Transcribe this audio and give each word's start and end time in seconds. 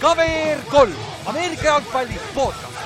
KVR 0.00 0.58
kolm, 0.70 0.92
Ameerika 1.26 1.64
jalgpalli 1.64 2.14
podcast. 2.34 2.78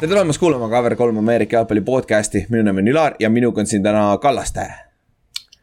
tere 0.00 0.08
tulemast 0.08 0.38
kuulama 0.38 0.68
KVR3 0.68 1.18
Ameerika 1.18 1.56
jalgpalli 1.56 1.80
podcast'i, 1.80 2.46
minu 2.48 2.62
nimi 2.62 2.84
on 2.84 2.88
Ülar 2.88 3.14
ja 3.18 3.30
minuga 3.30 3.60
on 3.60 3.66
siin 3.66 3.82
täna 3.82 4.18
Kallaste. 4.22 4.66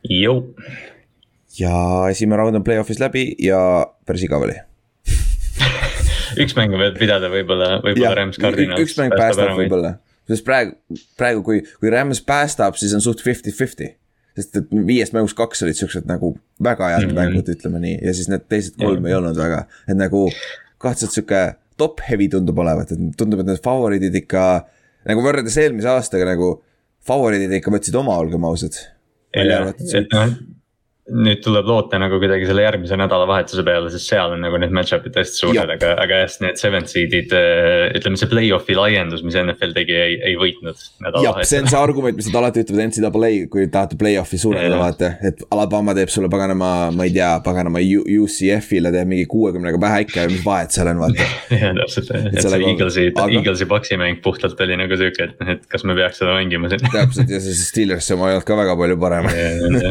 Jõu. 0.09 0.54
ja 1.59 1.73
esimene 2.09 2.38
raund 2.38 2.55
on 2.55 2.63
play-off'is 2.63 2.99
läbi 2.99 3.35
ja 3.40 3.59
päris 4.05 4.23
igav 4.26 4.45
oli. 4.45 4.58
üks 6.44 6.58
mäng 6.58 6.73
on 6.73 6.81
veel 6.85 6.98
pidada 6.98 7.30
võib-olla, 7.34 7.77
võib-olla 7.85 8.16
Rams 8.17 8.41
Cardinals. 8.41 8.81
üks 8.81 8.98
mäng 8.98 9.13
päästab 9.17 9.58
võib-olla, 9.58 9.98
sest 10.30 10.45
praegu, 10.48 10.77
praegu 11.18 11.44
kui, 11.44 11.62
kui 11.80 11.91
Rams 11.94 12.22
päästab, 12.26 12.77
siis 12.80 12.94
on 12.94 13.04
suht 13.04 13.23
fifty-fifty 13.26 13.94
sest 14.38 14.58
et 14.58 14.72
viiest 14.88 15.14
mängust 15.14 15.38
kaks 15.38 15.62
olid 15.66 15.77
siuksed 15.77 16.08
nagu 16.09 16.34
väga 16.64 16.90
head 16.90 17.05
mm 17.05 17.09
-hmm. 17.09 17.20
mängud, 17.20 17.50
ütleme 17.54 17.80
nii, 17.80 17.98
ja 18.02 18.14
siis 18.14 18.30
need 18.31 18.48
teised 18.50 18.78
kolm 18.78 19.00
mm 19.00 19.05
-hmm. 19.05 19.09
ei 19.09 19.14
olnud 19.20 19.38
väga, 19.38 19.66
et 19.88 19.98
nagu 19.98 20.30
kahtlaselt 20.78 21.12
sihuke 21.12 21.41
top 21.78 22.02
heavy 22.09 22.30
tundub 22.30 22.58
olevat, 22.58 22.91
et 22.91 23.00
tundub, 23.17 23.40
et 23.40 23.50
need 23.52 23.64
favoriidid 23.64 24.16
ikka. 24.23 24.66
nagu 25.05 25.22
võrreldes 25.22 25.58
eelmise 25.59 25.90
aastaga 25.91 26.26
nagu 26.26 26.64
favoriidid 27.08 27.52
ikka 27.59 27.72
võtsid 27.72 27.95
oma, 28.00 28.17
olgem 28.17 28.44
ausad. 28.48 28.78
jah, 29.36 29.67
et 29.67 30.14
noh, 30.14 30.36
nüüd 31.12 31.41
tuleb 31.43 31.67
loota 31.67 31.98
nagu 31.99 32.16
kuidagi 32.16 32.45
selle 32.48 32.63
järgmise 32.63 32.95
nädalavahetuse 32.95 33.63
peale, 33.67 33.89
sest 33.91 34.07
seal 34.07 34.31
on 34.38 34.39
nagu 34.45 34.55
need 34.61 34.71
match-up'id 34.71 35.11
tõesti 35.17 35.41
suured, 35.41 35.73
aga, 35.75 35.89
aga 35.99 36.20
jah, 36.21 36.35
need 36.45 36.59
seven 36.61 36.85
seed'id. 36.88 37.34
äh, 37.35 37.89
ütleme, 37.99 38.16
see 38.20 38.30
play-off'i 38.31 38.77
laiendus, 38.77 39.23
mis 39.27 39.35
NFL 39.35 39.73
tegi, 39.75 39.97
ei, 39.99 40.16
ei 40.31 40.38
võitnud 40.39 40.80
jah, 41.25 41.41
see 41.44 41.59
on 41.59 41.67
see 41.67 41.80
argument, 41.80 42.16
mis 42.16 42.30
nad 42.31 42.39
alati 42.39 42.63
ütlevad 42.63 42.88
NCAA, 42.94 43.31
kui 43.52 43.67
tahate 43.73 43.97
play-off'i 44.00 44.39
suurendada, 44.39 44.78
vaata, 44.80 45.09
et 45.28 45.44
Alabama 45.52 45.95
teeb 45.97 46.13
sulle 46.13 46.30
paganama, 46.31 46.72
ma 46.95 47.08
ei 47.09 47.11
tea, 47.17 47.33
paganama 47.44 47.83
UCF-ile 47.83 48.94
teeb 48.95 49.11
mingi 49.11 49.28
kuuekümnega 49.31 49.81
pähe 49.83 50.06
ikka 50.08 50.23
ja 50.23 50.31
mis 50.31 50.45
vahet 50.47 50.72
seal 50.72 50.94
on, 50.94 51.03
vaata. 51.03 51.28
jah, 51.52 51.75
täpselt, 51.81 52.13
et 52.16 52.39
see 52.39 52.53
nagu- 52.56 52.72
Eaglesi 52.72 53.09
aga- 53.11 53.28
Eaglesi 53.41 53.67
Paxi 53.73 54.00
mäng 54.00 54.23
puhtalt 54.23 54.63
oli 54.63 54.80
nagu 54.80 54.95
sihuke, 55.03 55.28
et 55.28 55.44
noh, 55.44 55.52
et 55.58 55.67
kas 55.67 55.83
me 55.83 56.00
peaks 56.00 56.23
seda 56.23 56.39
mängima 56.39 56.72
siin. 56.72 56.88
täpselt 56.95 57.35
ja 57.35 57.44
see 57.44 57.59
Steelers 57.59 58.08
oma 58.16 58.31
ei 58.31 58.38
olnud 58.39 58.47
ka 58.47 58.58
väga 58.63 58.80
palju 58.80 59.00
parem. 59.03 59.28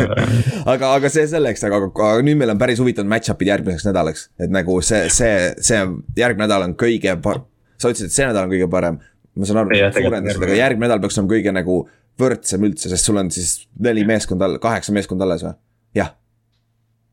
aga, 0.73 0.95
aga 0.97 1.02
see 1.11 1.25
selleks, 1.31 1.65
aga, 1.67 1.81
aga 1.89 2.11
nüüd 2.27 2.39
meil 2.41 2.53
on 2.53 2.61
päris 2.61 2.81
huvitavad 2.83 3.11
match-up'id 3.11 3.51
järgmiseks 3.51 3.87
nädalaks, 3.89 4.29
et 4.43 4.53
nagu 4.53 4.79
see, 4.85 5.09
see, 5.15 5.33
see 5.65 5.81
järgmine 6.19 6.47
nädal 6.47 6.67
on 6.69 6.77
kõige 6.79 7.17
par-. 7.25 7.43
sa 7.81 7.91
ütlesid, 7.91 8.13
et 8.13 8.17
see 8.17 8.29
nädal 8.29 8.47
on 8.47 8.55
kõige 8.55 8.71
parem. 8.71 9.01
ma 9.35 9.49
saan 9.49 9.63
aru, 9.63 9.75
et 9.75 9.97
suurendasid, 9.97 10.43
aga 10.45 10.59
järgmine 10.61 10.89
nädal 10.89 11.03
peaks 11.03 11.19
olema 11.19 11.35
kõige 11.35 11.55
nagu 11.57 11.79
võrdsem 12.21 12.67
üldse, 12.69 12.91
sest 12.93 13.09
sul 13.09 13.19
on 13.19 13.31
siis 13.33 13.63
neli 13.81 14.05
meeskonda, 14.09 14.51
kaheksa 14.63 14.93
meeskonda 14.95 15.27
alles 15.27 15.47
või? 15.47 15.55
jah, 15.97 16.13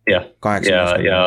jah, 0.08 0.25
ja, 0.66 0.83
ja 1.03 1.17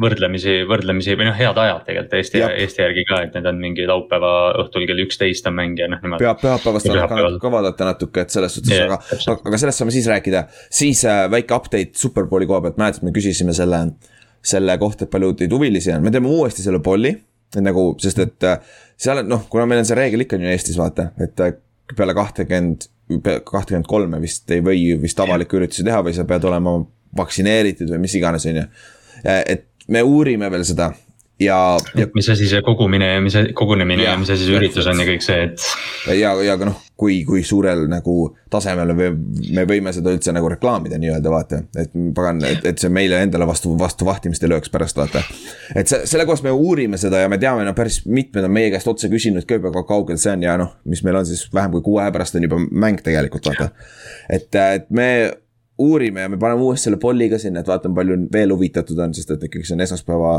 võrdlemisi, 0.00 0.58
võrdlemisi 0.68 1.16
või 1.18 1.28
noh, 1.28 1.36
head 1.36 1.58
ajad 1.60 1.84
tegelikult 1.86 2.16
Eesti 2.18 2.42
Eesti 2.46 2.82
järgi 2.82 3.04
ka, 3.08 3.20
et 3.26 3.36
need 3.36 3.48
on 3.50 3.60
mingi 3.60 3.86
laupäeva 3.88 4.32
õhtul 4.62 4.86
kell 4.88 5.02
üksteist 5.04 5.46
on 5.48 5.56
mäng 5.58 5.78
ja 5.80 5.88
noh, 5.90 6.00
niimoodi. 6.02 6.24
pea, 6.24 6.34
pühapäevast 6.40 7.40
ka, 7.42 7.52
vaadata 7.52 7.88
natuke, 7.90 8.26
et 8.26 8.34
selles 8.34 8.58
suhtes 8.58 8.82
aga, 8.84 8.98
aga 9.36 9.60
sellest 9.62 9.82
saame 9.82 9.94
siis 9.94 10.08
rääkida. 10.10 10.46
siis 10.80 11.04
äh, 11.08 11.24
väike 11.32 11.56
update 11.56 12.00
Superbowli 12.00 12.48
koha 12.50 12.62
pealt, 12.64 12.80
mäletad, 12.80 13.06
me 13.06 13.14
küsisime 13.16 13.54
selle, 13.56 13.82
selle 14.44 14.76
kohta, 14.82 15.06
et 15.06 15.12
palju 15.14 15.32
teid 15.42 15.54
huvilisi 15.56 15.94
on, 15.94 16.04
me 16.04 16.14
teeme 16.14 16.30
uuesti 16.32 16.66
selle 16.66 16.82
polli. 16.84 17.14
et 17.56 17.62
nagu, 17.62 17.92
sest 18.02 18.20
et 18.24 18.48
äh, 18.48 18.58
seal 19.00 19.22
on 19.22 19.32
noh, 19.36 19.46
kuna 19.52 19.68
meil 19.70 19.84
on 19.84 19.88
see 19.88 19.98
reegel 19.98 20.26
ikka 20.26 20.38
on 20.38 20.44
ju 20.44 20.52
Eestis 20.52 20.78
vaata, 20.80 21.10
et 21.22 21.40
äh, 21.44 21.56
peale 21.96 22.14
kahtekümmend, 22.16 22.88
kahtekümmend 23.46 23.86
kolme 23.86 24.20
vist 24.20 24.50
ei 24.50 24.64
või 24.66 24.90
vist 25.00 25.20
avalikke 25.22 25.58
üritusi 25.58 25.86
teha 25.86 26.02
või 26.02 26.14
sa 26.16 26.26
pead 26.26 26.44
olema 26.48 26.74
vaktsineeritud 27.16 27.90
või 27.92 28.04
mis 28.06 28.14
iganes, 28.18 28.46
on 28.46 28.62
ju. 28.62 28.68
et 29.24 29.66
me 29.88 30.02
uurime 30.02 30.50
veel 30.50 30.64
seda 30.66 30.90
ja, 31.40 31.78
ja 31.94 32.06
mis 32.14 32.28
asi 32.28 32.48
see 32.48 32.62
kogumine 32.64 33.08
ja 33.14 33.20
mis, 33.20 33.36
kogunemine 33.54 34.02
ja, 34.02 34.14
ja 34.14 34.20
mis 34.20 34.30
asi 34.32 34.46
see 34.46 34.56
üritus 34.56 34.86
on 34.88 35.00
ja 35.00 35.06
kõik 35.08 35.24
see, 35.24 35.48
et 35.50 36.16
ja, 36.16 36.32
ja 36.44 36.56
ka 36.58 36.68
noh, 36.68 36.80
kui, 36.96 37.18
kui 37.28 37.42
suurel 37.44 37.84
nagu 37.90 38.16
tasemel 38.52 38.94
me, 38.96 39.10
me 39.56 39.66
võime 39.68 39.92
seda 39.92 40.14
üldse 40.16 40.32
nagu 40.32 40.48
reklaamida 40.52 40.98
nii-öelda 41.00 41.32
vaata, 41.32 41.60
et 41.82 41.92
pagan, 42.16 42.40
et, 42.48 42.64
et 42.72 42.80
see 42.80 42.92
meile 42.92 43.20
endale 43.24 43.48
vastu, 43.48 43.74
vastu 43.78 44.08
vahtimist 44.08 44.46
ei 44.46 44.54
lööks 44.54 44.72
pärast 44.72 44.96
vaata. 45.00 45.22
et 45.74 45.92
see, 45.92 46.06
selle 46.08 46.26
kohta 46.28 46.48
me 46.48 46.56
uurime 46.56 47.00
seda 47.00 47.20
ja 47.24 47.32
me 47.32 47.40
teame, 47.42 47.66
no 47.68 47.76
päris 47.76 48.02
mitmed 48.08 48.48
on 48.48 48.56
meie 48.56 48.72
käest 48.72 48.88
otse 48.88 49.12
küsinud 49.12 49.48
ka 49.48 49.60
juba, 49.60 49.74
kui 49.76 49.88
kaugel 49.88 50.20
see 50.20 50.32
on 50.32 50.46
ja 50.46 50.56
noh, 50.60 50.78
mis 50.88 51.04
meil 51.04 51.20
on 51.20 51.28
siis 51.28 51.46
vähem 51.54 51.76
kui 51.76 51.84
kuu 51.84 52.00
aja 52.00 52.14
pärast 52.16 52.38
on 52.38 52.48
juba 52.48 52.60
mäng 52.70 53.04
tegelikult 53.04 53.52
vaata. 53.52 53.74
et, 54.32 54.48
et 54.56 54.88
me 54.90 55.10
uurime 55.78 56.20
ja 56.20 56.28
me 56.28 56.38
paneme 56.40 56.62
uuesti 56.62 56.88
selle 56.88 57.00
polli 57.00 57.28
ka 57.30 57.38
sinna, 57.38 57.60
et 57.60 57.68
vaatame, 57.68 57.94
palju 57.94 58.16
veel 58.32 58.54
huvitatud 58.54 58.98
on, 58.98 59.14
sest 59.14 59.34
et 59.34 59.48
ikkagi 59.48 59.68
see 59.68 59.76
on 59.76 59.84
esmaspäeva 59.84 60.32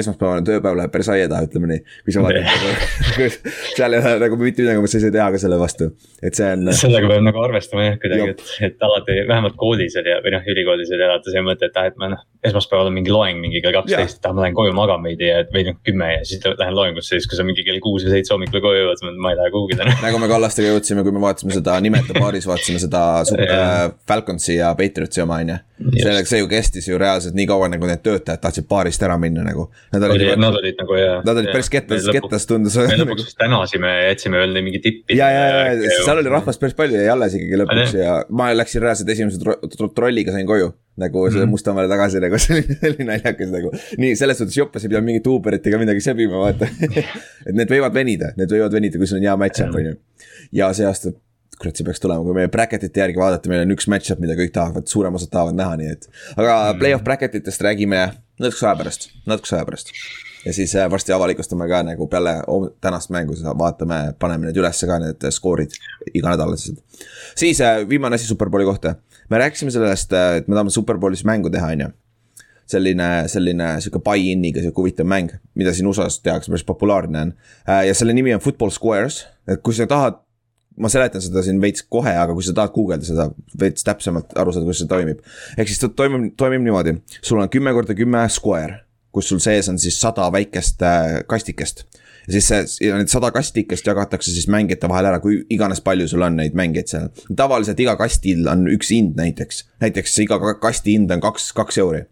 esmaspäevane 0.00 0.44
tööpäev 0.46 0.78
läheb 0.78 0.92
päris 0.94 1.10
aia 1.12 1.28
taha, 1.30 1.48
ütleme 1.48 1.70
nii. 1.70 1.82
kui 2.06 2.14
sa 2.14 2.24
vaatad 2.24 2.46
nagu, 2.50 3.28
seal 3.76 3.96
ei 3.96 4.02
ole 4.02 4.14
nagu 4.24 4.38
mitte 4.40 4.64
midagi, 4.64 4.84
mis 4.84 4.94
sa 4.94 5.00
ei 5.00 5.04
saa 5.06 5.14
teha 5.18 5.28
ka 5.34 5.40
selle 5.42 5.58
vastu, 5.60 5.90
et 6.22 6.38
see 6.38 6.50
on. 6.56 6.70
sellega 6.78 7.10
peab 7.10 7.24
nagu 7.26 7.42
arvestama 7.44 7.88
jah, 7.88 7.98
kuidagi, 8.02 8.34
et, 8.34 8.44
et 8.68 8.86
alati 8.88 9.18
vähemalt 9.28 9.58
koolis 9.60 9.98
oli 10.00 10.12
ja, 10.12 10.20
või 10.24 10.34
noh, 10.36 10.46
ülikoolis 10.54 10.92
oli 10.94 11.06
alati 11.08 11.34
see 11.34 11.44
mõte, 11.46 11.70
et 11.70 11.80
ah, 11.80 11.88
et 11.90 11.98
ma 12.00 12.10
noh, 12.14 12.24
esmaspäeval 12.44 12.90
on 12.90 12.96
mingi 12.96 13.12
loeng 13.14 13.40
mingi 13.40 13.62
kell 13.64 13.76
kaksteist, 13.76 14.20
et 14.20 14.28
ah, 14.28 14.34
ma 14.36 14.44
lähen 14.44 14.56
koju 14.56 14.74
magama 14.76 15.08
veidi 15.08 15.30
ja, 15.30 15.42
või 15.54 15.66
noh, 15.68 15.78
kümme 15.86 16.10
ja 16.10 16.24
siis 16.28 16.44
lähen 16.44 16.76
loengusse, 16.76 17.16
siis 17.16 17.28
kui 17.30 17.38
sa 17.38 17.46
mingi 17.46 17.64
kell 17.66 17.80
kuus 17.84 18.04
või 18.06 18.16
seitse 18.16 18.34
hommikul 18.34 18.62
koju 18.64 18.82
jõuad, 18.82 19.00
siis 19.00 19.18
ma 19.20 19.32
ei 19.32 19.38
lähe 19.40 19.52
kuhugi 19.54 19.78
täna. 19.80 19.94
nagu 20.02 20.20
me 20.22 20.28
Kallastega 20.30 20.72
jõudsime, 20.72 21.04
kui 21.06 21.14
me 21.14 21.22
vaatasime 21.24 21.56
seda 21.56 21.76
nimete 21.84 22.16
paaris, 22.18 22.48
vaatasime 22.50 22.82
seda 22.82 23.04
äh, 23.22 23.72
Falconsi 24.08 24.58
ja 24.58 24.74
Patriotsi 24.78 25.24
oma, 25.24 25.40
on 25.40 25.54
ju. 25.54 25.58
selleks, 26.02 26.32
see 26.32 26.42
ju 26.42 26.50
kestis 26.50 26.88
ju 26.88 27.00
reaalselt 27.00 27.36
nii 27.38 27.48
kaua, 27.50 27.70
nagu 27.72 27.88
need 27.88 28.02
töötajad 28.04 28.42
tahtsid 28.44 28.68
baarist 28.70 29.02
ära 29.06 29.16
minna 29.20 29.44
nagu. 29.46 29.70
Nad 29.92 30.02
olid, 30.02 30.22
oli, 30.22 30.36
nad 30.40 30.56
olid 30.58 30.78
nagu 30.80 30.96
ja. 30.98 31.10
nad 31.24 31.38
olid 31.38 31.50
päris 31.54 31.68
kettas, 31.70 32.06
kettas 32.16 32.46
tundus. 32.50 32.76
me 32.90 32.96
lõpuks 32.98 33.28
vist 33.28 33.38
tänasime 33.38 33.90
ja 33.90 34.06
jätsime 34.10 34.40
veel 34.42 34.56
mingi 34.64 34.80
tippi. 34.82 35.18
ja, 35.18 35.28
ja, 35.30 35.42
ja 35.70 35.98
seal 36.00 36.20
oli 36.22 36.32
rahvast 36.32 36.62
päris 36.62 36.76
palju 36.78 36.98
jäi 36.98 37.10
alles 37.12 37.36
ikkagi 37.38 37.60
lõpuks 37.62 37.94
ja 37.98 38.16
ma 38.34 38.48
läksin 38.56 38.82
reaalselt 38.84 39.12
esimese 39.14 39.42
tro- 39.42 39.58
tro- 39.76 39.90
trolliga 39.94 40.34
sain 40.34 40.48
koju. 40.48 40.72
nagu 41.00 41.26
selle 41.34 41.46
Mustamäele 41.50 41.90
tagasi 41.90 42.22
nagu 42.22 42.38
see 42.42 42.56
oli, 42.56 42.78
see 42.80 42.90
oli 42.92 43.08
naljakas 43.10 43.52
nagu. 43.54 43.74
nii 44.02 44.16
selles 44.18 44.40
suhtes 44.42 44.58
joppas 44.58 44.86
ei 44.86 44.92
pidanud 44.92 45.10
mingit 45.10 45.30
Uberit 45.30 45.66
ega 45.70 45.80
midagi 45.82 46.02
sebima, 46.04 46.40
vaata. 46.42 46.70
et 47.46 47.54
need 47.54 47.70
võivad 47.70 47.94
venida, 47.94 48.32
need 48.38 48.50
võivad 48.50 48.74
venida, 48.74 48.98
kui 48.98 49.10
sul 49.10 49.20
on 49.20 49.28
hea 49.28 49.36
match-up 49.44 49.78
on 49.78 49.92
ju. 49.92 49.96
ja 50.58 50.72
see 50.74 50.86
aasta, 50.88 51.14
kurat, 51.60 51.78
see 51.78 51.86
peaks 51.86 52.02
tulema, 52.02 52.26
kui 52.26 52.38
meie 52.38 52.50
bracket'ite 52.50 53.04
järgi 53.04 53.20
vaadata, 53.20 53.50
meil 53.52 53.66
on 53.66 53.74
üks 53.76 53.90
match-up, 53.90 54.22
mida 54.22 54.38
kõik 54.38 54.54
tahavad, 54.54 54.86
suurem 54.90 55.18
osad 55.18 55.30
tahavad 55.34 55.58
näha, 55.58 55.78
nii 55.82 55.96
et. 55.96 56.08
aga 56.34 56.58
play-off 56.78 57.06
bracket 57.06 57.42
itest 57.42 57.62
räägime 57.66 58.06
natukese 58.38 58.66
aja 58.66 58.76
pärast, 58.76 59.10
natukese 59.26 59.56
aja 59.56 59.66
pärast 59.68 59.90
ja 60.44 60.52
siis 60.52 60.76
äh, 60.76 60.90
varsti 60.90 61.12
avalikustame 61.12 61.68
ka 61.68 61.82
nagu 61.82 62.06
peale 62.06 62.36
tänast 62.80 63.10
mängu, 63.10 63.34
vaatame, 63.58 64.14
paneme 64.18 64.48
need 64.48 64.60
ülesse 64.60 64.86
ka 64.86 64.98
need 65.00 65.26
skoorid 65.30 65.76
iganädalased. 66.14 66.80
siis 67.36 67.60
äh, 67.60 67.88
viimane 67.88 68.14
asi 68.14 68.26
Superbowli 68.26 68.64
kohta, 68.64 68.94
me 69.30 69.38
rääkisime 69.38 69.70
sellest, 69.70 70.12
et 70.12 70.48
me 70.48 70.54
tahame 70.54 70.70
Superbowlis 70.70 71.24
mängu 71.24 71.50
teha, 71.50 71.72
on 71.72 71.86
ju 71.86 71.88
selline, 72.66 73.08
selline 73.28 73.68
sihuke 73.84 74.00
buy-in'iga 74.04 74.62
sihuke 74.64 74.80
huvitav 74.80 75.08
mäng, 75.08 75.32
mida 75.54 75.72
siin 75.76 75.88
USA-s 75.88 76.20
tehakse, 76.24 76.52
päris 76.52 76.64
populaarne 76.64 77.20
on. 77.20 77.32
ja 77.86 77.94
selle 77.94 78.12
nimi 78.16 78.34
on 78.34 78.40
Football 78.40 78.72
Squares, 78.72 79.24
et 79.48 79.60
kui 79.62 79.76
sa 79.76 79.86
tahad, 79.86 80.20
ma 80.80 80.90
seletan 80.90 81.22
seda 81.22 81.42
siin 81.46 81.60
veits 81.62 81.84
kohe, 81.90 82.12
aga 82.18 82.34
kui 82.34 82.44
sa 82.46 82.54
tahad 82.56 82.72
guugeldada 82.74 83.06
seda 83.06 83.28
veits 83.60 83.86
täpsemalt 83.86 84.34
aru 84.38 84.54
saada, 84.54 84.66
kuidas 84.66 84.82
see 84.82 84.90
toimib. 84.90 85.20
ehk 85.58 85.70
siis 85.70 85.82
ta 85.82 85.90
toimub, 85.90 86.32
toimib 86.40 86.64
niimoodi, 86.66 86.96
sul 87.22 87.42
on 87.42 87.50
kümme 87.52 87.74
korda 87.76 87.96
kümme 87.98 88.24
square, 88.32 88.80
kus 89.14 89.30
sul 89.30 89.42
sees 89.42 89.68
on 89.70 89.78
siis 89.78 90.00
sada 90.00 90.26
väikest 90.34 90.82
äh, 90.82 91.20
kastikest. 91.30 91.84
ja 92.26 92.38
siis 92.38 92.48
see, 92.48 92.90
need 92.90 93.12
sada 93.12 93.30
kastikest 93.34 93.86
jagatakse 93.86 94.32
siis 94.34 94.48
mängijate 94.50 94.90
vahel 94.90 95.12
ära, 95.12 95.20
kui 95.22 95.44
iganes 95.52 95.82
palju 95.84 96.08
sul 96.10 96.26
on 96.26 96.40
neid 96.40 96.56
mängijaid 96.58 96.90
seal. 96.90 97.12
tavaliselt 97.36 97.80
iga 97.80 97.94
kastil 98.00 98.48
on 98.50 98.66
üks 98.72 98.90
hind 98.94 99.14
näiteks, 99.20 99.64
näiteks 99.84 100.18
iga 100.26 100.40
ka- 100.42 100.58
kasti 100.68 100.98
hind 100.98 101.14
on 101.14 101.22
kaks, 101.22 101.52
kaks 101.54 101.78
euri 101.84 102.04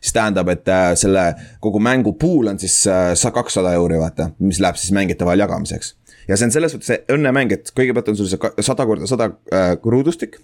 siis 0.00 0.12
tähendab, 0.16 0.48
et 0.48 0.68
äh, 0.68 0.94
selle 0.98 1.24
kogu 1.60 1.80
mängu 1.82 2.14
pool 2.18 2.48
on 2.50 2.58
siis 2.58 2.86
äh, 2.88 3.12
sa- 3.14 3.30
kakssada 3.30 3.74
euri, 3.76 3.98
vaata, 4.00 4.30
mis 4.38 4.60
läheb 4.60 4.78
siis 4.80 4.94
mängijate 4.96 5.28
vahel 5.28 5.44
jagamiseks. 5.44 5.94
Ja 6.30 6.38
see 6.38 6.48
on 6.48 6.54
selles 6.54 6.74
suhtes 6.74 6.92
see 6.92 7.02
õnnemäng, 7.12 7.52
et 7.56 7.70
kõigepealt 7.76 8.12
on 8.12 8.18
sul 8.20 8.30
see 8.30 8.64
sada 8.64 8.86
korda 8.88 9.10
sada 9.10 9.32
äh, 9.52 9.74
ruudustik. 9.82 10.38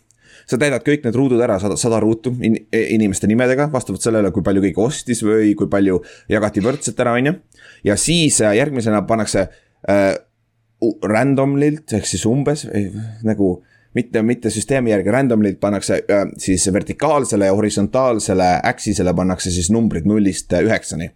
sa 0.47 0.59
täidad 0.59 0.85
kõik 0.87 1.03
need 1.03 1.17
ruudud 1.19 1.41
ära, 1.43 1.56
sada, 1.59 1.75
sada 1.81 1.99
ruutu 2.03 2.31
in, 2.44 2.59
inimeste 2.71 3.27
nimedega, 3.27 3.67
vastavalt 3.73 4.05
sellele, 4.05 4.31
kui 4.31 4.44
palju 4.47 4.62
keegi 4.62 4.83
ostis 4.83 5.23
või 5.27 5.55
kui 5.59 5.67
palju 5.71 6.03
jagati 6.31 6.62
võrdselt 6.62 7.00
ära, 7.03 7.17
on 7.19 7.33
ju. 7.33 7.35
ja 7.91 7.97
siis 7.97 8.41
äh, 8.43 8.55
järgmisena 8.59 9.03
pannakse 9.09 9.49
äh, 9.88 10.15
randomlilt 11.03 11.93
ehk 11.97 12.06
siis 12.06 12.27
umbes 12.29 12.67
eh, 12.69 12.93
nagu 13.25 13.56
mitte, 13.97 14.23
mitte 14.23 14.53
süsteemi 14.53 14.93
järgi, 14.93 15.12
randomlilt 15.15 15.61
pannakse 15.61 16.03
äh, 16.05 16.27
siis 16.38 16.67
vertikaalsele 16.73 17.49
ja 17.49 17.55
horisontaalsele 17.56 18.50
axisele 18.62 19.15
pannakse 19.17 19.50
siis 19.50 19.71
numbrid 19.73 20.09
nullist 20.09 20.53
äh, 20.53 20.67
üheksani. 20.67 21.11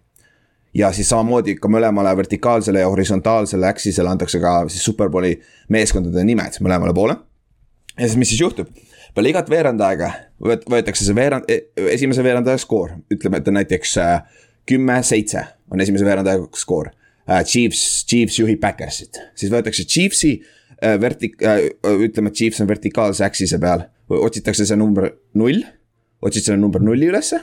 Ja 0.73 0.91
siis 0.95 1.09
samamoodi 1.11 1.55
ka 1.59 1.69
mõlemale 1.71 2.13
vertikaalsele 2.17 2.83
ja 2.83 2.89
horisontaalsele 2.91 3.67
axisele 3.67 4.09
antakse 4.09 4.39
ka 4.39 4.61
siis 4.71 4.83
Superbowli 4.87 5.33
meeskondade 5.73 6.23
nimed 6.27 6.59
mõlemale 6.63 6.93
poole. 6.95 7.17
ja 7.97 8.07
siis, 8.07 8.17
mis 8.17 8.31
siis 8.31 8.41
juhtub? 8.41 8.71
peale 9.15 9.33
igat 9.33 9.49
veerand 9.51 9.81
aega 9.83 10.11
võet-, 10.39 10.63
võetakse 10.71 11.05
see 11.05 11.15
veerand, 11.15 11.49
esimese 11.91 12.23
veerandaja 12.23 12.61
skoor, 12.61 12.95
ütleme, 13.11 13.41
et 13.41 13.51
näiteks 13.51 13.97
kümme-seitse 14.69 15.43
on 15.71 15.83
esimese 15.83 16.07
veerandaja 16.07 16.43
skoor 16.55 16.91
uh,. 16.91 17.41
Chiefs, 17.47 18.05
Chiefs 18.07 18.39
juhib 18.39 18.59
Backersit, 18.63 19.19
siis 19.35 19.51
võetakse 19.51 19.85
Chiefsi 19.87 20.37
uh, 20.39 20.95
vertik- 21.01 21.39
ütleme, 22.07 22.31
Chiefs 22.31 22.63
on 22.63 22.71
vertikaalse 22.71 23.25
axis'e 23.27 23.59
peal, 23.61 23.85
otsitakse 24.11 24.65
see 24.67 24.79
number 24.79 25.11
null, 25.39 25.61
otsid 26.21 26.47
selle 26.47 26.59
number 26.61 26.83
nulli 26.83 27.11
ülesse 27.11 27.41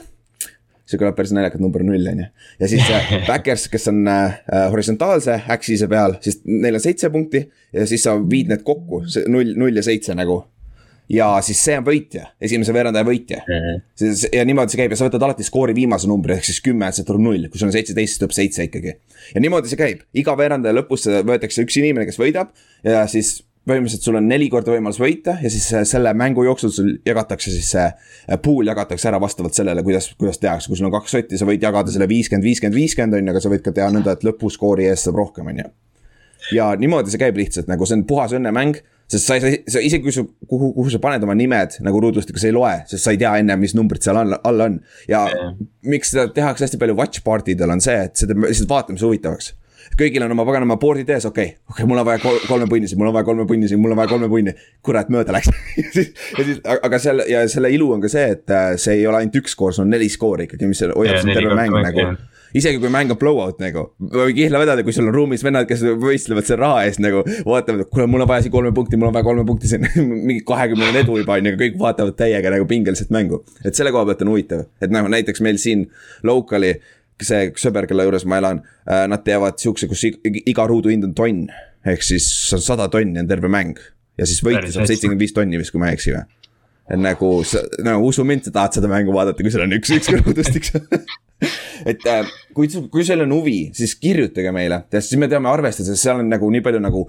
see 0.89 0.99
kõlab 0.99 1.17
päris 1.17 1.33
naljakalt, 1.35 1.61
number 1.63 1.83
null 1.85 2.11
on 2.11 2.23
ju. 2.23 2.29
ja 2.59 2.69
siis 2.71 2.93
backers, 3.29 3.67
kes 3.71 3.89
on 3.91 4.05
äh, 4.09 4.39
horisontaalse 4.73 5.41
axis'e 5.55 5.89
peal, 5.91 6.17
siis 6.25 6.41
neil 6.49 6.79
on 6.79 6.85
seitse 6.85 7.11
punkti 7.13 7.45
ja 7.75 7.89
siis 7.89 8.05
sa 8.07 8.17
viid 8.19 8.49
need 8.51 8.65
kokku, 8.67 9.05
see 9.11 9.27
null, 9.31 9.53
null 9.59 9.77
ja 9.79 9.85
seitse 9.85 10.17
nagu 10.17 10.41
ja 11.09 11.27
siis 11.45 11.59
see 11.65 11.77
on 11.79 11.85
võitja, 11.85 12.27
esimese 12.41 12.73
veerandaja 12.73 13.05
võitja 13.07 13.41
mm. 13.41 13.65
-hmm. 13.65 14.35
ja 14.37 14.45
niimoodi 14.45 14.73
see 14.73 14.81
käib 14.83 14.93
ja 14.93 14.99
sa 14.99 15.07
võtad 15.07 15.25
alati 15.25 15.45
skoori 15.45 15.73
viimase 15.75 16.09
numbri, 16.09 16.37
ehk 16.37 16.45
siis 16.45 16.61
kümme, 16.65 16.91
see 16.93 17.05
tuleb 17.07 17.23
null, 17.25 17.49
kui 17.49 17.61
sul 17.61 17.69
on 17.69 17.75
seitseteist, 17.75 18.13
siis 18.13 18.21
tuleb 18.21 18.35
seitse 18.37 18.67
ikkagi. 18.69 18.95
ja 19.33 19.41
niimoodi 19.41 19.71
see 19.71 19.79
käib, 19.79 20.05
iga 20.13 20.37
veerandaja 20.37 20.77
lõpus 20.77 21.07
võetakse 21.25 21.65
üks 21.65 21.79
inimene, 21.81 22.05
kes 22.09 22.21
võidab 22.21 22.53
ja 22.85 23.05
siis 23.09 23.39
põhimõtteliselt 23.69 24.05
sul 24.07 24.19
on 24.19 24.27
neli 24.29 24.49
korda 24.51 24.73
võimalus 24.73 24.99
võita 25.01 25.37
ja 25.43 25.51
siis 25.53 25.67
selle 25.89 26.13
mängu 26.17 26.43
jooksul 26.47 26.73
sul 26.73 26.91
jagatakse 27.07 27.53
siis 27.53 27.71
see 27.75 27.85
äh, 27.85 28.39
pool 28.43 28.67
jagatakse 28.69 29.09
ära 29.11 29.21
vastavalt 29.21 29.57
sellele, 29.57 29.83
kuidas, 29.85 30.11
kuidas 30.19 30.41
tehakse, 30.41 30.71
kui 30.71 30.79
sul 30.79 30.89
on 30.89 30.95
kaks 30.97 31.15
sotti, 31.17 31.39
sa 31.39 31.47
võid 31.49 31.63
jagada 31.63 31.93
selle 31.93 32.09
viiskümmend, 32.09 32.45
viiskümmend, 32.45 32.77
viiskümmend 32.77 33.19
on 33.19 33.29
ju, 33.29 33.33
aga 33.35 33.43
sa 33.43 33.53
võid 33.53 33.65
ka 33.65 33.75
teha 33.75 33.89
nõnda, 33.95 34.17
et 34.17 34.25
lõpuskoori 34.27 34.89
eest 34.89 35.09
saab 35.09 35.19
rohkem, 35.21 35.51
on 35.53 35.63
ju. 35.63 35.67
ja 36.57 36.71
niimoodi 36.79 37.13
see 37.13 37.21
käib 37.21 37.37
lihtsalt 37.39 37.69
nagu 37.71 37.87
see 37.87 37.99
on 37.99 38.07
puhas 38.09 38.35
õnnemäng 38.35 38.81
sest 39.09 39.25
sa 39.25 39.37
ei 39.37 39.41
saa, 39.41 39.61
sa 39.73 39.81
isegi 39.83 40.05
kui 40.05 40.13
sa, 40.13 40.23
kuhu, 40.49 40.71
kuhu 40.75 40.91
sa 40.93 41.01
paned 41.01 41.23
oma 41.25 41.35
nimed 41.37 41.79
nagu 41.85 42.01
ruudustikku, 42.03 42.41
sa 42.41 42.49
ei 42.49 42.55
loe, 42.55 42.75
sest 42.89 43.05
sa 43.05 43.13
ei 43.13 43.21
tea 43.21 43.31
enne, 43.41 43.57
mis 43.61 43.73
numbrid 43.77 44.05
seal 44.05 44.19
all, 44.21 44.37
all 44.45 44.65
on. 44.67 44.77
ja 45.09 45.23
yeah. 45.31 45.55
miks 45.89 46.13
seda 46.13 46.27
tehakse 46.35 46.67
hästi 46.67 46.81
palju 46.81 46.97
watch 46.99 47.23
party 47.25 47.57
del 47.57 47.73
on 47.73 47.81
see, 47.83 47.97
et 48.05 48.21
teeb 48.21 48.45
lihtsalt 48.45 48.69
vaatamise 48.69 49.07
huvitavaks 49.07 49.53
kõigil 49.99 50.25
on 50.25 50.35
oma 50.35 50.45
paganama 50.47 50.79
board'id 50.81 51.09
ees, 51.15 51.27
okei 51.29 51.51
okay,, 51.51 51.61
okei 51.69 51.83
okay,, 51.83 51.89
mul 51.89 52.01
on 52.01 52.07
vaja 52.07 52.23
kol 52.23 52.39
kolme 52.47 52.69
punni 52.71 52.89
siin, 52.89 53.01
mul 53.01 53.11
on 53.11 53.17
vaja 53.17 53.29
kolme 53.29 53.45
punni 53.49 53.69
siin, 53.71 53.81
mul 53.83 53.95
on 53.95 54.01
vaja 54.01 54.11
kolme 54.13 54.31
punni. 54.31 54.55
kurat, 54.85 55.11
mööda 55.13 55.35
läks 55.35 55.51
ja 55.81 55.85
siis, 55.93 56.11
ja 56.37 56.47
siis, 56.47 56.63
aga 56.75 56.99
seal 57.01 57.23
ja 57.29 57.45
selle 57.51 57.71
ilu 57.75 57.91
on 57.95 58.03
ka 58.03 58.11
see, 58.11 58.25
et 58.37 58.55
äh, 58.55 58.73
see 58.81 58.99
ei 59.01 59.07
ole 59.07 59.23
ainult 59.23 59.39
üks 59.41 59.57
skoor, 59.57 59.75
see 59.75 59.85
on 59.85 59.93
neli 59.93 60.09
skoori 60.11 60.49
ikkagi, 60.49 60.69
mis 60.69 60.83
hoiab 60.89 61.23
sind 61.23 61.35
terve 61.35 61.55
mäng 61.57 61.79
nagu 61.83 62.11
isegi 62.55 62.79
kui 62.81 62.89
mäng 62.89 63.11
on 63.13 63.17
blowout 63.19 63.59
nagu, 63.61 63.85
või 64.13 64.33
kihla 64.37 64.61
vedada, 64.61 64.83
kui 64.85 64.93
sul 64.95 65.09
on 65.09 65.13
ruumis 65.13 65.43
vennad, 65.45 65.67
kes 65.69 65.83
võistlevad 66.01 66.47
selle 66.47 66.63
raha 66.63 66.85
eest 66.87 67.01
nagu. 67.03 67.21
vaatavad, 67.45 67.83
et 67.85 67.91
kuule, 67.93 68.07
mul 68.09 68.25
on 68.25 68.29
vaja 68.29 68.45
siin 68.45 68.53
kolme 68.53 68.71
punkti, 68.75 68.97
mul 68.97 69.11
on 69.11 69.17
vaja 69.17 69.27
kolme 69.27 69.45
punkti 69.45 69.69
siin 69.69 69.85
mingi 70.29 70.41
kahekümnene 70.47 71.03
edu 71.03 71.19
juba 71.21 71.37
on 71.37 71.51
ju, 71.51 71.57
kõik 71.59 71.77
vaatavad 71.81 72.17
täiega 72.19 72.53
nagu 72.55 72.65
pingeliselt 72.69 73.13
mängu. 73.13 73.43
et 73.63 73.75
selle 73.77 73.93
koha 73.95 74.07
pealt 74.09 74.23
on 74.25 74.33
huvitav, 74.33 74.65
et 74.81 74.93
nagu 74.93 75.11
näiteks 75.11 75.43
meil 75.45 75.61
siin 75.61 75.85
local'i 76.25 76.79
see 77.25 77.51
sõber, 77.59 77.87
kelle 77.89 78.05
juures 78.07 78.25
ma 78.29 78.39
elan, 78.41 78.63
äh, 78.87 79.05
nad 79.11 79.23
teevad 79.25 79.59
siukse, 79.61 79.89
kus 79.91 80.05
iga 80.09 80.67
ruudu 80.69 80.93
hind 80.93 81.07
on 81.07 81.15
tonn. 81.17 81.47
ehk 81.87 82.03
siis 82.03 82.25
on 82.53 82.61
sada 82.61 82.89
tonni 82.91 83.21
on 83.21 83.27
terve 83.27 83.47
mäng. 83.47 83.79
Ja 84.19 84.25
siis 84.27 84.41
võitja 84.43 84.67
saab 84.73 84.89
seitsekümmend 84.89 85.21
viis 85.23 85.33
tonni 85.33 85.57
vist, 85.57 85.71
kui 85.71 85.79
ma 85.79 85.89
ei 85.89 85.95
eksi 85.95 86.11
või? 86.11 86.25
Et 86.89 86.99
nagu 86.99 87.29
sa, 87.45 87.61
no 87.85 87.99
usu 88.03 88.25
mind, 88.27 88.47
sa 88.47 88.51
tahad 88.51 88.79
seda 88.79 88.89
mängu 88.91 89.13
vaadata, 89.15 89.45
kui 89.45 89.53
sul 89.53 89.63
on 89.63 89.77
üks, 89.77 89.93
üks 89.95 90.09
kõrvutustik 90.13 90.71
et 91.87 92.07
äh, 92.09 92.27
kui, 92.55 92.67
kui 92.91 93.05
sul 93.07 93.23
on 93.23 93.35
huvi, 93.37 93.59
siis 93.77 93.95
kirjutage 94.01 94.51
meile, 94.55 94.83
sest 94.91 95.13
siis 95.13 95.21
me 95.21 95.29
teame 95.31 95.51
arvestada, 95.51 95.93
sest 95.93 96.03
seal 96.03 96.23
on 96.23 96.31
nagu 96.31 96.49
nii 96.51 96.63
palju 96.65 96.81
nagu 96.83 97.05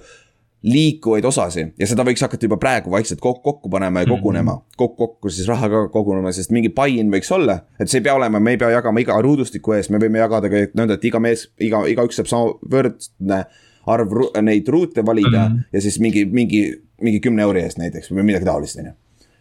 liikuvaid 0.63 1.25
osasid 1.25 1.73
ja 1.81 1.87
seda 1.89 2.05
võiks 2.05 2.21
hakata 2.21 2.45
juba 2.45 2.59
praegu 2.61 2.93
vaikselt 2.93 3.21
kokku, 3.21 3.41
kokku 3.43 3.71
panema 3.73 4.03
ja 4.03 4.09
kogunema 4.11 4.53
mm 4.53 4.59
-hmm. 4.59 4.77
kokku, 4.77 5.07
kokku 5.07 5.31
siis 5.31 5.49
raha 5.49 5.69
ka 5.69 5.89
kogunema, 5.89 6.33
sest 6.33 6.51
mingi 6.51 6.69
buy-in 6.69 7.11
võiks 7.13 7.33
olla. 7.35 7.61
et 7.81 7.89
see 7.89 7.99
ei 7.99 8.05
pea 8.05 8.15
olema, 8.15 8.41
me 8.41 8.51
ei 8.51 8.57
pea 8.57 8.71
jagama 8.71 9.01
iga 9.01 9.23
ruudustiku 9.23 9.73
ees, 9.73 9.91
me 9.91 9.99
võime 9.99 10.19
jagada 10.19 10.49
ka 10.49 10.57
nõnda, 10.77 10.95
et 10.95 11.05
iga 11.05 11.21
mees, 11.21 11.49
iga, 11.61 11.87
igaüks 11.87 12.17
saab 12.17 12.27
sama 12.27 12.53
võrdne 12.73 13.45
arv 13.87 14.13
neid 14.43 14.69
ruute 14.69 15.07
valida 15.07 15.49
mm 15.49 15.55
-hmm. 15.55 15.63
ja 15.73 15.81
siis 15.81 16.01
mingi, 16.01 16.25
mingi, 16.25 16.83
mingi 17.01 17.21
kümne 17.21 17.43
euri 17.43 17.63
eest 17.63 17.79
näiteks 17.79 18.11
või 18.11 18.23
midagi 18.23 18.45
taolist, 18.45 18.79
on 18.79 18.87
ju 18.87 18.93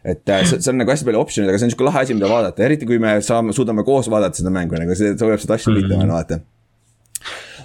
et 0.05 0.29
äh, 0.29 0.45
see, 0.45 0.61
see 0.61 0.71
on 0.71 0.77
nagu 0.77 0.91
hästi 0.91 1.05
palju 1.05 1.19
optsioneid, 1.19 1.49
aga 1.49 1.57
see 1.59 1.65
on 1.65 1.71
sihuke 1.71 1.83
lahe 1.83 1.99
asi, 1.99 2.13
mida 2.13 2.29
vaadata, 2.29 2.63
eriti 2.63 2.85
kui 2.85 2.99
me 2.99 3.21
saame, 3.21 3.53
suudame 3.53 3.83
koos 3.83 4.09
vaadata 4.09 4.37
seda 4.37 4.49
mängu, 4.49 4.79
nagu 4.79 4.95
see, 4.95 5.17
see 5.17 5.27
hoiab 5.27 5.39
seda 5.39 5.53
asja 5.53 5.73
huvitavana 5.73 6.05
mm 6.05 6.09
-hmm. 6.09 6.13
vaata. 6.13 6.39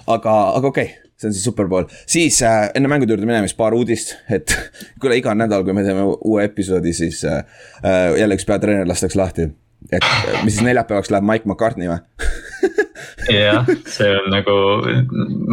aga, 0.07 0.33
aga 0.57 0.67
okei 0.67 0.83
okay 0.83 1.04
see 1.15 1.29
on 1.29 1.35
siis 1.35 1.45
superpool, 1.47 1.87
siis 2.07 2.41
äh, 2.43 2.69
enne 2.75 2.91
mängude 2.91 3.15
juurde 3.15 3.27
minemist 3.27 3.57
paar 3.57 3.75
uudist, 3.77 4.15
et 4.29 4.51
kuule, 5.01 5.19
iga 5.19 5.35
nädal, 5.37 5.63
kui 5.67 5.75
me 5.75 5.85
teeme 5.85 6.03
uue 6.15 6.43
episoodi, 6.43 6.93
siis 6.95 7.23
äh, 7.29 7.45
äh 7.83 8.15
jälle 8.19 8.35
üks 8.35 8.47
peatreener 8.47 8.87
lastakse 8.87 9.19
lahti. 9.19 9.51
et 9.91 10.05
mis 10.43 10.55
siis 10.55 10.65
neljapäevaks 10.65 11.11
läheb 11.13 11.25
Mike 11.27 11.45
McCartney 11.45 11.87
või 11.91 11.99
jah, 13.29 13.67
see 13.91 14.07
on 14.17 14.31
nagu, 14.33 14.55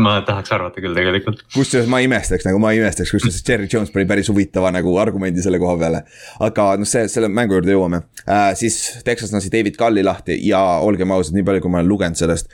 ma 0.03 0.15
tahaks 0.27 0.55
arvata 0.57 0.81
küll 0.81 0.97
tegelikult. 0.97 1.45
kusjuures 1.55 1.91
ma 1.91 2.01
imestaks 2.05 2.47
nagu, 2.49 2.59
ma 2.63 2.73
imestaks, 2.77 3.13
kusjuures 3.13 3.43
Jerry 3.47 3.69
Jones 3.73 3.93
pani 3.95 4.09
päris 4.09 4.31
huvitava 4.33 4.73
nagu 4.75 4.97
argumendi 5.03 5.45
selle 5.45 5.61
koha 5.63 5.77
peale. 5.79 6.03
aga 6.49 6.69
noh, 6.81 6.89
see, 6.89 7.07
selle 7.13 7.31
mängu 7.31 7.59
juurde 7.59 7.77
jõuame 7.77 8.03
äh,, 8.25 8.51
siis 8.59 8.81
Texas 9.07 9.35
lasi 9.37 9.53
David 9.53 9.79
Culli 9.79 10.05
lahti 10.07 10.41
ja 10.49 10.63
olgem 10.83 11.15
ausad, 11.15 11.37
nii 11.37 11.47
palju, 11.47 11.65
kui 11.65 11.75
ma 11.75 11.83
olen 11.83 11.93
lugenud 11.93 12.19
sellest 12.19 12.51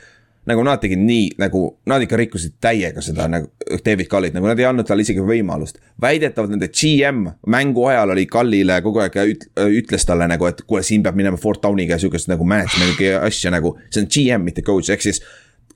nagu 0.49 0.63
nad 0.65 0.81
tegid 0.83 1.01
nii, 1.03 1.27
nagu 1.41 1.63
nad 1.91 2.03
ikka 2.05 2.19
rikkusid 2.21 2.57
täiega 2.63 3.03
seda 3.05 3.27
nagu 3.31 3.51
David 3.85 4.09
Cullit, 4.11 4.37
nagu 4.37 4.49
nad 4.49 4.61
ei 4.61 4.69
andnud 4.69 4.89
talle 4.89 5.05
isegi 5.05 5.25
võimalust. 5.25 5.81
väidetavalt 6.01 6.55
nende 6.55 6.71
GM 6.73 7.27
mängu 7.47 7.85
ajal 7.91 8.15
oli 8.15 8.27
Cullile 8.33 8.81
kogu 8.85 9.05
aeg 9.05 9.19
üt-, 9.25 9.49
ütles 9.81 10.09
talle 10.09 10.29
nagu, 10.31 10.49
et 10.49 10.65
kuule, 10.67 10.83
siin 10.87 11.05
peab 11.05 11.19
minema 11.19 11.41
Fort 11.41 11.63
Downiga 11.63 11.99
sihukest 11.99 12.31
nagu 12.33 12.47
management'i 12.49 13.13
asja 13.19 13.53
nagu. 13.55 13.77
see 13.91 14.03
on 14.03 14.11
GM, 14.15 14.49
mitte 14.49 14.65
coach, 14.67 14.91
ehk 14.91 15.05
siis 15.05 15.23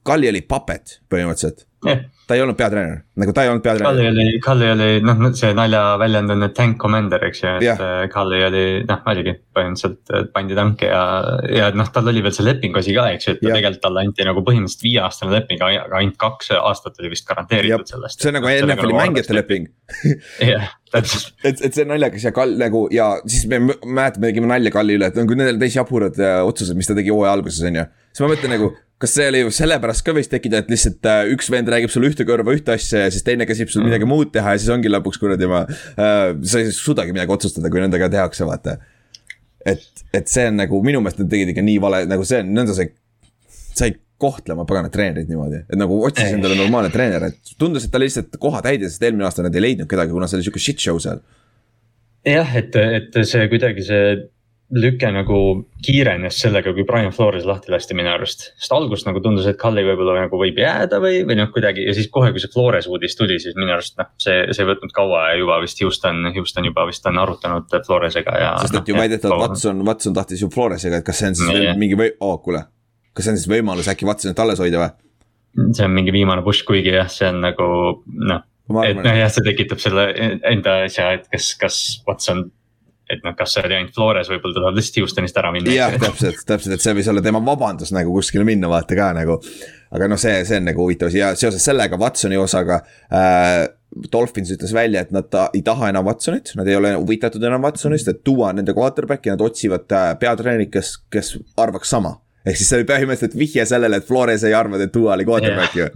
Culli 0.07 0.29
oli 0.29 0.43
puppet 0.43 0.99
põhimõtteliselt 1.13 1.67
yeah 1.87 2.03
ta 2.27 2.37
ei 2.37 2.43
olnud 2.45 2.57
peatreener, 2.57 3.01
nagu 3.19 3.33
ta 3.35 3.45
ei 3.45 3.51
olnud 3.51 3.65
peatreener. 3.65 3.89
Kalli 3.89 4.07
oli, 4.09 4.41
Kalli 4.43 4.69
oli 4.73 4.89
noh, 5.05 5.23
see 5.37 5.51
naljaväljend 5.57 6.35
on 6.35 6.45
tank 6.55 6.79
commander, 6.81 7.25
eks 7.29 7.43
ju, 7.43 7.55
et 7.59 7.67
yeah. 7.67 7.81
Äh, 7.83 8.05
Kalli 8.13 8.39
oli 8.47 8.63
noh, 8.89 9.01
oligi 9.13 9.35
põhimõtteliselt 9.57 10.31
pandi 10.35 10.57
tanki 10.59 10.89
ja, 10.89 11.03
ja 11.53 11.71
noh, 11.77 11.91
tal 11.95 12.11
oli 12.13 12.23
veel 12.25 12.35
see 12.37 12.47
lepinguasi 12.47 12.95
ka, 12.97 13.09
eks 13.17 13.29
ju, 13.29 13.35
et 13.37 13.43
yeah. 13.45 13.59
tegelikult 13.59 13.83
talle 13.87 14.05
anti 14.07 14.29
nagu 14.29 14.45
põhimõtteliselt 14.47 14.87
viieaastane 14.87 15.35
leping, 15.35 15.65
aga 15.67 15.99
ainult 15.99 16.19
kaks 16.23 16.53
aastat 16.59 17.03
oli 17.03 17.11
vist 17.13 17.27
garanteeritud 17.29 17.91
sellest. 17.95 18.23
see 18.23 18.33
on 18.33 18.39
nagu 18.39 18.53
NFL-i 18.53 18.99
mängijate 19.01 19.37
leping. 19.37 19.69
jah, 20.53 20.71
täpselt. 20.95 21.35
et, 21.43 21.59
et 21.59 21.75
see 21.75 21.85
on 21.87 21.93
naljakas 21.97 22.29
ja 22.29 22.35
Kall 22.37 22.57
nagu 22.61 22.87
ja 22.95 23.11
siis 23.27 23.49
me 23.51 23.61
mäletame, 23.67 24.31
tegime 24.31 24.51
nalja 24.51 24.73
Kalli 24.75 24.97
üle, 25.01 25.11
et 25.11 25.19
need 25.19 25.35
on 25.51 25.61
täis 25.61 25.77
jaburad 25.77 26.23
äh, 26.23 26.41
otsused, 26.47 26.79
mis 26.79 26.89
ta 26.89 26.97
tegi 26.99 27.13
hooaja 27.13 27.35
alguses, 27.37 27.65
on 27.67 27.83
ju. 27.83 27.87
siis 28.13 28.25
ma 28.25 28.33
mõtlen 28.33 28.57
nagu 28.57 28.73
kas 29.03 29.17
see 29.19 29.27
oli 29.33 29.43
sellepärast 29.55 30.05
ka 30.07 30.15
võis 30.15 30.31
tekkida, 30.31 30.63
et 30.63 30.71
lihtsalt 30.71 31.09
äh, 31.11 31.25
üks 31.35 31.51
vend 31.51 31.71
räägib 31.73 31.91
sulle 31.91 32.13
ühte 32.13 32.27
kõrva 32.29 32.55
ühte 32.55 32.77
asja 32.77 33.07
ja 33.07 33.11
siis 33.11 33.25
teine 33.27 33.49
käsib 33.49 33.73
sul 33.73 33.83
midagi 33.87 34.07
muud 34.09 34.31
teha 34.35 34.55
ja 34.55 34.61
siis 34.63 34.71
ongi 34.75 34.91
lõpuks 34.93 35.19
kuradi 35.23 35.49
ma 35.51 35.65
äh,, 35.67 36.31
sa 36.47 36.63
ei 36.63 36.71
suudagi 36.77 37.15
midagi 37.15 37.35
otsustada, 37.35 37.71
kui 37.73 37.83
nendega 37.83 38.11
tehakse, 38.13 38.47
vaata. 38.47 38.77
et, 39.67 39.83
et 40.15 40.31
see 40.31 40.47
on 40.51 40.61
nagu 40.63 40.83
minu 40.87 41.03
meelest 41.03 41.23
nad 41.23 41.33
tegid 41.33 41.51
ikka 41.51 41.65
nii 41.67 41.81
vale, 41.83 42.05
nagu 42.11 42.27
see 42.29 42.45
on, 42.45 42.53
nõnda 42.61 42.77
sai, 42.79 42.93
sai 43.75 43.97
kohtlema 44.23 44.67
pagana 44.69 44.91
treenerit 44.93 45.31
niimoodi, 45.31 45.65
et 45.67 45.79
nagu 45.79 45.99
otsis 46.07 46.37
endale 46.37 46.55
normaalne 46.59 46.93
treener, 46.95 47.27
et 47.33 47.57
tundus, 47.59 47.89
et 47.89 47.91
ta 47.95 47.99
lihtsalt 47.99 48.39
koha 48.43 48.63
täidis, 48.63 48.95
sest 48.95 49.09
eelmine 49.09 49.27
aasta 49.27 49.43
nad 49.43 49.59
ei 49.59 49.65
leidnud 49.65 49.91
kedagi, 49.91 50.15
kuna 50.15 50.29
see 50.31 50.39
oli 50.39 50.47
sihuke 50.47 50.63
shit 50.63 50.85
show 50.85 51.01
seal. 51.03 51.25
jah, 52.29 52.55
et, 52.61 52.79
et 52.79 53.19
see 53.27 53.51
kuidagi 53.51 53.83
see 53.89 54.15
lüke 54.73 55.09
nagu 55.13 55.39
kiirenes 55.85 56.39
sellega, 56.41 56.73
kui 56.73 56.85
Brian 56.89 57.13
Flores 57.13 57.45
lahti 57.45 57.73
lasti 57.73 57.97
minu 57.97 58.09
arust. 58.13 58.47
sest 58.57 58.73
alguses 58.73 59.05
nagu 59.05 59.21
tundus, 59.25 59.47
et 59.51 59.59
Cully 59.61 59.85
võib-olla 59.85 60.25
nagu 60.25 60.39
võib 60.41 60.59
jääda 60.63 61.01
või, 61.03 61.21
või 61.29 61.37
noh, 61.37 61.51
kuidagi 61.53 61.85
ja 61.85 61.93
siis 61.97 62.09
kohe, 62.13 62.31
kui 62.33 62.41
see 62.41 62.53
Flores 62.53 62.89
uudis 62.89 63.17
tuli, 63.19 63.37
siis 63.43 63.57
minu 63.59 63.75
arust 63.75 63.99
noh, 64.01 64.09
see, 64.23 64.39
see 64.51 64.65
ei 64.65 64.71
võtnud 64.71 64.95
kaua 64.97 65.27
ja 65.31 65.41
juba 65.43 65.59
vist 65.63 65.83
Houston, 65.85 66.25
Houston 66.33 66.71
juba 66.71 66.87
vist 66.89 67.05
on 67.11 67.21
arutanud 67.21 67.77
Floresega 67.87 68.39
ja. 68.41 68.55
sest 68.63 68.79
et 68.81 68.89
ju 68.89 68.97
noh, 68.97 69.03
väidetavalt 69.05 69.45
Watson, 69.45 69.85
Watson 69.89 70.17
tahtis 70.17 70.45
ju 70.45 70.49
Floresega, 70.53 71.03
et 71.03 71.09
kas 71.09 71.21
see 71.21 71.33
on 71.33 71.39
siis 71.43 71.53
veel 71.53 71.69
mingi 71.83 71.99
või, 72.01 72.15
oo 72.21 72.33
oh, 72.33 72.41
kuule. 72.45 72.65
kas 73.13 73.29
see 73.29 73.35
on 73.35 73.43
siis 73.43 73.53
võimalus 73.53 73.93
äkki 73.93 74.09
Watsonit 74.09 74.41
alles 74.41 74.63
hoida 74.63 74.81
või? 74.87 74.97
see 75.77 75.85
on 75.85 75.93
mingi 75.93 76.17
viimane 76.17 76.41
push, 76.47 76.65
kuigi 76.65 76.97
jah, 76.97 77.13
see 77.13 77.29
on 77.29 77.45
nagu 77.45 77.69
noh. 78.09 78.49
et 78.87 78.97
noh 78.97 79.21
jah, 79.21 79.29
see 79.29 79.45
tekitab 79.53 79.85
selle 79.85 80.09
enda 80.49 80.81
asja, 80.87 81.13
et 81.19 81.29
kas, 81.29 81.53
kas 81.61 81.85
Watson 82.09 82.47
et 83.13 83.27
noh, 83.27 83.37
kas 83.39 83.57
see 83.57 83.67
oli 83.67 83.77
ainult 83.79 83.95
Flores, 83.97 84.31
võib-olla 84.33 84.57
ta 84.57 84.65
tahab 84.65 84.79
lihtsalt 84.79 85.03
Houstonist 85.03 85.39
ära 85.43 85.53
minna. 85.55 85.75
jah, 85.77 85.95
täpselt, 86.01 86.41
täpselt, 86.49 86.77
et 86.77 86.85
see 86.85 86.97
võis 86.99 87.13
olla 87.13 87.25
tema 87.25 87.43
vabandus 87.45 87.93
nagu 87.95 88.15
kuskile 88.17 88.47
minna, 88.49 88.71
vaata 88.73 88.99
ka 88.99 89.13
nagu. 89.19 89.39
aga 89.93 90.09
noh, 90.09 90.21
see, 90.21 90.41
see 90.49 90.59
on 90.63 90.69
nagu 90.71 90.87
huvitav 90.87 91.13
asi 91.13 91.21
ja 91.21 91.35
seoses 91.39 91.65
sellega 91.71 92.01
Watsoni 92.01 92.41
osaga 92.41 92.83
äh,. 93.13 93.69
Dolphins 93.93 94.49
ütles 94.49 94.71
välja, 94.73 95.03
et 95.05 95.11
nad 95.13 95.27
ta, 95.29 95.51
ei 95.53 95.61
taha 95.61 95.91
enam 95.93 96.07
Watsonit, 96.09 96.55
nad 96.57 96.65
ei 96.65 96.79
ole 96.79 96.95
huvitatud 96.95 97.43
enam 97.45 97.61
Watsonist, 97.61 98.09
et 98.09 98.23
tuua 98.25 98.49
nende 98.57 98.73
quarterback'i, 98.73 99.29
nad 99.29 99.45
otsivad 99.45 99.93
äh, 99.93 100.07
peatreenerit, 100.17 100.71
kes, 100.73 100.95
kes 101.13 101.35
arvaks 101.61 101.93
sama 101.93 102.15
ehk 102.47 102.59
siis 102.59 102.71
see 102.71 102.79
oli 102.81 102.87
põhimõtteliselt 102.89 103.37
vihje 103.39 103.65
sellele, 103.71 104.01
et 104.01 104.07
Flores 104.07 104.43
ei 104.47 104.55
arvanud, 104.57 104.83
et 104.83 104.93
Tua 104.95 105.15
oli 105.15 105.27
quarterback 105.29 105.77
ju. 105.79 105.87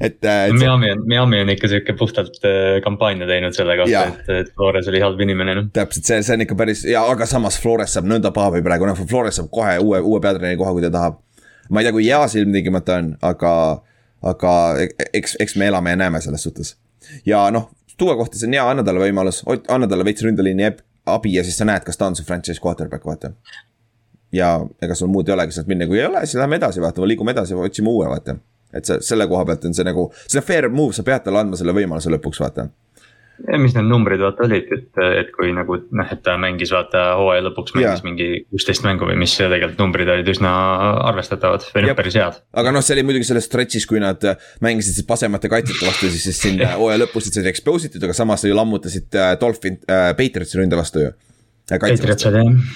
et, 0.00 0.18
äh, 0.24 0.46
et. 0.48 0.56
Miami 0.56 0.92
on, 0.94 1.02
Miami 1.08 1.42
on 1.44 1.52
ikka 1.54 1.68
sihuke 1.70 1.96
puhtalt 1.98 2.38
äh, 2.48 2.78
kampaania 2.84 3.28
teinud 3.28 3.56
selle 3.56 3.76
kohta, 3.80 4.04
et, 4.14 4.30
et 4.40 4.52
Flores 4.56 4.88
oli 4.92 5.02
halb 5.04 5.20
inimene 5.24 5.56
noh. 5.58 5.68
täpselt, 5.76 6.08
see, 6.08 6.22
see 6.24 6.38
on 6.38 6.46
ikka 6.46 6.56
päris 6.60 6.86
ja, 6.88 7.04
aga 7.10 7.28
samas 7.28 7.58
Flores 7.60 7.96
saab 7.96 8.08
nõnda 8.08 8.32
paavi 8.36 8.64
praegu, 8.64 8.88
noh 8.88 9.04
Flores 9.04 9.40
saab 9.40 9.50
kohe 9.52 9.76
uue, 9.82 10.00
uue 10.00 10.22
peatreeneri 10.24 10.60
koha, 10.60 10.72
kui 10.76 10.86
ta 10.86 10.92
tahab. 10.94 11.20
ma 11.68 11.82
ei 11.82 11.88
tea, 11.88 11.96
kui 11.96 12.08
hea 12.08 12.22
see 12.32 12.44
ilmtingimata 12.44 12.98
on, 13.02 13.12
aga, 13.32 13.52
aga 14.32 14.54
e-, 14.80 15.10
eks, 15.20 15.36
eks 15.44 15.58
me 15.60 15.68
elame 15.72 15.92
ja 15.92 16.00
näeme 16.00 16.24
selles 16.24 16.48
suhtes. 16.48 16.76
ja 17.28 17.44
noh, 17.52 17.68
Tua 18.00 18.16
kohta 18.18 18.40
see 18.40 18.48
on 18.48 18.56
hea, 18.56 18.64
anna 18.72 18.82
talle 18.86 19.04
võimalus, 19.04 19.44
anna 19.68 19.86
talle 19.90 20.08
veits 20.08 20.24
ründeliini 20.24 20.72
abi 21.12 21.36
ja 21.36 21.44
siis 21.44 21.60
sa 21.60 21.68
näed, 21.68 21.84
kas 21.84 22.00
ta 22.00 22.08
on 22.08 22.16
su 22.16 22.24
franchise 22.24 22.62
quarterback, 22.62 23.04
vaata 23.04 23.34
ja 24.34 24.56
ega 24.82 24.96
sul 24.98 25.12
muud 25.12 25.28
ei 25.28 25.36
olegi 25.36 25.56
sealt 25.56 25.70
minna, 25.70 25.88
kui 25.90 26.00
ei 26.00 26.08
ole, 26.08 26.24
siis 26.26 26.40
lähme 26.40 26.58
edasi, 26.60 26.82
vaatame, 26.84 27.08
liigume 27.10 27.34
edasi, 27.34 27.56
otsime 27.58 27.92
uue, 27.92 28.08
vaata. 28.10 28.36
et 28.74 28.88
see, 28.88 29.02
selle 29.06 29.28
koha 29.30 29.44
pealt 29.46 29.68
on 29.68 29.76
see 29.76 29.86
nagu, 29.86 30.08
see 30.26 30.42
fair 30.42 30.68
move, 30.70 30.96
sa 30.96 31.06
pead 31.06 31.26
talle 31.26 31.44
andma 31.44 31.60
selle 31.60 31.76
võimaluse 31.76 32.10
lõpuks, 32.14 32.42
vaata 32.42 32.68
ja 33.42 33.58
mis 33.58 33.74
need 33.74 33.88
numbrid 33.88 34.22
vaata 34.22 34.44
olid, 34.46 34.68
et, 34.74 35.00
et 35.20 35.30
kui 35.34 35.50
nagu 35.54 35.76
noh, 35.98 36.12
et 36.14 36.22
ta 36.24 36.36
mängis 36.40 36.70
vaata 36.74 37.02
hooaja 37.18 37.42
lõpuks 37.48 37.74
mängis 37.74 37.88
yeah. 37.88 38.04
mingi 38.06 38.28
kuusteist 38.46 38.84
mängu 38.86 39.08
või 39.08 39.18
mis 39.20 39.34
tegelikult 39.38 39.82
numbrid 39.82 40.10
olid 40.14 40.30
üsna 40.30 40.52
arvestatavad 41.10 41.66
või 41.74 41.86
noh, 41.88 41.98
päris 41.98 42.18
head. 42.20 42.38
aga 42.62 42.74
noh, 42.74 42.84
see 42.84 42.96
oli 42.96 43.06
muidugi 43.08 43.28
selles 43.28 43.48
stretch'is, 43.50 43.88
kui 43.90 44.02
nad 44.02 44.22
mängisid 44.64 44.98
siis 44.98 45.08
pasemate 45.08 45.50
kaitsjate 45.52 45.88
vastu, 45.88 46.10
siis, 46.14 46.28
siis 46.30 46.42
siin 46.46 46.62
hooaja 46.80 47.02
lõpus 47.04 47.30
said 47.30 47.50
expose 47.50 47.90
itud, 47.90 48.06
aga 48.06 48.16
samas 48.16 48.46
ju 48.46 48.54
lammutasid 48.56 49.18
äh, 49.18 49.34
Dolphin 49.40 49.80
äh,, 49.88 50.12
Patriotsi 50.18 50.60
ründe 50.60 50.78
vastu 50.78 51.08
ju 51.08 51.14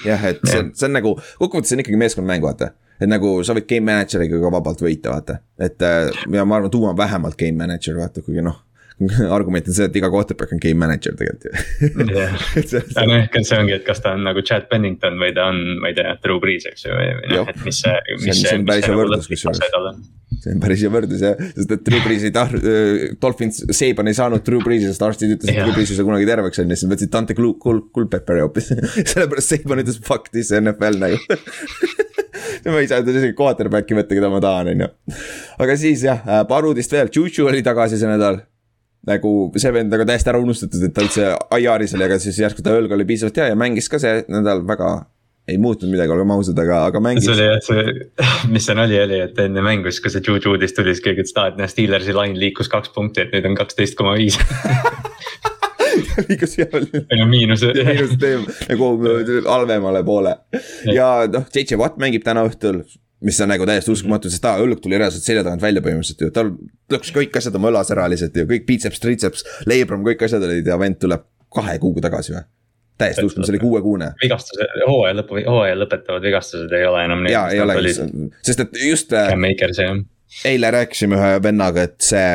jah, 0.05 0.29
et 0.31 0.39
see 0.45 0.61
on, 0.63 0.71
see 0.77 0.87
on 0.89 0.95
nagu, 0.97 1.15
kokkuvõttes 1.41 1.75
on 1.75 1.83
ikkagi 1.83 1.99
meeskonnamäng, 2.01 2.45
vaata. 2.45 2.71
et 2.99 3.09
nagu 3.09 3.35
sa 3.47 3.55
võid 3.57 3.67
game 3.69 3.91
manager'iga 3.91 4.41
ka 4.41 4.53
vabalt 4.55 4.81
võita, 4.85 5.13
vaata. 5.13 5.39
et 5.61 5.85
äh, 5.85 6.09
ja 6.33 6.45
ma 6.45 6.59
arvan, 6.59 6.73
Duo 6.73 6.89
on 6.89 6.97
vähemalt 6.97 7.37
game 7.39 7.57
manager, 7.59 7.99
vaata, 8.01 8.25
kuigi 8.25 8.45
noh 8.45 8.63
argument 9.35 9.67
on 9.69 9.75
see, 9.75 9.87
et 9.87 9.97
iga 9.99 10.09
quarterback 10.11 10.51
on 10.55 10.61
game 10.63 10.79
manager 10.79 11.15
tegelikult 11.15 11.47
ju. 11.47 12.05
jah, 12.17 12.33
noh, 13.07 13.15
ehk 13.15 13.37
see 13.39 13.59
ongi, 13.59 13.75
et 13.77 13.85
kas 13.87 14.03
ta 14.03 14.13
on 14.17 14.25
nagu 14.27 14.43
Chad 14.45 14.67
Pennington 14.71 15.19
või 15.21 15.31
ta 15.35 15.49
on, 15.53 15.61
ma 15.79 15.91
ei 15.91 15.97
tea, 15.97 16.15
Drew 16.23 16.41
Brees, 16.43 16.67
eks 16.69 16.87
ju, 16.87 16.95
või 16.95 17.13
noh, 17.31 17.51
et 17.51 17.61
mis 17.63 17.79
see, 17.85 17.95
mis 18.17 18.25
see. 18.33 18.47
see 18.49 18.57
on 18.59 18.65
päris 18.67 18.89
hea 18.89 18.97
võrdlus 18.99 19.29
kusjuures. 19.31 19.61
see 20.43 20.55
on 20.55 20.63
päris 20.65 20.83
hea 20.83 20.91
võrdlus 20.91 21.23
jah, 21.23 21.39
sest 21.55 21.71
et 21.77 21.85
Drew 21.87 22.03
Brees 22.03 22.27
ei 22.27 22.35
tahtnud 22.35 22.67
äh,, 22.73 23.05
Dolphins, 23.23 23.61
Seibon 23.79 24.11
ei 24.11 24.19
saanud 24.19 24.43
Drew 24.45 24.59
Breesi, 24.65 24.91
sest 24.91 25.07
arstid 25.07 25.37
ütlesid, 25.37 25.55
et 25.55 25.63
Drew 25.63 25.77
Brees 25.77 25.95
ei 25.95 26.01
saa 26.01 26.09
kunagi 26.09 26.27
terveks 26.27 26.63
on 26.65 26.75
ju, 26.75 26.81
siis 26.81 26.91
võtsid 26.91 27.15
Dante 27.15 27.37
Culpepperi 27.39 28.43
hoopis. 28.43 28.73
Sellepärast 29.13 29.55
Seibon 29.55 29.83
ütles 29.85 30.03
fuck 30.03 30.27
this 30.35 30.51
NFL 30.55 30.99
nagu. 30.99 31.23
Ma 32.67 32.81
ei 32.81 32.89
saa 32.91 32.99
teda 33.05 33.21
isegi 33.21 33.35
quarterback'i 33.37 33.95
võtta, 33.95 34.15
keda 34.17 34.27
ma 34.31 34.41
tahan, 34.43 34.73
on 34.73 34.83
ju. 34.83 34.87
aga 35.63 35.75
siis 35.79 36.03
jah, 36.03 36.19
äh, 36.27 36.43
paar 36.49 36.67
uudist 36.67 36.91
veel, 36.91 37.07
Juju 37.13 37.47
oli 37.47 37.63
tagasi 37.63 37.99
see 37.99 38.09
nädal 38.09 38.41
nagu 39.07 39.31
see 39.55 39.71
vend 39.73 39.93
nagu 39.93 40.05
täiesti 40.07 40.31
ära 40.31 40.41
unustatud, 40.41 40.83
et 40.83 40.93
ta 40.95 41.05
üldse 41.05 41.29
IR-is 41.55 41.95
oli, 41.95 42.05
aga 42.09 42.19
siis 42.19 42.39
järsku 42.41 42.65
ta 42.65 42.75
õlg 42.75 42.91
oli 42.97 43.07
piisavalt 43.07 43.39
hea 43.39 43.53
ja 43.53 43.59
mängis 43.59 43.87
ka 43.91 44.01
see 44.01 44.25
nädal 44.27 44.65
väga 44.67 44.97
ei 45.49 45.57
muutnud 45.57 45.89
midagi, 45.89 46.13
olgem 46.13 46.31
ausad, 46.35 46.59
aga, 46.61 46.83
aga 46.91 47.01
mängis. 47.01 47.25
see 47.25 47.33
oli 47.33 47.47
jah, 47.47 47.59
see, 47.65 48.07
mis 48.53 48.67
see 48.69 48.77
nali 48.77 48.99
oli, 49.01 49.19
et 49.25 49.39
enne 49.41 49.63
mängu 49.65 49.89
siis, 49.89 50.01
kui 50.03 50.13
see 50.13 50.23
Juju'dist 50.25 50.77
tuli, 50.77 50.93
siis 50.93 51.05
keegi 51.05 51.23
ütles, 51.23 51.33
et 51.33 51.41
aa, 51.41 51.53
et 51.53 51.61
näe, 51.61 51.71
Steelersi 51.71 52.15
lain 52.15 52.37
liikus 52.39 52.69
kaks 52.71 52.93
punkti, 52.95 53.25
et 53.25 53.33
nüüd 53.35 53.49
on 53.49 53.57
kaksteist 53.59 53.97
koma 53.99 54.17
viis. 54.19 54.37
Liikus 56.29 56.55
no 56.59 57.25
miinus. 57.29 57.63
miinus 57.77 58.15
teeb 58.19 58.47
nagu 58.69 58.89
halvemale 59.47 60.03
poole. 60.05 60.35
Ja 60.91 61.11
noh, 61.31 61.47
JJ 61.53 61.79
Watt 61.79 61.99
mängib 62.01 62.25
täna 62.27 62.43
õhtul 62.47 62.83
mis 63.25 63.39
on 63.43 63.51
nagu 63.51 63.65
täiesti 63.67 63.91
uskumatu, 63.91 64.29
sest 64.31 64.43
ta 64.43 64.55
õlg 64.61 64.79
tuli 64.83 64.99
reaalselt 64.99 65.25
selja 65.25 65.43
tagant 65.43 65.63
välja 65.63 65.83
põhimõtteliselt 65.83 66.23
ju, 66.23 66.29
tal 66.35 66.53
lõhkus 66.93 67.11
kõik 67.15 67.35
asjad 67.39 67.57
oma 67.59 67.71
õlas 67.71 67.91
ära 67.95 68.07
lihtsalt 68.11 68.37
ju, 68.39 68.45
kõik 68.49 68.67
biceps, 68.67 69.01
triceps, 69.03 69.43
labrum, 69.69 70.05
kõik 70.07 70.23
asjad 70.27 70.45
olid 70.47 70.67
ja 70.67 70.79
vend 70.79 70.99
tuleb 71.01 71.25
kahe 71.53 71.75
kuuga 71.81 72.05
tagasi 72.07 72.35
või? 72.37 72.45
täiesti 72.99 73.23
uskumatu, 73.23 73.47
see 73.47 73.55
oli 73.55 73.61
kuuekuune. 73.63 74.07
vigastused, 74.19 74.71
hooaja 74.87 75.15
lõpu, 75.21 75.39
hooaja 75.45 75.75
lõpetavad 75.79 76.25
vigastused 76.27 76.73
ei 76.75 76.85
ole 76.87 77.03
enam. 77.07 77.25
jaa, 77.31 77.45
ei 77.55 77.61
olegi, 77.63 77.93
sest 78.43 78.65
et 78.65 78.79
just. 78.83 79.15
Jah. 79.15 80.01
eile 80.45 80.71
rääkisime 80.75 81.15
ühe 81.15 81.29
vennaga, 81.43 81.87
et 81.87 81.99
see 82.03 82.25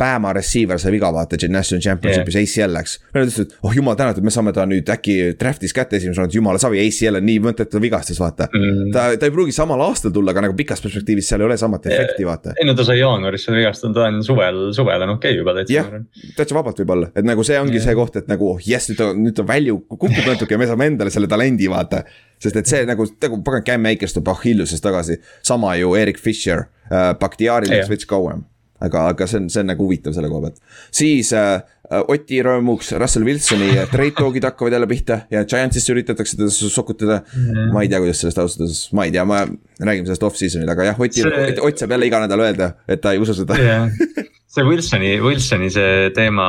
Bama 0.00 0.32
receiver 0.32 0.80
sai 0.80 0.92
viga, 0.94 1.10
vaata, 1.12 1.36
National 1.48 1.82
Championship'is 1.84 2.36
yeah. 2.38 2.48
ACL 2.48 2.74
läks. 2.76 2.96
Nad 3.14 3.26
ütlesid, 3.26 3.50
et 3.50 3.66
oh 3.66 3.74
jumal 3.76 3.98
tänatud, 3.98 4.24
me 4.24 4.32
saame 4.32 4.54
ta 4.56 4.64
nüüd 4.68 4.88
äkki 4.94 5.16
draft'is 5.40 5.74
kätte 5.76 5.98
esimese 5.98 6.22
raundis, 6.22 6.38
jumala 6.38 6.60
savi, 6.62 6.80
ACL 6.82 7.20
on 7.20 7.26
nii 7.28 7.42
mõttetu 7.44 7.82
vigastus, 7.82 8.20
vaata 8.22 8.48
mm.. 8.48 8.90
ta, 8.94 9.06
ta 9.20 9.28
ei 9.28 9.34
pruugi 9.34 9.54
samal 9.54 9.82
aastal 9.84 10.14
tulla, 10.14 10.32
aga 10.34 10.46
nagu 10.46 10.56
pikas 10.56 10.80
perspektiivis 10.84 11.28
seal 11.30 11.44
ei 11.44 11.50
ole 11.50 11.58
samat 11.60 11.90
yeah. 11.90 12.00
efekti, 12.00 12.26
vaata. 12.28 12.54
ei 12.56 12.68
no 12.68 12.74
ta 12.78 12.86
sai 12.88 13.00
jaanuaris 13.00 13.44
seal 13.46 13.58
vigastada, 13.58 13.92
ta 13.98 14.08
on 14.08 14.24
suvel, 14.26 14.62
suvel 14.76 15.06
on 15.06 15.14
okei 15.16 15.34
okay 15.34 15.40
juba 15.42 15.56
täitsa. 15.58 15.76
jah 15.76 15.92
yeah,, 15.92 16.32
täitsa 16.38 16.56
vabalt 16.56 16.80
võib-olla, 16.80 17.10
et 17.14 17.28
nagu 17.28 17.44
see 17.46 17.60
ongi 17.60 17.76
yeah. 17.76 17.88
see 17.88 17.98
koht, 17.98 18.16
et 18.22 18.30
nagu 18.30 18.52
oh 18.54 18.64
jess, 18.64 18.92
nüüd 18.92 19.00
ta, 19.02 19.10
nüüd 19.16 19.36
ta 19.36 19.46
value 19.52 19.84
kukub 19.90 20.16
natuke 20.16 20.56
ja 20.56 20.60
me 20.60 20.70
saame 20.70 20.90
endale 20.94 21.12
selle 21.14 21.28
talendi, 21.30 21.68
vaata 21.70 22.04
sest 22.40 22.56
et 22.56 22.70
see 22.70 22.86
nagu, 22.88 23.04
nagu 23.20 23.42
pagan, 23.44 23.66
Cam 23.66 23.90
Akers 23.90 24.16
tuleb 24.16 24.32
Achillusest 24.32 24.84
tagasi, 24.84 25.18
sama 25.44 25.74
ju 25.80 25.92
Erik 25.98 26.20
Fischer 26.20 26.64
äh,, 26.88 27.12
Bakhtiari 27.20 27.68
läks 27.68 27.92
veits 27.92 28.08
kauem 28.08 28.46
aga, 28.80 29.04
aga 29.14 29.28
see 29.30 29.42
on, 29.42 29.50
see 29.52 29.62
on 29.64 29.70
nagu 29.72 29.86
huvitav 29.86 30.16
selle 30.16 30.30
koha 30.32 30.48
pealt. 30.48 30.64
siis 30.94 31.32
äh, 31.36 31.60
Oti 31.90 32.38
rõõmuks 32.46 32.92
Russell 33.02 33.26
Wilsoni 33.26 33.72
trade 33.90 34.14
talk'id 34.14 34.44
hakkavad 34.46 34.76
jälle 34.76 34.86
pihta 34.90 35.24
ja 35.32 35.42
Giantsisse 35.42 35.90
üritatakse 35.90 36.38
teda 36.38 36.50
sokutada. 36.54 37.22
Mm.. 37.34 37.72
ma 37.74 37.82
ei 37.82 37.90
tea, 37.90 37.98
kuidas 37.98 38.22
sellest 38.22 38.38
ausalt 38.38 38.62
öeldes, 38.66 38.84
ma 38.94 39.08
ei 39.08 39.14
tea, 39.16 39.24
ma 39.26 39.42
räägime 39.42 40.06
sellest 40.06 40.28
off-season'il, 40.28 40.70
aga 40.70 40.92
jah, 40.92 41.00
Oti 41.02 41.24
see..., 41.24 41.56
Ott 41.66 41.82
saab 41.82 41.96
jälle 41.96 42.06
iga 42.06 42.22
nädal 42.22 42.46
öelda, 42.46 42.74
et 42.86 43.02
ta 43.02 43.16
ei 43.16 43.22
usu 43.22 43.34
seda. 43.42 43.58
Yeah 43.58 43.90
see 44.50 44.64
Wilsoni, 44.66 45.10
Wilsoni 45.22 45.68
see 45.70 46.08
teema, 46.14 46.46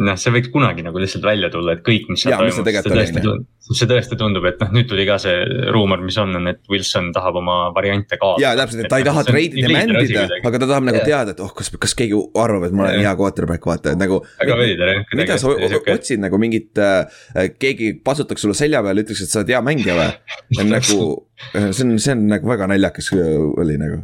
noh, 0.00 0.16
see 0.20 0.32
võiks 0.32 0.48
kunagi 0.52 0.84
nagu 0.84 1.00
lihtsalt 1.00 1.26
välja 1.26 1.50
tulla, 1.52 1.74
et 1.76 1.82
kõik, 1.84 2.06
mis 2.08 2.22
seal 2.24 2.38
toimub, 2.40 2.70
see 2.72 2.92
tõesti 2.94 3.20
tundub, 3.20 3.44
see 3.68 3.88
tõesti 3.90 4.18
tundub, 4.20 4.46
et 4.48 4.62
noh, 4.64 4.70
nüüd 4.72 4.88
tuli 4.88 5.04
ka 5.08 5.18
see 5.20 5.42
ruumor, 5.74 6.00
mis 6.04 6.16
on, 6.22 6.32
on, 6.40 6.48
et 6.54 6.62
Wilson 6.72 7.10
tahab 7.12 7.36
oma 7.42 7.58
variante 7.76 8.16
kaasa. 8.20 8.40
ja 8.40 8.54
täpselt, 8.56 8.86
et 8.86 8.90
ta 8.92 9.02
ei 9.02 9.08
taha 9.10 9.26
treidida 9.28 9.68
ja 9.68 9.74
mändida, 9.76 10.24
aga 10.40 10.62
ta 10.62 10.70
tahab 10.70 10.88
nagu 10.88 11.00
yeah. 11.02 11.10
teada, 11.10 11.36
et 11.36 11.44
oh, 11.44 11.52
kas, 11.60 11.68
kas 11.84 11.96
keegi 12.00 12.16
arvab, 12.46 12.64
et 12.70 12.72
ma 12.72 12.86
olen 12.86 12.96
yeah. 12.96 13.10
hea 13.10 13.14
quarterback, 13.20 13.70
vaata, 13.74 13.92
et 13.92 14.00
nagu. 14.00 14.22
väga 14.40 14.58
veider 14.62 14.94
jah. 14.94 15.06
mida 15.20 15.40
sa 15.44 15.52
otsid 15.98 16.24
nagu 16.24 16.40
mingit 16.40 16.80
äh,, 16.80 17.22
keegi 17.60 17.92
patsutaks 18.08 18.48
sulle 18.48 18.56
selja 18.56 18.80
peale, 18.86 19.04
ütleks, 19.04 19.26
et 19.26 19.36
sa 19.36 19.42
oled 19.42 19.52
hea 19.52 19.64
mängija 19.68 20.00
või? 20.00 20.10
nagu, 20.72 21.00
see 21.76 21.84
on, 21.84 21.96
see 22.00 22.16
on 22.16 22.28
nagu 22.32 22.56
väga 22.56 22.72
naljakas 22.72 23.12
oli 23.20 23.76
nagu 23.76 24.00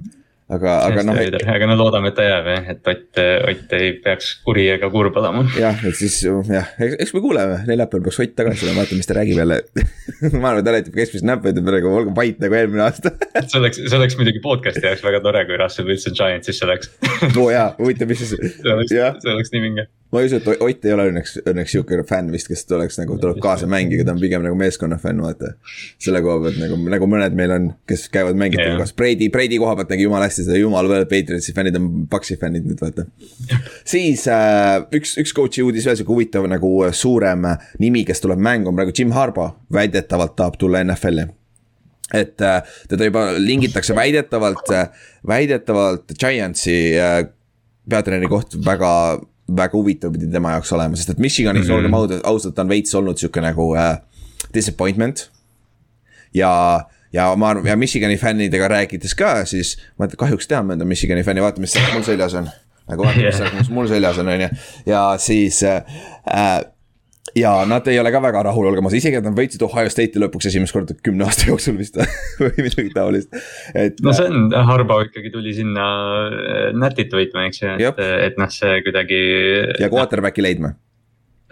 aga, 0.56 0.74
aga 0.88 1.04
noh. 1.06 1.18
aga 1.54 1.68
no 1.70 1.76
loodame, 1.78 2.10
et 2.10 2.16
ta 2.18 2.26
jääb 2.26 2.48
jah, 2.50 2.70
et 2.74 2.90
Ott, 2.90 3.20
Ott 3.50 3.74
ei 3.78 3.92
peaks 4.04 4.32
kuri 4.46 4.66
ega 4.74 4.90
kurb 4.92 5.16
olema. 5.20 5.44
jah, 5.64 5.84
et 5.86 5.98
siis 5.98 6.16
jah, 6.24 6.72
eks 6.80 7.14
me 7.16 7.22
kuuleme, 7.24 7.60
neljapäeval 7.68 8.06
peaks 8.08 8.20
Ott 8.24 8.34
tagasi 8.38 8.64
tulema, 8.64 8.82
vaatame, 8.82 9.02
mis 9.02 9.10
ta 9.10 9.18
räägib 9.20 9.40
jälle 9.42 9.60
ma 10.42 10.52
arvan, 10.52 10.60
et 10.62 10.68
ta 10.68 10.76
näitab 10.76 10.98
keskmist 10.98 11.28
näppu, 11.28 11.52
ütleb 11.52 11.70
praegu 11.70 11.94
olge 12.00 12.16
vait 12.16 12.42
nagu 12.42 12.58
eelmine 12.58 12.84
aasta 12.86 13.14
see 13.50 13.60
oleks, 13.62 13.80
see 13.84 14.00
oleks 14.00 14.18
muidugi 14.20 14.42
podcast'i 14.44 14.86
jaoks 14.88 15.06
väga 15.06 15.22
tore, 15.24 15.46
kui 15.48 15.60
Russell 15.60 15.88
Wilson 15.90 16.18
Giantsisse 16.18 16.68
läks 16.70 16.92
oo 17.30 17.46
oh, 17.46 17.54
jaa, 17.54 17.70
huvitav, 17.78 18.10
mis 18.10 18.22
siis. 18.24 18.36
see 18.36 18.74
oleks, 18.74 18.94
see 18.94 19.34
oleks 19.36 19.54
nii 19.54 19.66
vinge 19.68 19.88
ma 20.12 20.20
ei 20.20 20.26
usu, 20.26 20.40
et 20.40 20.48
Ott 20.60 20.84
ei 20.84 20.92
ole 20.94 21.06
õnneks, 21.10 21.36
õnneks 21.46 21.74
sihuke 21.74 22.00
fänn 22.08 22.32
vist, 22.34 22.48
kes 22.50 22.64
tuleks 22.68 22.98
nagu, 23.00 23.16
tuleb 23.20 23.38
kaasa 23.42 23.68
mängima, 23.70 24.04
ta 24.06 24.14
on 24.14 24.20
pigem 24.22 24.42
nagu 24.44 24.58
meeskonna 24.58 24.98
fänn, 25.00 25.22
vaata. 25.22 25.52
selle 26.02 26.22
koha 26.24 26.40
pealt 26.44 26.60
nagu, 26.60 26.78
nagu 26.90 27.08
mõned 27.10 27.36
meil 27.38 27.54
on, 27.54 27.70
kes 27.88 28.08
käivad 28.12 28.38
mängijate 28.40 28.66
yeah. 28.66 28.76
hulgas, 28.76 28.94
Brady, 28.96 29.30
Brady 29.32 29.60
koha 29.62 29.76
pealt 29.78 29.94
nägi 29.94 30.06
jumala 30.08 30.28
hästi 30.28 30.46
seda, 30.48 30.60
jumala 30.60 30.90
veel, 30.90 31.06
Patriotsi 31.10 31.54
fännid 31.56 31.78
on 31.78 31.90
Paxi 32.10 32.38
fännid 32.40 32.66
nüüd, 32.68 32.82
vaata. 32.82 33.06
siis 33.88 34.26
äh, 34.30 34.78
üks, 34.98 35.16
üks 35.22 35.34
coach'i 35.36 35.64
uudis 35.66 35.86
veel, 35.88 35.98
sihuke 36.00 36.16
huvitav 36.16 36.48
nagu 36.50 36.72
äh, 36.86 36.94
suurem 36.96 37.46
nimi, 37.82 38.06
kes 38.08 38.24
tuleb 38.24 38.42
mängu, 38.42 38.72
on 38.72 38.78
praegu 38.80 38.96
Jim 38.96 39.14
Harbaugh, 39.14 39.60
väidetavalt 39.72 40.34
tahab 40.38 40.58
tulla 40.60 40.82
NFL-i 40.86 41.30
et 42.14 42.40
äh, 42.42 42.62
teda 42.90 43.06
juba 43.06 43.26
lingitakse 43.38 43.94
väidetavalt, 43.94 44.70
äh, 44.74 44.88
väidetavalt 45.26 46.14
Giantsi 46.18 46.78
äh, 46.98 47.20
peatreeneri 47.90 48.30
koht 48.30 48.56
väga 48.66 48.92
väga 49.56 49.76
huvitav 49.78 50.12
pidi 50.14 50.30
tema 50.32 50.54
jaoks 50.56 50.72
olema, 50.76 50.96
sest 50.96 51.14
et 51.14 51.18
Michiganis 51.18 51.66
mm 51.66 51.70
-hmm. 51.70 51.76
olgem 51.76 51.94
ausad, 51.94 52.20
ausalt 52.24 52.58
on 52.58 52.68
veits 52.68 52.94
olnud 52.94 53.18
sihuke 53.18 53.40
nagu 53.40 53.74
äh, 53.76 53.98
disappointment. 54.54 55.30
ja, 56.34 56.80
ja 57.12 57.36
ma 57.36 57.48
arvan, 57.48 57.66
ja 57.66 57.76
Michigani 57.76 58.16
fännidega 58.16 58.68
rääkides 58.68 59.14
ka, 59.14 59.44
siis 59.44 59.78
ma 59.98 60.08
kahjuks 60.08 60.46
tean 60.48 60.66
mõnda 60.66 60.84
Michigani 60.84 61.22
fänni, 61.22 61.42
vaata, 61.42 61.60
mis 61.60 61.74
mul 61.94 62.02
seljas 62.02 62.34
on. 62.34 62.50
nagu 62.88 63.04
vaata, 63.04 63.20
mis 63.20 63.40
yeah. 63.40 63.70
mul 63.76 63.88
seljas 63.88 64.18
on, 64.18 64.28
on 64.28 64.40
ju, 64.40 64.48
ja 64.86 65.14
siis 65.18 65.62
äh, 65.62 65.82
äh 66.34 66.60
ja 67.38 67.52
nad 67.68 67.86
ei 67.90 67.98
ole 68.00 68.12
ka 68.12 68.20
väga 68.22 68.42
rahul, 68.48 68.68
olgem 68.70 68.88
ausad, 68.88 68.98
isegi 69.00 69.20
nad 69.22 69.36
võitsid 69.36 69.62
Ohio 69.66 69.90
State'i 69.92 70.22
lõpuks 70.22 70.50
esimest 70.50 70.74
korda 70.74 70.96
kümne 71.04 71.26
aasta 71.28 71.48
jooksul 71.50 71.78
vist 71.78 71.98
või 72.42 72.52
midagi 72.66 72.92
taolist, 72.94 73.40
et. 73.74 73.98
no 74.04 74.14
see 74.16 74.28
on, 74.30 74.50
Harbo 74.70 75.00
ikkagi 75.06 75.32
tuli 75.34 75.54
sinna 75.56 75.88
äh, 76.26 76.68
Natit 76.76 77.12
võitma, 77.14 77.48
eks 77.50 77.64
ju, 77.64 77.74
et, 77.90 78.04
et 78.28 78.38
noh, 78.40 78.52
see 78.52 78.80
kuidagi. 78.86 79.20
ja 79.82 79.90
quarterback'i 79.92 80.44
leidma 80.44 80.74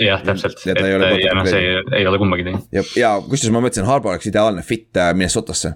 jah, 0.02 0.23
täpselt, 0.23 0.62
et 0.70 0.78
ja 0.78 1.35
noh, 1.35 1.49
see 1.49 1.61
ei, 1.64 1.82
ei 2.00 2.08
ole 2.08 2.23
kumbagi 2.23 2.47
teinud. 2.49 2.70
ja, 2.75 2.87
ja 2.99 3.12
kusjuures 3.25 3.54
ma 3.54 3.64
mõtlesin, 3.64 3.88
Harbo 3.88 4.12
oleks 4.14 4.30
ideaalne 4.30 4.64
fit 4.66 4.99
äh, 4.99 5.12
Minnesotasse 5.16 5.75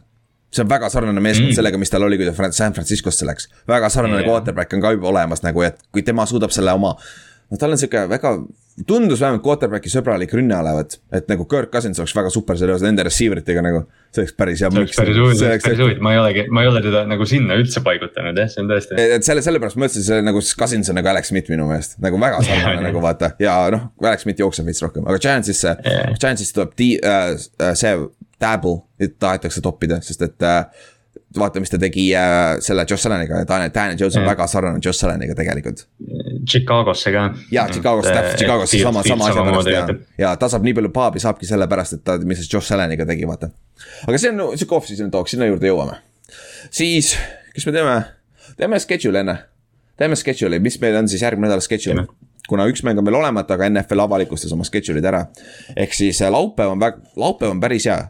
see 0.53 0.61
on 0.65 0.69
väga 0.69 0.91
sarnane 0.93 1.21
meeskond 1.25 1.49
mm. 1.49 1.57
sellega, 1.57 1.79
mis 1.81 1.89
tal 1.89 2.05
oli, 2.05 2.19
kui 2.21 2.29
ta 2.29 2.51
San 2.53 2.75
Franciscosse 2.77 3.25
läks. 3.25 3.49
väga 3.69 3.89
sarnane 3.93 4.21
yeah. 4.21 4.29
quarterback 4.29 4.75
on 4.77 4.83
ka 4.85 4.93
juba 4.93 5.09
olemas 5.09 5.41
nagu, 5.45 5.65
et 5.65 5.81
kui 5.93 6.05
tema 6.05 6.27
suudab 6.29 6.53
selle 6.53 6.75
oma 6.77 6.93
no 7.53 7.61
tal 7.61 7.73
on 7.73 7.81
sihuke 7.81 8.05
väga, 8.11 8.35
tundus 8.89 9.21
vähemalt 9.21 9.43
quarterback'i 9.45 9.91
sõbralik 9.93 10.33
rünne 10.33 10.57
olevat, 10.57 10.97
et 11.13 11.27
nagu 11.29 11.45
Kirk 11.49 11.73
Cousins 11.75 11.99
oleks 12.01 12.15
väga 12.17 12.31
super 12.33 12.57
seoses 12.57 12.85
nende 12.87 13.05
receiver 13.05 13.43
itega 13.43 13.65
nagu. 13.65 13.83
see 14.13 14.23
oleks 14.23 14.37
päris 14.37 14.63
hea. 14.63 14.71
see 14.71 14.81
oleks 14.81 14.97
päris 14.97 15.19
huvitav, 15.21 15.39
see 15.41 15.51
oleks 15.51 15.67
päris 15.67 15.83
huvitav, 15.83 16.05
ma 16.05 16.13
ei 16.15 16.21
olegi, 16.21 16.45
ma 16.49 16.65
ei 16.65 16.71
ole 16.71 16.83
teda 16.85 17.03
nagu 17.09 17.27
sinna 17.29 17.59
üldse 17.61 17.83
paigutanud 17.85 18.41
jah, 18.41 18.49
see 18.53 18.63
on 18.65 18.71
tõesti. 18.73 18.99
et 19.19 19.29
selle, 19.29 19.45
sellepärast 19.45 19.79
ma 19.79 19.87
mõtlesin, 19.87 20.07
see 20.09 20.25
nagu 20.25 20.45
Cousins 20.63 20.93
on 20.93 20.99
nagu 21.01 21.13
Alex 21.13 21.33
Smith 21.33 21.53
minu 21.53 21.69
meelest, 21.69 21.99
nagu 22.05 22.21
väga 22.21 22.41
sarnane 22.49 22.85
nagu 22.89 23.05
vaata 23.05 23.35
ja 23.43 23.59
noh, 23.73 23.91
Alex 24.05 24.25
Smith 24.27 24.41
jookseb 24.41 24.69
veits 24.69 24.85
rohkem, 24.85 25.05
aga 25.09 25.21
Giantsisse 25.21 25.77
yeah., 25.77 26.17
Giantsisse 26.17 26.57
tuleb 26.57 26.73
ti- 26.77 26.97
äh,, 27.05 27.37
äh 27.61 27.77
see 27.79 27.95
Dabble, 28.43 28.81
tahetakse 29.23 29.63
toppida, 29.63 30.01
sest 30.03 30.25
et 30.27 30.43
äh, 30.49 30.65
vaata, 31.39 31.61
mis 31.61 31.71
ta 31.73 31.79
tegi 31.81 32.07
äh, 32.17 32.59
selle 32.65 32.85
Josh 32.89 33.07
Alleniga 33.07 33.43
Daniel, 33.49 33.71
Daniel 33.75 33.99
Jones 34.01 34.17
on 34.21 34.27
väga 34.27 34.47
sarnane 34.51 34.81
Josh 34.85 35.05
Alleniga 35.05 35.35
tegelikult. 35.37 35.85
Chicagosse 36.49 37.13
ka. 37.13 37.27
jaa, 37.53 37.69
Chicagosse, 37.69 38.13
täpselt 38.13 38.43
Chicagosse 38.43 38.83
sama, 38.83 39.03
sama 39.07 39.29
asja 39.29 39.45
pärast 39.47 39.71
ja, 39.73 39.85
ja 40.19 40.33
ta 40.37 40.49
saab 40.53 40.67
nii 40.67 40.75
palju 40.79 40.93
paabi, 40.95 41.23
saabki 41.23 41.49
sellepärast, 41.49 41.99
et 41.99 42.05
ta, 42.07 42.19
mis 42.29 42.43
Josh 42.47 42.75
Alleniga 42.77 43.07
tegi, 43.09 43.29
vaata. 43.29 43.53
aga 44.09 44.19
see 44.21 44.33
on 44.33 44.43
sihuke 44.57 44.79
off-season 44.79 45.13
talk, 45.15 45.31
sinna 45.33 45.49
juurde 45.49 45.71
jõuame. 45.71 46.01
siis, 46.71 47.15
mis 47.57 47.69
me 47.69 47.77
teeme, 47.79 47.97
teeme 48.61 48.83
schedule 48.83 49.25
enne, 49.25 49.39
teeme 50.01 50.19
schedule'i, 50.19 50.61
mis 50.63 50.81
meil 50.83 51.01
on 51.01 51.09
siis 51.13 51.25
järgmine 51.25 51.49
nädal 51.49 51.65
schedule 51.65 52.07
kuna 52.49 52.67
üks 52.69 52.83
mäng 52.85 52.99
on 52.99 53.07
veel 53.07 53.17
olemata, 53.21 53.55
aga 53.55 53.69
NFL 53.71 54.03
avalikustas 54.05 54.53
oma 54.53 54.67
schedule'id 54.67 55.07
ära. 55.09 55.27
ehk 55.77 55.95
siis 55.95 56.21
äh, 56.23 56.33
laupäev 56.33 56.75
on 56.75 56.81
väga, 56.83 56.99
laupäev 57.17 57.55
on 57.55 57.61
päris 57.63 57.87
hea 57.89 58.01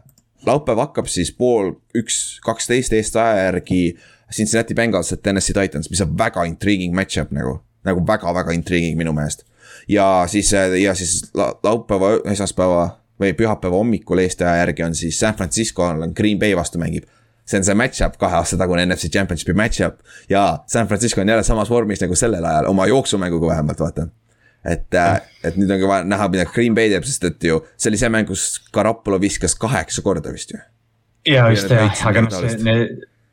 laupäev 0.45 0.81
hakkab 0.83 1.07
siis 1.11 1.31
pool 1.35 1.73
üks, 1.97 2.39
kaksteist 2.45 2.93
Eesti 2.93 3.19
aja 3.19 3.47
järgi 3.47 3.97
Cincinnati 4.33 4.73
Bengals 4.73 5.11
ja 5.11 5.17
Tennessee 5.17 5.53
Titans, 5.53 5.89
mis 5.89 6.01
on 6.01 6.17
väga 6.17 6.43
intriguing 6.49 6.95
match-up 6.95 7.31
nagu, 7.31 7.59
nagu 7.85 8.03
väga-väga 8.07 8.55
intriguing 8.55 8.97
minu 8.97 9.13
meelest. 9.13 9.45
ja 9.87 10.25
siis, 10.27 10.51
ja 10.81 10.95
siis 10.95 11.31
laupäeva, 11.63 12.17
esmaspäeva 12.31 12.87
või 13.21 13.33
pühapäeva 13.37 13.77
hommikul 13.77 14.23
Eesti 14.23 14.43
aja 14.43 14.63
järgi 14.63 14.83
on 14.83 14.95
siis 14.95 15.19
San 15.19 15.35
Francisco 15.35 15.83
on 15.83 16.13
Green 16.15 16.39
Bay 16.39 16.55
vastu 16.55 16.79
mängib. 16.79 17.03
see 17.45 17.59
on 17.59 17.63
see 17.63 17.75
match-up, 17.75 18.17
kahe 18.17 18.35
aasta 18.35 18.57
tagune 18.57 18.85
NFC 18.85 19.11
Championshipi 19.11 19.53
match-up 19.53 19.99
ja 20.29 20.59
San 20.67 20.87
Francisco 20.87 21.21
on 21.21 21.29
jälle 21.29 21.43
samas 21.43 21.69
vormis 21.69 22.01
nagu 22.01 22.15
sellel 22.15 22.45
ajal 22.45 22.65
oma 22.65 22.87
jooksumänguga 22.87 23.47
vähemalt 23.47 23.79
vaata 23.79 24.07
et, 24.65 24.87
äh, 24.95 25.15
et 25.43 25.57
nüüd 25.59 25.71
on 25.73 25.81
ka 25.81 25.89
vaja 25.89 26.07
näha, 26.07 26.27
mida 26.33 26.45
Green 26.49 26.75
Bay 26.75 26.91
teeb, 26.91 27.07
sest 27.07 27.25
et 27.27 27.49
ju 27.49 27.61
see 27.75 27.91
oli 27.91 27.99
see 28.01 28.11
mäng, 28.13 28.27
kus 28.29 28.45
Garapolo 28.73 29.19
viskas 29.21 29.57
kaheksa 29.59 30.03
korda 30.05 30.33
vist 30.35 30.53
ju. 30.55 30.61
ja 31.29 31.49
just 31.51 31.71
jah, 31.71 31.91
aga 32.09 32.25
noh, 32.27 32.47
see, 32.47 32.85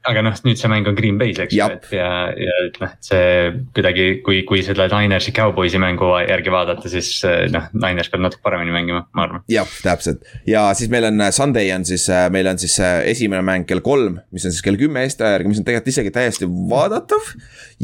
aga 0.09 0.23
noh, 0.25 0.37
nüüd 0.47 0.57
see 0.57 0.69
mäng 0.73 0.89
on 0.89 0.97
Green 0.97 1.19
Bay's, 1.21 1.39
eks 1.43 1.53
ju, 1.53 1.65
et 1.75 1.91
ja, 1.93 2.09
ja 2.33 2.55
et 2.65 2.79
noh, 2.81 2.93
et 2.95 3.05
see 3.05 3.51
kuidagi, 3.77 4.07
kui, 4.25 4.39
kui 4.49 4.63
seda 4.65 4.87
Ninersi 4.89 5.33
Cowboysi 5.37 5.81
mängu 5.83 6.09
järgi 6.25 6.53
vaadata, 6.55 6.89
siis 6.93 7.11
eh, 7.29 7.43
noh, 7.53 7.67
Niners 7.77 8.09
peab 8.13 8.25
natuke 8.25 8.41
paremini 8.47 8.73
mängima, 8.73 9.03
ma 9.17 9.27
arvan. 9.27 9.45
jah, 9.53 9.69
täpselt 9.85 10.25
ja 10.49 10.65
siis 10.79 10.91
meil 10.93 11.11
on 11.11 11.21
eh, 11.21 11.33
Sunday 11.37 11.69
on 11.77 11.85
siis, 11.89 12.09
eh, 12.09 12.27
meil 12.33 12.49
on 12.49 12.61
siis 12.63 12.79
esimene 12.81 13.45
mäng 13.45 13.69
kell 13.69 13.85
kolm, 13.85 14.19
mis 14.33 14.49
on 14.49 14.57
siis 14.57 14.65
kell 14.65 14.81
kümme 14.81 15.05
Eesti 15.05 15.27
aja 15.27 15.37
järgi, 15.37 15.53
mis 15.53 15.61
on 15.61 15.69
tegelikult 15.69 15.93
isegi 15.93 16.15
täiesti 16.17 16.49
vaadatav. 16.49 17.33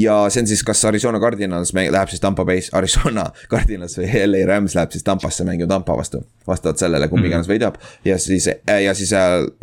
ja 0.00 0.18
see 0.32 0.46
on 0.46 0.52
siis, 0.54 0.64
kas 0.64 0.84
Arizona 0.88 1.20
Cardinals 1.20 1.76
läheb 1.76 2.12
siis 2.12 2.24
Tampa 2.24 2.48
Bay's, 2.48 2.72
Arizona 2.76 3.28
Cardinals 3.52 4.00
või 4.00 4.08
LA 4.24 4.46
Rams 4.48 4.76
läheb 4.78 4.96
siis 4.96 5.04
Tampasse 5.04 5.44
mängima 5.44 5.68
Tampa 5.74 5.98
vastu. 6.00 6.24
vastavalt 6.48 6.80
sellele, 6.80 7.08
kumb 7.08 7.20
mm 7.20 7.24
-hmm. 7.24 7.34
iganes 7.34 7.48
võidab 7.50 7.76
ja 8.04 8.16
siis, 8.18 8.48
ja 8.48 8.94
siis 8.94 9.12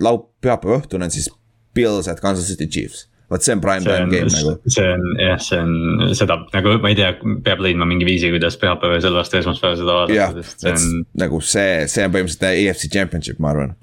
laup-, 0.02 0.30
pühapäeva 0.44 0.84
õhtune 0.84 1.10
on 1.10 1.12
siis 1.12 1.32
Bills 1.74 2.08
at 2.08 2.22
Kansas 2.22 2.48
City 2.48 2.68
Chiefs 2.68 3.08
vot 3.34 3.44
see 3.44 3.54
on 3.56 3.62
prime 3.62 3.84
time 3.86 4.10
game 4.12 4.30
nagu. 4.30 4.54
see 4.68 4.88
on 4.94 5.06
jah, 5.22 5.40
see 5.42 5.60
on 5.60 6.14
seda 6.18 6.38
nagu 6.54 6.76
ma 6.84 6.92
ei 6.92 6.98
tea, 7.00 7.12
peab 7.46 7.64
leidma 7.66 7.88
mingi 7.90 8.08
viisi, 8.08 8.30
kuidas 8.34 8.58
pühapäeval 8.62 9.00
ja 9.00 9.06
selle 9.06 9.22
vastu 9.22 9.40
esmaspäeval 9.40 9.80
seda 9.80 9.98
vaadata, 10.00 10.44
sest 10.44 10.66
see 10.66 10.74
on. 10.74 11.06
nagu 11.24 11.40
see, 11.54 11.72
see 11.92 12.06
on 12.08 12.16
põhimõtteliselt 12.16 12.62
EFC 12.66 12.92
championship, 12.94 13.40
ma 13.44 13.54
arvan. 13.54 13.76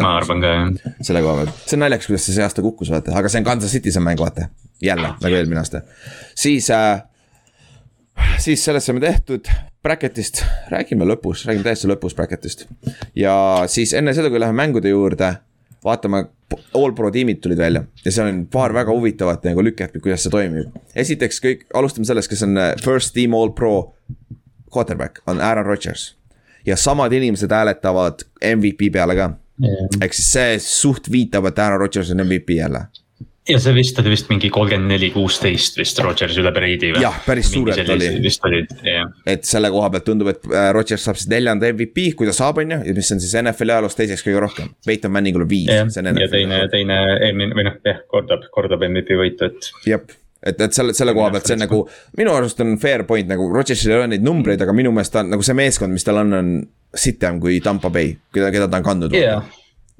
ma 0.00 0.14
arvan 0.18 0.44
ka 0.44 0.52
jah. 0.54 0.96
selle 1.10 1.24
koha 1.26 1.42
pealt, 1.42 1.62
see 1.62 1.78
on 1.78 1.84
naljakas, 1.86 2.10
kuidas 2.10 2.28
see 2.28 2.38
see 2.38 2.46
aasta 2.46 2.66
kukkus, 2.66 2.92
vaata, 2.94 3.14
aga 3.20 3.32
see 3.32 3.42
on 3.42 3.48
Kansas 3.50 3.76
City's 3.76 4.00
on 4.00 4.06
mäng, 4.08 4.22
vaata. 4.22 4.48
jälle 4.82 5.12
nagu 5.12 5.40
eelmine 5.40 5.62
aasta, 5.62 5.84
siis 6.38 6.70
äh,. 6.74 7.04
siis 8.42 8.64
sellest 8.64 8.90
saame 8.90 9.04
tehtud, 9.04 9.50
bracket'ist 9.84 10.42
räägime 10.72 11.06
lõpus, 11.08 11.46
räägime 11.46 11.68
täiesti 11.68 11.90
lõpus 11.90 12.16
bracket'ist. 12.18 12.66
ja 13.18 13.34
siis 13.70 13.94
enne 13.94 14.16
seda, 14.16 14.32
kui 14.32 14.42
läheme 14.42 14.64
mängude 14.64 14.90
juurde 14.90 15.36
vaatame, 15.84 16.24
all 16.74 16.92
pro 16.96 17.10
tiimid 17.10 17.40
tulid 17.42 17.58
välja 17.58 17.84
ja 18.04 18.12
seal 18.12 18.30
on 18.30 18.44
paar 18.52 18.74
väga 18.74 18.92
huvitavat 18.94 19.44
nagu 19.48 19.64
lüket, 19.64 19.96
kuidas 20.02 20.24
see 20.24 20.32
toimib. 20.32 20.74
esiteks 20.96 21.40
kõik, 21.44 21.64
alustame 21.74 22.08
sellest, 22.08 22.30
kes 22.32 22.44
on 22.46 22.58
äh, 22.60 22.72
first 22.84 23.14
team 23.14 23.34
all 23.34 23.52
pro 23.56 23.94
quarterback, 24.74 25.22
on 25.26 25.40
Aaron 25.40 25.66
Rodgers. 25.66 26.14
ja 26.66 26.76
samad 26.76 27.12
inimesed 27.12 27.52
hääletavad 27.52 28.26
MVP 28.54 28.92
peale 28.92 29.16
ka 29.18 29.30
yeah.. 29.62 29.88
ehk 30.00 30.16
siis 30.16 30.32
see 30.32 30.58
suht 30.64 31.10
viitab, 31.10 31.50
et 31.50 31.58
Aaron 31.58 31.80
Rodgers 31.80 32.10
on 32.10 32.24
MVP 32.26 32.58
jälle 32.58 32.86
ja 33.48 33.58
see 33.60 33.74
vist 33.76 33.98
oli 34.00 34.12
vist 34.14 34.30
mingi 34.30 34.48
kolmkümmend 34.52 34.88
neli, 34.94 35.10
kuusteist 35.12 35.76
vist 35.76 35.98
Rodgers 36.00 36.36
üle 36.40 36.50
Breidi 36.54 36.94
või? 36.94 37.02
jah, 37.04 37.18
päris 37.26 37.50
suurelt 37.52 37.90
oli. 37.92 38.08
jah. 38.88 39.12
et 39.28 39.44
selle 39.48 39.70
koha 39.74 39.90
pealt 39.92 40.06
tundub, 40.08 40.30
et 40.32 40.48
äh, 40.48 40.70
Rodgers 40.74 41.04
saab 41.04 41.20
siis 41.20 41.28
neljanda 41.32 41.68
MVP, 41.74 42.10
kui 42.16 42.28
ta 42.28 42.34
saab, 42.36 42.62
on 42.62 42.76
ju, 42.76 42.80
ja 42.88 42.96
mis 42.96 43.12
on 43.12 43.20
siis 43.22 43.36
NFL-i 43.42 43.76
ajaloos 43.76 43.98
teiseks 43.98 44.24
kõige 44.24 44.42
rohkem. 44.46 44.70
Peyton 44.86 45.12
Manningul 45.12 45.44
on 45.44 45.50
viis. 45.50 45.68
ja, 45.68 45.84
ja 45.84 46.28
teine, 46.32 46.60
teine 46.72 47.00
eelmine 47.18 47.56
või 47.56 47.66
noh, 47.68 47.80
jah, 47.84 48.04
kordab, 48.10 48.46
kordab 48.54 48.86
MVP 48.88 49.18
võitu, 49.20 49.50
et. 49.50 49.72
jep 49.88 50.14
et, 50.44 50.60
et 50.60 50.76
selle, 50.76 50.92
selle 50.96 51.14
koha 51.16 51.30
pealt 51.34 51.48
see 51.48 51.58
on 51.58 51.64
nagu, 51.64 51.82
minu 52.20 52.32
arust 52.36 52.58
on 52.64 52.78
fair 52.80 53.04
point 53.08 53.28
nagu, 53.28 53.48
Rodgersil 53.52 53.92
ei 53.92 53.98
ole 53.98 54.08
neid 54.14 54.24
numbreid, 54.24 54.60
aga 54.60 54.76
minu 54.76 54.92
meelest 54.92 55.12
ta 55.16 55.24
on 55.24 55.34
nagu 55.36 55.44
see 55.44 55.56
meeskond, 55.56 55.92
mis 55.92 56.04
tal 56.04 56.20
on, 56.20 56.32
on 56.40 56.54
sitem 56.94 57.40
kui 57.42 57.60
Tampa 57.64 57.92
Bay, 57.92 58.12
keda, 58.32 58.48
keda 58.54 58.70
ta 58.72 58.80
on 58.80 58.88
kandnud 58.88 59.16
yeah 59.16 59.44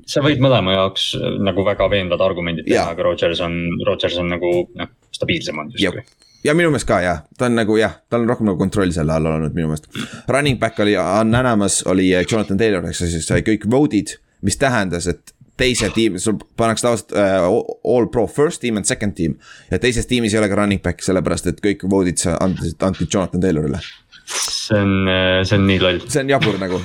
sa 0.09 0.23
võid 0.25 0.43
mõlema 0.43 0.77
jaoks 0.77 1.13
äh, 1.19 1.39
nagu 1.45 1.65
väga 1.67 1.89
veenvad 1.93 2.23
argumendid 2.25 2.69
teha, 2.69 2.91
aga 2.95 3.07
Rodgers 3.07 3.41
on, 3.45 3.57
Rodgers 3.87 4.19
on 4.21 4.31
nagu 4.35 4.53
noh, 4.79 4.93
stabiilsem 5.15 5.61
on 5.63 5.73
justkui. 5.75 6.05
Ja 6.45 6.53
minu 6.53 6.69
meelest 6.69 6.89
ka 6.89 6.99
jah, 7.01 7.23
ta 7.41 7.47
on 7.49 7.55
nagu 7.57 7.79
jah, 7.81 7.95
tal 8.13 8.25
on 8.25 8.29
rohkem 8.29 8.51
nagu 8.51 8.61
kontroll 8.61 8.93
selle 8.93 9.15
all 9.15 9.31
olnud 9.31 9.55
minu 9.57 9.71
meelest. 9.71 9.89
Running 10.29 10.59
back 10.61 10.81
oli 10.85 10.97
Anamas, 11.01 11.81
oli 11.89 12.11
äh, 12.13 12.27
Jonathan 12.31 12.61
Taylor, 12.61 12.85
eks 12.91 13.07
siis 13.07 13.25
sai 13.29 13.41
kõik 13.47 13.65
vote'id, 13.71 14.19
mis 14.45 14.61
tähendas, 14.61 15.09
et 15.09 15.33
teise 15.57 15.89
tiimi, 15.95 16.19
sul 16.19 16.37
pannakse 16.59 16.83
tavaliselt 16.83 17.13
uh, 17.15 17.45
all 17.87 18.09
pro 18.11 18.27
first 18.27 18.61
team 18.61 18.77
and 18.77 18.91
second 18.91 19.15
team. 19.15 19.37
ja 19.71 19.79
teises 19.79 20.09
tiimis 20.11 20.35
ei 20.35 20.41
ole 20.43 20.49
ka 20.51 20.59
running 20.59 20.83
back'i, 20.83 21.07
sellepärast 21.07 21.47
et 21.47 21.63
kõik 21.65 21.87
vote'id 21.87 22.27
anti, 22.41 22.75
anti 22.83 23.07
Jonathan 23.07 23.41
Taylorile 23.41 23.81
see 24.25 24.81
on, 24.81 25.11
see 25.45 25.59
on 25.59 25.67
nii 25.69 25.81
loll. 25.83 26.01
see 26.09 26.23
on 26.25 26.33
jabur 26.33 26.57
nagu, 26.61 26.81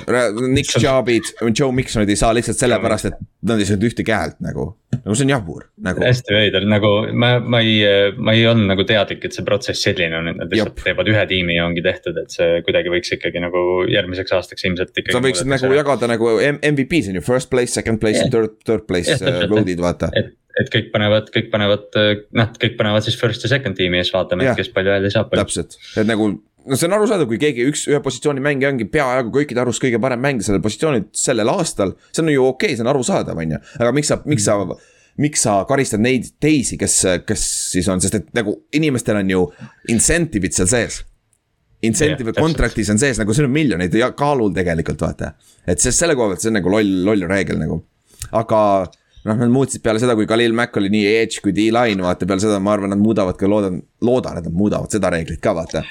Nick 0.52 0.72
Chubb'id, 0.74 1.32
Joe 1.56 1.72
Miksonid 1.74 2.10
ei 2.12 2.18
saa 2.20 2.34
lihtsalt 2.36 2.60
sellepärast, 2.60 3.10
et 3.10 3.18
nad 3.48 3.60
ei 3.60 3.68
saanud 3.68 3.86
ühtegi 3.88 4.14
häält 4.14 4.38
nagu. 4.44 4.66
nagu 4.98 5.16
see 5.16 5.26
on 5.26 5.32
jabur 5.32 5.64
nagu. 5.86 6.04
hästi 6.04 6.36
veider, 6.36 6.66
nagu 6.68 6.90
ma, 7.12 7.32
ma 7.40 7.62
ei, 7.64 7.78
ma 8.18 8.34
ei 8.36 8.44
olnud 8.50 8.68
nagu 8.72 8.84
teadlik, 8.88 9.24
et 9.28 9.36
see 9.36 9.46
protsess 9.46 9.86
selline 9.88 10.18
on, 10.18 10.32
et 10.32 10.40
nad 10.42 10.52
lihtsalt 10.52 10.82
teevad 10.84 11.12
ühe 11.12 11.24
tiimi 11.30 11.56
ja 11.56 11.68
ongi 11.68 11.84
tehtud, 11.86 12.18
et 12.20 12.34
see 12.34 12.60
kuidagi 12.66 12.92
võiks 12.92 13.14
ikkagi 13.16 13.44
nagu 13.44 13.64
järgmiseks 13.90 14.36
aastaks 14.36 14.68
ilmselt 14.68 14.92
ikkagi. 14.92 15.16
sa 15.16 15.24
võiksid 15.24 15.50
nagu 15.50 15.72
jagada 15.76 16.10
nagu 16.10 16.34
MVP-s 16.44 17.12
on 17.14 17.20
ju, 17.20 17.24
first 17.24 17.52
place, 17.52 17.72
second 17.76 18.02
place 18.02 18.20
yeah. 18.20 18.32
third, 18.32 18.60
third 18.66 18.84
place 18.90 19.16
yeah, 19.16 19.48
vote'id 19.50 19.80
vaata. 19.80 20.12
et 20.16 20.36
et 20.60 20.70
kõik 20.72 20.90
panevad, 20.94 21.30
kõik 21.34 21.50
panevad, 21.52 21.88
noh, 22.36 22.52
kõik 22.60 22.76
panevad 22.78 23.06
siis 23.06 23.18
first 23.20 23.44
ja 23.46 23.52
second 23.52 23.78
tiimi 23.78 24.00
ja 24.00 24.06
siis 24.06 24.16
vaatame, 24.16 24.48
et 24.48 24.58
kes 24.58 24.72
palju 24.74 24.94
hääli 24.96 25.12
saab. 25.14 25.34
täpselt, 25.34 25.76
et 25.96 26.08
nagu 26.08 26.32
no 26.66 26.76
see 26.76 26.88
on 26.88 26.96
arusaadav, 26.96 27.28
kui 27.30 27.40
keegi 27.40 27.66
üks, 27.70 27.86
ühe 27.90 28.00
positsiooni 28.04 28.42
mängija 28.44 28.70
ongi 28.72 28.86
peaaegu 28.92 29.32
kõikide 29.34 29.62
arust 29.62 29.82
kõige 29.82 30.00
parem 30.02 30.20
mängija 30.22 30.50
sellel 30.50 30.64
positsioonil 30.64 31.06
sellel 31.16 31.52
aastal. 31.52 31.94
see 32.12 32.24
on 32.24 32.32
ju 32.32 32.46
okei 32.46 32.72
okay,, 32.72 32.78
see 32.78 32.86
on 32.86 32.92
arusaadav, 32.92 33.38
on 33.38 33.56
ju, 33.56 33.60
aga 33.78 33.92
miks 33.96 34.12
sa, 34.12 34.20
miks 34.28 34.48
sa 34.48 34.58
miks 35.20 35.44
sa 35.44 35.60
karistad 35.68 36.02
neid 36.02 36.28
teisi, 36.40 36.78
kes, 36.80 36.96
kes 37.28 37.46
siis 37.74 37.88
on, 37.92 38.00
sest 38.02 38.18
et 38.20 38.28
nagu 38.36 38.54
inimestel 38.76 39.20
on 39.20 39.32
ju 39.32 39.46
incentive'id 39.92 40.56
seal 40.56 40.70
sees. 40.70 41.00
Incentive 41.84 42.28
yeah, 42.28 42.36
contract'is 42.36 42.90
on 42.92 43.00
sees 43.00 43.18
nagu 43.20 43.32
siin 43.32 43.46
on 43.48 43.54
miljoneid 43.54 43.94
ja 43.96 44.10
kaalul 44.12 44.52
tegelikult 44.52 45.00
vaata. 45.00 45.32
et 45.64 45.80
see 45.80 45.94
selle 45.96 46.16
koha 46.16 46.32
pealt, 46.32 46.42
see 46.44 46.50
on 46.52 46.58
nagu 46.58 46.72
loll, 46.72 46.90
loll 47.08 47.28
reegel 47.28 47.60
nagu. 47.60 47.80
aga 48.36 48.60
noh, 49.24 49.36
nad 49.36 49.52
muutsid 49.52 49.82
peale 49.84 50.02
seda, 50.02 50.16
kui 50.18 50.28
Khalil 50.28 50.54
Mack 50.56 50.76
oli 50.80 50.92
nii 50.92 51.08
edge 51.20 51.42
kui 51.44 51.54
D-line, 51.56 52.02
vaata 52.04 52.28
peale 52.28 52.44
seda 52.44 52.60
ma 52.62 52.76
arvan, 52.76 52.94
nad 52.94 53.02
muudavad 53.02 53.38
ka, 53.40 53.50
loodan, 53.50 53.80
loodan, 54.04 54.40
et 54.40 54.48
nad 54.48 54.56
muudavad 54.56 54.92
seda 54.92 55.12
reeglit 55.12 55.42
ka 55.44 55.56
vaata 55.56 55.84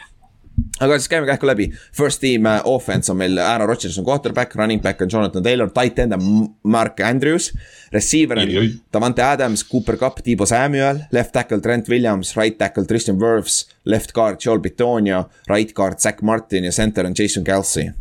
aga 0.80 0.98
siis 1.00 1.10
käime 1.12 1.28
kähku 1.28 1.48
läbi, 1.48 1.70
first 1.96 2.22
team 2.24 2.48
uh, 2.50 2.60
offense 2.68 3.12
on 3.12 3.20
meil 3.20 3.38
Aaron 3.40 3.70
Rodgers 3.70 3.98
on 4.00 4.06
quarterback, 4.08 4.56
running 4.56 4.82
back 4.82 5.02
on 5.02 5.12
Jonathan 5.12 5.44
Taylor, 5.44 5.70
tight 5.72 6.00
end 6.00 6.14
on 6.14 6.50
Mark 6.64 7.00
Andrews. 7.00 7.52
Receiver 7.94 8.40
on 8.40 8.52
Davante 8.94 9.24
Adams, 9.26 9.64
Cooper 9.64 9.98
Cup, 9.98 10.20
Tiibo 10.26 10.48
Samuel, 10.48 11.06
left 11.12 11.34
tackle 11.34 11.62
Trent 11.62 11.90
Williams, 11.90 12.36
right 12.38 12.58
tackle 12.58 12.86
Tristan 12.86 13.20
Wirfs, 13.20 13.66
left 13.86 14.14
guard 14.14 14.40
Joel 14.46 14.60
Bitonio, 14.60 15.30
right 15.48 15.74
guard 15.74 16.00
Zack 16.00 16.22
Martin 16.22 16.64
ja 16.64 16.72
center 16.72 17.06
on 17.06 17.14
Jason 17.18 17.44
Kelsey. 17.44 17.92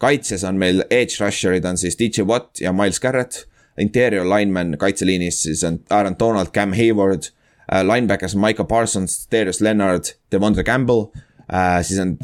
kaitses 0.00 0.42
on 0.44 0.58
meil 0.58 0.82
edge 0.90 1.20
rusher'id 1.20 1.64
on 1.68 1.78
siis 1.78 1.96
DJ 1.96 2.24
Watt 2.26 2.60
ja 2.60 2.72
Miles 2.72 3.00
Garrett 3.00 3.44
interior 3.78 4.26
lineman 4.28 4.76
kaitseliinis 4.78 5.42
siis 5.42 5.64
on 5.64 5.80
Aaron 5.90 6.16
Donald, 6.18 6.52
Cam 6.54 6.72
Hayward 6.72 7.30
uh,. 7.30 7.82
Linebackers 7.82 8.36
Micah 8.36 8.66
Parsons, 8.66 9.28
Darius 9.32 9.60
Leonard, 9.60 10.14
Devondre 10.32 10.64
Campbell 10.64 10.98
uh,, 10.98 11.82
siis 11.82 12.00
on 12.00 12.16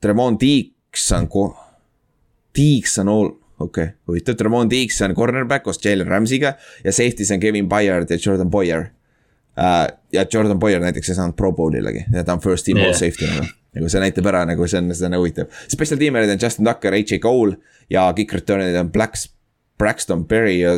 Trevon 0.00 0.38
Deeks 0.40 1.12
on 1.12 1.28
ko-, 1.28 1.56
Deeks 2.58 2.98
on 2.98 3.08
all 3.08 3.32
okei 3.58 3.84
okay., 3.84 3.94
huvitav, 4.08 4.36
Tremont 4.36 4.70
Deeks 4.70 5.00
on 5.02 5.14
cornerback 5.14 5.64
koos 5.64 5.80
Jalen 5.84 6.06
Ramsey'ga 6.06 6.54
ja 6.84 6.92
safety's 6.92 7.30
on 7.30 7.40
Kevin 7.40 7.68
Byard 7.68 8.10
ja 8.10 8.18
Jordan 8.26 8.50
Boyer 8.50 8.80
uh,. 8.80 9.88
ja 10.12 10.26
Jordan 10.32 10.58
Boyer 10.58 10.80
näiteks 10.80 11.08
ei 11.08 11.18
saanud 11.20 11.36
pro 11.36 11.52
bowl'ilegi 11.52 12.04
ja 12.12 12.24
ta 12.24 12.32
on 12.32 12.40
first 12.40 12.64
team 12.64 12.78
yeah. 12.78 12.88
all 12.88 12.98
safety 12.98 13.30
nagu. 13.30 13.52
nagu 13.74 13.90
see 13.90 14.02
näitab 14.02 14.26
ära, 14.30 14.44
nagu 14.46 14.66
see 14.70 14.78
on, 14.78 14.92
see 14.94 15.06
on 15.08 15.16
huvitav. 15.18 15.48
Special 15.68 15.98
tiimerid 15.98 16.30
on 16.30 16.38
Justin 16.42 16.68
Tucker, 16.68 16.94
H.A. 16.94 17.18
Cole 17.22 17.56
ja 17.90 18.06
kick 18.14 18.34
return'id 18.36 18.76
on 18.78 18.92
Blacks, 18.94 19.26
Braxton 19.78 20.24
Berry 20.28 20.60
ja 20.60 20.76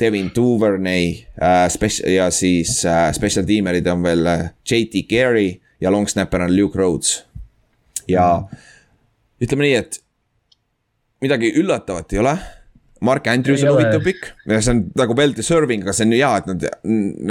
Devin 0.00 0.30
Duvernay 0.34 1.12
uh,. 1.40 1.66
Spec- 1.72 2.04
ja 2.08 2.30
siis 2.30 2.78
uh, 2.84 3.12
special 3.16 3.46
tiimerid 3.48 3.86
on 3.86 4.02
veel 4.04 4.26
uh, 4.26 4.48
J.T. 4.70 5.06
Gary 5.10 5.60
ja 5.80 5.90
long 5.92 6.08
snapper 6.08 6.44
on 6.46 6.56
Luke 6.56 6.78
Rhodes. 6.78 7.24
ja 8.08 8.42
ütleme 9.42 9.66
nii, 9.66 9.74
et 9.74 9.98
midagi 11.20 11.50
üllatavat 11.58 12.12
ei 12.14 12.20
ole. 12.22 12.36
Mark 13.04 13.26
Andrews 13.28 13.62
on 13.64 13.74
huvitav 13.74 14.04
pikk 14.04 14.30
ja 14.48 14.60
see 14.64 14.72
on 14.72 14.82
nagu 14.96 15.16
well 15.18 15.34
deserving, 15.36 15.84
aga 15.84 15.94
see 15.96 16.06
on 16.08 16.14
hea, 16.16 16.30
et 16.40 16.46
nad 16.48 16.68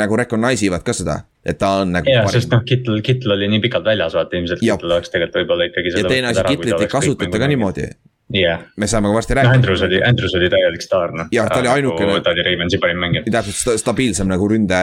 nagu 0.02 0.20
recognize 0.20 0.66
ivad 0.68 0.86
ka 0.86 0.94
seda, 0.94 1.20
et 1.46 1.58
ta 1.62 1.72
on 1.82 1.96
nagu. 1.96 2.10
ja, 2.12 2.26
sest 2.32 2.52
noh, 2.54 2.62
Kittel, 2.68 3.00
Kittel 3.06 3.34
oli 3.38 3.50
nii 3.54 3.64
pikalt 3.64 3.88
väljas, 3.88 4.14
vaata 4.18 4.38
ilmselt 4.38 4.62
Kittel 4.62 4.92
oleks 4.92 5.14
tegelikult 5.14 5.42
võib-olla 5.42 5.70
ikkagi. 5.72 5.96
ja 5.98 6.12
teine 6.12 6.34
asi, 6.34 6.46
Kittelit 6.52 6.86
ei 6.86 6.92
kasutata 6.92 7.42
ka 7.42 7.50
niimoodi. 7.52 7.90
Yeah. 8.34 8.64
me 8.82 8.88
saame 8.90 9.12
ka 9.12 9.20
varsti 9.20 9.36
rääkida 9.38 9.54
no,. 9.54 9.62
Andrews 9.62 9.82
oli, 9.86 10.00
Andrews 10.02 10.34
oli 10.38 10.48
täielik 10.50 10.82
staar, 10.82 11.12
noh. 11.14 11.28
jah, 11.34 11.46
ta 11.46 11.60
oli 11.62 11.70
ainukene. 11.70 12.16
ta 12.26 12.34
oli 12.34 12.46
Ravensi 12.48 12.80
parim 12.82 12.98
mängija. 12.98 13.22
täpselt 13.30 13.78
stabiilsem 13.78 14.32
nagu 14.32 14.48
ründe 14.50 14.80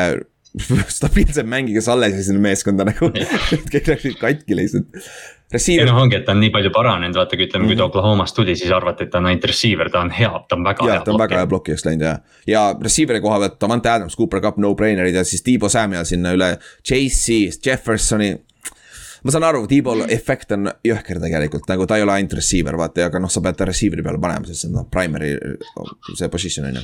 stabiilsem 0.98 1.48
mängija, 1.50 1.80
kes 1.80 1.88
alles 1.90 2.14
jäi 2.14 2.26
sinna 2.28 2.44
meeskonda 2.44 2.86
nagu 2.86 3.10
kõik 3.72 3.90
läksid 3.90 4.20
katki 4.20 4.58
lihtsalt 4.60 5.02
Receiver... 5.52 5.84
ei 5.84 5.90
noh, 5.90 5.98
ongi, 6.02 6.16
et 6.16 6.24
ta 6.24 6.32
on 6.32 6.40
nii 6.40 6.50
palju 6.54 6.70
paranenud, 6.72 7.16
vaata, 7.18 7.36
kui 7.36 7.46
ütleme 7.46 7.64
mm, 7.64 7.66
-hmm. 7.66 7.72
kui 7.72 7.76
ta 7.76 7.82
mhm. 7.82 7.90
Oklahomast 7.90 8.36
tuli, 8.36 8.56
siis 8.56 8.70
arvati, 8.72 9.04
et 9.04 9.10
ta 9.10 9.18
on 9.18 9.26
ainult 9.30 9.44
receiver, 9.44 9.90
ta 9.90 10.00
on 10.00 10.10
hea, 10.10 10.30
ta 10.48 10.56
on 10.56 10.64
väga 10.64 10.86
ja, 10.86 10.92
hea. 10.92 11.04
ta 11.04 11.12
on 11.12 11.18
väga 11.20 11.40
hea 11.40 11.46
plokkijaks 11.46 11.84
läinud 11.86 12.06
ja, 12.06 12.14
ja 12.46 12.62
receiver'i 12.82 13.20
koha 13.20 13.38
pealt 13.42 13.58
Davante 13.60 13.90
Adams, 13.90 14.16
Cooper 14.16 14.40
Cup, 14.40 14.56
no-brainer'id 14.56 15.14
ja 15.14 15.24
siis 15.24 15.44
Debo 15.46 15.68
Samuel 15.68 16.04
sinna 16.04 16.32
üle. 16.32 16.56
Chase'i, 16.88 17.50
Jeffersoni. 17.66 18.32
ma 19.24 19.30
saan 19.30 19.44
aru, 19.44 19.66
Debo'l 19.70 20.06
efekt 20.08 20.52
on 20.52 20.70
jõhker 20.84 21.20
tegelikult, 21.20 21.68
nagu 21.68 21.86
ta 21.86 21.96
ei 21.96 22.02
ole 22.02 22.12
ainult 22.12 22.32
receiver, 22.32 22.76
vaata, 22.76 23.06
aga 23.06 23.20
noh, 23.22 23.30
sa 23.30 23.40
pead 23.40 23.56
ta 23.56 23.68
receiver'i 23.68 24.02
peale 24.02 24.18
panema, 24.18 24.46
sest 24.46 24.64
see 24.64 24.72
on 24.72 24.80
noh, 24.80 24.88
primary 24.90 25.36
see 26.14 26.28
position 26.28 26.66
on 26.66 26.80
ju. 26.80 26.82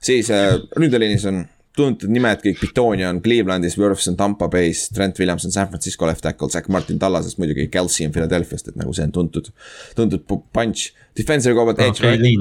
siis 0.00 0.30
äh, 0.30 0.54
ründeliinis 0.76 1.26
on 1.28 1.44
tuntud 1.74 2.10
nimed 2.14 2.42
kõik, 2.42 2.60
Bitonia 2.62 3.08
on 3.10 3.20
Clevelandis, 3.22 3.76
Wirfs 3.80 4.06
on 4.10 4.18
Tampa 4.18 4.46
Bay's, 4.50 4.86
Trent 4.94 5.18
Williams 5.18 5.46
on 5.48 5.54
San 5.54 5.68
Francisco 5.70 6.06
left 6.06 6.22
tackle, 6.22 6.50
Zack 6.52 6.68
Martin 6.70 7.00
Tallasest 7.02 7.40
muidugi, 7.42 7.66
Kelsey 7.72 8.06
on 8.06 8.14
Philadelphia'st, 8.14 8.70
et 8.70 8.78
nagu 8.78 8.94
see 8.94 9.06
on 9.08 9.14
tuntud, 9.14 9.50
tuntud 9.98 10.26
punch. 10.54 10.92
Defensor'i 11.18 11.56
koha 11.56 11.74
pealt 11.74 11.98
okay,. 12.02 12.36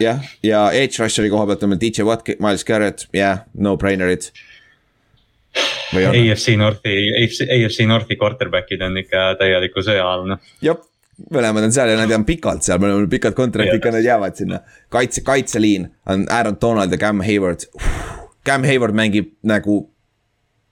jah, 0.00 0.22
ja 0.44 0.66
edge 0.76 1.00
rusher'i 1.00 1.32
koha 1.32 1.48
pealt 1.50 1.66
on 1.66 1.74
meil 1.74 1.82
DJ 1.82 2.06
Watt, 2.08 2.32
Miles 2.40 2.64
Garrett, 2.68 3.08
jah 3.12 3.20
yeah,, 3.20 3.42
no 3.60 3.76
brainer'id. 3.80 4.30
AFC 5.90 6.54
Northi, 6.56 6.94
AFC, 7.18 7.82
Northi 7.88 8.16
quarterback'id 8.16 8.84
on 8.86 9.00
ikka 9.02 9.32
täieliku 9.40 9.84
sõja 9.84 10.06
all, 10.06 10.24
noh. 10.30 10.54
jah 10.64 10.78
mõlemad 11.34 11.66
on 11.66 11.74
seal 11.74 11.90
ja 11.92 11.98
nad 11.98 12.12
on 12.16 12.24
pikalt 12.24 12.64
seal, 12.64 12.80
mõlemal 12.80 13.04
pikad 13.12 13.36
kontraktid 13.36 13.82
ka, 13.84 13.92
nad 13.92 14.06
jäävad 14.06 14.40
sinna. 14.40 14.62
kaitse, 14.88 15.20
kaitseliin 15.26 15.84
on 16.08 16.24
Aaron 16.32 16.56
Donald 16.62 16.96
ja 16.96 17.00
Cam 17.02 17.20
Hayward 17.26 17.68
uh 17.76 18.19
Cam 18.50 18.66
Hayward 18.66 18.90
mängib 18.98 19.30
nagu 19.46 19.94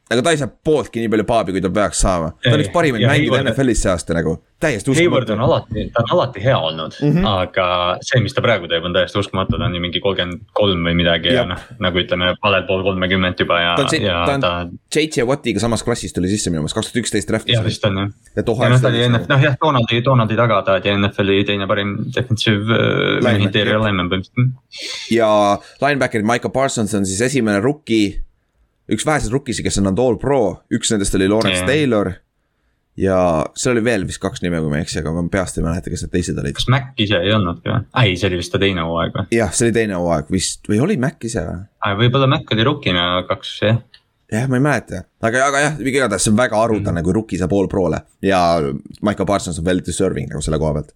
aga 0.08 0.24
ta 0.24 0.34
ei 0.34 0.40
saa 0.40 0.48
pooltki 0.48 1.02
nii 1.02 1.12
palju 1.12 1.26
paabi, 1.28 1.54
kui 1.56 1.64
ta 1.64 1.70
peaks 1.72 2.04
saama. 2.04 2.34
ta 2.42 2.54
on 2.56 2.62
üks 2.64 2.72
parimaid 2.74 3.04
mängijaid 3.04 3.44
NFL-is 3.44 3.82
see 3.84 3.92
aasta 3.92 4.16
nagu, 4.16 4.38
täiesti 4.62 4.90
uskumatu. 4.90 5.04
Hayward 5.04 5.32
on 5.34 5.42
alati, 5.44 5.84
ta 5.94 6.02
on 6.02 6.12
alati 6.16 6.42
hea 6.42 6.58
olnud 6.58 6.96
mm, 7.02 7.12
-hmm. 7.12 7.26
aga 7.28 7.66
see, 8.02 8.20
mis 8.24 8.34
ta 8.34 8.42
praegu 8.44 8.68
teeb, 8.70 8.84
on 8.88 8.96
täiesti 8.96 9.20
uskumatu, 9.20 9.58
ta 9.58 9.68
on 9.68 9.74
ju 9.76 9.82
mingi 9.84 10.00
kolmkümmend 10.02 10.48
kolm 10.60 10.86
või 10.88 10.96
midagi 10.98 11.32
ja, 11.32 11.42
ja 11.42 11.44
noh, 11.52 11.64
nagu 11.84 12.00
ütleme, 12.02 12.32
valel 12.42 12.64
pool 12.70 12.82
kolmekümmet 12.86 13.40
juba 13.44 13.60
ja. 13.62 13.74
ta 13.78 13.86
on, 13.86 14.06
ja 14.06 14.20
ta 14.26 14.34
on 14.34 14.46
ta... 14.46 14.52
JJ 14.94 15.26
Wattiga 15.28 15.62
samas 15.62 15.84
klassis 15.86 16.16
tuli 16.16 16.30
sisse 16.32 16.50
minu 16.50 16.64
meelest, 16.64 16.78
kaks 16.78 16.90
tuhat 16.90 17.02
üksteist 17.04 17.30
draft'is. 17.30 17.58
jah, 17.58 17.66
vist 17.66 17.84
on 17.84 18.02
jah. 18.02 18.14
ja 18.36 18.46
noh, 18.46 18.80
ta 18.80 18.92
oli 18.92 19.04
NF-, 19.06 19.28
noh 19.28 19.44
jah, 19.44 19.58
Donaldi, 19.62 20.00
Donaldi 20.04 20.38
taga 20.40 20.62
ta 20.66 20.78
oli 20.80 20.96
NFL-i 20.96 21.44
teine 21.52 21.68
parim 21.70 21.98
defensive 22.14 22.80
uh, 22.80 23.34
interior 23.36 23.84
lineman 23.84 24.10
põhimõtteliselt. 24.10 25.12
ja 25.14 25.30
linebacker'id, 25.84 26.26
Micah 26.26 26.54
Parsons 26.54 26.96
on 26.98 27.06
siis 27.06 27.20
esimene 27.30 27.60
rookie 27.62 28.24
üks 28.92 29.06
väheseid 29.06 29.34
rookisi, 29.34 29.64
kes 29.66 29.78
on 29.80 29.90
olnud 29.90 30.04
all 30.04 30.18
pro, 30.22 30.40
üks 30.74 30.92
nendest 30.92 31.14
oli 31.18 31.28
Lawrence 31.28 31.60
yeah. 31.60 31.68
Taylor. 31.68 32.12
ja 32.98 33.18
seal 33.54 33.76
oli 33.76 33.84
veel 33.86 34.06
vist 34.08 34.18
kaks 34.22 34.42
nime, 34.42 34.58
kui 34.62 34.72
ma 34.72 34.80
ei 34.80 34.86
eksi, 34.86 34.98
aga 35.02 35.12
ma 35.14 35.22
peast 35.30 35.60
ei 35.60 35.66
mäleta, 35.66 35.92
kes 35.92 36.02
need 36.04 36.14
teised 36.16 36.40
olid. 36.40 36.56
kas 36.58 36.66
Mac 36.72 36.98
ise 37.04 37.20
ei 37.22 37.34
olnudki 37.36 37.70
või? 37.70 37.84
ei, 38.02 38.16
see 38.18 38.30
oli 38.30 38.40
vist 38.40 38.54
ta 38.54 38.62
teine 38.62 38.86
hooaeg 38.88 39.14
või? 39.18 39.28
jah, 39.38 39.52
see 39.54 39.68
oli 39.68 39.76
teine 39.76 40.00
hooaeg 40.00 40.32
vist 40.34 40.66
või 40.70 40.80
oli 40.86 40.98
Mac 41.00 41.28
ise 41.28 41.44
või? 41.46 41.94
võib-olla 42.02 42.30
Mac 42.34 42.56
oli 42.56 42.66
rookina 42.66 43.06
kaks 43.28 43.54
jah 43.66 43.78
jah, 44.32 44.48
ma 44.50 44.58
ei 44.58 44.64
mäleta, 44.64 45.04
aga, 45.24 45.44
aga 45.46 45.62
jah, 45.62 45.78
igatahes 45.80 46.26
see 46.26 46.34
on 46.34 46.40
väga 46.40 46.58
haruldane 46.58 46.90
mm, 46.90 46.98
-hmm. 46.98 47.06
kui 47.06 47.16
rookie 47.16 47.38
saab 47.40 47.54
all 47.56 47.70
pro'le 47.70 48.02
ja 48.24 48.40
Michael 49.00 49.28
Parsons 49.28 49.60
on 49.60 49.68
well 49.68 49.84
deserving 49.84 50.32
nagu 50.32 50.42
selle 50.44 50.58
koha 50.58 50.74
pealt 50.80 50.92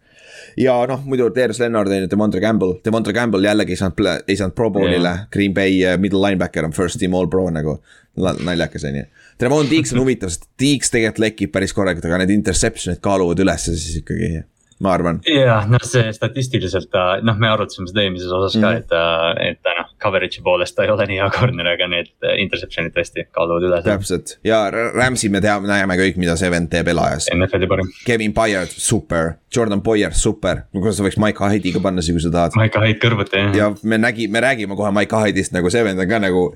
ja 0.61 0.77
noh, 0.89 1.03
muidu 1.09 1.29
Darius 1.35 1.61
Leonard 1.63 1.91
on 1.91 2.05
ju, 2.05 2.11
Devondre 2.13 2.41
Campbell, 2.41 2.77
Devondre 2.85 3.15
Campbell 3.17 3.49
jällegi 3.49 3.77
ei 3.77 3.81
saanud, 3.81 4.07
ei 4.27 4.39
saanud 4.39 4.57
pro 4.59 4.71
bowl'ile 4.75 5.09
yeah., 5.09 5.27
Green 5.33 5.55
Bay 5.55 5.83
äh, 5.87 5.99
middle 5.99 6.23
linebacker 6.23 6.65
on 6.69 6.77
first 6.77 7.01
team 7.01 7.15
all 7.19 7.31
pro 7.33 7.49
nagu, 7.51 7.79
naljakas 8.17 8.87
on 8.89 9.03
ju. 9.03 9.05
Trevon 9.41 9.71
Deeks 9.71 9.95
on 9.97 10.03
huvitav, 10.05 10.33
sest 10.33 10.49
Deeks 10.61 10.93
tegelikult 10.93 11.25
lekib 11.25 11.53
päris 11.55 11.75
korralikult, 11.77 12.09
aga 12.11 12.23
need 12.23 12.35
interception'id 12.37 13.03
kaaluvad 13.05 13.41
üles 13.45 13.69
siis 13.71 14.03
ikkagi 14.03 14.43
ma 14.83 14.93
arvan. 14.97 15.21
jah, 15.27 15.67
noh, 15.71 15.83
see 15.87 16.11
statistiliselt 16.15 16.91
ta, 16.93 17.05
noh, 17.23 17.39
me 17.39 17.51
arutasime 17.53 17.89
seda 17.91 18.05
eelmises 18.05 18.33
osas 18.35 18.57
ka 18.59 18.61
mm, 18.61 18.73
-hmm. 18.73 18.81
et 18.81 18.89
ta, 18.91 19.03
et 19.51 19.61
ta 19.63 19.75
noh, 19.79 19.91
coverage'i 20.03 20.43
poolest 20.45 20.77
ta 20.77 20.87
ei 20.87 20.91
ole 20.95 21.07
nii 21.11 21.21
hea 21.21 21.29
corner, 21.35 21.69
aga 21.75 21.89
need 21.91 22.11
interception'id 22.45 22.95
tõesti 22.97 23.27
kaaluvad 23.31 23.69
üles. 23.69 23.85
täpselt 23.87 24.37
ja 24.47 24.65
Rams'i 24.73 25.31
me 25.33 25.41
teame, 25.45 25.71
näeme 25.71 25.99
kõik, 26.01 26.19
mida 26.21 26.37
see 26.41 26.51
vend 26.53 26.71
teeb 26.73 26.91
elajas. 26.93 27.29
NFL-i 27.35 27.71
parim. 27.71 27.93
Kevin 28.07 28.35
Byard, 28.37 28.75
super, 28.75 29.35
Jordan 29.55 29.83
Boyer, 29.85 30.15
super, 30.17 30.65
kuidas 30.75 30.99
sa 30.99 31.07
võiks 31.07 31.21
Mike 31.23 31.53
Hyde'i 31.55 31.75
ka 31.77 31.85
panna, 31.85 32.05
kui 32.05 32.25
sa 32.25 32.33
tahad. 32.35 32.59
Mike 32.59 32.83
Hyde 32.83 33.01
kõrvuti, 33.03 33.39
jah. 33.39 33.55
ja 33.57 33.71
me 33.83 34.01
nägi, 34.03 34.29
me 34.33 34.43
räägime 34.45 34.79
kohe 34.79 34.91
Mike 34.95 35.23
Hyde'ist 35.25 35.55
nagu 35.57 35.71
see 35.73 35.85
vend 35.87 36.03
on 36.03 36.11
ka 36.11 36.21
nagu 36.23 36.49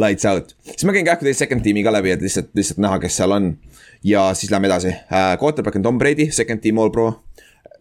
lights 0.00 0.28
out. 0.30 0.56
siis 0.70 0.86
ma 0.88 0.96
käin 0.96 1.06
kähku 1.06 1.28
teise 1.28 1.44
second 1.44 1.64
tiimi 1.66 1.84
ka 1.84 1.92
läbi, 1.92 2.14
et 2.14 2.24
lihtsalt, 2.24 2.52
lihtsalt 2.56 2.80
näha, 2.84 2.98
kes 3.02 3.20
seal 3.20 3.36
on. 3.36 3.54
ja 4.04 4.34
siis 4.36 4.50
lähme 4.52 4.68
edasi 4.68 4.92
uh,, 4.92 5.36
quarterback 5.40 5.76
on 5.76 5.82
Tom 5.82 5.98
Brady, 5.98 6.30
second 6.30 6.60
team 6.60 6.78
all 6.78 6.90
pro 6.92 7.24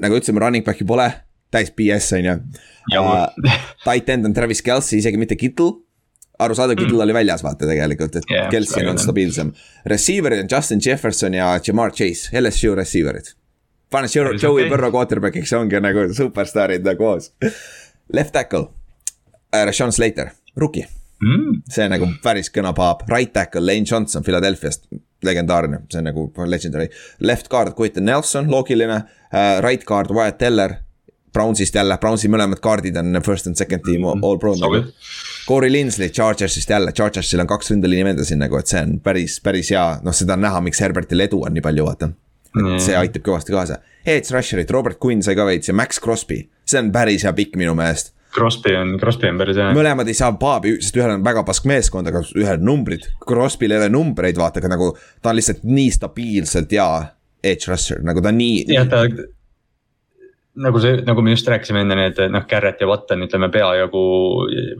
nagu 0.01 0.17
ütlesime, 0.17 0.41
running 0.41 0.65
back'i 0.65 0.87
pole, 0.87 1.07
täis 1.53 1.71
BS 1.75 2.13
on 2.17 2.29
ju. 2.29 2.37
Tight 3.83 4.09
end 4.09 4.25
on 4.29 4.33
Travis 4.33 4.63
Kelci, 4.65 4.99
isegi 4.99 5.19
mitte 5.21 5.37
Kittle 5.39 5.83
arusaadav, 6.43 6.75
Kittle 6.75 6.97
mm. 6.97 7.03
oli 7.05 7.13
väljas, 7.13 7.43
vaata 7.45 7.67
tegelikult, 7.69 8.17
et 8.19 8.31
yeah, 8.31 8.49
Kelci 8.51 8.83
on 8.89 8.99
stabiilsem. 8.99 9.53
Receiver'id 9.89 10.43
on 10.43 10.49
Justin 10.51 10.81
Jefferson 10.85 11.37
ja 11.37 11.53
Jamar 11.67 11.93
Chase, 11.93 12.33
LSU 12.39 12.75
receiver'id. 12.75 13.33
pane 13.93 14.07
Joey 14.09 14.35
okay. 14.35 14.69
Burrow 14.69 14.91
quarterback'iks, 14.91 15.53
ongi 15.53 15.79
nagu 15.83 16.07
superstaarid 16.13 16.85
nagu 16.85 16.97
koos. 16.97 17.29
Left 18.13 18.33
tackle 18.33 18.65
uh,, 18.65 19.65
Rashawn 19.65 19.93
Slater, 19.93 20.33
rookie 20.57 20.87
mm.. 21.21 21.61
see 21.69 21.87
nagu 21.91 22.09
päris 22.23 22.49
kena 22.53 22.73
paap, 22.73 23.05
right 23.09 23.33
tackle, 23.33 23.65
Lane 23.65 23.85
Johnson 23.89 24.23
Philadelphia'st 24.25 24.89
legendaarne, 25.27 25.83
see 25.91 26.01
on 26.01 26.09
nagu 26.09 26.29
legendary. 26.45 26.89
Left 27.19 27.49
guard, 27.49 27.75
Quentin 27.77 28.05
Nelson, 28.05 28.49
loogiline 28.51 29.01
uh,. 29.01 29.61
Right 29.61 29.85
guard, 29.85 30.11
Wyatt 30.13 30.37
Teller. 30.37 30.79
Brownsist 31.33 31.73
jälle, 31.73 31.95
Brownsi 31.97 32.29
mõlemad 32.29 32.59
kaardid 32.61 32.97
on 32.99 33.17
first 33.25 33.47
and 33.49 33.57
second 33.57 33.81
team 33.81 34.03
-hmm. 34.03 34.21
all 34.21 34.37
pro 34.37 34.53
nagu. 34.53 34.83
Corey 35.47 35.71
Linsley 35.71 36.09
Chargersist 36.09 36.69
jälle, 36.69 36.91
Chargersil 36.91 37.39
on 37.39 37.47
kaks 37.47 37.71
ründeliini 37.71 38.05
venda 38.05 38.25
siin 38.25 38.39
nagu, 38.39 38.57
et 38.57 38.67
see 38.67 38.81
on 38.81 38.99
päris, 38.99 39.39
päris 39.41 39.71
hea, 39.71 39.99
noh, 40.03 40.13
seda 40.13 40.33
on 40.33 40.41
näha, 40.45 40.61
miks 40.61 40.81
Herbertil 40.81 41.19
edu 41.19 41.41
on 41.45 41.53
nii 41.53 41.61
palju, 41.61 41.85
vaata. 41.85 42.11
et 42.53 42.61
mm. 42.61 42.77
see 42.79 42.95
aitab 42.95 43.25
kõvasti 43.25 43.51
kaasa. 43.51 43.79
Edge 44.05 44.29
rusher'id, 44.35 44.69
Robert 44.69 44.97
Quinn 45.05 45.23
sai 45.23 45.35
ka 45.35 45.45
veits 45.45 45.67
ja 45.67 45.73
Max 45.73 45.99
Crosby, 45.99 46.49
see 46.65 46.79
on 46.79 46.91
päris 46.91 47.23
hea 47.23 47.33
pikk 47.33 47.57
minu 47.57 47.73
meelest 47.73 48.13
Crosby 48.33 48.75
on, 48.79 48.95
Crosby 49.01 49.29
on 49.29 49.41
päris 49.41 49.59
hea. 49.59 49.73
mõlemad 49.75 50.09
ei 50.09 50.17
saa 50.17 50.33
paabi, 50.39 50.75
sest 50.81 50.97
ühel 50.97 51.15
on 51.17 51.25
väga 51.25 51.45
pask 51.47 51.67
meeskond, 51.69 52.09
aga 52.09 52.23
ühel 52.39 52.63
numbrid. 52.63 53.05
Crosby'l 53.27 53.75
ei 53.75 53.83
ole 53.83 53.91
numbreid, 53.93 54.39
vaata, 54.39 54.63
aga 54.63 54.73
nagu 54.73 54.93
ta 55.21 55.33
on 55.33 55.39
lihtsalt 55.39 55.63
nii 55.67 55.93
stabiilselt 55.93 56.73
hea 56.73 56.89
edge 57.43 57.71
rusher, 57.71 58.03
nagu 58.05 58.23
ta 58.23 58.31
nii. 58.33 58.65
jah, 58.73 58.87
ta 58.89 59.05
nagu 60.55 60.79
see, 60.79 60.99
nagu 61.05 61.21
me 61.25 61.33
just 61.33 61.47
rääkisime 61.49 61.81
enne, 61.81 61.95
need 61.97 62.19
noh, 62.31 62.45
Garrett 62.49 62.81
ja 62.81 62.87
Watt 62.89 63.11
on 63.15 63.25
ütleme 63.25 63.49
peajagu 63.53 64.03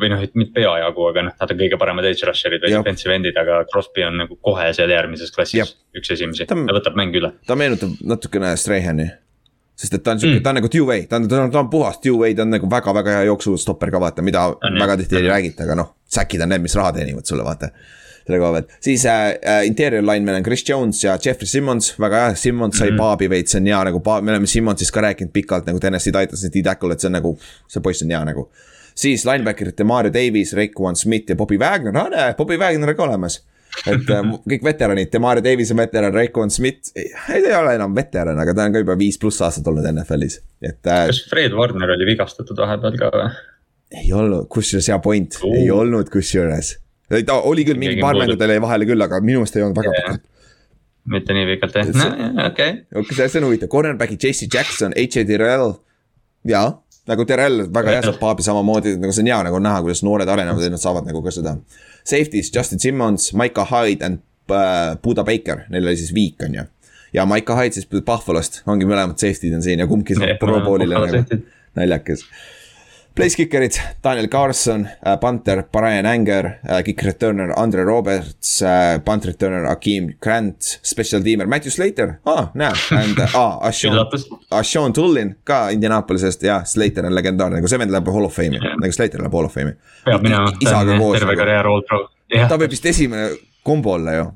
või 0.02 0.12
noh, 0.12 0.22
mitte 0.38 0.54
peajagu, 0.60 1.08
aga 1.10 1.26
noh, 1.30 1.36
nad 1.40 1.54
on 1.56 1.60
kõige 1.64 1.80
paremad 1.82 2.08
edge 2.10 2.30
rusher'id 2.30 2.66
või 2.66 2.76
defensive 2.76 3.18
end'id, 3.18 3.40
aga 3.42 3.64
Crosby 3.72 4.06
on 4.06 4.22
nagu 4.22 4.38
kohe 4.46 4.70
seal 4.78 4.94
järgmises 4.94 5.34
klassis 5.34 5.64
Jab. 5.64 5.74
üks 5.98 6.14
esimesi, 6.14 6.46
ta 6.50 6.58
võtab 6.58 6.98
mängu 7.00 7.22
üle. 7.22 7.34
ta 7.50 7.58
meenutab 7.58 7.98
natukene 8.06 8.54
Strahani 8.60 9.10
sest 9.76 9.98
et 9.98 10.04
ta 10.04 10.14
on 10.14 10.22
siuke 10.22 10.38
mm., 10.38 10.44
ta 10.46 10.54
on 10.54 10.60
nagu 10.62 10.70
two-way, 10.70 11.08
ta 11.10 11.18
on, 11.18 11.28
ta 11.30 11.42
on, 11.42 11.52
ta 11.52 11.64
on 11.64 11.70
puhas 11.74 11.98
two-way, 12.04 12.36
ta 12.38 12.46
on 12.46 12.54
nagu 12.54 12.70
väga-väga 12.70 13.18
hea 13.18 13.26
jooksustopper 13.32 13.92
ka 13.94 14.02
vaata, 14.04 14.26
mida 14.26 14.46
on, 14.52 14.80
väga 14.80 14.98
tihti 15.02 15.20
ei 15.20 15.28
räägita, 15.30 15.66
aga 15.68 15.78
noh. 15.82 15.92
Säkid 16.14 16.44
on 16.46 16.52
need, 16.54 16.62
mis 16.62 16.76
raha 16.78 16.94
teenivad 16.94 17.26
sulle, 17.26 17.46
vaata. 17.46 17.72
selle 18.24 18.38
koha 18.40 18.52
pealt, 18.56 18.70
siis 18.80 19.02
äh, 19.06 19.34
äh 19.52 19.66
interior 19.68 20.04
lineman 20.06 20.38
on 20.38 20.44
Chris 20.44 20.62
Jones 20.70 21.02
ja 21.04 21.18
Jeffrey 21.26 21.48
Simmons, 21.48 21.90
väga 22.00 22.22
hea, 22.22 22.36
Simmons 22.40 22.78
sai 22.78 22.88
mm 22.88 22.94
-hmm. 22.94 22.98
paabi 22.98 23.30
veits, 23.30 23.52
see 23.52 23.60
on 23.60 23.66
hea 23.68 23.84
nagu, 23.84 24.02
me 24.22 24.32
oleme 24.32 24.48
Simmonsist 24.48 24.92
ka 24.92 25.02
rääkinud 25.02 25.32
pikalt 25.34 25.66
nagu 25.66 25.80
Tennessee 25.80 26.14
Titans'i 26.14 26.50
D-tackle, 26.54 26.94
et 26.94 27.00
see 27.00 27.08
on 27.08 27.18
nagu, 27.20 27.38
see 27.68 27.82
poiss 27.82 28.04
on 28.04 28.10
hea 28.10 28.26
nagu. 28.26 28.50
siis 28.96 29.26
linebacker'ite 29.26 29.84
Mario 29.84 30.14
Davis, 30.14 30.54
Raekwon 30.54 30.96
Smith 30.96 31.30
ja 31.30 31.36
Bobby 31.36 31.60
Wagner, 31.60 31.98
aa 31.98 32.10
näe, 32.10 32.34
Bobby 32.34 32.58
Wagner 32.58 32.90
on 32.90 32.96
ka 32.96 33.04
olemas 33.04 33.44
et 33.88 34.12
äh, 34.14 34.28
kõik 34.54 34.66
veteranid, 34.66 35.12
Demario 35.14 35.44
Davis 35.46 35.72
on 35.74 35.82
veteran, 35.82 36.14
Raekwon 36.16 36.52
Smith 36.54 36.94
ei, 36.96 37.10
ei 37.36 37.56
ole 37.58 37.76
enam 37.78 37.96
veteran, 37.96 38.40
aga 38.40 38.56
ta 38.56 38.68
on 38.68 38.76
ka 38.76 38.84
juba 38.84 38.98
viis 39.00 39.20
pluss 39.22 39.44
aastat 39.46 39.68
olnud 39.72 39.88
NFL-is, 39.94 40.40
et 40.64 40.92
äh,. 40.92 41.08
kas 41.12 41.24
Fred 41.32 41.56
Warner 41.58 41.96
oli 41.96 42.08
vigastatud 42.14 42.60
vahepeal 42.64 43.00
ka 43.00 43.12
või? 43.16 43.32
ei 44.04 44.14
olnud, 44.18 44.48
kusjuures 44.54 44.92
hea 44.92 45.00
point 45.04 45.40
uh., 45.42 45.58
ei 45.60 45.72
olnud 45.74 46.12
kusjuures. 46.14 46.76
ta 47.14 47.40
oli 47.42 47.66
küll 47.68 47.82
mingi 47.82 48.02
paar 48.02 48.18
mängu 48.20 48.38
tal 48.40 48.54
jäi 48.54 48.62
vahele 48.64 48.88
küll, 48.90 49.08
aga 49.08 49.22
minu 49.24 49.44
meelest 49.44 49.60
ei 49.60 49.66
olnud 49.66 49.82
väga 49.82 49.98
pikalt 49.98 50.30
mitte 51.14 51.36
nii 51.36 51.50
pikalt 51.50 51.74
jah, 51.76 51.90
no 52.00 52.46
okei. 52.48 52.78
okei, 52.96 53.18
see 53.18 53.42
on 53.42 53.50
huvitav, 53.50 53.68
cornerback'i 53.72 54.16
JC 54.16 54.48
Jackson, 54.48 54.94
H.A. 54.96 55.26
Terrell, 55.28 55.74
jaa 56.48 56.70
nagu 57.10 57.26
Terrell 57.28 57.66
väga 57.74 57.98
hea 57.98 58.04
saab 58.06 58.20
paabi 58.22 58.46
samamoodi, 58.46 58.96
nagu 59.02 59.16
see 59.16 59.26
on 59.26 59.32
hea 59.32 59.40
nagu 59.50 59.60
näha, 59.64 59.82
kuidas 59.84 60.04
noored 60.08 60.30
arenevad 60.30 60.64
ja 60.64 60.72
nad 60.72 60.82
saavad 60.82 61.08
nagu 61.10 61.24
ka 61.26 61.34
seda 61.36 61.58
Safety's 62.04 62.52
Justin 62.56 62.80
Simmons, 62.80 63.32
Maiko 63.34 63.66
Hyde 63.70 64.06
and 64.06 64.22
uh, 64.52 64.96
Buda 65.04 65.24
Baker, 65.24 65.66
neil 65.70 65.88
oli 65.88 66.00
siis 66.00 66.14
viik, 66.16 66.44
on 66.46 66.56
ju. 66.60 66.66
ja 67.14 67.26
Maiko 67.30 67.56
Hyde 67.56 67.78
siis 67.78 67.88
Buffalost, 67.88 68.62
ongi 68.68 68.88
mõlemad 68.90 69.20
safety'd 69.22 69.56
on 69.56 69.64
siin 69.66 69.84
ja 69.84 69.88
kumbki 69.88 70.18
saab 70.18 70.40
pro 70.42 70.60
bowl'ile 70.66 71.00
nagu 71.00 71.42
naljakas. 71.80 72.26
Place 73.16 73.36
kicker'id, 73.36 73.76
Daniel 74.04 74.28
Carson 74.28 74.90
uh,, 75.06 75.18
Panther, 75.22 75.64
Brian 75.72 76.06
Anger 76.06 76.60
uh,, 76.70 76.82
kick 76.84 77.02
returner 77.02 77.54
Andre 77.56 77.84
Roberts 77.84 78.62
uh,, 78.62 79.00
punt 79.06 79.26
returner 79.26 79.68
Akeem 79.70 80.14
Grant, 80.20 80.80
special 80.82 81.22
teamer 81.22 81.46
Matthew 81.46 81.72
Slater, 81.72 82.16
aa 82.26 82.34
ah, 82.34 82.50
näe, 82.58 82.74
and 82.98 83.22
ah, 83.36 83.60
Ashon, 83.70 84.00
Ashon 84.52 84.94
Tullin 84.94 85.36
ka 85.44 85.70
Indianapolisest 85.70 86.44
ja 86.44 86.64
Slater 86.66 87.06
on 87.06 87.14
legendaarne, 87.14 87.62
nagu 87.62 87.70
see 87.70 87.78
vend 87.78 87.94
läheb 87.94 88.10
hall 88.10 88.26
of 88.26 88.34
fame'i. 88.34 88.58
Yeah., 88.58 88.82
nagu 88.82 88.98
Slater 88.98 89.22
läheb 89.22 89.38
hall 89.38 89.46
of 89.46 89.58
fame'i. 89.58 89.78
peab 90.10 90.26
minema, 90.26 90.50
terve 91.14 91.38
karjäär 91.38 91.70
all 91.70 91.86
pro. 91.90 92.08
Ta 92.34 92.58
võib 92.58 92.74
vist 92.74 92.90
esimene 92.90 93.30
kombo 93.62 93.94
olla 93.94 94.18
ju, 94.18 94.30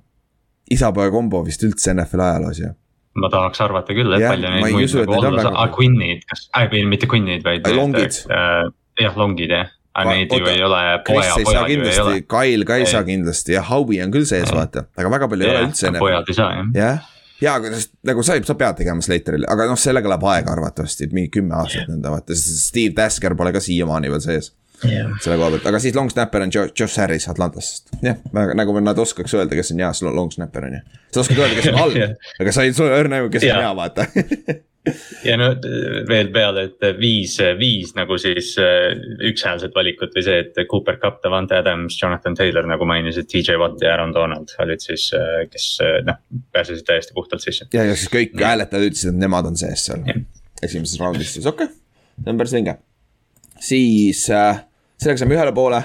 isapoja 0.78 1.10
kombo 1.18 1.42
vist 1.50 1.66
üldse 1.66 1.98
NFL 1.98 2.30
ajaloos 2.30 2.62
ju 2.62 2.76
ma 3.22 3.32
tahaks 3.34 3.64
arvata 3.66 3.96
küll, 3.98 4.14
et 4.18 4.24
ja, 4.24 4.34
palju 4.34 4.52
neid 4.54 4.78
muid 4.78 4.94
nagu 5.02 5.18
olla 5.18 5.48
saab, 5.48 5.74
Quinnid, 5.76 6.24
kas, 6.30 6.46
ei 6.62 6.86
mitte 6.90 7.10
Quinnid, 7.10 7.44
vaid. 7.46 7.68
Longid. 7.78 8.22
Äh, 8.30 8.70
jah, 9.02 9.20
Longid 9.20 9.54
jah, 9.54 9.74
aga 9.98 10.16
neid 10.16 10.34
ju 10.34 10.50
ei 10.52 10.64
ole. 10.66 10.82
Chris 11.08 11.34
ei 11.34 11.50
saa 11.50 11.68
kindlasti, 11.70 12.24
Kyle 12.32 12.70
ka 12.70 12.80
ei 12.80 12.90
saa 12.90 13.04
kindlasti 13.08 13.58
ja 13.58 13.66
Howie 13.68 14.02
on 14.06 14.14
küll 14.14 14.28
sees, 14.30 14.54
vaata, 14.54 14.88
aga 14.98 15.14
väga 15.18 15.30
palju 15.34 15.48
ei 15.48 15.54
ole 15.54 15.68
üldse. 15.70 15.94
pojad 15.98 16.30
ei 16.34 16.38
saa 16.38 16.52
jah. 16.54 16.70
jah, 16.78 17.10
ja 17.42 17.58
aga 17.60 17.74
nagu 18.12 18.26
sa, 18.26 18.38
sa 18.50 18.58
pead 18.60 18.82
tegema 18.84 19.06
Slaterile, 19.06 19.50
aga 19.50 19.70
noh, 19.72 19.82
sellega 19.82 20.14
läheb 20.14 20.30
aega 20.36 20.54
arvatavasti, 20.54 21.10
mingi 21.14 21.34
kümme 21.40 21.58
aastat 21.58 21.90
nõnda 21.92 22.14
vaata, 22.14 22.38
sest 22.38 22.70
Steve 22.70 22.96
Tasker 22.98 23.38
pole 23.40 23.56
ka 23.56 23.64
siiamaani 23.64 24.14
veel 24.14 24.24
sees 24.26 24.54
yeah.. 24.86 25.12
selle 25.24 25.40
koha 25.40 25.52
pealt, 25.56 25.68
aga 25.72 25.82
siis 25.84 25.98
long 25.98 26.12
snapper 26.14 26.46
on 26.46 26.54
Josh 26.54 27.02
Harris 27.02 27.28
Atlantast, 27.32 27.92
jah, 28.04 28.22
nagu 28.34 28.78
nad 28.84 29.00
oskaks 29.02 29.36
öelda, 29.38 29.58
kes 29.58 29.74
on 29.76 29.84
hea 29.84 29.92
long 30.12 30.32
snapper 30.34 30.70
on 30.70 30.80
ju. 30.80 30.86
sa 31.12 31.26
oskad 31.26 31.44
öelda, 31.44 31.60
kes 31.60 31.70
on 31.74 31.82
halb 31.82 32.00
yeah., 32.02 32.34
aga 32.42 32.56
sa 32.56 32.66
ei 32.68 32.74
saa 32.78 32.98
õrna 33.02 33.24
ju, 33.24 33.30
kes 33.36 33.48
yeah. 33.48 33.60
on 33.60 33.68
hea, 33.68 33.76
vaata 33.82 34.08
ja 35.28 35.36
no 35.40 35.50
veel 36.08 36.30
peale, 36.34 36.68
et 36.70 36.86
viis, 37.00 37.34
viis 37.60 37.94
nagu 37.98 38.18
siis 38.22 38.54
ükshäälset 39.30 39.76
valikut 39.76 40.16
või 40.16 40.24
see, 40.24 40.38
et 40.46 40.62
Cooper 40.72 41.00
Cup, 41.02 41.20
Davante 41.24 41.58
Adams, 41.60 41.98
Jonathan 42.00 42.38
Taylor 42.38 42.70
nagu 42.70 42.88
mainisid, 42.88 43.28
TJ 43.32 43.58
Watt 43.60 43.84
ja 43.84 43.96
Aaron 43.96 44.14
Donald 44.16 44.54
olid 44.64 44.84
siis, 44.84 45.10
kes 45.52 45.68
noh, 46.08 46.22
pääsesid 46.56 46.88
täiesti 46.88 47.18
puhtalt 47.18 47.44
sisse. 47.44 47.68
ja, 47.74 47.84
ja 47.90 47.98
siis 47.98 48.12
kõik 48.14 48.38
hääletajad 48.40 48.92
ütlesid, 48.92 49.12
et 49.12 49.22
nemad 49.26 49.50
on 49.52 49.60
sees 49.60 49.90
seal 49.90 50.06
esimeses 50.64 51.00
raundis, 51.02 51.36
siis 51.36 51.50
okei 51.50 51.68
okay., 51.68 51.84
see 52.24 52.34
on 52.34 52.40
päris 52.40 52.56
vinge. 52.56 52.78
siis 53.60 54.24
äh, 54.34 54.64
sellega 54.98 55.22
saame 55.24 55.38
ühele 55.38 55.54
poole 55.56 55.84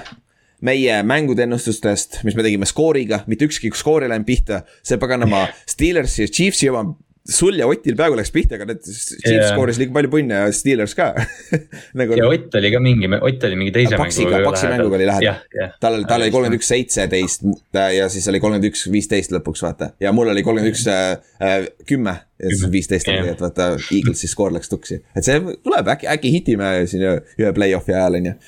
meie 0.63 1.01
mängude 1.03 1.43
ennustustest, 1.43 2.21
mis 2.23 2.37
me 2.39 2.45
tegime 2.45 2.67
skooriga, 2.67 3.23
mitte 3.27 3.49
ükski 3.49 3.71
skoor 3.75 4.05
ei 4.05 4.11
läinud 4.13 4.27
pihta, 4.27 4.63
see 4.85 4.99
paganama 5.01 5.45
Steelersi 5.73 6.23
ja 6.23 6.31
Chiefsi 6.31 6.69
oma 6.71 6.85
sul 7.23 7.55
ja 7.55 7.67
Otil 7.71 7.95
peaaegu 7.95 8.17
läks 8.19 8.31
pihta, 8.35 8.57
aga 8.57 8.67
need 8.67 8.81
Chiefs 8.83 9.21
yeah. 9.29 9.45
skooris 9.53 9.77
liiga 9.79 9.95
palju 9.95 10.09
punne 10.11 10.39
ja 10.41 10.49
Steelers 10.55 10.95
ka 10.97 11.13
nagu.... 11.99 12.17
ja 12.19 12.27
Ott 12.27 12.57
oli 12.59 12.71
ka 12.73 12.81
mingi, 12.83 13.07
Ott 13.15 13.45
oli 13.47 13.59
mingi 13.59 13.71
teise 13.75 13.95
Paksiga, 13.99 14.33
mänguga. 14.33 14.49
Paksi 14.49 14.71
mänguga 14.71 14.99
oli 14.99 15.07
lähedal 15.07 15.29
yeah,. 15.29 15.39
Yeah. 15.55 15.71
tal, 15.79 16.01
tal 16.09 16.25
oli 16.25 16.33
kolmkümmend 16.35 16.59
üks, 16.59 16.67
seitseteist 16.73 17.47
ja 17.95 18.09
siis 18.11 18.27
oli 18.31 18.43
kolmkümmend 18.43 18.67
üks, 18.73 18.83
viisteist 18.91 19.31
lõpuks 19.35 19.63
vaata. 19.63 19.93
ja 20.03 20.11
mul 20.15 20.33
oli 20.33 20.43
kolmkümmend 20.43 20.75
üks, 20.75 20.83
äh, 20.91 21.69
kümme 21.87 22.17
ja 22.43 22.51
siis 22.51 22.67
viisteist 22.75 23.07
oli, 23.07 23.31
et 23.31 23.43
vaata 23.43 23.71
Eaglesi 23.79 24.27
skoor 24.27 24.51
läks 24.57 24.71
tuksi. 24.71 24.99
et 25.15 25.23
see 25.23 25.39
tuleb, 25.63 25.95
äkki, 25.95 26.11
äkki 26.11 26.35
hitime 26.35 26.75
siin 26.91 27.07
ühe 27.07 27.55
play-off'i 27.55 27.95
ajal, 27.95 28.19
on 28.19 28.33
ju. 28.33 28.39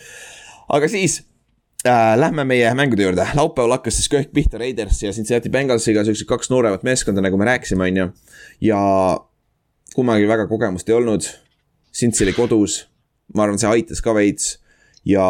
Aga 0.69 0.89
siis 0.91 1.21
äh,. 1.85 2.17
Lähme 2.17 2.43
meie 2.43 2.73
mängude 2.73 3.05
juurde, 3.05 3.27
laupäeval 3.37 3.77
hakkas 3.77 3.99
siis 3.99 4.09
köhk 4.09 4.33
pihta 4.33 4.57
Raiders 4.57 5.03
ja 5.03 5.13
Cincinnati 5.13 5.49
Bengalsiga, 5.53 6.03
siuksed 6.03 6.27
kaks 6.29 6.49
nooremat 6.49 6.83
meeskonda, 6.83 7.21
nagu 7.21 7.37
me 7.37 7.45
rääkisime, 7.45 7.89
on 7.91 7.97
ju. 7.97 8.07
ja 8.61 8.81
kummagi 9.95 10.27
väga 10.27 10.47
kogemust 10.47 10.89
ei 10.89 10.95
olnud. 10.95 11.29
Cincy 11.95 12.25
oli 12.25 12.33
kodus, 12.35 12.81
ma 13.35 13.45
arvan, 13.45 13.59
see 13.61 13.69
aitas 13.71 14.01
ka 14.03 14.11
veits 14.17 14.57
ja 15.07 15.23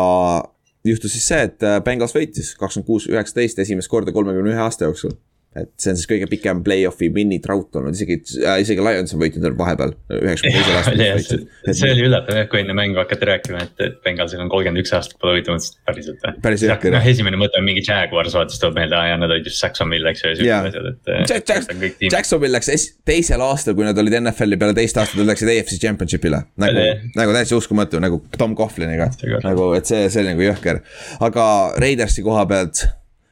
juhtus 0.86 1.14
siis 1.14 1.28
see, 1.28 1.44
et 1.50 1.64
äh, 1.64 1.78
Bengals 1.84 2.16
võitis 2.16 2.56
kakskümmend 2.58 2.88
kuus, 2.88 3.06
üheksateist 3.12 3.60
esimest 3.62 3.92
korda 3.92 4.14
kolmekümne 4.16 4.56
ühe 4.56 4.64
aasta 4.64 4.88
jooksul 4.88 5.14
et 5.56 5.70
see 5.80 5.94
on 5.94 6.00
siis 6.00 6.08
kõige 6.10 6.28
pikem 6.28 6.60
play-off'i 6.66 7.08
win'i 7.16 7.38
drought 7.44 7.78
olnud, 7.80 7.96
isegi 7.96 8.18
äh,, 8.44 8.58
isegi 8.64 8.84
Lions 8.84 9.14
on 9.16 9.22
võitnud 9.22 9.56
vahepeal, 9.56 9.94
üheksakümne 10.12 10.64
teisel 10.66 10.80
aastal. 11.08 11.46
see 11.80 11.92
oli 11.94 12.04
üllatav 12.10 12.40
jah, 12.42 12.50
kui 12.52 12.60
enne 12.60 12.76
mängu 12.76 13.00
hakati 13.00 13.30
rääkima, 13.30 13.62
et, 13.64 13.84
et 13.86 13.96
Bengalsil 14.04 14.42
on 14.44 14.52
kolmkümmend 14.52 14.84
üks 14.84 14.92
aastat 14.98 15.16
pole 15.22 15.38
võitu, 15.38 15.56
mõtlesin, 15.56 15.78
et 15.80 15.88
päriselt 15.88 16.26
või. 16.26 16.34
päris 16.44 16.66
jah. 16.68 17.08
esimene 17.14 17.40
mõte 17.40 17.62
on 17.62 17.68
mingi 17.68 17.86
Jaguars, 17.86 18.36
vaata 18.36 18.52
siis 18.52 18.64
tuleb 18.66 18.82
meelde, 18.82 18.98
aa 19.00 19.14
jaa, 19.14 19.22
nad 19.22 19.32
olid 19.32 19.48
just 19.48 19.64
Jacksonville, 19.64 20.12
eks 20.12 20.26
ju, 20.26 20.34
ja 20.34 20.40
siuksed 20.42 20.70
asjad, 20.72 20.90
et. 20.92 21.14
Äh, 21.14 21.24
Jack, 21.32 21.54
Jack, 21.54 22.04
Jacksonville 22.18 22.58
läks 22.58 22.72
es, 22.76 22.88
teisel 23.08 23.46
aastal, 23.46 23.78
kui 23.80 23.88
nad 23.88 24.04
olid 24.04 24.18
NFL-i 24.20 24.60
peale 24.60 24.76
teist 24.76 25.00
aastat, 25.00 25.22
nad 25.22 25.32
läksid 25.32 25.54
AFC 25.54 25.80
Championship'ile. 25.80 26.42
nagu, 26.66 26.86
nagu 27.16 27.38
täiesti 27.38 27.56
uskumatu, 27.56 28.04
nagu 28.04 28.20
Tom 28.36 28.58
Coughliniga, 28.60 29.08
nagu, 29.48 29.72
et 29.80 29.88
see, 29.88 30.04
see 30.12 30.26
oli 30.26 30.36
nagu 30.36 30.46
jõhker. 30.50 30.84
aga 31.24 31.48
Raidersi 31.80 32.28
koha 32.28 32.44
pealt, 32.52 32.84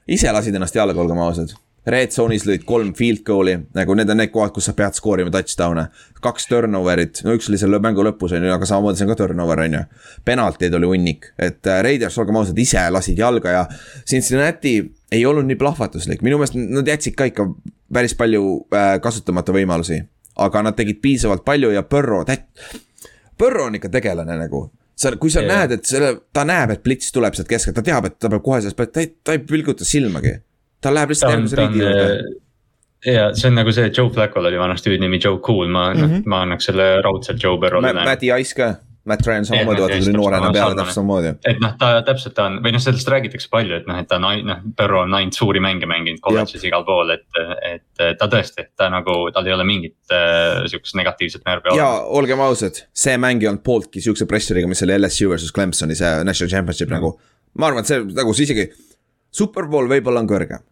ise 0.07 0.31
lasid 0.31 0.55
ennast 0.55 0.79
jalga, 0.79 1.03
olgem 1.03 1.19
ausad 1.19 1.51
Red 1.83 2.13
zone'is 2.15 2.45
lõid 2.47 2.61
kolm 2.63 2.93
field 2.95 3.25
goal'i, 3.27 3.57
nagu 3.75 3.95
need 3.99 4.11
on 4.13 4.21
need 4.21 4.31
kohad, 4.31 4.53
kus 4.55 4.69
sa 4.69 4.73
pead 4.77 4.95
skoorima 4.95 5.31
touchdown'e. 5.33 5.89
kaks 6.23 6.45
turnover'it, 6.47 7.19
no 7.27 7.33
üks 7.35 7.49
oli 7.51 7.57
selle 7.59 7.79
mängu 7.83 8.05
lõpus 8.07 8.31
on 8.37 8.45
ju, 8.45 8.51
aga 8.55 8.67
samamoodi 8.69 9.01
see 9.01 9.07
on 9.07 9.11
ka 9.11 9.17
turnover 9.19 9.59
on 9.65 9.75
ju. 9.75 9.81
penaltid 10.23 10.77
oli 10.79 10.87
hunnik, 10.93 11.33
et 11.37 11.67
äh, 11.67 11.81
Raiders, 11.83 12.17
olgem 12.23 12.39
ausad, 12.39 12.59
ise 12.59 12.83
lasid 12.89 13.19
jalga 13.19 13.55
ja 13.57 13.65
Cincinnati 14.07 14.77
ei 15.11 15.25
olnud 15.27 15.49
nii 15.49 15.59
plahvatuslik, 15.59 16.23
minu 16.23 16.39
meelest 16.39 16.55
nad 16.55 16.87
jätsid 16.87 17.17
ka 17.19 17.27
ikka 17.27 17.49
päris 17.93 18.15
palju 18.15 18.45
äh, 18.71 18.95
kasutamata 19.03 19.51
võimalusi. 19.55 19.99
aga 20.35 20.63
nad 20.63 20.77
tegid 20.79 21.01
piisavalt 21.01 21.43
palju 21.45 21.73
ja 21.75 21.83
Põrro, 21.83 22.23
Põrro 23.37 23.67
on 23.67 23.75
ikka 23.75 23.91
tegelane 23.91 24.39
nagu 24.39 24.69
sa, 24.95 25.11
kui 25.19 25.29
sa 25.33 25.43
yeah. 25.43 25.59
näed, 25.59 25.75
et 25.77 25.85
selle, 25.85 26.15
ta 26.33 26.45
näeb, 26.47 26.71
et 26.77 26.83
plits 26.83 27.11
tuleb 27.11 27.35
sealt 27.35 27.49
keskelt, 27.49 27.75
ta 27.75 27.83
teab, 27.83 28.07
et 28.07 28.17
ta 28.21 28.31
peab 28.31 28.43
kohe 28.45 28.61
sellest, 28.61 28.79
ta 28.93 29.03
ei, 29.03 29.11
ta 29.19 29.35
ei 29.35 29.43
pilguta 29.43 29.85
silmagi 29.85 30.37
ta 30.83 30.93
läheb 30.93 31.13
lihtsalt 31.13 31.37
järgmise 31.37 31.61
riigi 31.61 31.83
juurde 31.83 32.07
äh, 32.11 32.31
ja 33.05 33.27
see 33.35 33.51
on 33.51 33.59
nagu 33.59 33.73
see, 33.75 33.91
Joe 33.97 34.09
Flacco'l 34.13 34.47
oli 34.49 34.59
vanasti 34.59 34.93
hüüdnimi 34.93 35.19
Joe 35.23 35.39
Cool, 35.43 35.67
ma 35.67 35.91
mm, 35.93 36.01
-hmm. 36.01 36.23
ma 36.25 36.41
annaks 36.47 36.71
selle 36.71 36.95
raudselt 37.01 37.43
Joe 37.43 37.59
Burrow'le. 37.59 37.93
Matti 38.05 38.31
Ice 38.39 38.55
ka, 38.55 38.73
Matt 39.05 39.27
Ryan 39.27 39.45
samamoodi, 39.45 39.81
vaata 39.81 39.97
tuli 39.99 40.13
noorena 40.15 40.51
peale 40.51 40.75
täpselt 40.75 40.95
samamoodi. 40.95 41.33
et 41.51 41.59
noh, 41.59 41.73
ta 41.79 41.89
täpselt 42.07 42.35
ta 42.37 42.45
on, 42.47 42.59
või 42.63 42.71
noh, 42.75 42.83
sellest 42.83 43.09
räägitakse 43.11 43.51
palju, 43.51 43.75
et 43.81 43.89
noh, 43.89 43.99
et 43.99 44.07
ta 44.07 44.19
on, 44.21 44.45
noh, 44.47 44.61
Burrow 44.77 45.03
on 45.03 45.17
ainult 45.19 45.35
suuri 45.35 45.59
mänge 45.59 45.89
mänginud 45.89 46.23
kolledžis 46.23 46.63
igal 46.69 46.85
pool, 46.87 47.11
et, 47.17 47.27
et 47.67 48.17
ta 48.19 48.29
tõesti, 48.31 48.69
ta 48.79 48.87
nagu, 48.93 49.17
tal 49.35 49.47
ei 49.47 49.55
ole 49.57 49.67
mingit 49.67 50.15
äh, 50.15 50.63
sihukest 50.71 50.95
negatiivset 50.99 51.43
närvi. 51.49 51.75
ja 51.77 51.89
olgem 52.07 52.39
ausad, 52.39 52.85
see 52.95 53.19
mäng 53.19 53.43
ei 53.43 53.51
olnud 53.51 53.65
pooltki 53.65 54.01
sihukese 54.01 54.29
pressuriga, 54.29 54.71
mis 54.71 54.83
oli 54.87 54.95
LSU 55.01 55.35
versus 55.35 55.51
Clemsoni 55.51 55.99
see 55.99 56.23
national 56.23 56.55
championship 56.55 56.89
mm 56.89 56.95
-hmm. 56.95 57.01
nagu. 57.01 57.19
ma 57.59 57.67
arvan, 57.67 57.83
et 57.83 57.91
see 57.91 58.05
nagu 58.15 58.33
see 58.33 58.47
isegi, 58.47 58.69
superbowl 59.31 59.91
võib-olla 59.91 60.23
on 60.23 60.31
kõrgem 60.31 60.63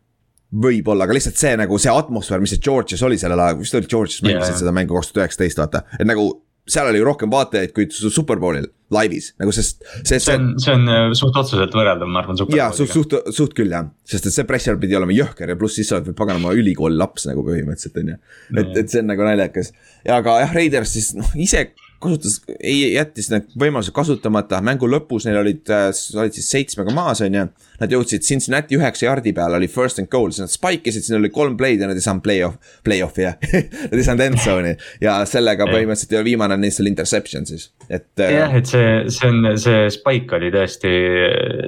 võib-olla, 0.51 1.07
aga 1.07 1.15
lihtsalt 1.15 1.39
see 1.39 1.55
nagu 1.59 1.79
see 1.79 1.91
atmosfäär, 1.93 2.41
mis 2.43 2.55
see 2.55 2.63
Georgias 2.63 3.03
oli 3.07 3.19
sellel 3.19 3.39
ajal, 3.39 3.59
vist 3.61 3.75
oli 3.77 3.89
Georgias 3.91 4.23
mängisid 4.25 4.55
yeah. 4.55 4.63
seda 4.63 4.73
mängu 4.75 4.97
kaks 4.97 5.11
tuhat 5.11 5.25
üheksateist, 5.25 5.61
vaata, 5.61 5.85
et 5.99 6.07
nagu 6.09 6.27
seal 6.71 6.87
oli 6.91 7.01
rohkem 7.03 7.31
vaatajaid 7.31 7.71
kui 7.75 7.87
Superbowlil 7.91 8.67
laivis, 8.93 9.31
nagu 9.41 9.53
sest. 9.55 9.81
see, 10.03 10.19
see 10.19 10.35
on, 10.37 10.51
see 10.61 10.73
on 10.75 10.91
äh, 10.91 11.05
suht 11.17 11.37
otseselt 11.39 11.73
võrreldav, 11.75 12.09
ma 12.11 12.21
arvan. 12.21 12.37
jaa, 12.53 12.69
suht, 12.75 12.91
suht, 12.93 13.15
suht 13.33 13.55
küll 13.57 13.71
jah, 13.73 13.87
sest 14.07 14.27
et 14.29 14.35
see 14.35 14.47
pressure 14.47 14.77
pidi 14.81 14.97
olema 14.99 15.15
jõhker 15.15 15.53
ja 15.53 15.57
pluss 15.59 15.79
siis 15.79 15.89
sa 15.89 15.97
oled 15.99 16.11
paganama 16.17 16.53
ülikooli 16.57 16.99
laps 16.99 17.25
nagu 17.29 17.45
põhimõtteliselt 17.47 18.01
on 18.03 18.13
ju. 18.13 18.19
et, 18.61 18.75
et 18.83 18.91
see 18.91 19.01
on 19.01 19.09
nagu 19.13 19.25
naljakas 19.25 19.71
ja 20.05 20.19
aga 20.21 20.41
jah, 20.43 20.53
Raiders 20.59 20.93
siis 20.97 21.13
noh 21.17 21.33
ise 21.39 21.69
kasutas, 22.01 22.39
ei 22.59 22.93
jättis 22.95 23.29
need 23.31 23.49
võimalused 23.61 23.93
kasutamata, 23.95 24.61
mängu 24.65 24.89
lõpus 24.89 25.27
neil 25.27 25.41
olid, 25.41 25.63
äh, 25.69 25.89
olid 26.17 26.37
siis 26.37 26.49
seitsmega 26.55 26.93
maas, 26.95 27.21
on 27.25 27.37
ju. 27.37 27.47
Nad 27.81 27.93
jõudsid 27.93 28.25
Cincinnati 28.25 28.77
üheksa 28.77 29.07
jardi 29.07 29.33
peale, 29.35 29.57
oli 29.57 29.69
first 29.71 30.01
and 30.01 30.09
goal, 30.11 30.31
siis 30.31 30.45
nad 30.45 30.53
spike 30.53 30.91
isid, 30.91 31.05
siin 31.07 31.17
oli 31.17 31.31
kolm 31.33 31.57
play'd 31.59 31.81
ja 31.81 31.89
nad 31.89 31.97
ei 31.97 32.05
saanud 32.05 32.23
play-off, 32.25 32.73
play-off'i 32.85 33.25
jah 33.25 33.37
Nad 33.91 33.97
ei 33.97 34.05
saanud 34.05 34.25
end 34.25 34.41
zone'i 34.41 34.73
ja 35.03 35.17
sellega 35.29 35.67
põhimõtteliselt 35.69 36.25
viimane 36.25 36.57
neist 36.61 36.81
oli 36.83 36.91
interception 36.93 37.47
siis, 37.49 37.69
et. 37.89 38.09
Äh, 38.21 38.35
jah, 38.37 38.55
et 38.57 38.69
see, 38.69 38.91
see 39.13 39.31
on, 39.31 39.51
see 39.61 39.83
spike 39.93 40.37
oli 40.37 40.51
tõesti 40.53 40.91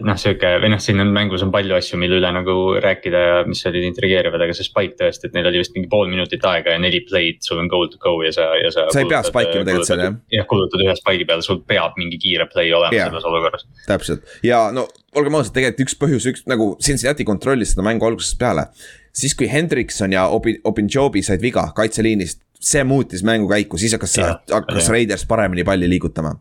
noh, 0.06 0.20
sihuke 0.20 0.54
või 0.64 0.74
noh, 0.74 0.82
siin 0.84 1.02
on 1.04 1.14
mängus 1.16 1.46
on 1.46 1.54
palju 1.54 1.78
asju, 1.78 2.00
mille 2.02 2.20
üle 2.22 2.34
nagu 2.36 2.58
rääkida 2.84 3.24
ja 3.28 3.38
mis 3.50 3.64
olid 3.70 3.88
intrigeerivad, 3.90 4.46
aga 4.46 4.56
see 4.58 4.68
spike 4.68 5.00
tõesti, 5.02 5.30
et 5.30 5.38
neil 5.38 5.50
oli 5.52 5.64
vist 5.64 5.76
mingi 5.78 5.92
pool 5.92 6.12
minutit 6.12 6.46
aega 6.50 6.76
ja 6.76 6.82
neli 6.82 7.04
play'd, 7.10 7.42
sul 7.46 7.62
on 7.64 7.72
goal 7.72 7.90
to 7.92 8.02
go 8.04 8.16
ja 8.26 8.34
sa, 8.36 8.52
ja 8.60 8.72
sa. 8.74 8.88
sa 8.94 9.04
ei 9.04 9.10
pea 9.10 9.24
spike 9.26 9.58
ima 9.58 9.68
tegelikult 9.68 9.90
seal 9.90 10.04
jah 10.06 10.20
jah, 10.34 10.48
kulutad 10.50 10.84
ühe 10.84 10.96
spike'i 11.00 11.28
peale, 11.30 11.46
sul 11.46 11.62
peab 11.68 11.98
mingi 12.00 12.20
kiire 12.22 12.48
play 12.52 12.74
olema 12.74 12.96
yeah. 12.96 13.10
selles 13.10 13.28
olukorras. 13.30 13.66
täpselt 13.88 14.38
ja 14.46 14.66
no 14.76 14.88
olgem 15.16 15.36
ausad, 15.40 15.54
tegelikult 15.56 15.88
üks 15.88 15.98
põhjus, 16.00 16.28
üks 16.32 16.46
nagu 16.50 16.74
Cincinnati 16.84 17.26
kontrollis 17.28 17.74
seda 17.74 17.86
mängu 17.86 18.08
algusest 18.08 18.38
peale. 18.40 18.68
siis 19.14 19.36
kui 19.38 19.48
Hendrikson 19.50 20.14
ja 20.14 20.28
Obin-, 20.28 20.62
Obinjobi 20.64 21.22
said 21.24 21.42
viga 21.42 21.68
kaitseliinist, 21.76 22.42
see 22.60 22.84
muutis 22.84 23.24
mängu 23.24 23.50
käiku, 23.52 23.78
siis 23.78 23.94
hakkas, 23.94 24.18
hakkas 24.52 24.90
Raiders 24.90 25.26
paremini 25.30 25.64
palli 25.64 25.90
liigutama 25.90 26.34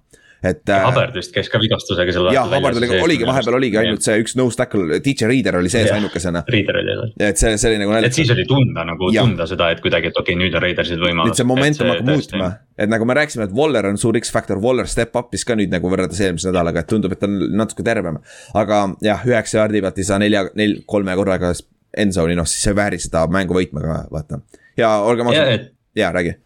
et. 0.42 0.62
Hubbard 0.66 1.14
vist 1.16 1.32
käis 1.34 1.48
ka 1.52 1.60
vigastusega 1.62 2.14
seal. 2.14 2.28
jah, 2.34 2.48
Hubbard 2.50 2.78
oli, 2.80 2.88
oligi 3.02 3.26
vahepeal 3.28 3.56
oligi 3.58 3.78
ainult 3.80 4.04
see 4.04 4.18
üks 4.22 4.34
nose 4.38 4.58
tackle, 4.58 4.98
DJ 5.04 5.28
Reader 5.30 5.58
oli 5.60 5.70
sees 5.72 5.90
ainukesena. 5.94 6.42
Reader 6.50 6.80
oli 6.80 6.94
jah. 6.94 7.12
et 7.28 7.40
see, 7.40 7.54
see 7.60 7.70
oli 7.70 7.80
nagu 7.82 7.94
naljakas. 7.94 8.12
et 8.12 8.20
siis 8.20 8.34
oli 8.34 8.46
tunda 8.50 8.84
nagu 8.88 9.10
tunda 9.14 9.46
seda, 9.50 9.70
et 9.74 9.82
kuidagi, 9.84 10.10
et 10.10 10.18
okei 10.18 10.34
okay,, 10.34 10.40
nüüd 10.42 10.58
on 10.58 10.64
Raidersil 10.66 11.02
võimalus. 11.02 11.32
nüüd 11.32 11.40
see 11.40 11.48
momentum 11.48 11.92
hakkab 11.92 12.10
muutma, 12.10 12.50
et 12.84 12.92
nagu 12.92 13.08
me 13.08 13.18
rääkisime, 13.20 13.48
et 13.48 13.56
Waller 13.56 13.90
on 13.92 14.00
suur 14.02 14.18
X-faktor, 14.20 14.60
Waller 14.62 14.90
step 14.90 15.18
up'is 15.18 15.46
ka 15.48 15.58
nüüd 15.58 15.72
nagu 15.72 15.92
võrreldes 15.92 16.22
eelmise 16.22 16.50
nädalaga, 16.50 16.82
et 16.82 16.90
tundub, 16.90 17.14
et 17.14 17.22
ta 17.22 17.30
on 17.30 17.38
natuke 17.62 17.86
tervem. 17.86 18.18
aga 18.58 18.84
jah, 19.04 19.26
üheksa 19.28 19.62
jaardi 19.62 19.84
pealt 19.84 20.00
ei 20.02 20.08
saa 20.08 20.18
nelja, 20.22 20.46
nel-, 20.58 20.80
kolme 20.86 21.14
korraga 21.18 21.54
end 21.92 22.16
zone'i, 22.16 22.38
noh 22.38 22.48
siis 22.48 22.64
see 22.64 22.72
ei 22.74 22.78
vääri 22.82 22.98
seda 23.02 23.26
mängu 23.30 23.54
võitma 23.56 23.84
ka, 23.84 24.00
vaata. 24.10 24.42
ja 24.80 24.96
olgem 25.06 25.30
ausad, 25.30 25.70
jaa, 25.98 26.14
räägi 26.14 26.38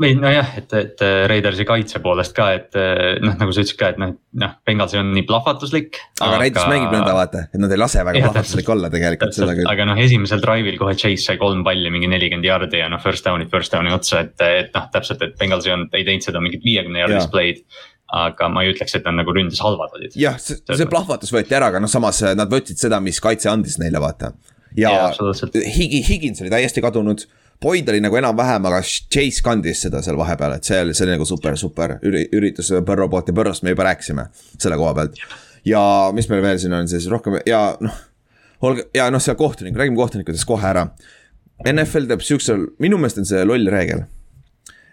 või 0.00 0.12
nojah, 0.18 0.50
et, 0.60 0.72
et 0.76 1.02
Raidersi 1.30 1.64
kaitse 1.68 2.00
poolest 2.04 2.34
ka, 2.36 2.50
et 2.58 2.76
noh, 3.24 3.32
nagu 3.40 3.54
sa 3.54 3.62
ütlesid 3.62 3.78
ka, 3.80 3.88
et 3.94 4.00
noh, 4.00 4.12
noh, 4.42 4.52
Bengalsi 4.68 4.98
on 5.00 5.08
nii 5.14 5.24
plahvatuslik. 5.28 5.96
aga, 6.18 6.28
aga... 6.28 6.40
Raiders 6.42 6.68
mängib 6.68 6.92
nõnda 6.92 7.14
vaata, 7.16 7.46
et 7.48 7.62
nad 7.62 7.72
ei 7.72 7.80
lase 7.80 8.04
väga 8.04 8.20
ja, 8.20 8.28
plahvatuslik 8.28 8.70
olla 8.74 8.90
tegelikult 8.92 9.36
seda 9.36 9.56
küll. 9.56 9.70
aga 9.72 9.88
noh, 9.88 10.00
esimesel 10.04 10.44
drive'il 10.44 10.76
kohe 10.80 10.92
Chase 11.00 11.30
sai 11.30 11.40
kolm 11.40 11.64
palli, 11.66 11.92
mingi 11.94 12.10
nelikümmend 12.12 12.48
jardi 12.48 12.82
ja 12.82 12.90
noh, 12.92 13.00
first 13.02 13.24
down'i, 13.24 13.48
first 13.52 13.72
down'i 13.72 13.94
otsa, 13.96 14.26
et, 14.26 14.36
et 14.44 14.76
noh, 14.76 14.90
täpselt, 14.92 15.24
et 15.24 15.36
Bengalsi 15.40 15.72
on, 15.72 15.88
ei 15.96 16.04
teinud 16.04 16.28
seda 16.28 16.44
mingit 16.44 16.64
viiekümne 16.66 17.04
jardist 17.04 17.32
play'd 17.32 17.64
aga 18.16 18.50
ma 18.52 18.62
ei 18.62 18.70
ütleks, 18.70 18.94
et 18.94 19.06
nad 19.08 19.16
nagu 19.18 19.32
ründes 19.34 19.58
halvad 19.64 19.96
olid. 19.96 20.12
jah, 20.18 20.36
see, 20.38 20.60
see 20.62 20.86
plahvatus 20.90 21.32
võeti 21.34 21.56
ära, 21.58 21.72
aga 21.72 21.80
noh, 21.82 21.90
samas 21.90 22.20
nad 22.38 22.52
võtsid 22.52 22.78
seda, 22.78 23.00
mis 23.02 23.18
kaitse 23.22 23.50
andis 23.50 23.80
neile, 23.82 23.98
vaata. 24.02 24.30
ja, 24.78 24.92
ja 24.92 25.32
Higi, 25.64 26.04
Higins 26.06 26.44
oli 26.44 26.52
täiesti 26.52 26.84
kadunud 26.84 27.24
Boyd 27.62 27.88
oli 27.88 28.02
nagu 28.04 28.18
enam-vähem, 28.18 28.66
aga 28.68 28.82
Chase 28.84 29.42
kandis 29.44 29.80
seda 29.86 30.02
seal 30.04 30.18
vahepeal, 30.18 30.56
et 30.58 30.68
see 30.68 30.80
oli, 30.82 30.94
see 30.96 31.06
oli 31.06 31.14
nagu 31.16 31.28
super, 31.28 31.56
super 31.60 31.96
üritus 32.04 32.72
Põrro 32.86 33.08
poolt 33.12 33.30
ja 33.32 33.36
Põrrost 33.36 33.64
me 33.64 33.72
juba 33.72 33.88
rääkisime 33.88 34.26
selle 34.34 34.76
koha 34.80 34.94
pealt. 34.98 35.22
ja 35.64 35.82
mis 36.14 36.28
meil 36.30 36.44
veel 36.44 36.60
siin 36.62 36.76
on 36.76 36.88
siis 36.90 37.08
rohkem 37.10 37.40
ja 37.48 37.62
noh, 37.80 38.02
olge 38.66 38.88
ja 38.94 39.08
noh, 39.10 39.22
see 39.22 39.34
kohtunik, 39.38 39.76
räägime 39.76 39.96
kohtunikudest 39.96 40.48
kohe 40.48 40.68
ära. 40.68 40.88
NFL 41.64 42.10
teeb 42.10 42.22
siuksel, 42.24 42.68
minu 42.84 43.00
meelest 43.00 43.22
on 43.22 43.28
see 43.28 43.44
loll 43.48 43.72
reegel 43.72 44.04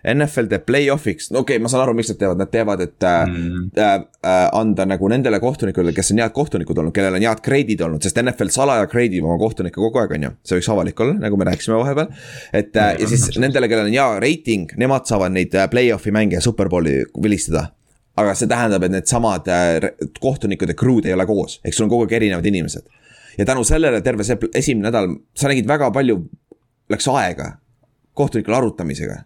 NFL 0.04 0.50
teeb 0.52 0.66
play-off'iks, 0.68 1.30
no 1.32 1.44
okei 1.44 1.56
okay,, 1.56 1.64
ma 1.64 1.70
saan 1.72 1.86
aru, 1.86 1.94
miks 1.96 2.10
nad 2.12 2.18
teevad, 2.20 2.40
nad 2.42 2.50
teevad, 2.52 2.82
et 2.84 3.06
äh, 3.08 3.22
mm. 3.24 3.68
äh, 3.80 3.94
äh, 4.28 4.48
anda 4.60 4.86
nagu 4.90 5.08
nendele 5.12 5.40
kohtunikele, 5.40 5.94
kes 5.96 6.12
on 6.12 6.20
head 6.20 6.34
kohtunikud 6.36 6.82
olnud, 6.82 6.96
kellel 6.96 7.16
on 7.16 7.24
head 7.24 7.44
grade'id 7.46 7.84
olnud, 7.88 8.04
sest 8.04 8.20
NFL 8.20 8.52
salaja 8.52 8.90
grade 8.92 9.16
ib 9.16 9.24
oma 9.24 9.38
kohtunikke 9.40 9.80
kogu 9.80 10.02
aeg, 10.02 10.18
on 10.18 10.28
ju. 10.28 10.34
see 10.44 10.60
võiks 10.60 10.70
avalik 10.76 11.00
olla, 11.06 11.16
nagu 11.24 11.40
me 11.40 11.48
rääkisime 11.48 11.80
vahepeal. 11.80 12.12
et 12.52 12.76
äh, 12.76 12.92
ja 13.00 13.10
siis 13.14 13.40
nendele, 13.40 13.72
kellel 13.72 13.88
on 13.88 13.96
hea 13.96 14.10
reiting, 14.26 14.76
nemad 14.84 15.08
saavad 15.08 15.32
neid 15.38 15.56
äh, 15.56 15.72
play-off'i 15.72 16.12
mänge 16.12 16.44
Superbowli 16.44 17.00
vilistada 17.24 17.70
aga 18.20 18.36
see 18.38 18.50
tähendab, 18.52 18.84
et 18.84 18.94
needsamad 18.94 19.48
äh, 19.50 19.90
kohtunikud 20.22 20.70
ja 20.70 20.78
crew'd 20.78 21.08
ei 21.08 21.16
ole 21.16 21.26
koos, 21.30 21.62
eks 21.64 21.80
sul 21.80 21.88
on 21.88 21.96
kogu 21.96 22.10
aeg 22.10 22.20
erinevad 22.20 22.46
inimesed. 22.52 22.92
ja 23.40 23.46
tänu 23.48 23.64
sellele 23.64 24.04
terve 24.04 24.28
see 24.28 24.52
esimene 24.54 24.92
nädal, 24.92 25.14
sa 25.32 25.48
nägid 25.48 25.70
väga 25.70 25.94
palju, 25.96 26.26
läks 26.92 27.08
aega 27.08 27.54
kohtunikele 28.14 28.60
arutamisega 28.60 29.24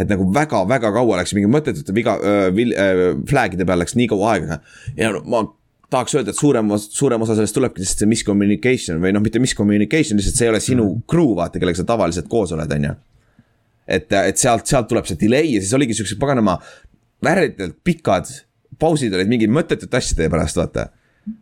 et 0.00 0.10
nagu 0.10 0.26
väga-väga 0.34 0.92
kaua 0.96 1.20
läks 1.20 1.34
mingi 1.36 1.50
mõttetute 1.52 1.94
viga 1.96 2.16
äh,, 2.18 2.50
äh, 2.50 3.00
flag'ide 3.28 3.66
peal 3.68 3.82
läks 3.82 3.96
nii 3.98 4.10
kaua 4.10 4.34
aega. 4.34 4.60
ja 4.96 5.12
no, 5.14 5.22
ma 5.28 5.44
tahaks 5.90 6.14
öelda, 6.16 6.32
et 6.32 6.38
suurem, 6.38 6.70
suurem 6.80 7.22
osa 7.24 7.36
sellest 7.36 7.56
tulebki 7.56 7.82
lihtsalt 7.82 8.04
see 8.04 8.10
miscommunication 8.10 9.00
või 9.02 9.14
noh, 9.14 9.24
mitte 9.24 9.42
miscommunication, 9.42 10.20
lihtsalt 10.20 10.38
see 10.38 10.46
ei 10.46 10.52
ole 10.52 10.60
sinu 10.62 10.84
mm. 10.86 11.06
crew, 11.10 11.32
vaata, 11.38 11.58
kellega 11.62 11.82
sa 11.82 11.88
tavaliselt 11.88 12.30
koos 12.30 12.54
oled, 12.54 12.76
on 12.76 12.86
ju. 12.90 12.92
et, 13.98 14.06
et 14.20 14.38
sealt, 14.38 14.68
sealt 14.70 14.88
tuleb 14.90 15.08
see 15.10 15.18
delay 15.20 15.56
ja 15.56 15.64
siis 15.64 15.74
oligi 15.76 15.98
siuksed 15.98 16.20
paganama 16.22 16.60
värdjalt 17.24 17.76
pikad 17.84 18.30
pausid 18.80 19.14
olid 19.14 19.30
mingid 19.30 19.52
mõttetute 19.52 19.98
asjade 19.98 20.30
pärast, 20.32 20.58
vaata 20.60 20.88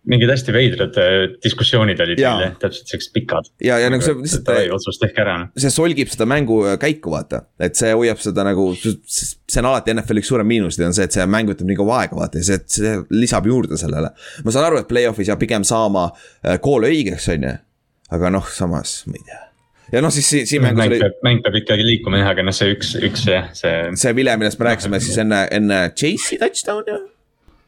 mingid 0.09 0.31
hästi 0.33 0.53
veidrad 0.55 0.97
äh, 1.01 1.15
diskussioonid 1.45 2.01
olid 2.03 2.21
jah, 2.21 2.41
täpselt 2.61 2.91
siuksed 2.91 3.13
pikad. 3.15 3.51
ja, 3.65 3.79
ja 3.79 3.91
nagu 3.93 4.05
see 4.05 4.17
lihtsalt. 4.19 4.51
otsust 4.75 5.03
tehke 5.03 5.23
ära. 5.23 5.37
see 5.59 5.73
solgib 5.73 6.11
seda 6.13 6.27
mängu 6.29 6.61
äh, 6.67 6.79
käiku, 6.83 7.13
vaata, 7.15 7.45
et 7.63 7.79
see 7.79 7.93
hoiab 7.95 8.21
seda 8.23 8.45
nagu, 8.49 8.69
see 8.79 9.63
on 9.63 9.71
alati 9.71 9.95
NFL-i 9.95 10.25
üks 10.25 10.33
suurem 10.33 10.51
miinuseid 10.51 10.89
on 10.89 10.97
see, 10.97 11.09
et 11.09 11.15
see 11.15 11.27
mäng 11.31 11.51
võtab 11.51 11.71
nii 11.71 11.79
kaua 11.79 12.03
aega, 12.03 12.19
vaata 12.19 12.43
ja 12.43 12.49
see, 12.51 12.63
see 12.79 12.95
lisab 13.15 13.47
juurde 13.49 13.79
sellele. 13.81 14.13
ma 14.45 14.55
saan 14.55 14.69
aru, 14.69 14.83
et 14.83 14.91
play-off'is 14.91 15.31
jääb 15.31 15.43
pigem 15.43 15.67
saama 15.69 16.09
kool 16.65 16.89
äh, 16.89 16.97
õigeks, 16.97 17.29
on 17.37 17.47
ju, 17.49 17.59
aga 18.19 18.33
noh, 18.35 18.49
samas 18.55 19.03
ma 19.07 19.21
ei 19.21 19.29
tea 19.29 19.45
ja 19.93 20.03
noh, 20.05 20.13
siis 20.13 20.27
siin 20.51 20.65
mängus 20.65 20.83
mäng 20.83 20.97
oli. 20.97 21.13
mäng 21.25 21.45
peab 21.45 21.61
ikkagi 21.63 21.87
liikuma 21.87 22.25
jah, 22.25 22.33
aga 22.35 22.45
noh, 22.49 22.57
see 22.57 22.75
üks, 22.75 22.97
üks 22.99 23.29
jah, 23.31 23.47
see. 23.57 23.77
see 24.01 24.17
vile, 24.19 24.35
millest 24.41 24.61
me 24.61 24.69
rääkisime 24.73 25.01
siis 25.05 25.23
enne, 25.23 25.45
enne 25.55 25.85
Chase'i 25.95 26.41
touchdown 26.43 26.91
ju 26.91 26.99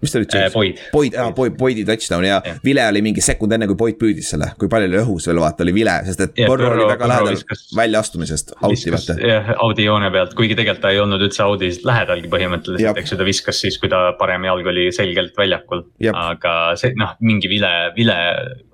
mis 0.01 0.13
ta 0.13 0.21
oli? 0.21 0.51
Boyd. 0.55 0.81
Boyd, 0.93 1.17
aa 1.21 1.33
Boyd, 1.37 1.57
Boydi 1.59 1.85
touchdown 1.85 2.25
ja, 2.25 2.41
ja 2.45 2.55
Vile 2.65 2.87
oli 2.89 3.03
mingi 3.05 3.23
sekund 3.25 3.53
enne, 3.53 3.69
kui 3.69 3.77
Boyd 3.79 3.99
püüdis 4.01 4.31
selle, 4.33 4.51
kui 4.61 4.71
pall 4.73 4.87
oli 4.89 4.99
õhus 5.03 5.29
veel 5.29 5.41
vaata, 5.43 5.65
oli 5.67 5.75
Vile, 5.77 5.97
sest 6.07 6.25
et 6.25 6.41
Burrow 6.49 6.73
oli 6.75 6.87
väga 6.89 7.09
lähedal 7.11 7.39
väljaastumisest, 7.77 8.55
out'i 8.67 8.95
vaata. 8.95 9.19
jah, 9.21 9.53
Audi 9.67 9.87
joone 9.89 10.11
pealt, 10.15 10.35
kuigi 10.39 10.57
tegelikult 10.57 10.83
ta 10.87 10.95
ei 10.95 11.03
olnud 11.03 11.25
üldse 11.27 11.45
Audis 11.45 11.83
lähedalgi 11.87 12.33
põhimõtteliselt, 12.33 13.03
eks 13.03 13.15
ju, 13.15 13.21
ta 13.21 13.29
viskas 13.29 13.61
siis, 13.67 13.79
kui 13.83 13.93
ta 13.93 14.03
parem 14.21 14.49
jalg 14.49 14.73
oli 14.73 14.89
selgelt 14.97 15.37
väljakul. 15.39 15.85
aga 16.15 16.57
see 16.81 16.97
noh, 16.99 17.15
mingi 17.25 17.53
Vile, 17.53 17.73
Vile 17.97 18.19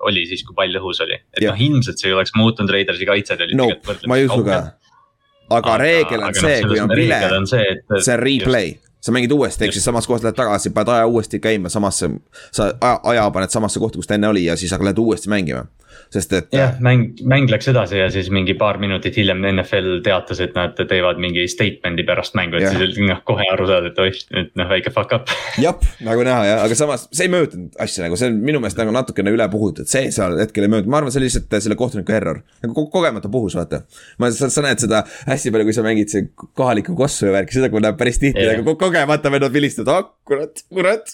oli 0.07 0.25
siis, 0.29 0.45
kui 0.47 0.55
pall 0.57 0.79
õhus 0.79 1.03
oli, 1.05 1.19
et 1.35 1.43
noh, 1.43 1.63
ilmselt 1.67 1.99
see 1.99 2.11
ei 2.11 2.17
oleks 2.17 2.35
muutunud 2.37 2.71
Raidersi 2.71 3.07
kaitsed 3.09 3.43
olid 3.43 3.59
no, 3.59 3.67
tegelikult 3.71 4.07
võrdlemisi 4.07 4.31
kaugel. 4.31 4.67
ka. 4.67 5.55
aga 5.59 5.77
reegel 5.83 6.23
on 6.23 6.31
aga 6.31 6.43
see 6.43 6.59
no,, 6.61 6.71
kui 6.71 6.83
on 6.83 6.95
vile, 6.95 7.21
see 7.51 8.15
on 8.15 8.21
replay, 8.23 8.75
sa 9.07 9.15
mängid 9.15 9.31
uuesti, 9.31 9.65
ehk 9.65 9.75
siis 9.75 9.85
samas 9.87 10.07
kohas 10.07 10.25
lähed 10.25 10.35
tagasi, 10.35 10.73
paned 10.75 10.91
aja 10.91 11.07
uuesti 11.07 11.39
käima 11.39 11.71
samasse, 11.71 12.09
sa 12.51 12.71
aja, 12.75 12.99
aja 13.13 13.29
paned 13.31 13.53
samasse 13.53 13.79
kohta, 13.79 14.01
kus 14.01 14.09
ta 14.09 14.17
enne 14.19 14.27
oli 14.27 14.45
ja 14.45 14.57
siis 14.59 14.73
lähed 14.75 14.99
uuesti 14.99 15.31
mängima 15.31 15.65
sest 16.13 16.33
et. 16.37 16.49
jah, 16.55 16.75
mäng, 16.83 17.19
mäng 17.27 17.49
läks 17.51 17.69
edasi 17.71 17.99
ja 17.99 18.07
siis 18.13 18.29
mingi 18.33 18.55
paar 18.59 18.79
minutit 18.81 19.17
hiljem 19.19 19.43
NFL 19.51 20.01
teatas, 20.05 20.41
et 20.43 20.55
nad 20.57 20.77
teevad 20.77 21.21
mingi 21.21 21.47
statement'i 21.51 22.05
pärast 22.07 22.37
mängu, 22.37 22.59
et 22.59 22.67
ja. 22.67 22.73
siis 22.73 22.99
noh, 23.03 23.21
kohe 23.27 23.47
aru 23.53 23.67
saada, 23.69 23.91
et 23.91 24.01
oih, 24.03 24.19
nüüd 24.35 24.51
noh, 24.59 24.69
väike 24.71 24.93
fuck 24.95 25.15
up. 25.17 25.33
jah, 25.65 25.77
nagu 26.05 26.25
näha 26.27 26.43
jah, 26.47 26.63
aga 26.65 26.79
samas 26.79 27.07
see 27.11 27.27
ei 27.27 27.33
mõjutanud 27.33 27.79
asja 27.83 28.05
nagu, 28.05 28.19
see 28.19 28.31
on 28.31 28.39
minu 28.49 28.61
meelest 28.63 28.81
nagu 28.81 28.93
natukene 28.95 29.33
üle 29.35 29.47
puhutud, 29.51 29.89
see 29.89 30.11
seal 30.15 30.37
hetkel 30.41 30.67
ei 30.67 30.73
mõjutanud, 30.73 30.93
ma 30.93 31.01
arvan, 31.01 31.13
see 31.13 31.21
oli 31.21 31.31
lihtsalt 31.31 31.57
selle 31.67 31.79
kohtuniku 31.79 32.15
error. 32.17 32.43
nagu 32.63 32.77
ko 32.77 32.87
kogemata 32.93 33.31
puhus, 33.31 33.57
vaata. 33.59 33.83
ma, 34.21 34.31
sa, 34.35 34.51
sa 34.53 34.65
näed 34.65 34.83
seda 34.83 35.03
hästi 35.27 35.53
palju, 35.55 35.69
kui 35.69 35.77
sa 35.77 35.85
mängid 35.85 36.13
see 36.13 36.29
kohalikku 36.57 36.95
kossu 36.97 37.29
ja 37.29 37.35
värki, 37.39 37.57
seda 37.57 37.71
näeb 37.71 37.99
päris 37.99 38.21
tihti 38.21 38.43
yeah., 38.43 38.61
aga 38.61 38.77
kogemata 38.79 39.33
vennad 39.33 39.53
vilistavad, 39.53 39.93
ah 39.95 40.13
kurat, 40.27 40.61
kurat 40.73 41.11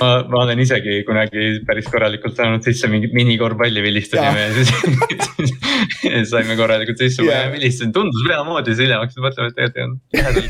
ma, 0.00 0.08
ma 0.28 0.42
olen 0.44 0.60
isegi 0.64 1.02
kunagi 1.08 1.44
päris 1.68 1.88
korralikult 1.92 2.36
saanud 2.38 2.64
sisse 2.64 2.88
mingit 2.90 3.12
minikorvpalli 3.16 3.82
vilistasime 3.84 4.23
ja 4.24 6.24
saime 6.30 6.56
korralikult 6.58 6.98
sisse 7.00 7.22
yeah., 7.24 7.48
ma 7.48 7.54
vilistasin, 7.56 7.92
tundus 7.94 8.22
veamoodi, 8.26 8.70
siis 8.72 8.80
hiljem 8.86 9.00
hakkasin 9.02 9.22
mõtlema, 9.24 9.46
et 9.50 9.56
tegelikult 9.58 9.80
ei 9.80 9.84
olnud 9.88 10.00
lähedal. 10.20 10.46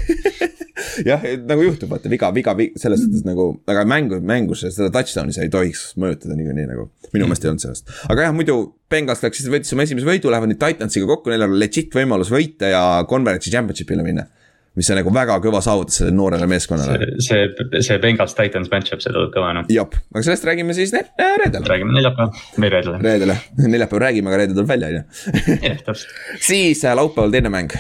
Jah, 1.09 1.23
nagu 1.47 1.63
juhtub, 1.65 1.89
vaata 1.91 2.11
viga, 2.11 2.29
viga, 2.35 2.53
selles 2.79 3.01
suhtes 3.03 3.23
nagu, 3.27 3.45
aga 3.71 3.85
mängu, 3.89 4.19
mängus 4.27 4.61
seda 4.67 4.91
touchdown'i 4.95 5.33
sa 5.35 5.43
ei 5.47 5.51
tohiks 5.51 5.81
mõjutada 6.01 6.35
niikuinii 6.39 6.67
nagu. 6.71 6.85
minu 7.15 7.25
meelest 7.31 7.45
ei 7.47 7.51
olnud 7.53 7.63
sellest, 7.63 7.85
aga 8.11 8.21
jah, 8.27 8.35
muidu 8.35 8.55
Bengals 8.91 9.23
läks 9.23 9.39
siis 9.41 9.51
võttis 9.51 9.73
oma 9.75 9.83
esimese 9.87 10.07
võidu, 10.07 10.31
lähevad 10.35 10.51
nüüd 10.51 10.61
Titansiga 10.61 11.07
kokku, 11.11 11.31
neil 11.31 11.47
on 11.47 11.53
legit 11.59 11.91
võimalus 11.95 12.31
võita 12.35 12.65
ja 12.71 12.83
converence'i 13.11 13.55
championship'ile 13.55 14.03
minna 14.07 14.27
mis 14.75 14.91
on 14.91 14.99
nagu 14.99 15.13
väga 15.15 15.37
kõva 15.43 15.61
saavutus 15.65 16.01
sellele 16.01 16.17
noorele 16.19 16.47
meeskonnale. 16.51 17.11
see, 17.23 17.45
see, 17.59 17.83
see 17.87 17.99
Bengals 18.03 18.35
Titans 18.39 18.71
match-up, 18.73 19.03
see 19.05 19.13
tuleb 19.15 19.31
kõva 19.35 19.53
noh. 19.59 19.69
jah, 19.73 19.99
aga 20.15 20.25
sellest 20.27 20.49
räägime 20.49 20.75
siis 20.77 20.95
ne 20.95 21.05
reedel. 21.43 21.67
räägime 21.71 21.95
neljapäeval 21.95 22.33
või 22.59 22.73
reedel. 22.75 22.97
reedel 23.03 23.35
neljapäeval 23.61 24.07
räägime, 24.09 24.33
aga 24.33 24.41
reedel 24.43 24.59
tuleb 24.59 24.73
välja 24.73 24.91
on 24.91 24.97
ju. 24.99 25.05
jah, 25.69 25.79
täpselt. 25.87 26.19
siis 26.43 26.83
äh, 26.85 26.97
laupäeval 26.99 27.35
teine 27.35 27.53
mäng, 27.55 27.77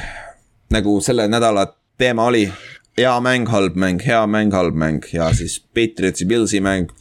nagu 0.74 1.01
selle 1.05 1.26
nädala 1.30 1.66
teema 1.99 2.28
oli 2.30 2.47
hea 2.99 3.14
mäng, 3.20 3.49
halb 3.51 3.78
mäng, 3.80 4.03
hea 4.07 4.22
mäng, 4.30 4.55
halb 4.55 4.76
mäng 4.78 5.03
ja 5.12 5.32
siis 5.34 5.59
Patriotsi, 5.74 6.26
Pilsi 6.30 6.61
mäng. 6.62 6.92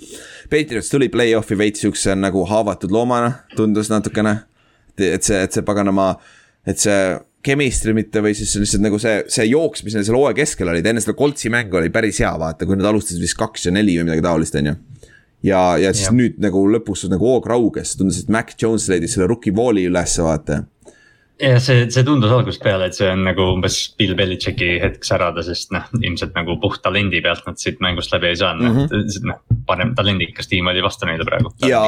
Patriots 0.49 0.89
tuli 0.89 1.09
play-off'i 1.09 1.57
veits 1.57 1.81
siukse 1.85 2.15
nagu 2.17 2.45
haavatud 2.49 2.91
loomana, 2.91 3.31
tundus 3.55 3.89
natukene. 3.93 4.39
et 4.97 5.23
see, 5.23 5.39
et 5.41 5.51
see 5.53 5.63
paganama, 5.65 6.15
et 6.65 6.77
see 6.77 6.97
chemistry 7.43 7.93
mitte 7.95 8.21
või 8.23 8.35
siis 8.37 8.53
lihtsalt 8.59 8.83
nagu 8.85 8.99
see, 9.01 9.21
see 9.31 9.47
jooks, 9.49 9.83
mis 9.85 9.97
neil 9.97 10.05
seal 10.07 10.17
hooaja 10.17 10.37
keskel 10.37 10.71
olid, 10.71 10.87
enne 10.89 11.03
seda 11.03 11.15
Coltsi 11.17 11.51
mängu 11.53 11.79
oli 11.79 11.91
päris 11.93 12.21
hea, 12.23 12.31
vaata, 12.39 12.67
kui 12.67 12.79
nad 12.79 12.87
alustasid 12.91 13.23
vist 13.23 13.37
kaks 13.39 13.67
ja 13.67 13.75
neli 13.75 13.97
või 13.99 14.09
midagi 14.09 14.25
taolist, 14.25 14.59
on 14.59 14.71
ju. 14.71 14.75
ja, 15.49 15.63
ja 15.81 15.91
siis 15.95 16.09
ja. 16.09 16.15
nüüd 16.15 16.39
nagu 16.43 16.63
lõpus 16.75 17.05
nagu 17.11 17.33
hoog 17.33 17.49
rauges, 17.51 17.97
tundus, 17.99 18.21
et 18.23 18.31
Mac 18.33 18.55
Jones 18.59 18.87
leidis 18.91 19.17
selle 19.17 19.27
rookie 19.31 19.55
wall'i 19.55 19.87
ülesse, 19.89 20.23
vaata 20.25 20.63
ja 21.43 21.59
see, 21.63 21.85
see 21.91 22.05
tundus 22.07 22.31
algusest 22.33 22.63
peale, 22.63 22.87
et 22.87 22.97
see 22.97 23.09
on 23.11 23.23
nagu 23.27 23.45
umbes 23.55 23.77
Bill 23.99 24.15
Belichicki 24.17 24.77
hetk 24.83 25.05
särada, 25.07 25.43
sest 25.45 25.73
noh, 25.75 25.85
ilmselt 25.99 26.35
nagu 26.37 26.55
puht 26.61 26.81
talendi 26.85 27.21
pealt 27.25 27.45
nad 27.49 27.59
siit 27.61 27.81
mängust 27.83 28.13
läbi 28.15 28.31
ei 28.31 28.39
saanud 28.39 28.69
mm 28.69 28.79
-hmm., 28.79 29.29
noh, 29.29 29.41
parem 29.67 29.93
talendikas 29.97 30.49
tiim 30.51 30.71
oli 30.71 30.83
vastu 30.83 31.09
neile 31.09 31.27
praegu. 31.27 31.53
ja 31.67 31.83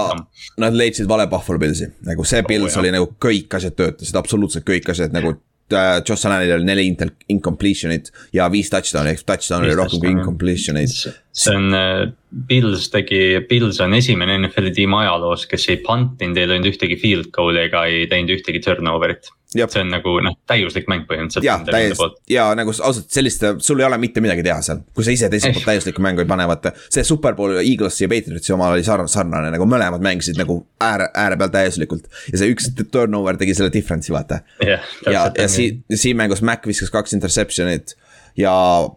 nad 0.61 0.77
leidsid 0.77 1.07
vale 1.07 1.27
Buffalo 1.31 1.59
Pillsi, 1.59 1.91
nagu 2.05 2.23
see 2.23 2.43
Pils 2.47 2.75
oh, 2.75 2.83
oli 2.83 2.93
nagu 2.95 3.11
kõik 3.27 3.59
asjad 3.59 3.77
töötasid, 3.79 4.15
absoluutselt 4.19 4.67
kõik 4.67 4.89
asjad 4.91 5.15
nagu 5.15 5.35
äh, 5.73 6.01
Josh 6.09 6.27
Allanil 6.27 6.57
oli 6.57 6.67
neli 6.67 6.89
incompletion'it 7.29 8.11
ja 8.33 8.49
viis 8.51 8.69
touchdown'i, 8.73 9.15
ehk 9.15 9.23
touchdown 9.25 9.63
oli 9.63 9.77
rohkem 9.77 10.03
kui 10.03 10.11
incompletion 10.11 10.77
eid. 10.77 10.91
see 11.31 11.55
on 11.55 11.73
äh,, 11.73 12.11
Pils 12.47 12.89
tegi, 12.91 13.39
Pils 13.47 13.79
on 13.79 13.93
esimene 13.93 14.35
NFL-i 14.41 14.73
tiim 14.75 14.93
ajaloos, 14.93 15.45
kes 15.47 15.69
ei 15.69 15.77
pantinud, 15.77 16.37
ei 16.37 16.47
löönud 16.47 16.67
ühtegi 16.73 16.99
field 16.99 17.31
goal'i 17.31 17.69
ega 17.69 17.85
ei 17.87 18.07
teinud 18.11 18.35
ühtegi 18.35 18.59
turnover'it 18.59 19.31
see 19.71 19.81
on 19.83 19.91
nagu 19.93 20.13
noh, 20.25 20.35
täiuslik 20.49 20.89
mäng 20.91 21.05
põhimõtteliselt. 21.09 21.47
ja, 21.47 21.57
täiesti 21.65 22.33
ja 22.33 22.47
nagu 22.57 22.73
ausalt 22.75 23.09
sellist, 23.13 23.43
sul 23.63 23.81
ei 23.81 23.87
ole 23.87 23.99
mitte 24.01 24.23
midagi 24.23 24.43
teha 24.45 24.59
seal, 24.65 24.81
kui 24.95 25.05
sa 25.07 25.13
ise 25.15 25.29
teiselt 25.31 25.55
poolt 25.55 25.69
täiuslikku 25.69 26.03
mängu 26.03 26.23
ei 26.23 26.29
pane, 26.29 26.47
vaata. 26.49 26.73
see 26.89 27.05
Superbowl 27.07 27.59
Eaglesi 27.61 28.05
ja 28.05 28.11
Patriotsi 28.11 28.55
oma 28.55 28.71
oli 28.75 28.85
sarnane, 28.85 29.11
sarnane 29.11 29.51
nagu 29.53 29.67
mõlemad 29.69 30.03
mängisid 30.05 30.39
nagu 30.41 30.61
ääre, 30.83 31.09
ääre 31.25 31.39
peal 31.41 31.53
täiuslikult. 31.55 32.09
ja 32.31 32.41
see 32.41 32.53
üks 32.53 32.71
turnover 32.91 33.39
tegi 33.41 33.57
selle 33.57 33.73
difference'i 33.73 34.15
vaata 34.15 34.41
yeah,. 34.63 34.83
ja, 35.05 35.29
ja 35.37 35.47
siin, 35.51 35.83
siin 35.93 36.17
mängus 36.19 36.43
Mac 36.45 36.67
viskas 36.67 36.93
kaks 36.93 37.15
interception'it 37.17 37.95
ja 38.37 38.53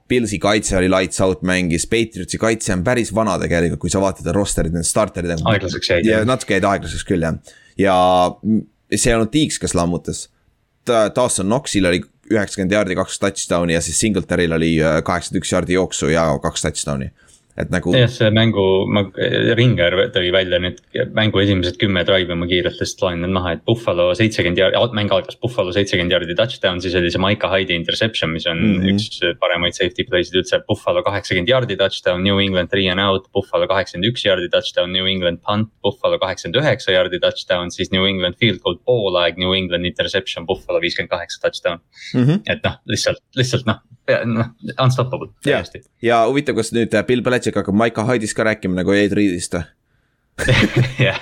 Pilsi 0.08 0.38
kaitse 0.38 0.76
oli 0.76 0.90
lights 0.90 1.20
out 1.20 1.42
mängis, 1.46 1.86
Patriotsi 1.86 2.38
kaitse 2.38 2.72
on 2.74 2.82
päris 2.84 3.14
vana 3.14 3.38
tegelikult, 3.38 3.84
kui 3.86 3.92
sa 3.92 4.02
vaatad 4.02 4.32
roster'id, 4.34 4.74
need 4.74 4.86
starter'id. 4.86 5.36
aeglaseks 5.38 5.90
jäid. 5.94 6.08
ja 6.08 6.24
natuke 6.26 6.58
jäid 6.58 6.66
aeglaseks 6.66 7.06
küll 7.06 7.22
jah, 7.22 7.38
ja 7.78 7.94
see 8.94 9.12
ei 9.12 9.16
olnud 9.18 9.30
Tiiks, 9.32 9.60
kes 9.62 9.76
lammutas 9.78 10.26
Dawson 10.88 11.46
Knoxil 11.46 11.86
oli 11.86 12.02
üheksakümmend 12.30 12.72
jaardi, 12.72 12.96
kaks 12.98 13.18
touchdown'i 13.22 13.76
ja 13.76 13.80
siis 13.84 14.00
Singletaril 14.00 14.52
oli 14.52 14.74
äh, 14.82 15.00
kaheksakümmend 15.04 15.44
üks 15.44 15.52
jaardi 15.52 15.78
jooksu 15.78 16.12
ja 16.12 16.28
kaks 16.42 16.66
touchdown'i 16.66 17.10
et 17.58 17.72
nagu. 17.72 17.92
jah, 17.96 18.08
see 18.12 18.30
mängu, 18.34 18.64
ma, 18.92 19.04
Ringer 19.58 19.96
tõi 20.14 20.30
välja 20.34 20.60
nüüd 20.62 20.80
mängu 21.16 21.42
esimesed 21.42 21.78
kümme 21.80 22.04
drive'i, 22.08 22.36
ma 22.38 22.48
kiirelt 22.50 22.80
lihtsalt 22.80 23.04
loen 23.04 23.22
need 23.24 23.34
maha, 23.34 23.54
et 23.56 23.64
Buffalo 23.68 24.10
seitsekümmend 24.18 24.60
jaardi, 24.60 24.98
mäng 24.98 25.12
algas 25.14 25.38
Buffalo 25.42 25.74
seitsekümmend 25.74 26.14
jaardi 26.14 26.36
touchdown, 26.38 26.82
siis 26.84 26.96
oli 26.98 27.10
see 27.14 27.22
Maika 27.22 27.50
Hyde'i 27.52 27.76
interception, 27.78 28.32
mis 28.34 28.46
on 28.50 28.60
mm 28.62 28.78
-hmm. 28.80 28.94
üks 28.94 29.38
paremaid 29.42 29.76
safety 29.76 30.06
play'sid 30.08 30.38
üldse. 30.42 30.62
Buffalo 30.68 31.02
kaheksakümmend 31.06 31.50
jaardi 31.50 31.76
touchdown, 31.76 32.22
New 32.22 32.38
England 32.40 32.70
three 32.70 32.88
and 32.90 33.00
out, 33.00 33.28
Buffalo 33.32 33.66
kaheksakümmend 33.66 34.12
üks 34.12 34.24
jaardi 34.24 34.48
touchdown, 34.48 34.92
New 34.92 35.06
England 35.06 35.42
punt, 35.46 35.70
Buffalo 35.82 36.18
kaheksakümmend 36.18 36.62
üheksa 36.62 36.92
jaardi 36.92 37.20
touchdown, 37.20 37.70
siis 37.70 37.92
New 37.92 38.06
England 38.06 38.38
field 38.40 38.62
goal 38.64 38.78
poolaeg, 38.84 39.38
New 39.38 39.54
England 39.54 39.84
interception, 39.84 40.46
Buffalo 40.46 40.80
viiskümmend 40.80 41.10
kaheksa 41.10 41.40
touchdown 41.42 41.78
mm. 42.14 42.24
-hmm. 42.24 42.42
et 42.46 42.62
noh, 42.64 42.78
lihtsalt, 42.86 43.22
lihtsalt 43.36 43.66
noh, 43.66 43.82
noh, 44.24 44.46
unstoppable 44.82 45.28
täiesti. 45.44 45.82
ja 46.02 46.22
huvitav, 46.28 46.56
kas 46.58 46.72
nüüd 46.72 46.94
Bill 47.08 47.22
Belichik 47.24 47.47
hakkab 47.56 47.74
Maiko 47.74 48.04
Haidist 48.08 48.36
ka 48.36 48.44
rääkima 48.44 48.80
nagu 48.80 48.92
Ed 48.92 49.16
Reedist 49.16 49.56
või? 49.56 49.64
jah, 51.02 51.18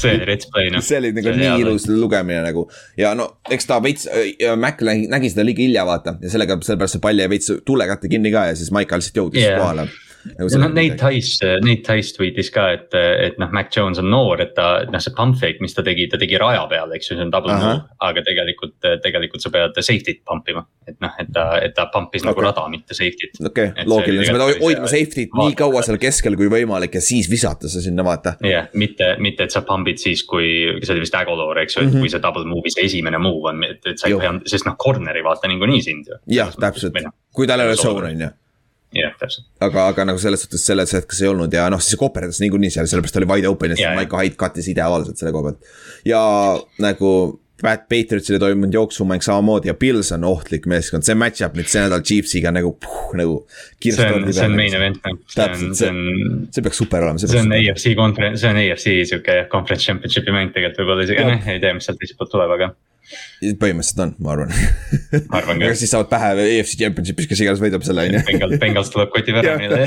see 0.00 0.14
oli 0.14 0.24
rets 0.24 0.48
play 0.48 0.70
noh. 0.72 0.80
see 0.80 0.96
oli 0.96 1.10
nagu 1.12 1.28
see 1.28 1.40
nii 1.42 1.60
ilus 1.60 1.84
lugemine 1.92 2.40
nagu 2.46 2.62
ja 2.96 3.10
no 3.18 3.26
eks 3.52 3.68
ta 3.68 3.76
veits, 3.84 4.08
Mac 4.56 4.80
nägi 4.80 5.28
seda 5.32 5.44
liiga 5.44 5.60
hilja 5.60 5.84
vaata 5.84 6.16
ja 6.22 6.32
sellega, 6.32 6.56
sellepärast 6.64 6.96
see 6.96 7.04
pall 7.04 7.20
jäi 7.20 7.28
veits 7.28 7.52
tulekatte 7.68 8.08
kinni 8.08 8.32
ka 8.32 8.46
ja 8.48 8.56
siis 8.56 8.72
Maika 8.72 8.96
lihtsalt 8.96 9.20
jõudis 9.20 9.44
yeah. 9.44 9.60
kohale 9.60 9.84
noh, 10.34 10.68
Nate 10.74 10.96
Tice, 10.98 11.56
Nate 11.62 11.82
Tice 11.86 12.14
tweetis 12.16 12.50
ka, 12.54 12.66
et, 12.76 12.94
et 12.96 13.38
noh, 13.40 13.50
Mac 13.54 13.70
Jones 13.74 14.00
on 14.02 14.08
noor, 14.10 14.40
et 14.42 14.52
ta, 14.56 14.68
noh, 14.90 15.02
see 15.02 15.14
pump 15.16 15.38
fake, 15.40 15.62
mis 15.64 15.74
ta 15.76 15.84
tegi, 15.86 16.06
ta 16.12 16.20
tegi 16.20 16.38
raja 16.40 16.64
peal, 16.70 16.92
eks 16.96 17.10
ju, 17.10 17.16
see 17.16 17.24
on 17.24 17.32
double 17.32 17.54
uh 17.54 17.62
-huh. 17.62 17.74
move. 17.76 17.96
aga 18.08 18.22
tegelikult, 18.26 18.76
tegelikult 19.02 19.42
sa 19.42 19.52
pead 19.54 19.78
safety't 19.80 20.22
pump 20.28 20.48
ima, 20.52 20.64
et 20.88 20.96
noh, 21.02 21.12
et 21.20 21.32
ta, 21.32 21.46
et 21.62 21.74
ta 21.74 21.88
pump'is 21.92 22.22
okay. 22.22 22.30
nagu 22.30 22.44
rada, 22.44 22.68
mitte 22.72 22.94
safety't. 22.94 23.40
okei 23.44 23.68
okay,, 23.72 23.86
loogiline, 23.86 24.26
sa 24.26 24.36
pead 24.36 24.62
hoidma 24.62 24.90
safety't 24.92 25.36
nii 25.42 25.58
kaua 25.58 25.82
seal 25.82 26.00
keskel 26.02 26.36
kui 26.36 26.50
võimalik 26.52 26.98
ja 26.98 27.04
siis 27.04 27.30
visata 27.30 27.68
see 27.68 27.88
sinna, 27.88 28.04
vaata. 28.04 28.36
jah 28.40 28.50
yeah,, 28.50 28.70
mitte, 28.74 29.16
mitte, 29.18 29.44
et 29.44 29.50
sa 29.50 29.62
pump'id 29.62 30.00
siis, 30.02 30.24
kui, 30.24 30.48
see 30.82 30.94
oli 30.94 31.04
vist 31.04 31.14
Agolor, 31.14 31.58
eks 31.58 31.76
ju, 31.76 31.82
et 31.82 31.86
mm 31.88 31.92
-hmm. 31.92 32.00
kui 32.00 32.10
see 32.10 32.22
double 32.22 32.44
move'i 32.44 32.70
see 32.74 32.84
esimene 32.84 33.18
move 33.18 33.52
on, 33.52 33.64
et, 33.64 33.86
et 33.86 33.98
sa 33.98 34.08
ei 34.08 34.18
pea, 34.18 34.34
sest 34.46 34.66
noh, 34.66 34.76
corner'i 34.76 35.22
vaata 35.24 35.48
niikuinii 35.48 35.82
sind 35.82 36.10
ju. 36.10 36.18
jah, 36.26 36.52
täpselt, 36.54 36.94
noh, 37.02 37.12
kui 37.32 37.46
tal 37.46 37.60
ei 37.60 37.72
ole 37.72 37.76
zone 37.76 38.12
on 38.12 38.20
ju 38.20 38.34
jah, 38.94 39.14
täpselt. 39.20 39.46
aga, 39.60 39.88
aga 39.92 40.06
nagu 40.10 40.20
selles 40.22 40.44
suhtes 40.44 40.66
selles 40.66 40.92
hetkes 40.96 41.22
ei 41.22 41.30
olnud 41.32 41.52
ja 41.52 41.66
noh, 41.72 41.82
siis 41.82 41.98
koperdas 42.00 42.38
niikuinii 42.42 42.70
seal, 42.74 42.88
sellepärast 42.90 43.18
oli 43.20 43.30
wide 43.32 43.50
open 43.50 43.74
ja 43.74 43.80
siis 43.80 43.96
Maiko 43.98 44.20
Hyde 44.20 44.38
kattis 44.38 44.70
ideaalselt 44.72 45.18
selle 45.18 45.34
koha 45.34 45.50
pealt. 45.50 45.74
ja 46.08 46.22
nagu 46.82 47.10
Pat 47.62 47.86
Patriotsil 47.88 48.36
toimunud 48.38 48.74
jooksumäng 48.74 49.22
samamoodi 49.24 49.70
ja 49.70 49.74
Pils 49.74 50.10
on 50.12 50.24
ohtlik 50.28 50.66
meeskond, 50.68 51.06
see 51.08 51.16
match-up 51.16 51.54
nüüd 51.56 51.70
see 51.72 51.80
nädal 51.86 52.02
Chiefsiga 52.04 52.52
nagu, 52.52 52.74
nagu. 53.16 53.38
see 53.80 54.08
on, 54.12 54.26
see 54.28 54.44
on 54.44 54.56
main 54.58 54.76
event 54.76 55.00
see 55.32 55.46
on, 55.46 55.62
see 55.72 55.88
on. 55.88 56.02
see 56.52 56.64
peaks 56.66 56.82
super 56.82 57.06
olema. 57.06 57.22
see 57.22 57.40
on 57.40 57.54
AFC 57.56 57.94
konverents, 57.96 58.42
see 58.44 58.52
on 58.52 58.60
AFC 58.60 58.92
sihuke 59.08 59.38
conference 59.52 59.88
championship'i 59.88 60.36
mäng 60.36 60.52
tegelikult 60.52 60.82
võib-olla 60.84 61.08
isegi, 61.08 61.24
noh 61.24 61.48
ei 61.54 61.62
tea, 61.64 61.72
mis 61.78 61.88
sealt 61.88 62.02
teiselt 62.02 62.20
poolt 62.20 62.34
tuleb, 62.36 62.52
aga 62.58 62.74
põhimõtteliselt 63.60 64.02
on, 64.02 64.14
ma 64.22 64.32
arvan 64.34 64.52
aga 65.38 65.72
siis 65.78 65.92
saavad 65.94 66.10
pähe 66.10 66.30
EFC 66.58 66.78
Championship'is, 66.80 67.28
kes 67.30 67.42
iganes 67.44 67.62
võidab 67.62 67.84
selle, 67.86 68.06
on 68.06 68.18
ju. 68.18 68.22
Bengals, 68.30 68.58
Bengals 68.62 68.92
tuleb 68.94 69.12
koti 69.14 69.34
väravile 69.36 69.84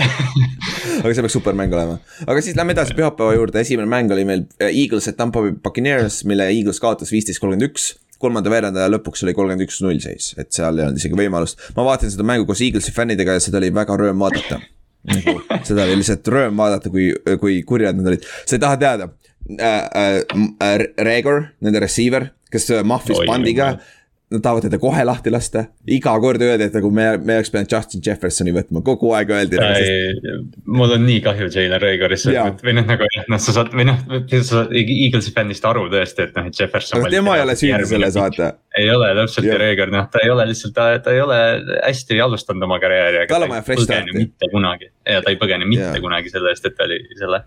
aga 1.03 1.13
see 1.13 1.23
peaks 1.25 1.35
super 1.37 1.57
mäng 1.57 1.73
olema. 1.75 1.97
aga 2.25 2.43
siis 2.45 2.57
lähme 2.59 2.75
edasi 2.75 2.95
pühapäeva 2.97 3.35
juurde, 3.37 3.63
esimene 3.63 3.89
mäng 3.91 4.11
oli 4.15 4.25
meil 4.27 4.45
äh, 4.59 4.71
Eagles 4.71 5.09
ja 5.09 5.15
Tampa 5.17 5.43
Bay 5.43 5.55
Buccaneers, 5.63 6.23
mille 6.29 6.47
Eagles 6.53 6.81
kaotas 6.83 7.11
viisteist, 7.15 7.41
kolmkümmend 7.43 7.69
üks 7.69 7.91
kolmanda 8.19 8.51
veerandaja 8.51 8.91
lõpuks 8.91 9.23
oli 9.23 9.35
kolmkümmend 9.35 9.67
üks 9.67 9.79
null 9.83 10.01
seis, 10.03 10.33
et 10.39 10.51
seal 10.55 10.79
ei 10.79 10.87
olnud 10.87 10.99
isegi 10.99 11.17
võimalust. 11.19 11.61
ma 11.77 11.85
vaatasin 11.87 12.15
seda 12.15 12.27
mängu 12.27 12.47
koos 12.49 12.63
Eaglesi 12.65 12.95
fännidega 12.95 13.37
ja 13.37 13.43
seda 13.43 13.61
oli 13.61 13.71
väga 13.75 13.95
rõõm 13.99 14.25
vaadata 14.25 14.59
seda 15.67 15.85
oli 15.85 16.01
lihtsalt 16.01 16.27
rõõm 16.27 16.59
vaadata, 16.59 16.91
kui, 16.91 17.11
kui 17.39 17.61
kurjad 17.67 17.99
nad 17.99 18.11
olid, 18.11 18.27
sa 18.43 18.57
ei 18.57 18.65
taha 18.65 18.81
teada 18.81 19.09
äh,. 19.49 20.19
Äh, 20.61 20.83
Regor, 20.99 21.47
nende 21.63 21.81
receiver 21.81 22.27
kes 22.51 22.69
mahvis 22.87 23.23
pandiga 23.27 23.75
nad 24.29 24.41
tahavad 24.41 24.61
teda 24.61 24.77
kohe 24.77 25.03
lahti 25.05 25.31
lasta, 25.33 25.63
iga 25.89 26.11
kord 26.21 26.41
öeldi, 26.45 26.67
et 26.69 26.75
nagu 26.77 26.91
me, 26.93 27.05
me 27.17 27.39
oleks 27.39 27.49
pidanud 27.49 27.71
Justin 27.73 28.01
Jeffersoni 28.05 28.51
võtma, 28.53 28.81
kogu 28.85 29.09
aeg 29.17 29.31
öeldi. 29.33 29.57
Sest... 29.57 30.57
mul 30.69 30.91
on 30.93 31.05
nii 31.07 31.21
kahju 31.25 31.47
Jalen 31.49 31.81
Raygorist, 31.81 32.29
või 32.61 32.75
noh, 32.77 32.85
nagu 32.85 33.07
noh, 33.09 33.39
sa 33.41 33.55
saad, 33.55 33.71
või 33.73 33.87
noh, 33.89 34.03
sa 34.29 34.41
saad 34.45 34.75
Eaglesi 34.77 35.33
fännist 35.33 35.65
aru 35.65 35.87
tõesti, 35.89 36.27
et 36.27 36.37
noh, 36.37 36.49
et 36.49 36.61
Jefferson. 36.61 37.01
aga 37.01 37.09
tema 37.15 37.37
ei 37.39 37.45
ole 37.47 37.55
süüdi 37.57 37.87
selles, 37.89 38.19
vaata. 38.19 38.51
ei 38.77 38.91
ole 38.93 39.07
täpselt 39.17 39.49
ja 39.49 39.57
Raygor, 39.63 39.93
noh, 39.95 40.05
ta 40.13 40.21
ei 40.21 40.29
ole 40.33 40.45
lihtsalt, 40.51 40.75
ta, 40.77 40.85
ta 41.05 41.15
ei 41.15 41.23
ole 41.23 41.39
hästi 41.79 42.19
alustanud 42.27 42.67
oma 42.67 42.77
karjääri. 42.83 43.23
tal 43.31 43.47
on 43.47 43.53
vaja 43.55 43.65
fresh 43.65 43.87
start'i. 43.87 44.13
mitte 44.13 44.51
kunagi 44.53 44.91
ja 45.09 45.23
ta 45.25 45.33
ei 45.33 45.39
põgene 45.41 45.65
mitte 45.65 45.87
ja. 45.89 46.03
kunagi 46.03 46.29
selle 46.29 46.53
eest, 46.53 46.69
et 46.69 46.77
ta 46.77 46.85
oli 46.85 47.01
selle. 47.17 47.41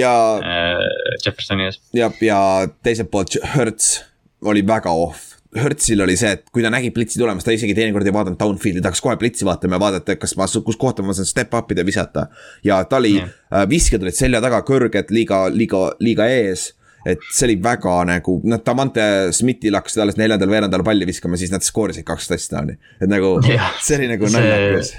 ja 0.00 0.14
äh,. 0.40 0.80
Jeffersoni 1.26 1.68
ees. 1.68 1.82
jah, 1.92 2.16
ja 2.24 2.40
teiselt 2.80 3.12
poolt 3.12 3.36
Hertz 3.52 3.98
oli 4.42 4.64
väga 4.66 4.90
off. 4.90 5.30
Hertzil 5.52 6.00
oli 6.00 6.14
see, 6.16 6.30
et 6.32 6.46
kui 6.48 6.62
ta 6.64 6.70
nägi 6.72 6.88
plitsi 6.96 7.20
tulemas, 7.20 7.44
ta 7.44 7.52
isegi 7.52 7.74
teinekord 7.76 8.08
ei 8.08 8.14
vaadanud 8.16 8.40
downfield'i, 8.40 8.80
tahaks 8.80 9.02
kohe 9.04 9.18
plitsi 9.20 9.44
vaatama 9.44 9.76
ja 9.76 9.82
vaadata, 9.82 10.16
kas 10.16 10.32
ma, 10.40 10.46
kus 10.48 10.78
kohta 10.80 11.04
ma 11.04 11.12
saan 11.12 11.28
step 11.28 11.52
up 11.58 11.74
ida, 11.74 11.84
visata. 11.84 12.30
ja 12.64 12.78
ta 12.88 12.96
oli 13.02 13.18
mm., 13.20 13.68
visked 13.68 14.00
olid 14.00 14.16
selja 14.16 14.40
taga 14.40 14.62
kõrged, 14.64 15.12
liiga, 15.12 15.44
liiga, 15.52 15.90
liiga 16.00 16.30
ees 16.32 16.70
et 17.04 17.20
see 17.34 17.50
oli 17.50 17.58
väga 17.60 17.98
nagu, 18.08 18.38
noh, 18.48 18.64
Davante 18.64 19.04
Smithil 19.34 19.76
hakkasid 19.76 20.06
alles 20.06 20.16
neljandal 20.20 20.48
veerandal 20.54 20.84
palli 20.86 21.08
viskama, 21.08 21.36
siis 21.36 21.52
nad 21.52 21.66
skoorisid 21.66 22.06
kaks 22.08 22.30
touchdown'i. 22.32 22.78
et 23.02 23.10
nagu 23.10 23.36
yeah. 23.44 23.74
see 23.82 23.98
oli 24.00 24.12
nagu 24.14 24.30
naljakas 24.32 24.94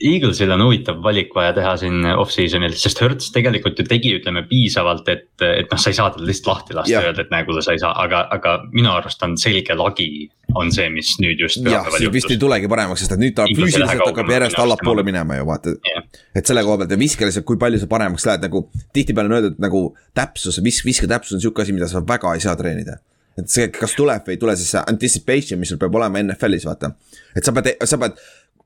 Eaglesil 0.00 0.48
on 0.54 0.62
huvitav 0.64 1.02
valik 1.04 1.34
vaja 1.36 1.52
teha 1.56 1.74
siin 1.80 2.06
off-season'il, 2.14 2.72
sest 2.80 3.02
Hertz 3.04 3.28
tegelikult 3.34 3.80
ju 3.80 3.84
tegi, 3.84 4.14
ütleme 4.16 4.46
piisavalt, 4.48 5.08
et, 5.12 5.28
et 5.44 5.68
noh, 5.68 5.80
sa 5.80 5.92
ei 5.92 5.98
saa 5.98 6.08
teda 6.14 6.24
lihtsalt 6.28 6.48
lahti 6.48 6.76
lasta 6.78 6.94
ja 6.94 7.02
öelda, 7.04 7.26
et 7.26 7.34
näe, 7.34 7.44
kuule, 7.48 7.60
sa 7.64 7.74
ei 7.76 7.82
saa, 7.82 7.92
aga, 8.00 8.22
aga 8.32 8.54
minu 8.72 8.88
arust 8.94 9.20
on 9.26 9.36
selge 9.40 9.76
lagi 9.76 10.08
on 10.56 10.72
see, 10.74 10.88
mis 10.92 11.12
nüüd 11.22 11.42
just. 11.44 11.60
jah, 11.68 11.86
see 11.94 12.10
vist 12.12 12.32
ei 12.32 12.40
tulegi 12.40 12.70
paremaks, 12.70 13.04
sest 13.04 13.14
et 13.16 13.22
nüüd 13.22 13.36
ta 13.36 13.46
füüsiliselt 13.50 14.02
hakkab 14.06 14.32
järjest 14.32 14.62
allapoole 14.62 15.04
minema 15.06 15.36
ju 15.38 15.46
vaata. 15.50 15.76
Yeah.. 15.86 16.08
et 16.36 16.48
selle 16.48 16.64
koha 16.66 16.80
pealt 16.80 16.96
ja 16.96 17.00
viskeliselt, 17.00 17.46
kui 17.48 17.60
palju 17.60 17.82
sa 17.82 17.90
paremaks 17.90 18.26
lähed 18.26 18.48
nagu 18.48 18.64
tihtipeale 18.96 19.30
on 19.30 19.38
öeldud 19.38 19.62
nagu 19.62 19.84
täpsus, 20.16 20.58
vis-, 20.64 20.82
visketäpsus 20.86 21.36
on 21.36 21.44
sihuke 21.44 21.64
asi, 21.64 21.76
mida 21.76 21.90
sa 21.90 22.02
väga 22.06 22.34
ei 22.34 22.44
saa 22.44 22.56
treenida. 22.58 22.98
Et 23.38 23.48
see, 23.48 23.68
kas 23.72 23.94
tuleb 23.96 24.26
või 24.26 24.34
ei 24.34 24.40
tule, 24.40 24.56
siis 24.58 24.72
see 24.74 24.80
anticipation, 24.90 25.60
mis 25.60 25.70
sul 25.70 25.78
peab 25.80 25.94
olema 25.96 26.20
NFL-is, 26.20 26.66
vaata. 26.66 26.90
et 27.36 27.46
sa 27.46 27.54
pead, 27.56 27.70
sa 27.88 27.98
pead, 28.00 28.18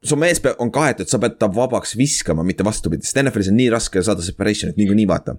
su 0.04 0.18
mees 0.20 0.40
peab, 0.44 0.60
on 0.62 0.70
kaetud, 0.74 1.08
sa 1.10 1.20
pead 1.22 1.38
ta 1.40 1.48
vabaks 1.52 1.96
viskama, 1.98 2.44
mitte 2.46 2.66
vastupidi, 2.66 3.06
sest 3.06 3.22
NFL-is 3.22 3.50
on 3.52 3.58
nii 3.60 3.72
raske 3.74 4.02
saada 4.04 4.24
separation'it 4.24 4.80
niikuinii, 4.80 5.08
vaata 5.10 5.36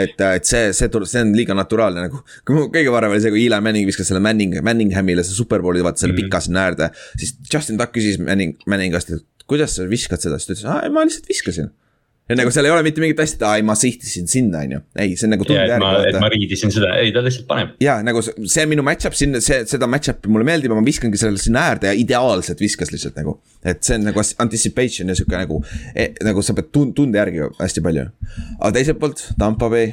et, 0.00 0.16
et 0.16 0.48
see, 0.48 0.70
see 0.76 0.88
tuleb, 0.92 1.08
see 1.08 1.20
on 1.24 1.34
liiga 1.36 1.56
naturaalne 1.56 2.06
nagu, 2.06 2.22
kõige 2.48 2.92
parem 2.94 3.12
oli 3.12 3.24
see, 3.24 3.32
kui 3.34 3.44
Eli 3.44 3.60
Manning 3.64 3.88
viskas 3.88 4.08
selle 4.08 4.22
Manning, 4.24 4.56
Manninghamile 4.64 5.24
see 5.26 5.36
superbowli, 5.36 5.84
vaata 5.84 6.04
selle 6.04 6.14
mm 6.14 6.22
-hmm. 6.22 6.32
pika 6.32 6.40
sinna 6.40 6.64
äärde. 6.68 6.90
siis 7.18 7.36
Justin 7.52 7.78
Tuck 7.78 7.92
küsis 7.96 8.18
Manning, 8.20 8.56
Manning 8.66 8.94
käest, 8.94 9.12
et 9.12 9.46
kuidas 9.46 9.76
sa 9.76 9.88
viskad 9.88 10.20
seda, 10.20 10.38
siis 10.38 10.48
ta 10.48 10.54
ütles, 10.54 10.68
aa, 10.70 10.90
ma 10.90 11.04
lihtsalt 11.04 11.28
viskasin 11.28 11.72
ja 12.30 12.36
nagu 12.38 12.52
seal 12.54 12.68
ei 12.68 12.72
ole 12.72 12.84
mitte 12.86 13.02
mingit 13.02 13.20
asja, 13.22 13.36
et 13.36 13.44
aa 13.46 13.56
ei, 13.58 13.64
ma 13.66 13.74
sihtisin 13.78 14.28
sinna, 14.30 14.62
on 14.62 14.74
ju, 14.76 14.80
ei, 15.02 15.16
see 15.18 15.26
on 15.26 15.34
nagu 15.34 15.46
tunde 15.46 15.64
järgi. 15.66 15.90
et 16.08 16.18
ma 16.22 16.30
riidisin 16.32 16.72
seda, 16.74 16.92
ei 17.02 17.10
ta 17.14 17.22
lihtsalt 17.24 17.48
paneb. 17.50 17.74
ja 17.82 17.96
nagu 18.06 18.22
see, 18.24 18.66
minu 18.70 18.84
match-up 18.86 19.16
sinna, 19.18 19.42
see, 19.44 19.62
seda 19.68 19.88
match-up'i 19.90 20.30
mulle 20.32 20.46
meeldib 20.46 20.72
ja 20.72 20.78
ma 20.78 20.86
viskangi 20.86 21.20
selle 21.20 21.42
sinna 21.42 21.66
äärde 21.72 21.90
ja 21.90 21.96
ideaalselt 21.98 22.62
viskas 22.62 22.94
lihtsalt 22.94 23.18
nagu. 23.18 23.36
et 23.66 23.82
see 23.84 23.98
on 23.98 24.06
nagu 24.10 24.26
anticipation 24.46 25.10
ja 25.10 25.18
sihuke 25.18 25.38
nagu 25.38 25.60
eh,, 25.94 26.12
nagu 26.24 26.44
sa 26.46 26.54
pead 26.58 26.70
tund-, 26.74 26.94
tunde 26.98 27.18
järgi 27.20 27.48
hästi 27.58 27.84
palju. 27.84 28.08
aga 28.58 28.74
teiselt 28.78 29.02
poolt 29.02 29.26
Tampa 29.38 29.70
Bay, 29.72 29.92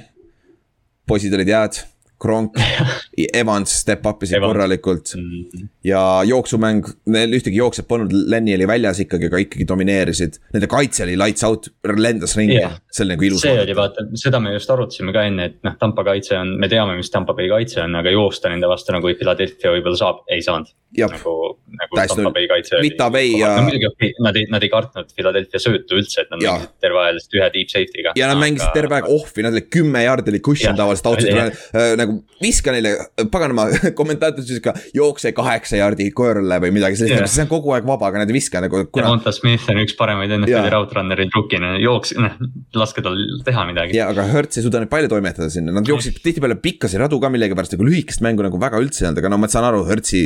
poisid 1.10 1.34
olid 1.34 1.50
head 1.50 1.82
Kronk, 2.20 2.60
Evans 3.42 3.74
step 3.82 4.06
up 4.06 4.24
isid 4.24 4.42
korralikult. 4.44 5.14
-hmm. 5.16 5.68
ja 5.84 6.22
jooksumäng, 6.26 6.86
neil 7.06 7.34
ühtegi 7.38 7.56
jooksjat 7.56 7.88
polnud, 7.88 8.12
Lenny 8.12 8.56
oli 8.56 8.68
väljas 8.68 9.00
ikkagi, 9.00 9.30
aga 9.32 9.38
ikkagi 9.46 9.68
domineerisid. 9.68 10.40
Nende 10.54 10.68
kaitse 10.68 11.04
oli 11.04 11.18
lights 11.20 11.44
out, 11.48 11.70
lendas 11.84 12.36
ringi 12.38 12.58
yeah., 12.60 12.76
see 12.92 13.06
oli 13.06 13.16
nagu 13.16 13.28
ilus. 13.30 13.42
see 13.42 13.62
oli 13.62 13.76
vaata, 13.76 14.06
seda 14.20 14.42
me 14.44 14.54
just 14.54 14.70
arutasime 14.70 15.14
ka 15.16 15.24
enne, 15.30 15.48
et 15.52 15.58
noh, 15.64 15.78
Tampa 15.80 16.04
kaitse 16.08 16.38
on, 16.40 16.56
me 16.60 16.70
teame, 16.72 16.98
mis 17.00 17.12
Tampa 17.14 17.34
Bay 17.38 17.50
kaitse 17.52 17.82
on, 17.86 17.96
aga 18.00 18.14
joosta 18.14 18.52
nende 18.52 18.68
vastu 18.70 18.96
nagu 18.96 19.16
Philadelphia 19.22 19.74
võib-olla 19.76 20.00
saab, 20.00 20.24
ei 20.28 20.44
saanud. 20.46 20.72
nagu, 21.00 21.34
nagu 21.80 22.00
Tampa 22.02 22.32
Bay 22.36 22.48
kaitse. 22.50 22.82
Vita 22.82 23.10
Bay 23.14 23.36
ja. 23.38 23.56
no 23.56 23.68
muidugi 23.68 24.14
nad 24.26 24.36
ei, 24.36 24.48
nad 24.52 24.64
ei 24.66 24.72
kartnud 24.74 25.12
Philadelphia 25.16 25.62
söötu 25.62 26.00
üldse, 26.00 26.26
et 26.26 26.34
nad 26.34 26.42
mängisid 26.42 26.76
terve 26.82 27.04
aja 27.04 27.16
lihtsalt 27.16 27.40
ühe 27.40 27.50
deep 27.56 27.74
safety'ga. 27.74 28.16
ja 28.18 28.30
nad 28.30 28.38
aga... 28.38 28.44
mängisid 28.46 28.74
terve 28.76 29.00
aeg 29.00 29.10
off'i, 29.14 29.46
nad 29.46 29.56
olid 29.56 29.70
kümme 29.74 30.04
jaardi 30.04 30.34
oli 30.34 30.42
cushion 30.46 30.78
tavaliselt 30.80 31.12
out'is, 31.12 31.68
nagu 32.00 32.09
viska 32.42 32.74
neile, 32.74 32.94
paganama 33.32 33.68
kommentaator 34.00 34.44
ütles 34.44 34.62
ka 34.64 34.74
jookse 34.96 35.32
kaheksa 35.38 35.80
jaardi 35.80 36.10
koerale 36.16 36.60
või 36.64 36.74
midagi 36.76 37.00
sellist 37.00 37.16
yeah., 37.16 37.30
see 37.32 37.46
on 37.46 37.52
kogu 37.52 37.74
aeg 37.76 37.88
vaba, 37.88 38.10
aga 38.10 38.24
nad 38.24 38.32
ei 38.32 38.38
viska 38.38 38.62
nagu 38.64 38.84
kuna.... 38.88 39.12
Monta 39.12 39.34
Smith 39.36 39.70
on 39.72 39.82
üks 39.84 39.96
paremaid 40.00 40.34
NFL-i 40.38 40.74
raudrunner'id 40.74 41.36
rookina, 41.36 41.76
jooks, 41.84 42.16
noh, 42.20 42.36
laske 42.80 43.04
tal 43.06 43.20
teha 43.46 43.68
midagi. 43.70 43.98
ja, 44.00 44.10
aga 44.14 44.28
Hertz 44.32 44.60
ei 44.60 44.66
suuda 44.66 44.84
neid 44.84 44.92
palju 44.92 45.12
toimetada 45.12 45.52
sinna, 45.54 45.76
nad 45.76 45.90
jooksid 45.90 46.20
tihtipeale 46.26 46.60
pikkasi 46.64 47.02
radu 47.02 47.22
ka 47.22 47.32
millegipärast, 47.34 47.78
nagu 47.78 47.88
lühikest 47.88 48.26
mängu 48.26 48.46
nagu 48.46 48.62
väga 48.62 48.82
üldse 48.82 49.06
ei 49.06 49.12
olnud, 49.12 49.24
aga 49.24 49.34
no 49.34 49.42
ma 49.42 49.52
saan 49.52 49.70
aru, 49.70 49.86
Hertzi, 49.90 50.26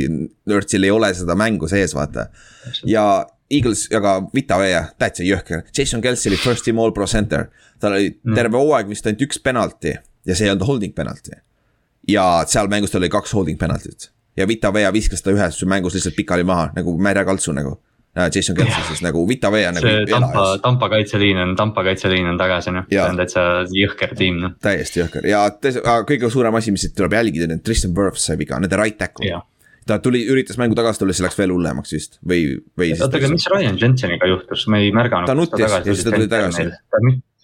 Hertzil 0.50 0.88
ei 0.88 0.94
ole 0.94 1.12
seda 1.16 1.38
mängu 1.38 1.70
sees, 1.70 1.96
vaata. 1.96 2.28
ja 2.88 3.06
Eagles 3.50 3.88
ja 3.92 4.00
ka 4.00 4.16
Vita 4.34 4.58
Vee, 4.60 4.80
täitsa 4.98 5.24
jõhker, 5.26 5.64
Jason 5.76 6.02
Kelsey 6.04 6.32
oli 6.32 6.40
first 6.40 6.64
team 6.64 6.80
all 6.80 6.94
pro 6.96 7.06
center. 7.06 7.50
tal 7.80 7.92
oli 7.92 8.14
mm. 8.14 8.36
terve 8.36 8.56
hooaeg 8.56 8.88
vist 8.88 9.06
ainult 9.06 9.26
üks 9.26 9.40
penalti 9.42 9.92
ja 10.24 10.36
see 10.36 10.46
ei 10.46 10.52
olnud 10.54 10.64
holding 10.68 10.94
penalti 10.96 11.36
ja 12.08 12.44
seal 12.46 12.68
mängus 12.72 12.92
tal 12.92 13.02
oli 13.02 13.12
kaks 13.12 13.34
holding 13.34 13.58
penaltit. 13.58 14.10
ja 14.36 14.48
Vita 14.48 14.72
Vea 14.72 14.92
viskas 14.92 15.22
ta 15.22 15.30
ühes 15.30 15.60
mängus 15.66 15.94
lihtsalt 15.94 16.16
pikali 16.16 16.44
maha 16.44 16.70
nagu 16.76 16.96
märjakaltsu 16.98 17.52
nagu. 17.52 17.80
Jason 18.14 18.54
Kelsey 18.54 18.82
siis 18.86 19.00
nagu 19.02 19.24
Vita 19.28 19.50
Vea 19.52 19.72
nagu. 19.74 19.86
see 19.86 20.06
Tampa, 20.06 20.58
Tampa 20.62 20.88
kaitseliin 20.88 21.38
on, 21.38 21.56
Tampa 21.56 21.82
kaitseliin 21.84 22.28
on 22.30 22.38
tagasi 22.38 22.70
noh, 22.70 22.84
see 22.90 23.00
on 23.02 23.18
täitsa 23.18 23.40
jõhker 23.74 24.14
tiim 24.14 24.38
noh. 24.42 24.52
täiesti 24.62 25.02
jõhker 25.02 25.26
ja 25.26 25.48
kõige 26.06 26.30
suurem 26.30 26.54
asi, 26.54 26.70
mis 26.70 26.86
siit 26.86 26.94
tuleb 26.94 27.16
jälgida, 27.18 27.50
on 27.50 27.64
Tristan 27.66 27.96
Wirfs 27.96 28.28
sai 28.30 28.38
viga, 28.38 28.60
nende 28.62 28.78
right 28.78 28.98
tackle 28.98 29.42
ta 29.86 29.98
tuli, 29.98 30.22
üritas 30.30 30.58
mängu 30.60 30.76
tagasi 30.78 31.02
tulla, 31.02 31.14
siis 31.16 31.26
läks 31.26 31.38
veel 31.38 31.52
hullemaks 31.54 31.94
vist 31.94 32.18
või, 32.22 32.46
või. 32.78 32.92
oota, 32.96 33.18
aga 33.18 33.30
mis 33.32 33.46
Ryan 33.52 33.78
Jenseniga 33.80 34.28
juhtus, 34.30 34.66
me 34.72 34.80
ei 34.84 34.92
märganud. 34.96 35.28
ta 35.28 35.36
nutis 35.36 35.66
ja 35.66 35.82
siis 35.84 36.04
ta 36.06 36.14
tuli 36.14 36.28
tagasi. 36.30 36.70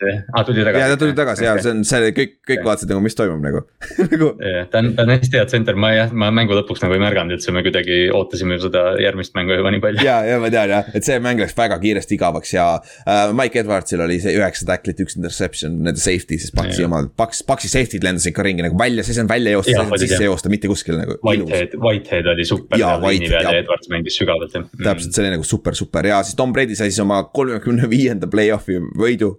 Ah, 0.01 0.44
tuli 0.44 0.64
tagasi. 0.64 0.80
ja 0.80 0.88
ta 0.88 0.96
tuli 1.01 1.14
tagasi 1.16 1.44
ja 1.44 1.55
see 1.61 1.72
on, 1.74 1.82
see 1.86 2.12
kõik, 2.16 2.36
kõik 2.48 2.62
vaatasid 2.64 2.90
nagu, 2.92 3.03
mis 3.05 3.16
toimub 3.18 3.42
nagu 3.44 3.62
nagu. 4.12 4.30
ta 4.72 4.80
on, 4.80 4.92
ta 4.96 5.05
on 5.05 5.12
hästi 5.14 5.40
hea 5.40 5.48
tsenter, 5.51 5.78
ma 5.80 5.92
jah, 5.92 6.14
ma 6.16 6.30
mängu 6.34 6.57
lõpuks 6.57 6.82
nagu 6.84 6.96
ei 6.96 7.03
märganud 7.03 7.36
üldse, 7.36 7.53
me 7.55 7.62
kuidagi 7.66 8.01
ootasime 8.16 8.59
seda 8.62 8.84
järgmist 9.03 9.36
mängu 9.36 9.59
juba 9.59 9.72
nii 9.74 9.82
palju. 9.84 10.05
ja, 10.07 10.20
ja 10.26 10.38
ma 10.42 10.51
tean 10.53 10.72
jah, 10.72 10.90
et 10.96 11.07
see 11.07 11.18
mäng 11.22 11.42
läks 11.42 11.57
väga 11.59 11.78
kiiresti 11.82 12.16
igavaks 12.16 12.55
ja 12.57 12.66
äh, 12.80 13.26
Mike 13.36 13.62
Edwardsil 13.62 14.05
oli 14.05 14.20
see 14.22 14.34
üheksa 14.38 14.68
tacklit, 14.70 15.03
üks 15.05 15.18
interception, 15.18 15.76
nende 15.84 16.01
safety 16.01 16.40
siis 16.40 16.55
Paxi 16.57 16.86
omad, 16.86 17.12
Pax, 17.18 17.44
Paxi 17.46 17.70
safety'd 17.72 18.05
lendasid 18.07 18.34
ka 18.36 18.44
ringi 18.46 18.64
nagu 18.64 18.78
välja, 18.80 19.05
siis 19.07 19.20
on 19.22 19.28
välja 19.30 19.55
joosta, 19.59 19.84
sisse 20.01 20.22
joosta, 20.24 20.53
mitte 20.53 20.70
kuskile 20.70 21.01
nagu. 21.03 21.18
Whitehead, 21.26 21.76
Whitehead 21.80 22.32
oli 22.32 22.46
super 22.48 22.80
ja, 22.80 22.94
peal 23.03 23.28
ja 23.28 23.55
Edwards 23.61 23.90
mängis 23.92 24.16
sügavalt 24.20 24.57
jah. 24.57 24.66
täpselt, 24.80 25.12
see 25.12 25.24
oli 25.24 25.34
nagu 25.36 25.46
super, 25.46 25.76
super 25.76 26.09
ja 26.09 26.22
siis 26.26 26.38
Tom 26.38 26.55
Brady 26.57 26.78
sai 26.78 26.90
siis 26.90 27.03
oma 27.05 27.22
kolmekümne 27.34 27.88
viienda 27.90 28.30
play-off'i 28.30 28.80
võidu 28.98 29.34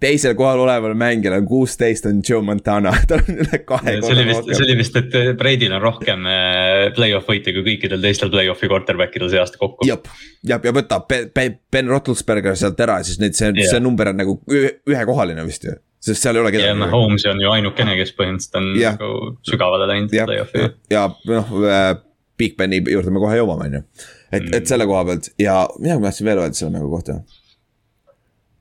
teisel 0.00 0.34
kohal 0.38 0.62
oleval 0.64 0.94
mängijal 0.98 1.36
on 1.36 1.46
kuusteist, 1.48 2.06
on 2.08 2.22
Joe 2.28 2.42
Montana, 2.44 2.92
tal 3.08 3.22
on 3.24 3.42
üle 3.44 3.60
kahe 3.68 3.96
korra 4.00 4.24
rohkem. 4.30 4.54
see 4.54 4.66
oli 4.66 4.78
vist, 4.80 4.96
et 4.96 5.18
Brady'l 5.38 5.76
on 5.76 5.84
rohkem 5.84 6.26
äh, 6.30 6.86
play-off 6.96 7.28
võite 7.30 7.54
kui 7.56 7.66
kõikidel 7.66 8.02
teistel 8.04 8.32
play-off'i 8.32 8.70
quarterback 8.70 9.16
idel 9.20 9.32
see 9.32 9.42
aasta 9.42 9.60
kokku. 9.60 9.88
jah, 9.88 10.00
ja, 10.46 10.60
ja 10.64 10.74
võta 10.74 11.02
Ben 11.04 11.92
Roethlisberger 11.92 12.58
sealt 12.58 12.80
ära, 12.80 13.00
siis 13.06 13.20
neid, 13.22 13.36
see, 13.38 13.52
see 13.60 13.82
number 13.82 14.12
on 14.12 14.20
nagu 14.22 14.40
ühekohaline 14.50 15.46
vist 15.48 15.68
ju 15.68 15.76
sest 16.00 16.24
seal 16.24 16.38
ei 16.38 16.40
ole 16.44 16.52
kedagi. 16.54 16.70
ja 16.70 16.76
noh, 16.78 16.88
Holmes 16.92 17.26
on 17.28 17.42
ju 17.42 17.50
ainukene, 17.52 17.96
kes 17.98 18.14
põhimõtteliselt 18.16 18.56
on 18.60 18.70
ja. 18.80 18.94
nagu 18.96 19.34
sügavale 19.44 19.88
läinud 19.90 20.14
play-off'i. 20.14 20.70
ja 20.92 21.04
noh 21.28 21.52
äh,, 21.60 21.92
Big 22.40 22.56
Beni 22.56 22.80
juurde 22.88 23.12
me 23.12 23.20
kohe 23.20 23.36
jõuame, 23.36 23.68
on 23.68 23.78
ju. 23.78 23.84
et 24.32 24.42
mm., 24.46 24.56
et 24.56 24.70
selle 24.70 24.88
koha 24.88 25.04
pealt 25.10 25.28
ja 25.40 25.60
midagi 25.76 26.00
ma 26.00 26.08
tahtsin 26.08 26.30
veel 26.30 26.44
öelda 26.46 26.56
selle 26.56 26.72
mängu 26.72 26.88
kohta 26.94 27.18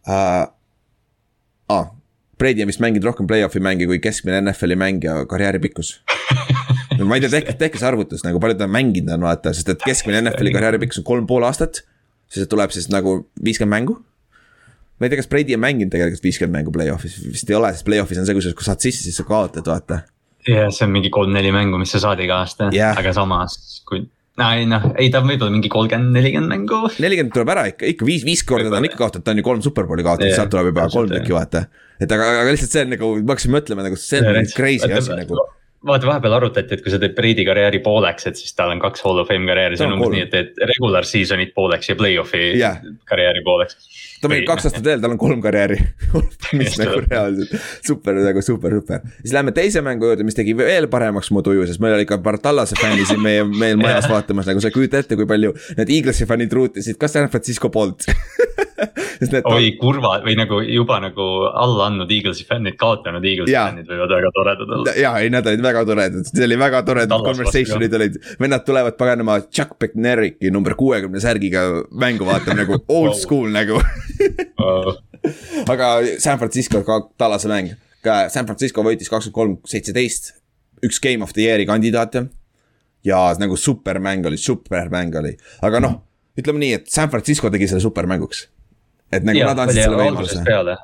uh, 0.03 0.43
ah,, 1.69 1.89
Brady 2.39 2.63
on 2.63 2.71
vist 2.71 2.79
mänginud 2.79 3.03
rohkem 3.03 3.27
play-off'i 3.27 3.59
mänge 3.59 3.87
kui 3.89 3.99
keskmine 3.99 4.39
NFL-i 4.45 4.77
mängija 4.79 5.25
karjääri 5.29 5.59
pikkus 5.63 5.97
ma 7.05 7.17
ei 7.17 7.23
tea, 7.23 7.31
tehke, 7.33 7.55
tehke 7.59 7.79
see 7.79 7.87
arvutus 7.89 8.23
nagu 8.25 8.41
palju 8.43 8.57
ta 8.59 8.67
mänginud 8.71 9.11
on, 9.17 9.25
vaata, 9.27 9.53
sest 9.55 9.71
et 9.73 9.83
keskmine 9.85 10.21
NFL-i 10.23 10.53
karjääri 10.55 10.81
pikkus 10.83 11.01
on 11.01 11.07
kolm 11.07 11.27
pool 11.29 11.45
aastat. 11.47 11.83
siis 12.29 12.47
tuleb 12.47 12.71
siis 12.71 12.89
nagu 12.93 13.29
viiskümmend 13.43 13.75
mängu. 13.75 13.97
ma 14.99 15.07
ei 15.07 15.11
tea, 15.11 15.19
kas 15.21 15.31
Brady 15.31 15.55
on 15.55 15.63
mänginud 15.63 15.91
tegelikult 15.93 16.23
viiskümmend 16.23 16.59
mängu 16.59 16.75
play-off'is, 16.75 17.19
vist 17.31 17.49
ei 17.49 17.57
ole, 17.59 17.73
sest 17.73 17.87
play-off'is 17.87 18.19
on 18.19 18.27
see, 18.27 18.37
kui 18.37 18.45
sa, 18.45 18.53
saad 18.71 18.83
sisse, 18.83 19.03
siis 19.07 19.19
sa 19.19 19.27
kaotad, 19.27 19.67
vaata. 19.67 20.01
jah, 20.47 20.71
see 20.71 20.87
on 20.87 20.95
mingi 20.95 21.11
kolm-neli 21.13 21.51
mängu, 21.55 21.79
mis 21.81 21.91
sa 21.95 22.03
saad 22.07 22.23
iga 22.23 22.41
aasta 22.43 22.71
yeah., 22.75 22.97
aga 22.99 23.13
samas, 23.15 23.59
kui 23.87 24.05
ei 24.55 24.65
noh, 24.69 24.89
ei 24.99 25.11
ta 25.13 25.21
võib-olla 25.25 25.53
mingi 25.53 25.71
kolmkümmend, 25.71 26.15
nelikümmend 26.15 26.53
mängu. 26.53 26.81
nelikümmend 27.03 27.35
tuleb 27.35 27.53
ära 27.55 27.67
ikka, 27.73 27.87
ikka 27.93 28.07
viis, 28.07 28.25
viis 28.27 28.43
korda 28.47 28.71
ta 28.71 28.79
on 28.79 28.89
ikka 28.89 28.99
kaotanud, 29.03 29.27
ta 29.27 29.35
on 29.35 29.41
ju 29.41 29.47
kolm 29.49 29.63
superbowli 29.65 30.05
kaotanud, 30.07 30.35
sealt 30.35 30.53
tuleb 30.53 30.71
juba 30.71 30.89
kolm 30.93 31.13
tükki 31.13 31.35
vaata. 31.35 31.65
et 31.99 32.11
aga, 32.17 32.33
aga 32.43 32.55
lihtsalt 32.55 32.75
see 32.75 32.85
on 32.87 32.93
nagu, 32.95 33.13
ma 33.21 33.35
hakkasin 33.35 33.55
mõtlema 33.57 33.87
nagu, 33.87 33.99
see 33.99 34.23
on 34.23 34.53
crazy 34.55 34.91
asi 34.99 35.17
nagu 35.23 35.39
vaata, 35.85 36.07
vahepeal 36.09 36.35
arutati, 36.35 36.75
et 36.75 36.83
kui 36.83 36.91
sa 36.91 36.99
teed 36.99 37.13
Brady 37.15 37.45
karjääri 37.47 37.79
pooleks, 37.83 38.27
et 38.29 38.39
siis 38.39 38.51
tal 38.55 38.73
on 38.73 38.81
kaks 38.83 39.03
hall 39.05 39.21
of 39.21 39.29
fame 39.31 39.47
karjääri, 39.47 39.77
see 39.79 39.87
on 39.87 39.95
umbes 39.95 40.11
nii, 40.11 40.25
et 40.25 40.33
teed 40.33 40.61
regular 40.73 41.07
season'it 41.07 41.53
pooleks 41.55 41.91
ja 41.91 41.95
play-off'i 41.99 42.41
yeah. 42.49 42.81
karjääri 43.09 43.43
pooleks. 43.45 43.77
ta 44.19 44.31
mängib 44.31 44.49
kaks 44.49 44.67
aastat 44.67 44.83
veel, 44.83 44.99
tal 45.03 45.15
on 45.15 45.21
kolm 45.21 45.43
karjääri 45.43 45.79
mis 46.59 46.75
nagu 46.81 46.99
reaalselt 47.05 47.53
super 47.87 48.19
nagu 48.19 48.43
super, 48.45 48.75
super. 48.81 49.05
siis 49.21 49.35
lähme 49.35 49.55
teise 49.55 49.83
mängu 49.85 50.11
juurde, 50.11 50.27
mis 50.27 50.37
tegi 50.37 50.57
veel 50.57 50.89
paremaks 50.91 51.31
mu 51.35 51.43
tuju, 51.45 51.67
sest 51.69 51.83
meil 51.83 51.95
oli 51.95 52.07
ikka 52.07 52.19
Bartallase 52.23 52.79
fänni 52.79 53.07
siin 53.07 53.23
meie, 53.23 53.45
meil 53.47 53.79
majas 53.83 54.09
vaatamas, 54.11 54.49
nagu 54.51 54.63
sa 54.63 54.71
ei 54.71 54.75
kujuta 54.75 54.99
ette, 54.99 55.19
kui 55.19 55.29
palju 55.29 55.55
need 55.79 55.95
Eaglesi 55.99 56.27
fännid 56.29 56.55
ruutisid, 56.59 56.99
kas 56.99 57.15
San 57.15 57.31
Francisco 57.31 57.71
poolt. 57.71 58.09
oi 59.53 59.71
kurva 59.79 60.15
või 60.23 60.35
nagu 60.39 60.59
juba 60.63 60.99
nagu 61.03 61.25
alla 61.49 61.89
andnud 61.89 62.11
Eaglesi 62.13 62.45
fännid, 62.47 62.77
kaotanud 62.79 63.25
Eaglesi 63.25 63.55
fännid 63.55 63.89
võivad 63.89 64.13
väga 64.15 64.31
toredad 64.35 64.73
olla. 64.77 64.95
ja 64.97 65.13
ei, 65.23 65.31
nad 65.33 65.47
olid 65.49 65.63
väga 65.63 65.83
toredad, 65.89 66.29
see 66.29 66.45
oli 66.47 66.59
väga 66.59 66.81
toredad 66.87 67.25
conversation'id 67.25 67.97
olid, 67.99 68.17
vennad 68.41 68.65
tulevad 68.67 68.97
paganama 68.99 69.39
Chuck 69.47 69.77
Bednariki 69.81 70.51
number 70.55 70.75
kuuekümne 70.79 71.21
särgiga 71.23 71.65
mängu 71.91 72.27
vaatama 72.29 72.63
nagu 72.63 72.81
old 72.99 73.17
school 73.19 73.49
nagu. 73.53 73.79
Aga 75.73 75.87
San 76.23 76.39
Francisco 76.39 76.83
ka 76.87 77.01
Tallase 77.19 77.49
mäng, 77.51 77.73
ka 78.05 78.27
San 78.31 78.47
Francisco 78.47 78.83
võitis 78.85 79.11
kakskümmend 79.11 79.35
kolm, 79.35 79.55
seitseteist, 79.67 80.33
üks 80.85 81.01
game 81.03 81.25
of 81.25 81.35
the 81.35 81.47
year'i 81.47 81.67
kandidaate. 81.69 82.29
ja 83.03 83.19
nagu 83.39 83.55
supermäng 83.55 84.25
oli, 84.27 84.37
supermäng 84.37 85.15
oli, 85.15 85.29
aga 85.63 85.79
noh, 85.79 85.93
ütleme 86.39 86.59
nii, 86.59 86.73
et 86.81 86.89
San 86.91 87.07
Francisco 87.11 87.47
tegi 87.51 87.69
selle 87.71 87.83
supermänguks 87.83 88.41
et 89.11 89.25
nagu 89.25 89.41
Jaa, 89.41 89.51
nad 89.51 89.63
andsid 89.65 89.83
selle 89.83 89.99
võimaluse. 89.99 90.77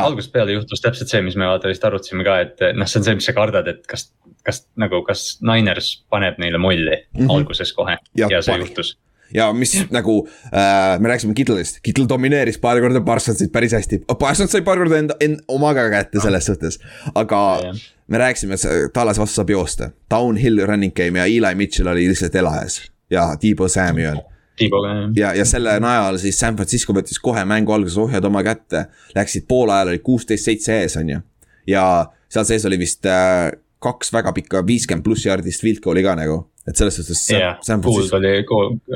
algusest 0.00 0.32
peale 0.34 0.56
juhtus 0.56 0.82
täpselt 0.84 1.12
see, 1.12 1.22
mis 1.26 1.36
me 1.40 1.48
vaata 1.48 1.70
vist 1.70 1.84
arutasime 1.84 2.24
ka, 2.26 2.38
et 2.44 2.64
noh, 2.76 2.88
see 2.88 3.00
on 3.00 3.06
see, 3.08 3.18
mis 3.18 3.28
sa 3.30 3.36
kardad, 3.36 3.68
et 3.72 3.86
kas, 3.90 4.10
kas 4.46 4.64
nagu, 4.80 5.02
kas 5.06 5.38
Niners 5.46 5.92
paneb 6.12 6.40
neile 6.42 6.60
molli 6.60 6.96
mm. 6.96 7.20
-hmm. 7.20 7.30
alguses 7.36 7.72
kohe 7.76 7.96
Ja 7.96 8.26
ja, 8.26 8.36
ja 8.36 8.42
see 8.42 8.54
pani. 8.54 8.68
juhtus. 8.68 8.98
ja 9.34 9.52
mis 9.52 9.74
nagu 9.90 10.28
äh,, 10.46 11.00
me 11.00 11.08
rääkisime 11.08 11.34
Kittle'ist, 11.34 11.80
Kittle 11.82 12.08
domineeris 12.08 12.58
paar 12.58 12.80
korda 12.80 13.00
Parsonsit 13.00 13.52
päris 13.52 13.72
hästi. 13.72 14.02
Parsons 14.18 14.52
sai 14.52 14.62
paar 14.62 14.78
korda 14.78 14.98
enda, 14.98 15.14
enda, 15.20 15.42
oma 15.48 15.74
ka 15.74 15.88
kätte 15.90 16.20
selles 16.20 16.46
suhtes, 16.46 16.80
aga 17.14 17.60
Jah. 17.64 17.76
me 18.06 18.18
rääkisime, 18.18 18.54
et 18.54 18.92
Tallas 18.92 19.18
vastu 19.18 19.34
saab 19.34 19.50
joosta. 19.50 19.90
Downhill 20.10 20.66
running 20.66 20.94
game 20.94 21.18
ja 21.18 21.24
Eli 21.24 21.54
Mitchell 21.54 21.88
oli 21.88 22.08
lihtsalt 22.08 22.34
elajas 22.34 22.82
ja 23.10 23.34
Debo 23.42 23.68
Samuel 23.68 24.20
Tiiboga 24.60 24.92
jah. 24.94 25.08
ja, 25.16 25.32
ja 25.40 25.48
selle 25.48 25.78
najal 25.82 26.20
siis 26.22 26.38
San 26.38 26.58
Francisco 26.58 26.94
võttis 26.96 27.18
kohe 27.22 27.44
mängu 27.48 27.72
alguses 27.74 27.98
ohjad 28.00 28.24
oma 28.28 28.44
kätte. 28.46 28.86
Läksid 29.16 29.48
poole 29.48 29.74
ajal 29.74 29.94
oli 29.94 30.04
kuusteist 30.04 30.46
seitse 30.46 30.76
ees, 30.82 30.96
on 31.00 31.16
ju. 31.16 31.24
ja 31.66 31.84
seal 32.30 32.46
sees 32.46 32.64
oli 32.68 32.78
vist 32.80 33.06
äh, 33.08 33.50
kaks 33.80 34.12
väga 34.12 34.32
pikka 34.36 34.62
viiskümmend 34.66 35.04
pluss 35.04 35.24
jaardist 35.26 35.64
field 35.64 35.80
goal'i 35.84 36.02
ka 36.04 36.12
nagu, 36.18 36.36
et 36.68 36.76
selles 36.76 36.98
suhtes. 37.00 37.22
jah, 37.32 37.56
Gould 37.80 38.12
oli, 38.18 38.32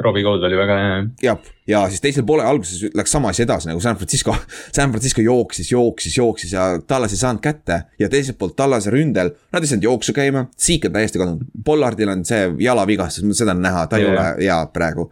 Robbie 0.05 0.25
Gould 0.27 0.45
oli 0.45 0.59
väga 0.59 0.77
hea. 0.81 0.99
jah, 1.25 1.49
ja 1.71 1.81
siis 1.89 2.05
teisel 2.05 2.27
poole 2.29 2.45
alguses 2.45 2.93
läks 2.95 3.15
sama 3.17 3.33
asi 3.33 3.47
edasi 3.47 3.71
nagu 3.71 3.81
San 3.81 3.97
Francisco, 3.97 4.37
San 4.77 4.93
Francisco 4.93 5.25
jooksis, 5.25 5.73
jooksis, 5.73 6.19
jooksis 6.21 6.53
ja 6.53 6.67
Tallas 6.87 7.17
ei 7.17 7.23
saanud 7.23 7.43
kätte. 7.45 7.83
ja 7.99 8.11
teiselt 8.13 8.39
poolt 8.39 8.57
Tallase 8.61 8.93
ründel, 8.93 9.33
nad 9.53 9.65
ei 9.65 9.73
saanud 9.73 9.89
jooksu 9.89 10.13
käima, 10.17 10.47
Seek 10.57 10.85
on 10.91 10.99
täiesti 10.99 11.21
kadunud, 11.23 11.49
Pollardil 11.65 12.13
on 12.13 12.25
see 12.29 12.51
jalavigastus, 12.67 13.25
seda 13.39 13.57
on 13.57 13.65
näha, 13.65 13.87
ta 13.89 14.01
ei 14.01 14.05
Jah. 14.05 14.13
ole 14.13 14.45
hea 14.45 14.59
praegu. 14.73 15.09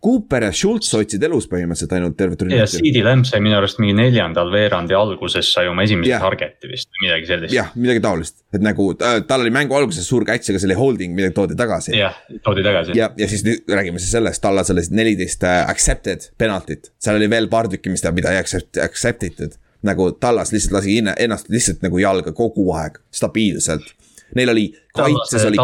Cooper 0.00 0.46
ja 0.46 0.52
Schultz 0.56 0.88
hoidsid 0.96 1.24
elus 1.26 1.44
põhimõtteliselt 1.50 1.90
ainult 1.92 2.14
tervet 2.16 2.40
ja 2.40 2.46
rünnakut. 2.46 2.80
CD 2.80 3.02
Lamb 3.04 3.26
sai 3.28 3.42
minu 3.44 3.58
arust 3.58 3.80
mingi 3.82 3.92
neljandal 3.98 4.48
veerandi 4.52 4.96
alguses 4.96 5.50
sai 5.52 5.68
oma 5.68 5.84
esimese 5.84 6.14
yeah. 6.14 6.22
target'i 6.24 6.70
vist 6.70 6.88
või 6.94 7.04
midagi 7.04 7.28
sellist. 7.28 7.52
jah, 7.52 7.68
midagi 7.76 8.00
taolist, 8.06 8.38
et 8.56 8.64
nagu 8.64 8.86
äh, 8.96 9.18
tal 9.28 9.44
oli 9.44 9.52
mängu 9.52 9.76
alguses 9.76 10.08
suur 10.08 10.24
catch, 10.28 10.48
aga 10.48 10.62
see 10.62 10.70
oli 10.70 10.78
holding, 10.78 11.12
midagi 11.18 11.36
toodi 11.36 11.58
tagasi. 11.58 11.92
jah, 11.98 12.16
toodi 12.46 12.64
tagasi. 12.64 12.96
ja, 12.96 13.10
ja 13.20 13.28
siis 13.28 13.44
nüüd 13.44 13.68
räägime 13.68 14.00
siis 14.00 14.14
sellest, 14.16 14.40
Tallas 14.40 14.72
oli 14.72 14.86
neliteist 14.96 15.44
äh, 15.44 15.60
accepted 15.68 16.30
penaltit, 16.40 16.94
seal 17.02 17.20
oli 17.20 17.28
veel 17.28 17.50
paar 17.52 17.68
tükki, 17.68 17.92
mis 17.92 18.00
ta, 18.00 18.14
mida 18.16 18.32
ei 18.32 18.40
accept, 18.40 18.80
accept 18.80 19.28
itud. 19.28 19.60
nagu 19.84 20.08
Tallas 20.16 20.54
lihtsalt 20.56 20.78
lasi 20.78 20.96
ennast 20.96 21.52
lihtsalt 21.52 21.84
nagu 21.84 22.00
jalga 22.00 22.32
kogu 22.36 22.70
aeg, 22.76 22.96
stabiilselt. 23.12 23.92
Neil 24.36 24.52
oli, 24.52 24.66
kaitses 24.96 25.44
oli, 25.48 25.60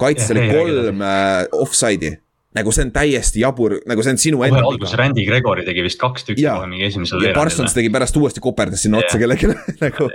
kaitses 0.00 0.34
oli 0.34 0.50
kolm 0.50 1.06
äh, 1.06 1.44
offside'i. 1.62 2.16
Nagu 2.54 2.72
see 2.74 2.86
on 2.86 2.92
täiesti 2.94 3.42
jabur, 3.42 3.76
nagu 3.90 4.04
see 4.06 4.14
on 4.14 4.20
sinu 4.22 4.42
enda 4.46 4.62
alguses 4.62 4.94
Randy 4.98 5.26
Gregori 5.26 5.66
tegi 5.66 5.84
vist 5.86 6.00
kaks 6.00 6.28
tükki 6.28 6.46
kohe 6.46 6.70
mingi 6.70 6.86
esimesel 6.88 7.24
ja 7.26 7.34
Parsons 7.36 7.66
veerandil. 7.66 7.80
tegi 7.80 7.94
pärast 7.96 8.18
uuesti 8.20 8.44
koperdas 8.44 8.84
sinna 8.86 9.00
otsa 9.02 9.18
Jah. 9.18 9.24
kellelegi 9.24 9.50
nagu. 9.86 10.08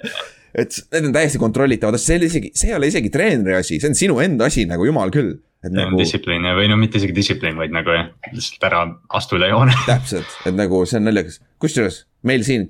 et 0.64 0.80
need 0.96 1.10
on 1.10 1.16
täiesti 1.20 1.42
kontrollitavad, 1.42 2.00
see 2.02 2.16
ei 2.16 2.22
ole 2.22 2.32
isegi, 2.32 2.52
see 2.56 2.72
ei 2.72 2.80
ole 2.80 2.90
isegi 2.92 3.12
treeneri 3.14 3.60
asi, 3.60 3.80
see 3.82 3.92
on 3.92 4.00
sinu 4.00 4.20
enda 4.24 4.48
asi 4.50 4.66
nagu 4.70 4.88
jumal 4.88 5.12
küll. 5.14 5.36
see 5.60 5.74
on 5.74 5.80
nagu 5.82 6.00
distsipliin 6.00 6.48
või 6.58 6.72
no 6.72 6.80
mitte 6.80 7.02
isegi 7.02 7.16
distsipliin, 7.18 7.60
vaid 7.60 7.76
nagu 7.76 7.94
jah, 7.96 8.10
lihtsalt 8.32 8.68
ära 8.72 8.86
astu 9.20 9.40
üle 9.40 9.52
joone. 9.52 9.76
täpselt, 9.92 10.40
et 10.48 10.56
nagu 10.56 10.84
see 10.90 11.02
on 11.02 11.10
naljakas, 11.12 11.42
kusjuures 11.62 12.04
meil 12.28 12.48
siin 12.48 12.70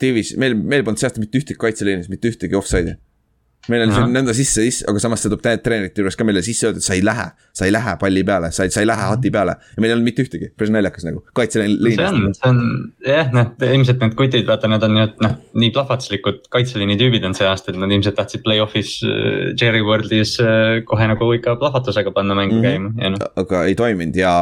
tiivis, 0.00 0.34
meil, 0.40 0.56
meil 0.56 0.84
polnud 0.86 1.00
see 1.00 1.08
aasta 1.08 1.22
mitte 1.22 1.40
ühtegi 1.40 1.60
kaitseliinis, 1.60 2.08
mitte 2.12 2.32
ühtegi 2.32 2.56
offside'i. 2.56 2.96
Meil 3.70 3.84
oli 3.86 3.94
see 3.94 4.06
nõnda 4.12 4.34
sisse, 4.36 4.64
sisse, 4.66 4.84
aga 4.90 5.00
samas 5.02 5.22
see 5.22 5.30
tuleb 5.32 5.42
treenerite 5.64 6.02
juures 6.02 6.16
ka 6.18 6.26
meile 6.28 6.42
sisse 6.44 6.66
öelda, 6.68 6.80
et 6.82 6.86
sa 6.86 6.94
ei 6.96 7.02
lähe, 7.06 7.26
sa 7.56 7.66
ei 7.68 7.72
lähe 7.74 7.94
palli 8.00 8.24
peale, 8.26 8.50
sa 8.56 8.66
ei, 8.66 8.72
sa 8.74 8.82
ei 8.82 8.88
lähe 8.90 9.06
hati 9.12 9.30
peale 9.34 9.54
ja 9.60 9.80
meil 9.84 9.90
ei 9.92 9.96
olnud 9.96 10.08
mitte 10.10 10.24
ühtegi, 10.26 10.50
päris 10.58 10.72
naljakas 10.74 11.06
nagu, 11.08 11.22
see 11.24 11.36
kaitseliin. 11.40 12.00
on, 12.06 12.20
see 12.36 12.48
on 12.50 12.60
jah, 13.06 13.30
noh, 13.36 13.52
ilmselt 13.70 14.02
need 14.04 14.16
kutid, 14.18 14.46
vaata, 14.50 14.70
nad 14.72 14.82
on 14.88 14.96
ju, 15.00 15.06
noh, 15.26 15.36
nii 15.64 15.70
plahvatuslikud 15.76 16.42
kaitseliini 16.52 16.98
tüübid 17.00 17.24
on 17.30 17.34
see 17.38 17.46
aasta, 17.48 17.72
et 17.74 17.78
nad 17.80 17.92
ilmselt 17.94 18.18
tahtsid 18.20 18.42
play-off'is 18.46 18.96
äh, 19.06 19.52
Jerry 19.60 19.82
Worldis 19.86 20.36
äh, 20.44 20.80
kohe 20.88 21.06
nagu 21.10 21.30
ikka 21.38 21.56
plahvatusega 21.60 22.12
panna 22.16 22.34
mängu 22.38 22.58
Mhm. 22.60 22.64
käima 22.66 22.90
ja 23.04 23.10
noh. 23.14 23.26
aga 23.44 23.64
ei 23.70 23.74
toiminud 23.78 24.16
ja 24.18 24.34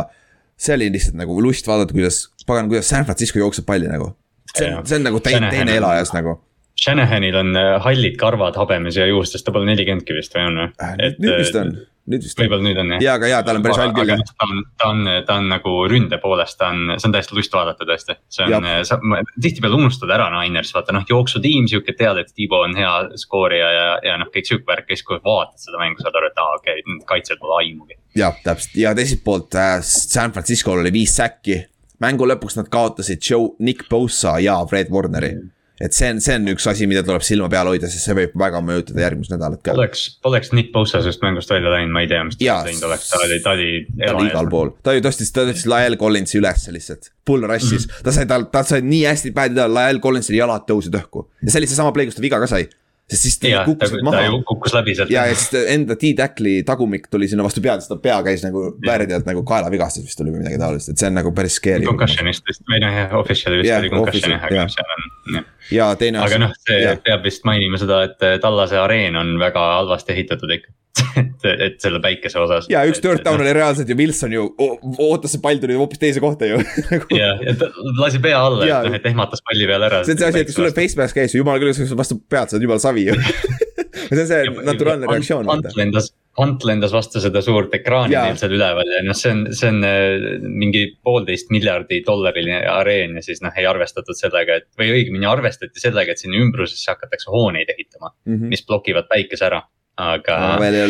see 0.59 0.75
oli 0.75 0.89
lihtsalt 0.95 1.15
nagu 1.21 1.37
lust 1.45 1.67
vaadata, 1.69 1.93
kuidas, 1.95 2.25
pagan, 2.49 2.67
kuidas 2.71 2.89
San 2.91 3.05
Francisco 3.05 3.39
jookseb 3.39 3.67
palli 3.69 3.87
nagu. 3.91 4.15
see 4.57 4.71
on, 4.75 4.87
see 4.89 4.97
on 4.99 5.05
nagu 5.07 5.21
teine, 5.21 5.51
teine 5.53 5.71
on- 5.71 5.77
elajas 5.77 6.11
nagu. 6.17 6.39
Shanahanil 6.79 7.37
on 7.37 7.57
äh, 7.59 7.77
hallid 7.83 8.17
karvad 8.21 8.57
habemes 8.59 8.97
ja 8.97 9.07
juustes, 9.09 9.43
ta 9.43 9.55
pole 9.55 9.67
nelikümmendki 9.67 10.15
vist 10.15 10.35
või 10.37 10.45
on 10.47 10.61
või? 10.61 10.67
Äh, 10.85 10.93
nüüd 11.19 11.33
vist 11.41 11.57
on, 11.59 11.73
nüüd 12.13 12.23
vist 12.23 12.39
võib-olla 12.39 12.63
nüüd 12.63 12.79
on 12.79 12.93
jah. 12.95 13.03
ja, 13.03 13.15
aga 13.19 13.31
jaa, 13.33 13.41
tal 13.47 13.59
on 13.59 13.65
päris 13.65 13.81
hall 13.83 13.95
küll 13.97 14.13
jah. 14.13 14.23
ta 14.31 14.47
on, 14.47 14.63
ta 14.79 14.91
on, 14.93 15.11
ta 15.27 15.39
on 15.41 15.49
nagu 15.51 15.73
ründe 15.91 16.21
poolest, 16.23 16.59
ta 16.61 16.71
on, 16.71 16.95
see 16.95 17.09
on 17.09 17.17
täiesti 17.17 17.35
lust 17.35 17.57
vaadata 17.59 17.89
tõesti. 17.89 18.17
see 18.31 18.47
on 18.47 18.69
sa 18.87 19.01
tihtipeale 19.01 19.81
unustad 19.81 20.15
ära 20.15 20.29
Niners, 20.37 20.71
vaata 20.77 20.95
noh, 20.95 21.07
jooksutiim 21.11 21.67
sihuke, 21.73 21.97
tead, 21.99 22.23
et 22.23 22.31
Tiibo 22.31 22.63
on 22.69 22.79
hea 22.79 22.95
skoorija 23.25 23.75
ja, 23.75 23.91
ja 24.13 24.17
noh, 24.23 24.31
kõik 24.35 24.47
sihuke 24.47 24.71
värk, 24.71 24.95
siis 24.95 25.03
kui 25.11 25.19
vaatad 25.25 25.59
seda 25.67 25.83
mängu, 25.83 25.99
saad 26.05 26.15
aru, 26.23 26.31
et 26.31 26.43
aa, 26.45 26.57
okei 26.63 26.85
okay,, 26.85 27.03
kaitsjad 27.11 27.43
pole 27.43 27.59
aimugi. 27.65 27.99
jah, 28.23 28.39
täpselt 28.47 28.79
ja 28.79 28.95
teiselt 28.95 29.27
poolt 29.27 29.59
äh, 29.59 29.77
San 29.83 30.31
Francisco'l 30.37 30.87
oli 30.87 30.95
viis 30.95 31.19
säkki. 31.19 31.65
mängu 32.07 32.31
lõpuks 32.31 32.63
nad 32.63 32.71
kaotasid 32.71 33.19
Joe, 33.19 33.57
Nick 33.59 33.91
Bosa 33.91 34.39
ja 34.39 34.61
Fred 34.71 34.95
Warneri. 34.95 35.35
Et 35.81 35.95
see 35.95 36.09
on, 36.11 36.19
see 36.23 36.35
on 36.39 36.49
üks 36.53 36.67
asi, 36.71 36.89
mida 36.91 37.05
tuleb 37.07 37.23
silma 37.27 37.49
peal 37.53 37.69
hoida, 37.71 37.91
sest 37.91 38.09
see 38.09 38.17
võib 38.19 38.35
väga 38.41 38.61
mõjutada 38.65 39.05
järgmist 39.05 39.33
nädalat 39.35 39.63
ka. 39.63 39.77
poleks, 39.77 40.05
poleks 40.27 40.51
Nick 40.57 40.73
Bosa 40.75 41.03
sellest 41.05 41.23
mängust 41.23 41.53
välja 41.53 41.71
läinud, 41.75 41.95
ma 41.95 42.03
ei 42.03 42.11
tea, 42.11 42.25
mis 42.27 42.39
ta 42.41 42.59
teinud 42.67 42.89
oleks, 42.89 43.13
ta 43.13 43.23
oli, 43.23 43.39
ta 43.45 43.55
oli. 43.55 43.71
ta 44.01 44.17
oli 44.17 44.33
igal 44.33 44.51
pool, 44.51 44.75
ta 44.83 44.97
ju 44.97 45.05
tõstis, 45.07 45.31
ta 45.35 45.47
tõstis 45.47 45.69
Lael 45.71 45.99
Collinsi 46.01 46.41
ülesse 46.41 46.75
lihtsalt, 46.75 47.13
pull 47.29 47.47
rush'is, 47.47 47.87
ta 48.03 48.15
sai 48.15 48.27
tal, 48.31 48.49
ta 48.53 48.65
sai 48.67 48.83
nii 48.87 49.05
hästi 49.07 49.33
päädida, 49.37 49.69
Lael 49.71 50.03
Collinsil 50.03 50.41
jalad 50.41 50.67
tõusid 50.69 50.99
õhku 50.99 51.29
ja 51.45 51.53
see 51.53 51.63
oli 51.63 51.71
seesama 51.71 51.95
play, 51.95 52.11
kus 52.11 52.19
ta 52.19 52.27
viga 52.27 52.43
ka 52.43 52.51
sai. 52.51 52.67
sest 53.09 53.25
siis 53.25 53.39
ta 53.41 53.49
jah, 53.49 53.63
ta, 53.63 53.71
kukkusid 53.71 54.03
ta 54.03 54.05
maha 54.05 54.41
kukkus 54.51 54.75
läbi 54.77 54.97
sealt. 54.99 55.13
ja, 55.15 55.29
ja 55.31 55.37
siis 55.39 55.55
ta 55.55 55.63
enda 55.73 55.95
T-Tackli 55.97 56.59
tagumik 56.69 57.07
tuli 57.09 57.29
sinna 57.31 57.47
vastu 57.47 57.63
pead, 57.65 57.81
siis 57.81 57.89
ta 57.89 57.97
pea 58.03 58.19
käis 58.27 58.43
nagu 58.45 58.67
väärdi 58.85 59.15
alt 59.17 59.31
nagu 59.31 59.47
kaelavigastus 59.49 60.05
vist 60.11 60.21
oli 60.21 60.35
või 60.35 60.43
midagi 60.43 60.59
taolist, 60.61 60.91
et 60.93 61.01
see 61.01 61.09
on 61.09 61.17
nagu 61.17 61.33
päris 61.37 61.57
scary. 61.57 61.87
Concussionist 61.89 62.51
vist 62.51 62.67
või 62.69 62.83
noh, 62.85 62.99
official'i 63.23 63.63
vist 63.63 63.71
Jah, 63.71 63.81
oli 63.81 63.95
concussion 63.95 64.35
jah, 64.35 64.45
aga 64.51 64.67
seal 64.75 64.93
on, 64.99 65.07
jah. 65.39 65.49
Ja 65.75 65.93
teine 66.01 66.23
aga 66.25 66.41
noh, 66.43 66.57
see 66.67 66.81
jah. 66.83 66.99
peab 67.05 67.25
vist 67.27 67.47
mainima 67.49 67.81
seda, 67.81 68.03
et 68.09 68.27
eh, 68.27 68.37
Tallase 68.43 68.79
areen 68.81 69.19
on 69.21 69.37
väga 69.41 69.63
halvasti 69.79 70.15
ehitatud 70.17 70.53
ikka. 70.59 70.75
et, 71.21 71.45
et 71.47 71.77
selle 71.79 72.01
päikese 72.03 72.41
osas. 72.43 72.67
ja 72.73 72.81
üks 72.89 72.99
third 73.05 73.23
down 73.23 73.39
oli 73.45 73.53
reaalselt 73.55 73.91
ju 73.91 73.95
Wilson 73.99 74.33
ju 74.35 74.49
ootas, 74.59 75.31
see 75.31 75.43
pall 75.45 75.61
tuli 75.63 75.77
hoopis 75.79 76.01
teise 76.03 76.23
kohta 76.23 76.49
ju 76.49 76.59
ja, 77.21 77.37
ja 77.45 77.55
ta 77.61 77.69
lasi 78.01 78.19
pea 78.25 78.41
alla, 78.41 78.67
et 78.67 78.89
noh, 78.89 78.97
et 78.99 79.07
ehmatas 79.07 79.45
palli 79.47 79.69
peale 79.71 79.87
ära. 79.87 80.01
see 80.03 80.17
on 80.17 80.23
see 80.25 80.33
asi, 80.33 80.43
et 80.43 80.51
kui 80.51 80.57
sulle 80.57 80.73
face 80.75 80.99
mask 80.99 81.21
käis, 81.21 81.37
jumal 81.39 81.61
küll, 81.63 81.71
sa 81.77 81.99
vastu 81.99 82.19
pead 82.19 82.51
saad, 82.51 82.65
jumala 82.67 82.83
savi 82.83 83.07
ju. 83.11 83.19
see 84.09 84.25
on 84.25 84.31
see 84.33 84.57
naturaalne 84.67 85.11
reaktsioon. 85.11 85.49
Hunt 85.53 85.79
lendas, 85.79 86.11
Hunt 86.39 86.65
lendas 86.69 86.93
vastu 86.95 87.23
seda 87.23 87.43
suurt 87.45 87.73
ekraani 87.75 88.15
meil 88.15 88.39
seal 88.41 88.55
üleval 88.55 88.89
ja 88.93 89.01
noh, 89.07 89.17
see 89.19 89.33
on, 89.35 89.45
see 89.59 89.71
on 89.73 89.83
eh, 89.87 90.39
mingi 90.43 90.85
poolteist 91.05 91.51
miljardi 91.55 92.01
dollariline 92.07 92.61
areen 92.71 93.19
ja 93.19 93.25
siis 93.25 93.43
noh, 93.45 93.55
ei 93.59 93.67
arvestatud 93.69 94.19
sellega, 94.19 94.61
et 94.61 94.69
või 94.79 94.93
õigemini 95.01 95.29
arvestati 95.31 95.83
sellega, 95.83 96.15
et 96.15 96.23
sinna 96.23 96.39
ümbrusesse 96.41 96.93
hakatakse 96.93 97.33
hooneid 97.35 97.75
ehitama, 97.75 98.15
mis 98.53 98.65
blokivad 98.67 99.11
päikese 99.11 99.51
ära. 99.51 99.65
aga 99.99 100.35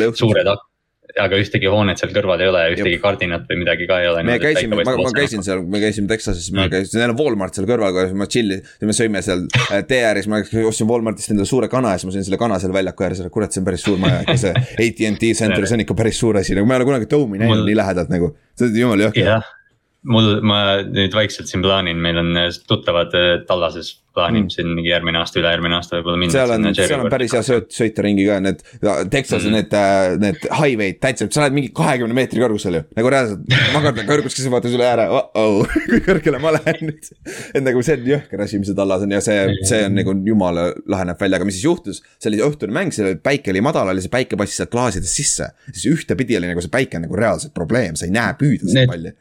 juhtunud. 0.05 0.19
suured, 0.21 0.49
aga 1.21 1.37
ühtegi 1.43 1.69
hoonet 1.71 1.99
seal 2.01 2.13
kõrval 2.15 2.41
ei 2.45 2.49
ole, 2.51 2.63
ühtegi 2.75 2.99
kardinat 3.03 3.45
või 3.51 3.59
midagi 3.65 3.87
ka 3.91 3.99
ei 4.03 4.09
ole. 4.11 4.23
me 4.27 4.39
käisime, 4.43 4.79
ma, 4.85 4.95
ma 5.03 5.13
käisin 5.17 5.43
seal, 5.47 5.63
me 5.67 5.81
käisime 5.83 6.09
Texases, 6.11 6.51
ma 6.53 6.65
Mm. 6.67 6.71
käisin, 6.77 6.99
neil 7.01 7.11
on 7.15 7.19
Walmart 7.19 7.55
seal 7.59 7.67
kõrval, 7.69 7.93
kus 7.97 8.15
ma 8.19 8.27
chill, 8.31 8.57
me 8.83 8.95
sõime 8.97 9.23
seal 9.25 9.45
äh, 9.71 9.83
tee 9.89 10.03
ääres, 10.09 10.27
ma 10.31 10.41
ostsin 10.69 10.89
Walmartist 10.89 11.31
endale 11.35 11.47
suure 11.51 11.69
kana 11.73 11.93
ja 11.95 11.99
siis 12.01 12.09
ma 12.11 12.17
sõin 12.17 12.25
selle 12.29 12.39
kana 12.41 12.59
seal 12.63 12.73
väljaku 12.77 13.05
ääres 13.09 13.23
kurat, 13.35 13.53
see 13.53 13.61
on 13.63 13.67
päris 13.69 13.83
suur 13.87 13.99
maja, 14.03 14.23
ikka 14.27 14.37
see 14.41 14.53
AT&T 14.87 15.33
Center, 15.39 15.67
see 15.67 15.79
on 15.79 15.85
ikka 15.87 15.95
päris 15.99 16.19
suur 16.23 16.37
asi, 16.41 16.55
nagu 16.59 16.67
ma 16.69 16.77
ei 16.77 16.83
ole 16.83 16.89
kunagi 16.93 17.11
Dome'i 17.11 17.39
näinud 17.43 17.57
Mul- 17.63 17.69
nii 17.71 17.79
lähedalt 17.83 18.11
nagu, 18.13 18.33
see 18.59 18.71
on 18.71 18.77
jumala 18.85 19.09
jõhker. 19.09 19.25
jah, 19.35 19.55
mul, 20.07 20.39
ma 20.47 20.59
nüüd 20.87 21.15
vaikselt 21.17 21.49
siin 21.51 21.63
plaanin, 21.65 21.99
meil 22.03 22.21
on 22.21 22.37
eh, 22.39 22.51
tuttavad 22.69 23.15
eh, 23.19 23.33
Tallases, 23.49 23.97
plaanin 24.19 24.45
Mm. 24.49 24.51
siin 24.51 24.69
mingi 24.75 24.89
järgmine 24.91 25.19
aasta, 25.21 25.39
ülejärgmine 25.39 25.77
aasta 25.77 25.99
võib-olla 25.99 26.19
minna. 26.19 26.33
seal 26.33 26.51
on, 26.51 26.65
seal 26.75 27.01
on 27.05 27.11
päris 27.13 27.35
hea 27.37 27.43
sööt, 27.47 27.69
sõita 27.71 28.03
ringi 28.03 28.25
ka, 28.27 28.39
need 28.43 28.63
Texase 29.13 29.47
Mhm. 29.47 29.53
need, 29.55 29.77
need 30.25 30.47
highway'd 30.59 30.99
täitsa, 31.03 31.29
sa 31.31 31.45
oled 31.45 31.55
mingi 31.55 31.71
kahekümne 31.77 32.17
meetri 32.17 32.43
kõrgusel 32.43 32.79
ju, 32.81 32.83
nagu 32.99 33.13
reaalselt 33.15 33.45
magad 33.77 34.01
kõrgus, 34.09 34.35
kes 34.35 34.49
vaatad 34.51 34.75
üle 34.75 34.89
ääre 34.89 35.05
oh, 35.15 35.29
oh, 35.39 35.71
kui 35.91 36.01
kõrgele 36.07 36.41
ma 36.43 36.51
lähen 36.57 36.91
nüüd. 36.91 37.11
et 37.53 37.63
nagu 37.63 37.83
see 37.87 37.99
on 38.01 38.09
jõhker 38.11 38.43
asi, 38.43 38.59
mis 38.59 38.73
see 38.73 38.79
tallas 38.81 39.07
on 39.07 39.15
ja 39.15 39.21
see, 39.23 39.39
see 39.71 39.85
on 39.87 39.95
nagu 40.01 40.17
jumala 40.27 40.67
lahe 40.91 41.07
näeb 41.13 41.23
välja, 41.23 41.39
aga 41.39 41.47
mis 41.51 41.59
siis 41.61 41.69
juhtus, 41.69 42.03
see 42.19 42.33
oli 42.33 42.43
õhtune 42.49 42.75
mäng, 42.75 42.91
seal 42.97 43.13
oli 43.13 43.21
päike 43.23 43.55
oli 43.55 43.63
madal, 43.63 43.93
oli 43.95 44.03
see 44.03 44.11
päike 44.19 44.41
passis 44.41 44.59
sealt 44.63 44.75
klaasidest 44.75 45.15
sisse. 45.15 45.51
siis 45.71 45.87
ühtepidi 45.95 46.41
oli 46.41 46.51
nagu 46.51 46.65
see 46.65 46.75
päike 46.75 46.99
nagu 46.99 47.15
reaalselt 47.15 47.55
probleem, 47.55 47.95
sa 47.95 48.07
ei 48.09 48.15
näe 48.19 48.35
püüda 48.41 48.67
seda 48.67 48.89
palli. 48.91 49.15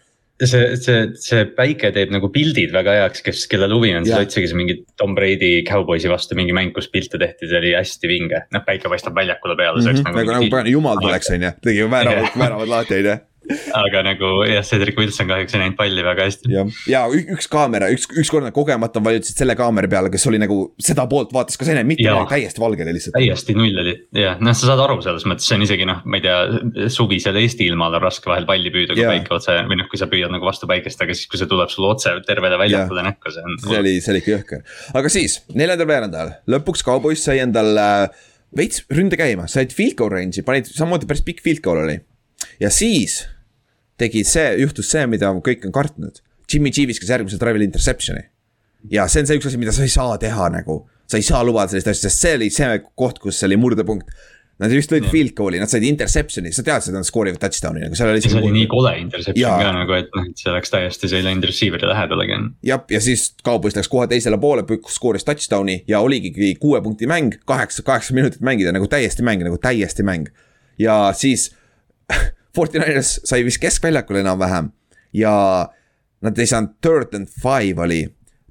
see, 0.46 0.76
see, 0.78 1.06
see 1.22 1.46
päike 1.58 1.90
teeb 1.96 2.12
nagu 2.14 2.30
pildid 2.34 2.74
väga 2.76 2.98
heaks, 3.00 3.24
kes, 3.26 3.46
kellel 3.52 3.74
huvi 3.74 3.94
on, 3.98 4.06
siis 4.06 4.28
otsige 4.28 4.50
see 4.52 4.60
mingi 4.60 4.78
Tom 5.00 5.16
Brady 5.18 5.64
Cowboysi 5.68 6.12
vastu 6.12 6.38
mingi 6.38 6.56
mäng, 6.56 6.74
kus 6.76 6.90
pilte 6.94 7.20
tehti, 7.22 7.50
see 7.50 7.62
oli 7.62 7.74
hästi 7.78 8.12
vinge. 8.12 8.44
noh, 8.54 8.66
päike 8.68 8.92
paistab 8.92 9.18
väljakule 9.18 9.58
peale, 9.60 9.82
see 9.82 9.94
oleks 9.94 10.06
nagu, 10.06 10.22
nagu 10.22 10.36
nagu. 10.36 10.52
pagan 10.54 10.72
jumal 10.72 11.02
tuleks, 11.02 11.32
on 11.34 11.48
ju, 11.48 11.54
tegi 11.66 11.90
väravad, 11.90 12.30
väravad 12.44 12.74
lahti, 12.76 13.02
on 13.02 13.12
ju. 13.12 13.18
Aga 13.82 14.04
nagu 14.06 14.32
jah, 14.48 14.66
Cedric 14.66 14.98
Wilson 15.00 15.30
kahjuks 15.30 15.56
ei 15.56 15.64
näinud 15.64 15.78
palli 15.80 16.04
väga 16.06 16.28
hästi. 16.28 16.52
jah, 16.52 16.72
ja 16.90 17.04
üks 17.36 17.50
kaamera, 17.52 17.90
üks, 17.94 18.08
ükskord 18.24 18.48
nad 18.48 18.56
kogemata 18.56 19.02
vajutasid 19.04 19.42
selle 19.44 19.56
kaamera 19.60 19.90
peale, 19.92 20.12
kes 20.14 20.28
oli 20.30 20.42
nagu 20.42 20.60
seda 20.84 21.08
poolt 21.10 21.34
vaatas 21.36 21.60
ka 21.60 21.68
see, 21.68 21.78
mitte 21.88 22.06
midagi, 22.06 22.30
täiesti 22.34 22.64
valge 22.64 22.86
oli 22.86 22.96
lihtsalt. 22.98 23.18
täiesti 23.18 23.58
null 23.58 23.84
oli, 23.84 23.96
jah, 24.18 24.40
noh, 24.44 24.58
sa 24.58 24.72
saad 24.72 24.84
aru 24.86 25.00
selles 25.06 25.28
mõttes, 25.30 25.48
see 25.50 25.58
on 25.60 25.66
isegi 25.68 25.88
noh, 25.90 26.04
ma 26.06 26.20
ei 26.20 26.26
tea, 26.26 26.88
suvisel 26.94 27.40
Eesti 27.42 27.68
ilmal 27.72 27.98
on 28.00 28.04
raske 28.08 28.30
vahel 28.30 28.48
palli 28.50 28.74
püüda, 28.74 28.96
kui 28.98 29.08
päike 29.08 29.36
otse 29.38 29.58
või 29.70 29.80
noh, 29.82 29.90
kui 29.92 30.02
sa 30.02 30.10
püüad 30.12 30.34
nagu 30.34 30.48
vastu 30.48 30.70
päikest, 30.70 31.04
aga 31.04 31.16
siis, 31.16 31.30
kui 31.32 31.42
see 31.42 31.50
tuleb 31.50 31.72
sulle 31.74 31.92
otse 31.96 32.16
tervele 32.28 32.60
väljakule 32.60 33.06
näkku, 33.08 33.34
see 33.34 33.46
on. 33.46 33.60
see 33.64 33.82
oli, 33.84 33.98
see 34.04 34.16
oli 34.16 34.24
jõhker, 34.28 34.64
aga 34.98 35.12
siis 35.14 35.40
neljandal 35.54 35.90
veerandajal. 35.90 36.34
Lõpuks 36.52 36.84
Cowboys 36.86 37.24
sai 37.24 37.40
endal 37.44 37.72
äh, 37.82 38.26
veits 38.56 38.84
ründe 38.94 39.20
käima, 39.20 39.48
said 39.52 39.74
field 39.76 39.98
goal 40.00 40.14
range'i, 40.14 40.46
panid 40.46 40.70
samamoodi 40.70 41.10
päris 41.10 41.26
pikk 41.26 41.44
field 41.46 41.64
goal 41.66 41.84
oli. 41.84 42.00
Ja 42.62 42.72
siis 42.74 43.22
tegi 44.02 44.24
see, 44.28 44.54
juhtus 44.62 44.90
see, 44.94 45.06
mida 45.10 45.32
kõik 45.44 45.68
on 45.68 45.76
kartnud. 45.76 46.22
Jimmy 46.48 46.72
G 46.72 46.88
viskas 46.88 47.12
järgmisel 47.12 47.42
drive'il 47.42 47.68
interception'i. 47.68 48.24
ja 48.94 49.08
see 49.12 49.24
on 49.24 49.30
see 49.30 49.40
üks 49.40 49.50
asi, 49.50 49.60
mida 49.60 49.74
sa 49.76 49.84
ei 49.84 49.92
saa 49.92 50.18
teha 50.22 50.50
nagu. 50.54 50.86
sa 51.08 51.20
ei 51.20 51.24
saa 51.24 51.40
lubada 51.48 51.72
sellist 51.72 51.88
asja, 51.88 52.10
sest 52.10 52.24
see 52.24 52.34
oli 52.36 52.50
see 52.52 52.82
koht, 53.00 53.22
kus 53.24 53.40
oli 53.48 53.56
murdepunkt. 53.60 54.10
Nad 54.58 54.74
just 54.74 54.90
lõid 54.90 55.06
field 55.12 55.36
goal'i, 55.38 55.60
nad 55.62 55.70
said 55.70 55.84
interception'i, 55.86 56.50
sa 56.50 56.64
teadsid, 56.66 56.90
et 56.90 56.98
nad 56.98 57.06
skoorivad 57.06 57.38
touchdown'i 57.44 57.84
nagu 57.84 57.96
seal 57.96 58.10
oli. 58.10 58.24
see 58.26 58.40
oli 58.40 58.50
nii 58.56 58.70
kole 58.72 58.94
interception 59.04 59.62
ka 59.62 59.74
nagu, 59.76 59.94
et 59.94 60.10
noh, 60.18 60.26
et 60.26 60.42
see 60.42 60.56
läks 60.56 60.74
täiesti, 60.74 61.10
läinud 61.14 61.46
receiver'i 61.46 61.90
lähedalegi. 61.92 62.40
jah, 62.66 62.82
ja 62.90 63.02
siis 63.04 63.28
Cowboys 63.46 63.78
läks 63.78 63.92
kohe 63.92 64.08
teisele 64.10 64.40
poole, 64.42 64.66
skooris 64.92 65.28
touchdown'i 65.30 65.84
ja 65.88 66.02
oligi 66.02 66.34
kuue 66.60 66.82
punkti 66.82 67.08
mäng, 67.08 67.38
kaheksa, 67.46 67.86
kaheksa 67.86 68.18
minutit 68.18 68.42
mängida 68.42 68.74
nagu 68.74 68.90
täiesti 68.90 69.24
mäng, 69.24 69.46
nagu 69.46 69.62
täiesti 69.62 70.04
mäng. 70.08 70.34
ja 70.82 70.98
siis 71.14 71.52
Fortinainers 72.58 73.20
sai 73.28 73.44
vist 73.46 73.62
keskväljakul 73.62 74.22
enam-vähem 74.24 74.72
ja 75.14 75.34
nad 76.26 76.40
ei 76.42 76.50
saanud 76.50 76.78
third 76.82 77.14
and 77.18 77.30
five 77.30 77.82
oli. 77.84 78.08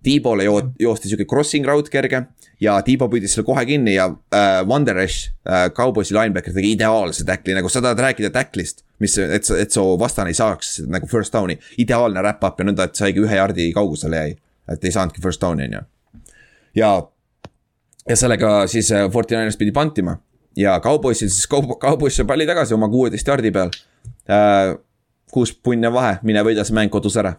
Tiibole 0.06 0.44
jo-, 0.46 0.70
joosti 0.78 1.10
sihuke 1.10 1.26
crossing 1.26 1.66
route 1.66 1.90
kerge 1.90 2.20
ja 2.62 2.76
Tiibo 2.86 3.08
püüdis 3.10 3.34
selle 3.34 3.46
kohe 3.48 3.64
kinni 3.66 3.96
ja 3.96 4.06
äh, 4.06 4.60
Wanderesh 4.68 5.32
äh,, 5.48 5.66
Cowboysi 5.74 6.14
linebacker 6.14 6.54
tegi 6.54 6.70
ideaalse 6.76 7.26
tackli, 7.26 7.56
nagu 7.56 7.70
sa 7.72 7.82
tahad 7.82 8.00
rääkida 8.04 8.30
tacklist. 8.30 8.84
mis, 8.98 9.18
et 9.18 9.44
sa, 9.44 9.58
et 9.60 9.74
su 9.74 9.82
vastane 10.00 10.30
ei 10.32 10.38
saaks 10.38 10.78
nagu 10.88 11.08
first 11.10 11.34
down'i, 11.34 11.58
ideaalne 11.82 12.22
wrap-up 12.22 12.60
ja 12.60 12.68
nõnda, 12.68 12.86
et 12.86 12.96
saigi 12.96 13.20
ühe 13.20 13.36
jardi 13.36 13.66
kaugusele 13.74 14.22
jäi. 14.22 14.36
et 14.72 14.84
ei 14.84 14.94
saanudki 14.94 15.22
first 15.22 15.42
down'i 15.42 15.66
on 15.66 15.76
ju. 15.76 15.82
ja, 16.80 16.92
ja 18.08 18.16
sellega 18.16 18.54
siis 18.70 18.92
äh, 18.92 19.10
Fortinainers 19.10 19.58
pidi 19.58 19.74
pantima 19.74 20.16
ja 20.56 20.80
Cowboysil 20.80 21.30
siis, 21.30 21.46
Cowboys 21.80 22.16
sai 22.16 22.26
palli 22.28 22.46
tagasi 22.48 22.74
oma 22.76 22.88
kuueteist 22.92 23.28
jardi 23.28 23.52
peal 23.52 23.72
äh,. 24.30 24.74
kuus 25.32 25.50
punne 25.52 25.90
vahe, 25.92 26.16
mine 26.24 26.40
võida 26.46 26.64
see 26.64 26.74
mäng 26.76 26.90
kodus 26.92 27.16
ära. 27.20 27.34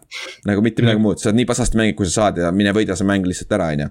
nagu 0.46 0.62
mitte 0.62 0.84
midagi 0.84 1.00
muud, 1.02 1.18
sa 1.18 1.30
oled 1.30 1.40
nii 1.40 1.48
pasasti 1.48 1.80
mängid, 1.80 1.96
kui 1.98 2.06
sa 2.06 2.22
saad 2.22 2.38
ja 2.42 2.52
mine 2.54 2.74
võida 2.76 2.96
see 2.98 3.08
mäng 3.08 3.26
lihtsalt 3.26 3.54
ära, 3.58 3.70
on 3.74 3.84
ju. 3.86 3.90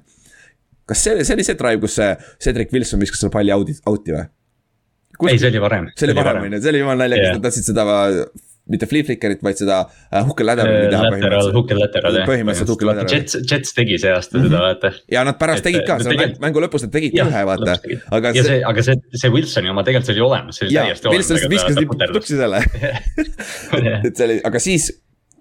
kas 0.88 1.04
see, 1.04 1.24
see 1.28 1.38
oli 1.38 1.48
see 1.48 1.60
drive, 1.60 1.82
kus 1.84 1.98
see 2.00 2.12
Cedric 2.44 2.74
Wilson 2.74 3.04
viskas 3.04 3.24
selle 3.24 3.34
palli 3.34 3.56
out'i, 3.56 3.76
out'i 3.90 4.16
või? 4.16 4.28
ei, 5.28 5.40
see 5.42 5.50
oli 5.50 5.64
varem. 5.64 5.90
see 5.98 6.08
oli 6.08 6.18
varem, 6.18 6.44
on 6.46 6.58
ju, 6.58 6.62
see 6.62 6.76
oli 6.76 6.84
jumala 6.84 7.04
naljakas 7.04 7.26
yeah., 7.26 7.40
nad 7.40 7.48
tahtsid 7.50 7.72
seda 7.72 7.88
mitte 8.72 8.90
flea 8.90 9.08
flicker'it, 9.08 9.42
vaid 9.46 9.60
seda 9.60 9.80
uh, 9.88 10.22
hook 10.28 10.44
and 10.44 10.50
ladder'it 10.52 10.92
teha 10.92 11.12
põhimõtteliselt. 11.14 12.28
Põhimõtteliselt 12.28 12.74
and 12.76 12.90
ladder. 12.90 13.10
Jets, 13.14 13.40
Jets 13.44 13.76
tegi 13.78 13.98
see 14.02 14.14
aasta 14.14 14.38
-hmm. 14.38 14.50
seda, 14.50 14.62
vaata. 14.66 14.92
ja 15.12 15.24
nad 15.28 15.40
pärast 15.40 15.66
tegid 15.68 15.86
ka, 15.88 16.00
seal 16.04 16.16
tegid... 16.16 16.38
mängu 16.44 16.64
lõpus 16.64 16.88
nad 16.88 16.94
tegid 16.94 17.18
ühe, 17.18 17.44
vaata. 17.52 17.78
aga 18.20 18.34
ja 18.36 18.46
see, 18.48 18.62
aga 18.72 18.86
see, 18.86 18.98
see 19.16 19.34
Wilsoni 19.34 19.74
oma 19.74 19.86
tegelikult 19.88 20.12
see 20.12 20.18
oli 20.18 20.26
olemas, 20.30 20.60
see 20.60 20.68
oli 20.68 20.80
täiesti 20.80 21.12
olemas. 21.12 21.30
Wilson 21.34 21.52
viskas 21.52 21.82
nii 21.82 22.14
tuksi 22.14 22.40
selle 22.40 22.64
et 24.08 24.16
see 24.16 24.26
oli, 24.30 24.40
aga 24.48 24.62
siis 24.64 24.90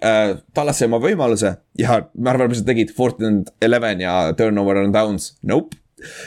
äh, 0.05 0.37
Tallas 0.55 0.81
sai 0.81 0.91
oma 0.91 1.01
võimaluse 1.03 1.57
ja 1.81 2.01
ma 2.19 2.33
arvan, 2.35 2.53
mis 2.53 2.63
nad 2.63 2.71
tegid, 2.73 2.95
fourth 2.97 3.25
and 3.25 3.51
eleven 3.63 4.03
ja 4.05 4.17
turnover 4.39 4.83
on 4.83 4.95
downs, 4.95 5.35
nope. 5.47 5.77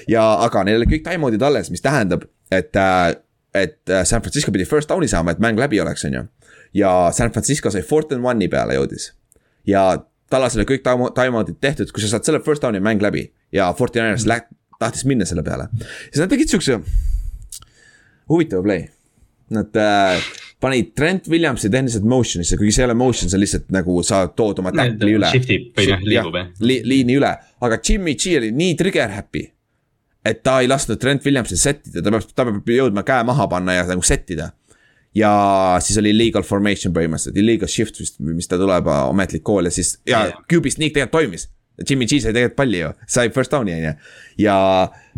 ja, 0.10 0.26
aga 0.45 0.66
neil 0.68 0.82
oli 0.82 0.89
kõik 0.95 1.08
time-out'id 1.08 1.45
alles, 1.45 1.72
mis 1.74 1.86
tähendab, 1.86 2.28
et 2.52 2.76
äh, 2.80 3.16
et 3.54 3.89
äh, 3.89 4.04
San 4.06 4.22
Francisco 4.22 4.52
pidi 4.54 4.66
first 4.70 4.89
down'i 4.91 5.08
saama, 5.10 5.34
et 5.34 5.39
mäng 5.41 5.58
läbi 5.60 5.80
oleks, 5.82 6.06
on 6.06 6.20
ju 6.20 6.28
ja 6.74 7.09
San 7.15 7.32
Francisco 7.32 7.72
sai 7.74 7.82
fourth 7.82 8.13
and 8.15 8.26
one'i 8.26 8.49
peale 8.51 8.78
jõudis. 8.78 9.11
ja 9.67 9.89
Tallasele 10.30 10.65
kõik 10.70 10.84
time-out'id 10.86 11.57
tehtud, 11.57 11.89
kui 11.89 12.03
sa 12.03 12.11
saad 12.11 12.28
selle 12.28 12.41
first 12.45 12.61
down'i 12.61 12.82
mäng 12.84 13.01
läbi 13.01 13.26
ja 13.55 13.72
Fortiners 13.74 14.28
mm. 14.28 14.30
läht-, 14.30 14.51
tahtis 14.78 15.05
minna 15.09 15.26
selle 15.26 15.43
peale. 15.45 15.70
siis 15.80 16.22
nad 16.22 16.30
tegid 16.30 16.51
siukse 16.51 16.78
huvitava 18.30 18.61
play. 18.65 18.86
Nad 19.49 19.74
äh, 19.82 20.22
panid 20.61 20.91
Trent 20.93 21.32
Williamsi 21.34 21.72
tehniliselt 21.74 22.05
motion'isse, 22.05 22.59
kuigi 22.59 22.76
see 22.76 22.84
ei 22.84 22.89
ole 22.91 22.97
motion, 22.99 23.32
see 23.32 23.39
on 23.39 23.41
lihtsalt 23.41 23.72
nagu 23.74 23.95
sa 24.05 24.22
tood 24.30 24.61
oma 24.61 24.74
tackli 24.76 25.15
üle. 25.17 25.32
Shift 25.34 25.53
ib 25.55 25.72
või 25.80 25.88
noh, 25.89 26.05
liigub 26.11 26.38
jah 26.38 26.51
li,. 26.61 26.78
liini 26.86 27.17
üle, 27.17 27.32
aga 27.65 27.80
Jimmy 27.82 28.13
G 28.13 28.38
oli 28.38 28.51
nii 28.53 28.78
trigger 28.78 29.15
happy. 29.15 29.47
et 30.30 30.43
ta 30.43 30.59
ei 30.61 30.67
lasknud 30.67 30.99
Trent 31.01 31.26
Williamsil 31.26 31.57
sättida, 31.57 32.03
ta 32.03 32.11
peab, 32.13 32.26
ta 32.36 32.45
peab 32.45 32.67
jõudma 32.70 33.01
käe 33.07 33.24
maha 33.26 33.47
panna 33.49 33.74
ja 33.80 33.86
nagu 33.88 34.03
sättida 34.05 34.51
ja 35.16 35.32
siis 35.82 35.97
oli 36.01 36.12
illegal 36.14 36.45
formation 36.45 36.93
põhimõtteliselt, 36.93 37.38
illegal 37.41 37.72
shift 37.72 37.99
vist, 38.01 38.20
mis 38.22 38.49
ta 38.49 38.60
tuleb, 38.62 38.89
ametlik 38.89 39.43
kool 39.45 39.70
ja 39.70 39.74
siis 39.74 39.95
ja. 40.10 40.28
QB 40.45 40.74
sneak 40.76 40.93
tegelikult 40.95 41.18
toimis. 41.18 41.47
Jimmy 41.88 42.05
G 42.10 42.20
sai 42.20 42.34
tegelikult 42.36 42.57
palli 42.60 42.82
ju, 42.82 42.89
sai 43.07 43.30
first 43.32 43.53
down'i 43.53 43.72
on 43.78 43.86
ju. 43.86 43.93
ja 44.43 44.57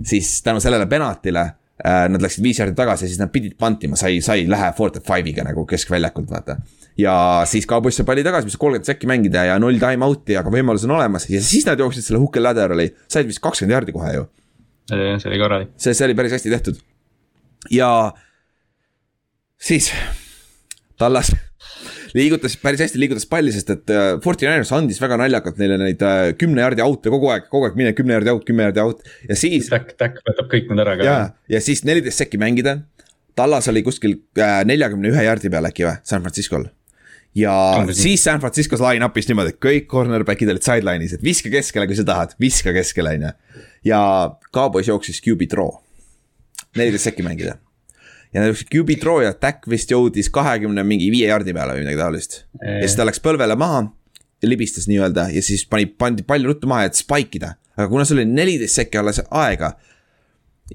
siis 0.05 0.35
tänu 0.45 0.61
sellele 0.61 0.85
penaltile 0.89 1.41
äh, 1.41 2.05
nad 2.13 2.21
läksid 2.21 2.43
viis 2.45 2.59
jardi 2.61 2.77
tagasi 2.77 3.07
ja 3.07 3.09
siis 3.09 3.21
nad 3.21 3.31
pidid 3.33 3.55
pantima, 3.59 3.97
sai, 3.97 4.19
sai 4.21 4.45
lähe 4.49 4.69
four 4.77 4.93
to 4.93 5.01
five'iga 5.05 5.45
nagu 5.47 5.65
keskväljakult 5.65 6.29
vaata. 6.31 6.59
ja 7.01 7.15
siis 7.49 7.65
Cowboys 7.67 7.97
sai 7.97 8.05
palli 8.05 8.23
tagasi, 8.23 8.47
mis 8.47 8.59
kolmkümmend 8.61 8.87
sekki 8.87 9.09
mängida 9.09 9.47
ja 9.49 9.57
null 9.59 9.81
time 9.81 10.05
out'i, 10.05 10.37
aga 10.37 10.53
võimalus 10.53 10.85
on 10.85 10.95
olemas 10.99 11.25
ja 11.33 11.41
siis 11.41 11.65
nad 11.65 11.81
jooksid 11.81 12.05
selle 12.05 12.21
hook 12.21 12.37
and 12.37 12.45
ladder'i, 12.45 12.91
said 13.09 13.27
vist 13.29 13.41
kakskümmend 13.41 13.79
jardi 13.79 13.97
kohe 13.97 14.13
ju. 14.19 14.27
see 14.93 15.31
oli 15.33 15.41
korralik. 15.41 15.73
see, 15.81 15.97
see 15.97 16.05
oli 16.05 16.19
päris 16.21 16.37
hästi 16.37 16.53
tehtud. 16.53 16.83
ja 17.73 17.89
siis 19.61 19.91
Tallas 20.99 21.31
liigutas 22.17 22.57
päris 22.59 22.81
hästi, 22.83 22.99
liigutas 23.01 23.27
palli, 23.29 23.53
sest 23.55 23.69
et 23.73 23.93
äh, 23.93 24.07
Fortinanders 24.23 24.71
andis 24.75 24.99
väga 25.01 25.17
naljakalt 25.21 25.59
neile 25.61 25.77
neid 25.81 26.03
äh, 26.05 26.31
kümne 26.39 26.63
jardi 26.63 26.83
out'e 26.85 27.13
kogu 27.13 27.31
aeg, 27.33 27.47
kogu 27.51 27.69
aeg 27.69 27.77
mine 27.79 27.93
kümne 27.97 28.17
jardi 28.17 28.33
out, 28.33 28.43
kümme 28.47 28.67
jardi 28.67 28.83
out 28.83 29.05
ja 29.29 29.37
siis. 29.39 29.69
Täkk, 29.71 29.95
täkk 29.99 30.19
võtab 30.27 30.51
kõik 30.51 30.69
need 30.71 30.83
ära 30.83 30.97
ka. 30.99 31.07
ja, 31.07 31.15
ja 31.55 31.63
siis 31.63 31.85
neliteist 31.87 32.23
sekki 32.23 32.41
mängida. 32.41 32.81
Tallas 33.37 33.69
oli 33.71 33.83
kuskil 33.85 34.17
äh, 34.39 34.59
neljakümne 34.67 35.11
ühe 35.13 35.25
jardi 35.25 35.51
peal 35.51 35.69
äkki 35.69 35.87
või, 35.87 35.95
San 36.07 36.23
Francisco'l. 36.25 36.67
ja 37.37 37.55
Andres. 37.79 38.01
siis 38.03 38.23
San 38.27 38.43
Francisco's 38.43 38.83
line-up'is 38.83 39.31
niimoodi, 39.31 39.55
et 39.55 39.63
kõik 39.63 39.87
cornerback'id 39.91 40.51
olid 40.51 40.67
sideline'is, 40.67 41.15
et 41.15 41.23
viska 41.23 41.53
keskele, 41.53 41.87
kui 41.87 41.99
sa 41.99 42.07
tahad, 42.07 42.35
viska 42.43 42.75
keskele, 42.75 43.15
on 43.15 43.29
ju. 43.29 43.65
ja 43.93 44.01
Cowboys 44.51 44.91
jooksis 44.91 45.23
QB 45.23 45.47
draw, 45.53 45.77
neliteist 46.75 47.07
sekki 47.07 47.23
mängida 47.23 47.55
ja 48.35 48.51
QB 48.51 48.99
throw 49.01 49.21
ja 49.23 49.33
attack 49.33 49.67
vist 49.69 49.91
jõudis 49.91 50.31
kahekümne 50.33 50.83
mingi 50.87 51.09
viie 51.13 51.27
jardi 51.31 51.55
peale 51.55 51.75
või 51.75 51.85
midagi 51.85 51.99
taolist. 51.99 52.43
ja 52.61 52.83
siis 52.85 52.99
ta 52.99 53.07
läks 53.07 53.23
põlvele 53.23 53.57
maha 53.59 53.89
libistas 54.47 54.87
nii-öelda 54.89 55.29
ja 55.35 55.43
siis 55.45 55.65
pani, 55.69 55.85
pandi 55.85 56.25
pall 56.27 56.45
ruttu 56.47 56.69
maha, 56.69 56.89
et 56.89 56.97
spike 56.97 57.37
ida. 57.39 57.55
aga 57.77 57.87
kuna 57.91 58.05
sul 58.07 58.21
oli 58.21 58.29
neliteist 58.29 58.79
sekki 58.79 58.99
alles 59.01 59.21
aega. 59.29 59.73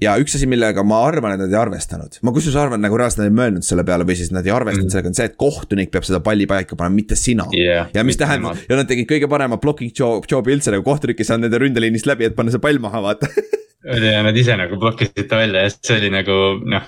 ja 0.01 0.13
üks 0.21 0.37
asi, 0.37 0.45
millega 0.45 0.83
ma 0.85 1.01
arvan, 1.07 1.33
et 1.33 1.41
nad 1.41 1.51
ei 1.51 1.59
arvestanud, 1.59 2.19
ma 2.21 2.31
kusjuures 2.35 2.59
arvan, 2.61 2.81
nagu 2.83 2.99
reaalselt 2.99 3.23
nad 3.23 3.31
ei 3.31 3.37
mõelnud 3.39 3.65
selle 3.65 3.83
peale 3.87 4.05
või 4.05 4.19
siis 4.19 4.29
nad 4.31 4.45
ei 4.45 4.53
arvestanud 4.53 4.87
mm. 4.87 4.93
sellega, 4.93 5.11
on 5.11 5.17
see, 5.17 5.29
et 5.31 5.37
kohtunik 5.41 5.91
peab 5.93 6.05
seda 6.05 6.21
palli 6.23 6.45
paika 6.49 6.77
panema, 6.77 6.99
mitte 7.01 7.17
sina 7.17 7.47
yeah,. 7.57 7.89
ja 7.95 8.05
mis 8.05 8.19
tähendab, 8.21 8.61
ja 8.69 8.77
nad 8.77 8.89
tegid 8.89 9.09
kõige 9.09 9.29
parema 9.31 9.57
blocking 9.61 9.91
job, 9.97 10.29
job'i 10.29 10.53
üldse 10.53 10.73
nagu 10.75 10.85
kohtunik 10.85 11.19
ei 11.19 11.31
saanud 11.31 11.49
nende 11.49 11.63
ründeliinist 11.65 12.09
läbi, 12.09 12.29
et 12.29 12.37
panna 12.37 12.53
see 12.53 12.61
pall 12.61 12.77
maha, 12.83 13.01
vaata 13.09 13.31
ja 13.87 14.23
nad 14.23 14.37
ise 14.37 14.57
nagu 14.59 14.77
blokkisid 14.79 15.27
ta 15.29 15.39
välja 15.41 15.63
ja 15.65 15.73
see 15.73 15.99
oli 16.01 16.09
nagu 16.13 16.37
noh, 16.67 16.87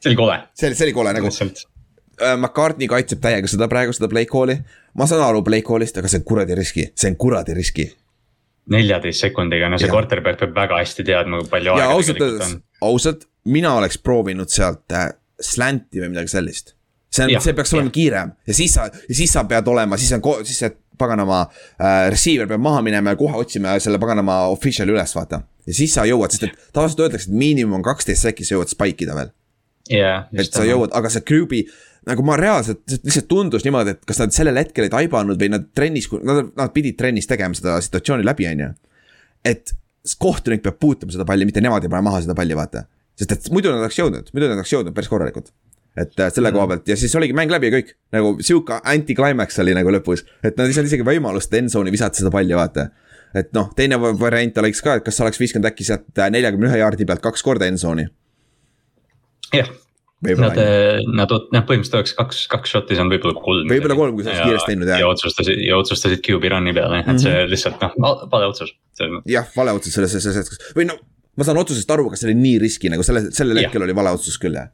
see 0.00 0.12
oli 0.12 0.18
kole. 0.18 0.38
see 0.54 0.70
oli, 0.70 0.78
see 0.78 0.88
oli 0.88 0.96
kole 0.96 1.12
nagu. 1.16 1.32
Äh, 2.16 2.32
McCartney 2.38 2.88
kaitseb 2.88 3.20
täiega 3.20 3.50
seda 3.50 3.68
praegu, 3.68 3.92
seda 3.96 4.08
play 4.08 4.28
call'i. 4.30 4.56
ma 4.96 5.08
saan 5.08 5.24
aru 5.26 5.42
play 5.44 5.64
call'ist, 5.66 5.98
aga 6.00 6.08
see 6.08 6.22
on 6.22 6.28
kuradi 6.28 6.56
riski, 6.56 6.86
see 6.96 7.12
on 7.12 7.18
kuradi 7.20 7.56
riski. 7.56 7.90
neljateist 8.72 9.26
sekundiga, 9.28 9.68
no 9.70 9.78
see 9.78 9.92
quarterback 9.92 10.40
peab 10.40 10.56
väga 10.56 10.80
hästi 10.80 11.04
teadma, 11.06 11.42
kui 11.42 11.52
palju 11.52 11.76
ja 11.76 11.84
aega 11.84 11.98
ausalt 11.98 12.24
öeldes, 12.24 12.56
ausalt, 12.82 13.28
mina 13.44 13.76
oleks 13.78 14.00
proovinud 14.02 14.50
sealt 14.50 14.96
äh, 14.96 15.10
slant'i 15.40 16.02
või 16.02 16.14
midagi 16.14 16.32
sellist. 16.32 16.74
see 17.12 17.28
on, 17.28 17.36
see 17.44 17.54
peaks 17.54 17.76
olema 17.76 17.92
ja. 17.92 17.96
kiirem 17.98 18.32
ja 18.48 18.56
siis 18.56 18.74
sa, 18.74 18.88
ja 18.88 19.20
siis 19.20 19.36
sa 19.36 19.44
pead 19.46 19.68
olema, 19.70 20.00
siis 20.00 20.16
on, 20.16 20.24
siis 20.48 20.64
see 20.64 20.72
paganama 20.98 21.44
äh, 21.46 22.06
receiver 22.12 22.48
peab 22.50 22.62
maha 22.64 22.82
minema 22.86 23.14
ja 23.14 23.20
kohe 23.20 23.40
otsima 23.40 23.76
selle 23.82 24.00
paganama 24.02 24.44
official'i 24.52 24.94
üles, 24.94 25.16
vaata. 25.16 25.42
ja 25.66 25.76
siis 25.80 25.94
sa 25.96 26.06
jõuad, 26.08 26.34
sest 26.34 26.48
et 26.48 26.70
tavaliselt 26.72 27.04
öeldakse, 27.06 27.30
et 27.30 27.40
miinimum 27.42 27.80
on 27.80 27.86
kaksteist 27.86 28.28
sekki, 28.28 28.46
sa 28.46 28.56
jõuad 28.56 28.72
spike 28.72 29.06
ida 29.06 29.18
veel 29.18 29.32
yeah,. 29.90 30.26
et 30.34 30.52
sa 30.52 30.64
jõuad, 30.66 30.92
aga 30.96 31.10
see 31.12 31.24
Gruby, 31.26 31.62
nagu 32.06 32.24
ma 32.26 32.36
reaalselt, 32.40 32.82
lihtsalt 32.96 33.28
tundus 33.30 33.66
niimoodi, 33.66 33.96
et 33.96 34.04
kas 34.08 34.20
nad 34.22 34.34
sellel 34.34 34.60
hetkel 34.60 34.86
ei 34.86 34.92
taibanud 34.92 35.40
või 35.40 35.52
nad 35.52 35.70
trennis, 35.76 36.08
nad, 36.22 36.52
nad 36.56 36.74
pidid 36.74 36.98
trennis 36.98 37.28
tegema 37.30 37.56
seda 37.58 37.78
situatsiooni 37.84 38.26
läbi, 38.26 38.48
on 38.50 38.64
ju. 38.66 38.70
et 39.46 39.74
kohtunik 40.22 40.62
peab 40.62 40.78
puutuma 40.82 41.14
seda 41.14 41.26
palli, 41.28 41.48
mitte 41.48 41.62
nemad 41.64 41.84
ei 41.84 41.92
pane 41.92 42.06
maha 42.06 42.22
seda 42.24 42.36
palli, 42.38 42.56
vaata. 42.58 42.86
sest 43.18 43.32
et 43.34 43.48
muidu 43.54 43.72
nad 43.72 43.82
oleks 43.82 43.98
jõudnud, 43.98 44.30
muidu 44.34 44.50
nad 44.50 44.58
oleks 44.60 44.74
jõudnud 44.74 44.96
päris 44.96 45.10
korralikult. 45.10 45.50
Et 45.96 46.20
äh, 46.20 46.30
selle 46.34 46.52
koha 46.52 46.66
pealt 46.72 46.88
ja 46.90 46.96
siis 46.98 47.14
oligi 47.18 47.36
mäng 47.36 47.52
läbi 47.52 47.70
ja 47.70 47.78
kõik, 47.78 47.94
nagu 48.16 48.36
sihuke 48.44 48.80
anti-climax 48.84 49.62
oli 49.64 49.74
nagu 49.76 49.94
lõpus, 49.94 50.26
et 50.42 50.58
nad 50.58 50.68
ei 50.68 50.76
saanud 50.76 50.92
isegi 50.92 51.06
võimalust 51.06 51.54
endzone'i 51.56 51.94
visata 51.94 52.20
seda 52.20 52.32
palli, 52.34 52.56
vaata 52.56 52.90
et 53.36 53.50
noh, 53.56 53.70
teine 53.76 53.98
variant 54.00 54.62
oleks 54.62 54.84
ka, 54.84 54.98
et 54.98 55.06
kas 55.06 55.18
oleks 55.24 55.40
viskanud 55.40 55.68
äkki 55.70 55.86
sealt 55.88 56.20
äh, 56.20 56.30
neljakümne 56.32 56.70
ühe 56.70 56.78
jaardi 56.82 57.08
pealt 57.08 57.24
kaks 57.24 57.44
korda 57.46 57.68
endzone'i. 57.70 58.08
jah, 59.56 59.74
Nad, 60.26 60.56
äh, 60.56 61.02
nad, 61.12 61.28
noh 61.28 61.64
põhimõtteliselt 61.68 61.98
oleks 61.98 62.14
kaks, 62.16 62.38
kaks 62.48 62.70
shot'i 62.72 62.96
saanud 62.96 63.12
võib-olla 63.12 63.36
kolm. 63.36 63.66
võib-olla 63.68 63.96
kolm, 63.98 64.14
kui 64.16 64.24
sa 64.24 64.32
oleks 64.32 64.46
kiiresti 64.48 64.72
teinud 64.72 64.88
jah. 64.88 65.02
ja 65.02 65.10
otsustasid 65.12 65.60
ja 65.60 65.76
otsustasid 65.76 66.22
QB 66.24 66.50
run'i 66.54 66.72
peale, 66.74 67.02
et 67.02 67.06
mm 67.06 67.12
-hmm. 67.12 67.22
see 67.22 67.34
mhm. 67.34 67.50
lihtsalt 67.52 67.84
noh, 67.84 68.22
vale 68.32 68.48
otsus. 68.48 68.72
jah, 69.28 69.44
vale 69.56 69.76
otsus 69.76 69.92
selles, 69.94 70.16
selles 70.16 70.40
hetkes 70.40 70.72
või 70.78 70.88
no 70.88 70.96
ma 71.36 71.44
saan 71.44 71.60
otsusest 71.60 71.90
aru, 71.92 72.08
aga 72.08 72.16
see 72.16 72.30
oli 72.30 72.38
nii 72.40 72.62
riski 72.64 72.90
nagu 72.92 73.04
selle, 73.04 73.26
sellel 73.36 73.60
hetkel 73.60 73.84
oli 73.84 73.96
vale 73.96 74.14
otsus 74.16 74.40
küll 74.40 74.56
jah. 74.56 74.72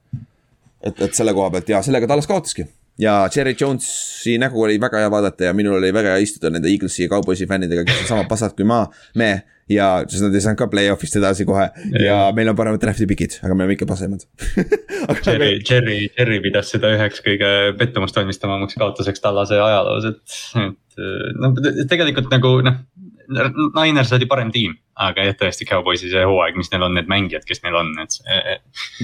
Et, 0.82 1.02
et 1.08 1.14
selle 1.14 1.34
koha 1.36 1.50
pealt 1.54 1.72
ja 1.72 1.82
sellega 1.84 2.08
Tallas 2.10 2.28
kaotaski. 2.30 2.66
Ja 3.00 3.28
Cherry 3.32 3.54
Jonesi 3.60 4.36
nägu 4.38 4.62
oli 4.62 4.76
väga 4.80 5.00
hea 5.00 5.10
vaadata 5.10 5.48
ja 5.48 5.54
minul 5.56 5.78
oli 5.78 5.92
väga 5.94 6.12
hea 6.12 6.26
istuda 6.26 6.50
nende 6.52 6.68
Eaglesi 6.68 7.06
ja 7.06 7.08
Cowboysi 7.08 7.48
fännidega, 7.48 7.86
kes 7.88 8.04
on 8.04 8.10
sama 8.10 8.28
pasad 8.28 8.56
kui 8.58 8.68
ma, 8.68 8.84
me. 9.16 9.32
Ja 9.70 10.02
siis 10.10 10.20
nad 10.20 10.34
ei 10.34 10.42
saanud 10.42 10.58
ka 10.58 10.66
play-off'ist 10.68 11.16
edasi 11.16 11.46
kohe. 11.48 11.68
Ja, 11.94 12.02
ja 12.04 12.16
meil 12.36 12.50
on 12.50 12.56
paremad 12.58 12.82
draft'i 12.82 13.06
pikid, 13.08 13.38
aga 13.40 13.54
me 13.54 13.64
oleme 13.64 13.76
ikka 13.78 13.86
pasemad. 13.88 14.26
Cherry, 15.24 15.62
Cherry, 15.64 16.10
Cherry 16.12 16.40
pidas 16.44 16.74
seda 16.74 16.90
üheks 16.92 17.22
kõige 17.24 17.48
pettumust 17.78 18.18
valmistavamaks 18.18 18.76
kaotuseks 18.82 19.22
tallase 19.24 19.56
ajaloos, 19.62 20.10
et, 20.10 20.36
et 20.66 21.38
no 21.40 21.54
tegelikult 21.88 22.28
nagu 22.34 22.58
noh. 22.66 22.82
Niners 23.28 24.12
oli 24.16 24.26
parem 24.30 24.50
tiim, 24.54 24.74
aga 25.02 25.26
jah, 25.28 25.36
tõesti 25.38 25.66
Cowboysi 25.68 26.10
see 26.12 26.24
hooaeg, 26.28 26.56
mis 26.58 26.70
neil 26.72 26.86
on, 26.86 26.96
need 26.98 27.10
mängijad, 27.10 27.44
kes 27.48 27.62
neil 27.64 27.78
on, 27.80 27.92
et 28.02 28.16
see. 28.16 28.56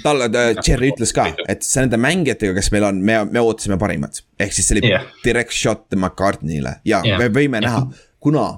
talle 0.04 0.28
äh,, 0.30 0.50
Cherry 0.64 0.92
ütles 0.92 1.14
ka, 1.16 1.28
et 1.48 1.66
see 1.66 1.84
nende 1.84 2.00
mängijatega, 2.02 2.56
kes 2.58 2.72
meil 2.74 2.88
on, 2.90 3.02
me, 3.04 3.20
me 3.30 3.44
ootasime 3.44 3.78
parimat. 3.80 4.22
ehk 4.40 4.56
siis 4.56 4.68
see 4.68 4.78
oli 4.78 4.90
yeah. 4.90 5.06
direct 5.24 5.54
shot 5.54 5.86
McCartney'le 5.96 6.78
ja 6.88 7.02
yeah. 7.06 7.20
me 7.20 7.30
võime 7.34 7.62
näha, 7.64 7.86
kuna, 8.22 8.48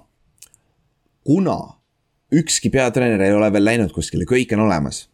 kuna 1.26 1.58
ükski 2.40 2.70
peatreener 2.72 3.22
ei 3.26 3.36
ole 3.36 3.52
veel 3.52 3.66
läinud 3.72 3.94
kuskile, 3.94 4.28
kõik 4.28 4.54
on 4.56 4.66
olemas 4.68 5.04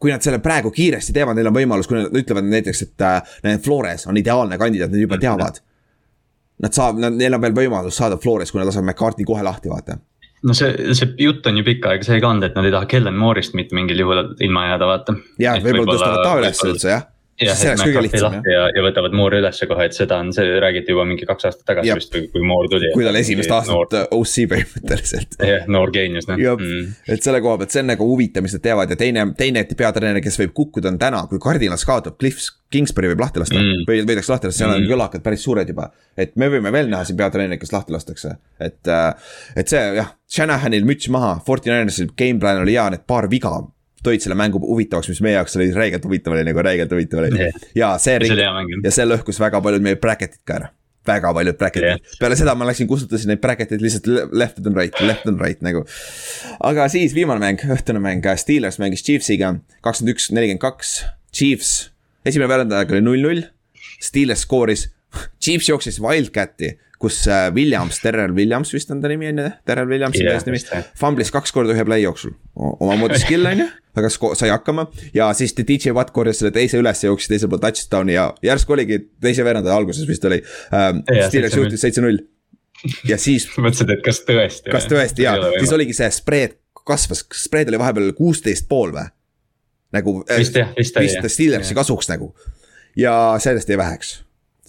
kui 0.00 0.08
nad 0.08 0.24
selle 0.24 0.40
praegu 0.40 0.70
kiiresti 0.72 1.12
teevad, 1.12 1.36
neil 1.36 1.50
on 1.50 1.56
võimalus, 1.58 1.88
kui 1.88 1.98
nad 1.98 2.14
ütlevad 2.16 2.46
näiteks, 2.48 2.86
et 2.86 3.04
äh, 3.04 3.58
Flores 3.60 4.06
on 4.08 4.16
ideaalne 4.16 4.56
kandidaat, 4.60 4.94
nad 4.94 5.02
juba 5.02 5.18
teavad. 5.20 5.60
Nad 6.60 6.76
saab, 6.76 6.98
neil 7.00 7.34
on 7.36 7.42
veel 7.42 7.56
võimalus 7.56 7.96
saada 7.96 8.18
Flores, 8.20 8.50
kui 8.52 8.60
nad 8.60 8.68
lasevad 8.68 8.90
McCartney 8.90 9.28
kohe 9.28 9.44
lahti, 9.44 9.72
vaata. 9.72 9.98
no 10.44 10.56
see, 10.56 10.94
see 10.96 11.14
jutt 11.20 11.46
on 11.48 11.60
ju 11.60 11.64
pikka 11.64 11.94
aega 11.94 12.06
seega 12.06 12.28
olnud, 12.28 12.48
et 12.48 12.58
nad 12.58 12.68
ei 12.68 12.74
taha 12.74 12.88
Kellen 12.88 13.16
Moore'ist 13.16 13.56
mitte 13.56 13.76
mingil 13.76 14.00
juhul 14.00 14.34
ilma 14.40 14.66
jääda, 14.72 14.88
vaata. 14.88 15.16
jah, 15.40 15.58
võib-olla 15.64 15.96
tõstavad 15.96 16.22
ta 16.24 16.36
üles 16.42 16.62
üldse 16.68 16.94
jah 16.94 17.08
jah, 17.40 17.62
et 17.72 17.80
McAfee 17.80 18.22
lahti 18.22 18.52
ja, 18.52 18.66
ja 18.74 18.84
võtavad 18.84 19.14
Moore'i 19.16 19.40
ülesse 19.42 19.68
kohe, 19.70 19.86
et 19.88 19.96
seda 19.96 20.18
on, 20.22 20.32
see 20.36 20.58
räägiti 20.62 20.94
juba 20.94 21.06
mingi 21.08 21.26
kaks 21.28 21.48
aastat 21.48 21.66
tagasi 21.72 21.96
vist, 21.96 22.16
kui 22.32 22.44
Moore 22.46 22.70
tuli. 22.72 22.92
kui 22.94 23.06
tal 23.06 23.18
esimest 23.20 23.52
aastat 23.56 23.74
noor... 23.74 24.08
OC 24.20 24.36
põhimõtteliselt. 24.52 25.38
jah, 25.50 25.66
noor 25.70 25.92
geenius 25.94 26.28
noh. 26.30 26.40
Mm. 26.40 26.94
et 27.16 27.26
selle 27.26 27.42
koha 27.44 27.60
pealt, 27.60 27.74
see 27.74 27.84
on 27.84 27.90
nagu 27.94 28.08
huvitav, 28.10 28.44
mis 28.46 28.56
nad 28.56 28.64
teevad 28.64 28.92
ja 28.92 28.98
teine, 29.00 29.26
teine 29.38 29.64
peatreener, 29.70 30.22
kes 30.24 30.40
võib 30.42 30.54
kukkuda, 30.60 30.92
on 30.92 31.00
täna, 31.00 31.24
kui 31.30 31.42
Cardinals 31.42 31.86
kaotab, 31.88 32.18
Cliff 32.20 32.52
Kingsbury 32.70 33.10
võib 33.10 33.24
lahti 33.24 33.42
lasta 33.42 33.58
mm. 33.58 33.82
või 33.88 34.04
võidakse 34.06 34.30
lahti 34.30 34.50
lasta, 34.50 34.60
seal 34.60 34.74
on 34.74 34.84
mm. 34.84 34.92
kõlakad 34.92 35.24
päris 35.24 35.42
suured 35.46 35.72
juba. 35.72 35.88
et 36.20 36.36
me 36.38 36.50
võime 36.52 36.70
veel 36.74 36.92
näha 36.92 37.08
siin 37.08 37.18
peatreenerit, 37.18 37.62
kes 37.62 37.74
lahti 37.74 37.96
lastakse, 37.96 38.36
et, 38.62 38.80
äh, 38.86 39.34
et 39.58 39.72
see 39.72 39.82
jah, 39.98 40.14
Shanahanil 40.30 40.86
müts 40.86 41.10
maha, 41.10 41.38
Forty 41.46 41.72
Ninersil 41.72 42.12
game 42.14 42.38
plan 42.42 42.62
oli 42.62 42.76
hea, 42.76 42.86
need 42.94 43.08
paar 43.10 43.26
viga 43.32 43.56
tõid 44.04 44.24
selle 44.24 44.36
mängu 44.38 44.60
huvitavaks, 44.62 45.10
mis 45.12 45.22
meie 45.24 45.36
jaoks 45.36 45.56
oli 45.58 45.70
räigelt 45.76 46.04
huvitav 46.08 46.34
oli 46.34 46.44
nagu 46.46 46.64
räigelt 46.64 46.92
huvitav 46.94 47.22
oli 47.22 47.32
yeah.. 47.36 47.64
ja 47.76 47.94
see 48.02 48.18
ring 48.22 48.84
ja 48.84 48.92
see 48.94 49.06
lõhkus 49.08 49.40
väga 49.42 49.60
paljud 49.64 49.84
meie 49.84 49.98
bracket'id 50.00 50.42
ka 50.48 50.56
ära. 50.58 50.70
väga 51.06 51.32
paljud 51.36 51.58
bracket'id 51.60 51.88
yeah., 51.88 52.16
peale 52.20 52.38
seda 52.40 52.54
ma 52.58 52.68
läksin, 52.68 52.88
kustutasin 52.90 53.32
neid 53.32 53.42
bracket 53.44 53.74
eid 53.76 53.84
lihtsalt 53.84 54.32
left 54.32 54.60
and 54.64 54.76
right, 54.76 54.96
left 55.04 55.28
and 55.30 55.42
right 55.42 55.60
nagu. 55.64 55.84
aga 56.72 56.88
siis 56.92 57.16
viimane 57.16 57.42
mäng, 57.42 57.64
õhtune 57.76 58.02
mäng, 58.04 58.28
Steelers 58.40 58.80
mängis 58.82 59.04
Chiefsiga, 59.06 59.54
kakskümmend 59.84 60.16
üks, 60.16 60.30
nelikümmend 60.34 60.64
kaks, 60.64 60.94
Chiefs. 61.34 61.74
esimene 62.24 62.50
veerandajaga 62.52 62.96
oli 62.96 63.04
null-null, 63.04 63.44
Steelers 64.00 64.46
skooris, 64.46 64.88
Chiefs 65.42 65.68
jooksis 65.72 66.00
Wildcat'i 66.02 66.76
kus 67.00 67.22
äh, 67.28 67.48
Williams, 67.54 67.98
Terrel 68.02 68.34
Williams 68.36 68.74
vist 68.74 68.90
on 68.92 69.00
ta 69.00 69.08
nimi 69.08 69.30
on 69.30 69.40
ju, 69.40 69.50
Terrel 69.68 69.88
Williamsi 69.88 70.20
yeah, 70.20 70.36
mees 70.36 70.66
nimi. 70.68 70.82
Fumblis 71.00 71.32
kaks 71.32 71.54
korda 71.56 71.72
ühe 71.72 71.84
play 71.88 72.04
jooksul, 72.04 72.34
omamoodi 72.60 73.16
skill 73.22 73.48
on 73.48 73.62
ju, 73.62 73.68
aga 73.96 74.10
sai 74.12 74.50
hakkama. 74.52 74.84
ja 75.16 75.30
siis 75.36 75.56
DJ 75.56 75.94
Watt 75.96 76.12
korjas 76.16 76.42
selle 76.42 76.52
teise 76.52 76.80
üles 76.80 77.00
ja 77.00 77.08
jooksis 77.08 77.32
teisel 77.32 77.52
pool 77.52 77.62
touchdown'i 77.64 78.18
ja 78.18 78.28
järsku 78.44 78.76
oligi 78.76 79.00
teise 79.24 79.46
veerandi 79.48 79.72
alguses 79.72 80.04
vist 80.08 80.28
oli 80.28 80.42
ähm,. 80.76 81.00
Steelers 81.30 81.56
juhtis 81.56 81.80
seitse-null 81.86 82.20
ja 83.08 83.16
siis. 83.16 83.48
mõtlesid, 83.64 83.96
et 83.96 84.04
kas 84.04 84.20
tõesti. 84.28 84.68
kas 84.76 84.92
tõesti 84.92 85.24
ja, 85.24 85.38
siis 85.56 85.72
oligi 85.76 85.96
see 85.96 86.12
spread 86.20 86.58
kasvas, 86.84 87.24
spread 87.32 87.72
oli 87.72 87.80
vahepeal 87.80 88.12
kuusteist 88.18 88.68
pool 88.68 88.92
või? 88.92 89.08
nagu. 89.96 90.20
vist 90.36 90.60
jah, 90.60 90.76
vist 90.76 91.00
oli 91.00 91.08
jah. 91.16 91.32
Steelersi 91.32 91.80
kasuks 91.80 92.12
nagu 92.12 92.34
ja 92.98 93.14
sellest 93.40 93.72
jäi 93.72 93.80
väheks 93.80 94.18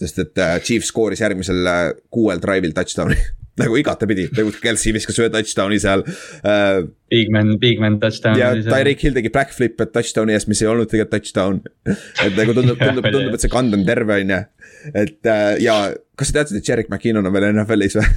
sest 0.02 0.24
et 0.24 0.42
äh, 0.42 0.56
Chiefs 0.64 0.90
skooris 0.92 1.22
järgmisel 1.22 1.62
äh, 1.68 1.84
kuuel 2.12 2.42
drive'il 2.42 2.74
touchdown'i 2.76 3.18
nagu 3.60 3.76
igatepidi, 3.76 4.28
nagu 4.36 4.52
Kelsey 4.62 4.94
viskas 4.96 5.18
ühe 5.20 5.28
touchdown'i 5.32 5.78
seal 5.82 6.04
äh,. 6.06 6.82
Bigman, 7.12 7.58
Bigman 7.60 7.98
touchdown. 8.00 8.38
ja 8.40 8.52
Tyreek 8.56 9.02
Hill 9.04 9.16
tegi 9.18 9.32
backflip'e 9.32 9.88
touchdown'i 9.92 10.36
eest, 10.36 10.48
mis 10.48 10.62
ei 10.64 10.70
olnud 10.72 10.88
tegelikult 10.88 11.12
touchdown. 11.18 11.60
et 11.86 12.38
nagu 12.38 12.56
tundub, 12.56 12.78
tundub, 12.80 13.08
tundub, 13.08 13.34
et 13.36 13.44
see 13.44 13.52
kand 13.52 13.76
on 13.76 13.84
terve, 13.88 14.20
on 14.24 14.36
ju. 14.36 14.44
et 14.92 15.32
äh, 15.32 15.56
ja 15.64 15.76
kas 16.16 16.32
sa 16.32 16.40
teadsid, 16.40 16.62
et 16.62 16.72
Jerick 16.72 16.92
McKinnon 16.92 17.28
on 17.28 17.36
veel 17.36 17.50
NFL-is 17.52 18.00
või 18.00 18.08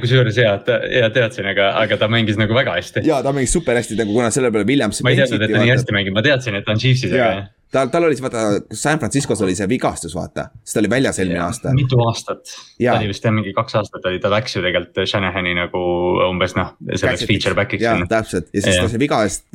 kusjuures 0.00 0.36
ja, 0.40 0.56
ja 0.92 1.08
teadsin, 1.14 1.48
aga, 1.52 1.70
aga 1.80 2.00
ta 2.00 2.10
mängis 2.12 2.40
nagu 2.40 2.56
väga 2.56 2.76
hästi. 2.76 3.04
ja 3.08 3.22
ta 3.24 3.32
mängis 3.36 3.54
super 3.56 3.78
hästi 3.78 3.96
nagu 4.00 4.12
kuna 4.16 4.32
selle 4.34 4.52
peale 4.52 4.68
Williams. 4.68 5.02
ma 5.04 5.14
ei 5.14 5.22
teadnud, 5.22 5.46
et 5.46 5.54
ta 5.56 5.64
nii 5.64 5.72
hästi 5.72 5.96
mängib, 5.96 6.16
ma 6.16 6.24
teadsin, 6.26 6.58
et 6.58 6.66
ta 6.66 6.76
on 6.76 6.82
Chiefsis, 6.82 7.14
aga 7.16 7.48
tal, 7.72 7.90
tal 7.92 8.06
oli 8.06 8.18
vaata, 8.22 8.42
San 8.72 8.98
Franciscos 8.98 9.40
oli 9.44 9.54
see 9.58 9.68
vigastus, 9.70 10.14
vaata, 10.16 10.48
sest 10.64 10.76
ta 10.76 10.82
oli 10.82 10.90
väljas 10.92 11.20
eelmine 11.22 11.42
aasta. 11.44 11.74
mitu 11.76 12.00
aastat, 12.06 12.42
ta 12.78 12.96
oli 12.96 13.10
vist 13.10 13.26
jah 13.26 13.34
mingi 13.34 13.54
kaks 13.56 13.78
aastat 13.80 14.08
oli, 14.10 14.20
ta 14.22 14.32
läks 14.32 14.56
ju 14.56 14.64
tegelikult 14.64 15.02
Shanahani 15.12 15.54
nagu 15.58 15.84
umbes 16.26 16.56
noh, 16.58 16.74
selleks 16.90 17.26
feature 17.30 17.56
back'iks. 17.58 17.84
jah, 17.86 18.02
täpselt 18.10 18.50
ja 18.50 18.64
siis 18.64 18.74
yeah. 18.74 18.84
ta 18.84 18.92
sai 18.92 19.02
viga 19.02 19.22
eest, 19.26 19.46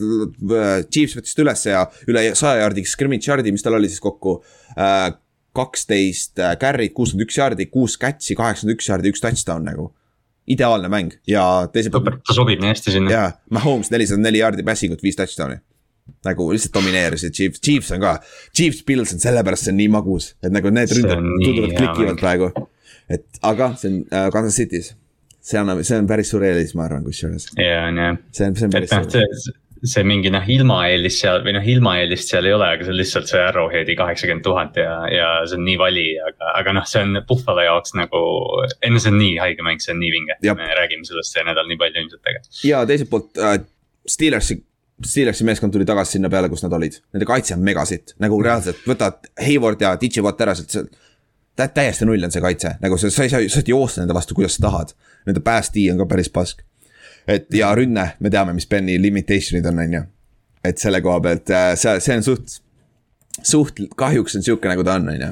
Chiefs 0.90 1.20
võttis 1.20 1.38
ta 1.38 1.46
ülesse 1.46 1.76
ja 1.76 1.84
üle 2.12 2.26
saja 2.40 2.64
jaardi 2.64 2.88
scrimmage 2.90 3.32
yard'i, 3.32 3.54
mis 3.56 3.66
tal 3.66 3.78
oli 3.80 3.92
siis 3.92 4.04
kokku 4.04 4.40
äh,. 4.78 5.12
kaksteist 5.56 6.40
äh, 6.44 6.58
carry't, 6.60 6.92
kuuskümmend 6.92 7.30
üks 7.30 7.38
jaardi, 7.40 7.70
kuus 7.72 7.94
catch'i, 8.00 8.36
kaheksakümmend 8.36 8.76
üks 8.76 8.90
jaardi, 8.90 9.14
üks 9.14 9.22
touchdown 9.24 9.64
nagu 9.64 9.94
ideaalne 10.48 10.89
mäng 10.91 11.16
ja 11.28 11.46
teiselt 11.74 11.96
poolt. 11.96 12.20
ta 12.28 12.36
sobib 12.38 12.62
nii 12.62 12.74
hästi 12.74 12.98
sinna. 12.98 13.12
jaa, 13.12 13.32
Mahomes 13.50 13.89
nelisada 13.93 14.22
neli 14.22 14.43
jaardi 14.43 14.66
passing 14.66 14.93
ut, 14.93 15.04
viis 15.06 15.18
touchdown'i 15.20 15.62
nagu 16.26 16.46
lihtsalt 16.52 16.74
domineerisid, 16.76 17.34
Chiefs, 17.34 17.62
Chiefs 17.66 17.91
on 17.96 18.04
ka, 18.04 18.16
Chiefs, 18.56 18.84
Pils 18.86 19.14
on 19.16 19.22
sellepärast 19.22 19.68
see 19.68 19.74
on 19.74 19.80
nii 19.80 19.89
magus, 19.93 20.32
et 20.46 20.54
nagu 20.54 20.70
need 20.74 20.93
ründajad 20.93 21.26
tunduvad 21.41 21.74
klikivad 21.80 22.22
praegu. 22.22 22.52
et 23.10 23.26
aga 23.46 23.72
see 23.80 23.91
on 23.91 24.00
äh, 24.10 24.30
Kansas 24.34 24.58
City's, 24.62 24.91
see 25.41 25.62
annab, 25.62 25.82
see 25.86 25.98
on 25.98 26.10
päris 26.10 26.30
suur 26.34 26.46
eelis, 26.46 26.76
ma 26.78 26.86
arvan, 26.86 27.06
kusjuures. 27.06 27.50
jaa, 27.58 27.88
on 27.89 28.02
jah. 28.02 28.18
see 28.32 28.50
on, 28.50 28.58
see 28.60 28.70
on 28.70 28.76
päris 28.78 28.93
noh, 28.93 29.10
suur 29.10 29.62
see 29.84 30.04
mingi 30.08 30.32
noh, 30.34 30.46
ilmaeelis 30.56 31.18
seal 31.22 31.42
või 31.46 31.56
noh, 31.58 31.66
ilmaeelist 31.76 32.32
seal 32.32 32.48
ei 32.48 32.56
ole, 32.56 32.68
aga 32.76 32.86
see 32.86 32.94
on 32.94 33.00
lihtsalt 33.00 33.32
see 33.32 33.42
Arrowheadi 33.44 33.96
kaheksakümmend 34.00 34.46
tuhat 34.46 34.78
ja, 34.80 34.94
ja 35.12 35.32
see 35.50 35.60
on 35.60 35.66
nii 35.68 35.80
vali, 35.82 36.06
aga, 36.30 36.54
aga 36.62 36.76
noh, 36.80 36.88
see 36.90 37.04
on 37.06 37.20
Buffalo 37.28 37.66
jaoks 37.66 37.96
nagu. 38.00 38.22
ei 38.82 38.94
no 38.94 39.02
see 39.02 39.12
on 39.14 39.20
nii 39.22 39.36
haige 39.42 39.66
mäng, 39.68 39.84
see 39.84 39.96
on 39.96 40.02
nii 40.04 40.14
vinge, 40.14 40.40
me 40.48 40.70
räägime 40.80 41.08
sellest 41.08 41.36
see 41.36 41.44
nädal 41.48 41.68
nii 41.70 41.82
palju 41.82 42.06
ilmselt 42.06 42.24
tegelikult. 42.24 42.64
ja 42.70 42.86
teiselt 42.88 43.12
poolt 43.12 43.42
äh, 43.42 43.60
Steelersi 44.08 44.62
Steelersi 45.04 45.44
meeskond 45.44 45.74
tuli 45.76 45.86
tagasi 45.86 46.16
sinna 46.16 46.30
peale, 46.32 46.48
kus 46.50 46.64
nad 46.64 46.74
olid, 46.78 47.02
nende 47.14 47.28
kaitse 47.28 47.56
on 47.58 47.64
megasitt, 47.68 48.14
nagu 48.24 48.38
reaalselt 48.40 48.86
võtad 48.88 49.28
Hayward 49.44 49.82
ja 49.84 49.96
DJ 50.00 50.24
Watt 50.24 50.44
ära 50.46 50.56
sealt, 50.56 50.72
see. 50.72 50.86
Tä-, 51.56 51.70
täiesti 51.72 52.08
null 52.08 52.24
on 52.24 52.32
see 52.32 52.44
kaitse, 52.44 52.74
nagu 52.82 52.98
sa, 53.00 53.10
sa 53.12 53.24
ei 53.24 53.32
saa, 53.32 53.44
sa 53.48 53.60
saad 53.60 53.70
joosta 53.72 54.02
nende 54.02 54.16
vastu, 54.16 54.36
kuidas 54.36 54.58
sa 54.58 54.66
tahad. 54.68 54.90
Nende 55.28 55.44
päästi 55.44 55.86
on 55.92 56.02
ka 56.02 56.08
päris 56.12 56.28
pask. 56.32 56.64
Et 57.28 57.48
ja 57.54 57.72
rünne, 57.76 58.10
me 58.20 58.30
teame, 58.30 58.54
mis 58.54 58.68
Benny 58.70 59.00
limitation'id 59.02 59.66
on, 59.72 59.80
on 59.80 59.98
ju. 60.00 60.04
et 60.66 60.82
selle 60.82 61.02
koha 61.06 61.22
pealt 61.22 61.50
äh, 61.54 61.72
see, 61.80 62.00
see 62.04 62.20
on 62.20 62.24
suht, 62.26 62.60
suht 63.42 63.82
kahjuks 63.98 64.38
on 64.38 64.46
sihuke, 64.46 64.70
nagu 64.70 64.86
ta 64.86 65.00
on, 65.00 65.10
on 65.14 65.22
ju 65.22 65.32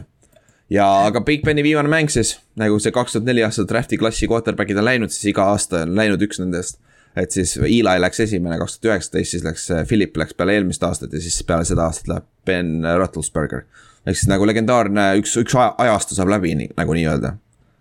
ja 0.73 0.87
aga 1.07 1.21
Big 1.21 1.43
Beni 1.45 1.63
viimane 1.63 1.91
mäng 1.91 2.09
siis, 2.11 2.37
nagu 2.59 2.79
see 2.81 2.93
kaks 2.95 3.17
tuhat 3.17 3.27
neli 3.27 3.43
aasta 3.45 3.67
draft'i 3.69 3.99
klassi 3.99 4.29
quarterback'id 4.31 4.79
on 4.79 4.89
läinud, 4.89 5.13
siis 5.13 5.33
iga 5.33 5.51
aasta 5.53 5.83
on 5.87 5.95
läinud 5.97 6.23
üks 6.25 6.41
nendest 6.41 6.79
et 7.15 7.31
siis 7.31 7.57
Eli 7.61 7.99
läks 8.01 8.19
esimene 8.25 8.57
kaks 8.61 8.79
tuhat 8.79 8.93
üheksateist, 8.93 9.35
siis 9.35 9.45
läks 9.45 9.67
äh, 9.71 9.85
Philip 9.87 10.17
läks 10.17 10.33
peale 10.37 10.57
eelmist 10.57 10.83
aastat 10.85 11.13
ja 11.13 11.21
siis 11.21 11.37
peale 11.47 11.65
seda 11.67 11.85
aastat 11.85 12.09
läheb 12.09 12.29
Ben 12.45 12.73
Roethlisberger. 12.97 13.65
ehk 14.05 14.17
siis 14.17 14.29
nagu 14.31 14.47
legendaarne 14.49 15.11
üks, 15.21 15.35
üks 15.39 15.55
ajastu 15.57 16.17
saab 16.17 16.31
läbi 16.33 16.55
nii, 16.57 16.73
nagu 16.77 16.95
nii-öelda, 16.97 17.35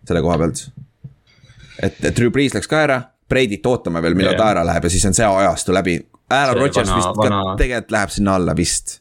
selle 0.09 0.23
koha 0.25 0.39
pealt. 0.43 0.67
et, 1.81 1.97
et 2.05 2.13
Drew 2.17 2.31
Brees 2.35 2.55
läks 2.55 2.69
ka 2.69 2.85
ära, 2.85 3.01
Brady't 3.33 3.69
ootame 3.71 4.03
veel, 4.05 4.17
millal 4.19 4.37
yeah. 4.37 4.43
ta 4.43 4.51
ära 4.57 4.67
läheb 4.69 4.89
ja 4.89 4.93
siis 4.93 5.07
on 5.09 5.17
see 5.17 5.29
ajastu 5.29 5.77
läbi. 5.77 5.99
Aaron 6.33 6.61
Rodgers 6.63 6.93
vist 6.93 7.17
vana... 7.19 7.41
ka 7.53 7.57
tegelikult 7.65 7.97
läheb 7.97 8.15
sinna 8.15 8.37
alla 8.41 8.57
vist. 8.57 8.99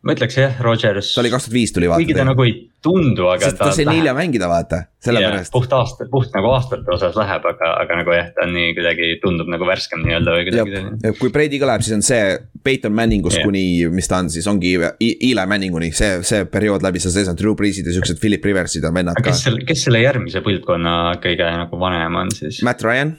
ma 0.00 0.16
ütleks 0.16 0.38
jah, 0.40 0.60
Rodgers. 0.64 1.14
ta 1.14 1.20
oli 1.20 1.30
kaks 1.32 1.48
tuhat 1.48 1.56
viis 1.58 1.72
tuli 1.76 1.88
vaata. 1.90 2.00
kuigi 2.00 2.16
ta 2.16 2.24
nagu 2.24 2.44
ei 2.48 2.54
tundu, 2.82 3.26
aga. 3.28 3.50
sest 3.50 3.58
ta 3.60 3.68
sai 3.76 3.84
nelja 3.88 4.14
mängida 4.16 4.48
vaata, 4.48 4.80
sellepärast. 5.04 5.52
puht 5.52 5.72
aasta, 5.76 6.06
puht 6.10 6.32
nagu 6.36 6.48
aastate 6.54 6.88
osas 6.94 7.16
läheb, 7.18 7.44
aga, 7.52 7.72
aga 7.82 7.98
nagu 8.00 8.14
jah, 8.16 8.30
ta 8.36 8.46
on 8.46 8.54
nii 8.56 8.72
kuidagi 8.78 9.10
tundub 9.22 9.50
nagu 9.52 9.68
värskem 9.68 10.02
nii-öelda 10.06 10.36
või 10.36 10.46
kuidagi. 10.48 10.82
ja 11.04 11.12
kui 11.20 11.32
Brady'ga 11.34 11.68
läheb, 11.68 11.84
siis 11.84 11.98
on 11.98 12.04
see 12.06 12.34
Peyton 12.64 12.96
Manningust 12.96 13.40
yeah. 13.40 13.48
kuni, 13.48 13.64
mis 13.92 14.08
ta 14.08 14.22
on 14.24 14.32
siis, 14.32 14.48
ongi 14.50 14.74
Eli 14.80 15.46
Manninguni, 15.52 15.92
see, 15.96 16.20
see 16.26 16.46
periood 16.50 16.84
läbi 16.86 17.02
seal 17.02 17.14
sees 17.14 17.28
on 17.32 17.38
Drew 17.40 17.56
Breesid 17.58 17.88
ja 17.88 17.96
siuksed 17.96 18.20
Philip 18.22 18.44
Riversid 18.48 18.84
on 18.88 18.96
vennad 18.96 19.20
ka. 19.20 19.28
kes 19.28 19.44
selle, 19.48 19.64
kes 19.68 19.84
selle 19.88 20.00
järgmise 20.04 20.44
põlvkonna 20.44 20.96
kõige 21.20 21.52
nagu 21.60 21.80
vanem 21.80 22.22
on 22.24 22.32
siis? 22.36 22.64
Matt 22.66 22.84
Ryan. 22.86 23.18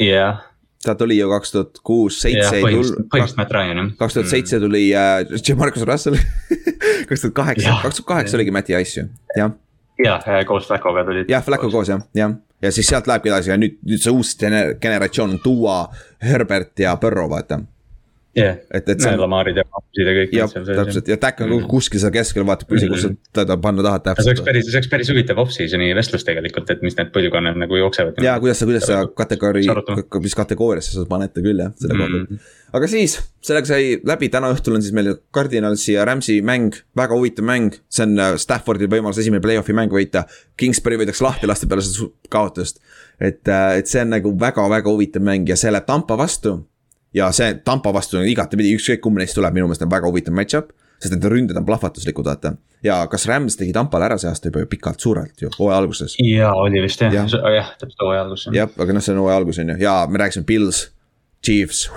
Jah 0.00 0.46
ta 0.84 0.94
tuli 0.94 1.18
ju 1.18 1.28
kaks 1.28 1.52
tuhat 1.52 1.80
kuus, 1.84 2.20
seitse. 2.22 2.60
põhimõtteliselt 2.64 3.40
Matt 3.40 3.52
Ryan 3.52 3.80
jah. 3.82 3.88
kaks 4.00 4.16
tuhat 4.16 4.30
seitse 4.32 4.60
tuli 4.60 4.86
äh, 4.96 5.56
Marcus 5.56 5.84
Russell 5.84 6.16
kaks 7.08 7.26
tuhat 7.26 7.34
kaheksa, 7.36 7.74
kaks 7.82 8.00
tuhat 8.00 8.08
kaheksa 8.14 8.38
oligi 8.38 8.54
Mati 8.54 8.76
Ice 8.80 9.00
ju, 9.00 9.08
jah. 9.36 9.52
jah, 10.00 10.30
koos 10.48 10.68
Flaccoga 10.68 11.04
tulid. 11.04 11.28
jah, 11.28 11.44
Flacco 11.44 11.70
koos 11.70 11.92
jah, 11.92 12.00
jah. 12.16 12.32
ja 12.62 12.72
siis 12.72 12.88
sealt 12.88 13.10
lähebki 13.10 13.32
edasi 13.32 13.52
ja 13.52 13.58
nüüd, 13.60 13.76
nüüd 13.84 14.00
see 14.00 14.14
uus 14.14 14.32
generatsioon 14.40 15.36
on 15.36 15.42
Duo, 15.44 15.76
Herbert 16.24 16.80
ja 16.80 16.96
Burrow 17.00 17.28
vaata 17.30 17.60
yeah., 18.36 18.58
et, 18.70 18.88
et 18.88 19.02
see 19.02 19.10
on. 19.10 19.20
Lamarid 19.24 19.58
ja 19.58 19.64
Mahmusid 19.66 20.06
ja 20.08 20.14
kõik. 20.16 20.34
jah, 20.36 20.52
täpselt 20.52 21.10
ja 21.10 21.16
Tack 21.20 21.42
on 21.44 21.50
mm. 21.50 21.66
kuskil 21.70 22.02
seal 22.02 22.12
keskel, 22.14 22.44
vaatab 22.46 22.70
püsi, 22.70 22.88
kus 22.90 23.04
sa 23.06 23.10
teda 23.40 23.56
panna 23.62 23.84
tahad 23.86 24.04
täpselt. 24.06 24.26
see 24.28 24.34
oleks 24.34 24.44
päris, 24.46 24.68
see 24.68 24.78
oleks 24.78 24.90
päris 24.92 25.10
huvitav 25.12 25.42
off-season'i 25.42 25.90
vestlus 25.98 26.26
tegelikult, 26.26 26.70
et 26.70 26.84
mis 26.86 26.96
need 26.98 27.10
põlvkonnad 27.14 27.58
nagu 27.64 27.80
jooksevad. 27.80 28.22
ja 28.24 28.36
kuidas 28.42 28.62
sa, 28.62 28.70
kuidas 28.70 28.86
sa 28.86 29.02
kategoorii, 29.22 29.66
mis 30.22 30.38
kategooriasse 30.38 30.94
sa 30.94 31.06
paned 31.10 31.34
ta 31.34 31.44
küll 31.44 31.64
jah, 31.64 31.74
selle 31.80 31.98
koha 31.98 32.08
pealt. 32.14 32.30
Mm. 32.30 32.54
aga 32.78 32.92
siis, 32.94 33.18
sellega 33.50 33.72
sai 33.72 33.90
läbi, 34.12 34.30
täna 34.32 34.52
õhtul 34.54 34.78
on 34.78 34.86
siis 34.86 34.94
meil 34.96 35.12
Cardinalsi 35.34 35.96
ja 35.96 36.06
Rams'i 36.08 36.38
mäng, 36.46 36.78
väga 36.96 37.18
huvitav 37.18 37.46
mäng. 37.50 37.80
see 37.90 38.06
on 38.06 38.16
äh, 38.18 38.36
Staffordil 38.40 38.90
võimalus 38.92 39.18
esimene 39.22 39.42
play-off'i 39.42 39.74
mäng 39.76 39.92
võita. 39.92 40.26
Kingsbury 40.60 41.00
võidakse 41.00 41.24
lahti 41.24 41.48
lasta 41.50 41.66
peale 41.66 41.82
seda 41.82 42.10
kaotust. 42.30 42.78
et, 43.18 43.42
äh, 43.48 43.78
et 43.82 43.90
see 43.90 44.04
on 44.04 44.14
nagu 44.14 44.36
väga-väga 44.38 44.90
huvitav 44.90 45.24
mäng 45.24 45.48
ja 45.48 45.58
see 45.58 45.72
läheb 45.72 45.88
Tampa 45.88 46.16
vastu 46.20 46.60
ja 47.14 47.30
see 47.34 47.54
Tampa 47.64 47.92
vastu 47.94 48.20
on 48.20 48.28
igatepidi, 48.28 48.74
ükskõik 48.78 49.02
kumb 49.04 49.20
neist 49.20 49.36
tuleb, 49.38 49.54
minu 49.56 49.68
meelest 49.68 49.84
on 49.86 49.90
väga 49.92 50.10
huvitav 50.10 50.36
match-up. 50.36 50.72
sest 51.00 51.14
nende 51.14 51.30
ründed 51.32 51.56
on 51.56 51.64
plahvatuslikud, 51.64 52.26
vaata. 52.28 52.52
ja 52.84 53.00
kas 53.08 53.24
Rams 53.26 53.56
tegi 53.56 53.72
Tampale 53.72 54.04
ära 54.04 54.18
see 54.20 54.28
aasta 54.28 54.50
juba 54.50 54.60
ju 54.60 54.68
pikalt 54.68 55.00
suurelt 55.00 55.42
ju, 55.42 55.50
hooaja 55.58 55.78
alguses. 55.78 56.16
jaa, 56.20 56.52
oli 56.54 56.82
vist 56.84 57.00
jah 57.00 57.14
ja., 57.14 57.26
jah, 57.56 57.72
täpselt 57.78 58.04
hooaja 58.04 58.22
algus. 58.26 58.48
jah, 58.54 58.70
aga 58.78 58.96
noh, 58.96 59.04
see 59.04 59.14
on 59.14 59.22
hooaja 59.24 59.36
algus 59.40 59.62
on 59.62 59.74
ju, 59.74 59.78
ja 59.80 59.94
me 60.10 60.20
rääkisime 60.20 60.46
Pils, 60.46 60.88
Chiefs, 61.44 61.88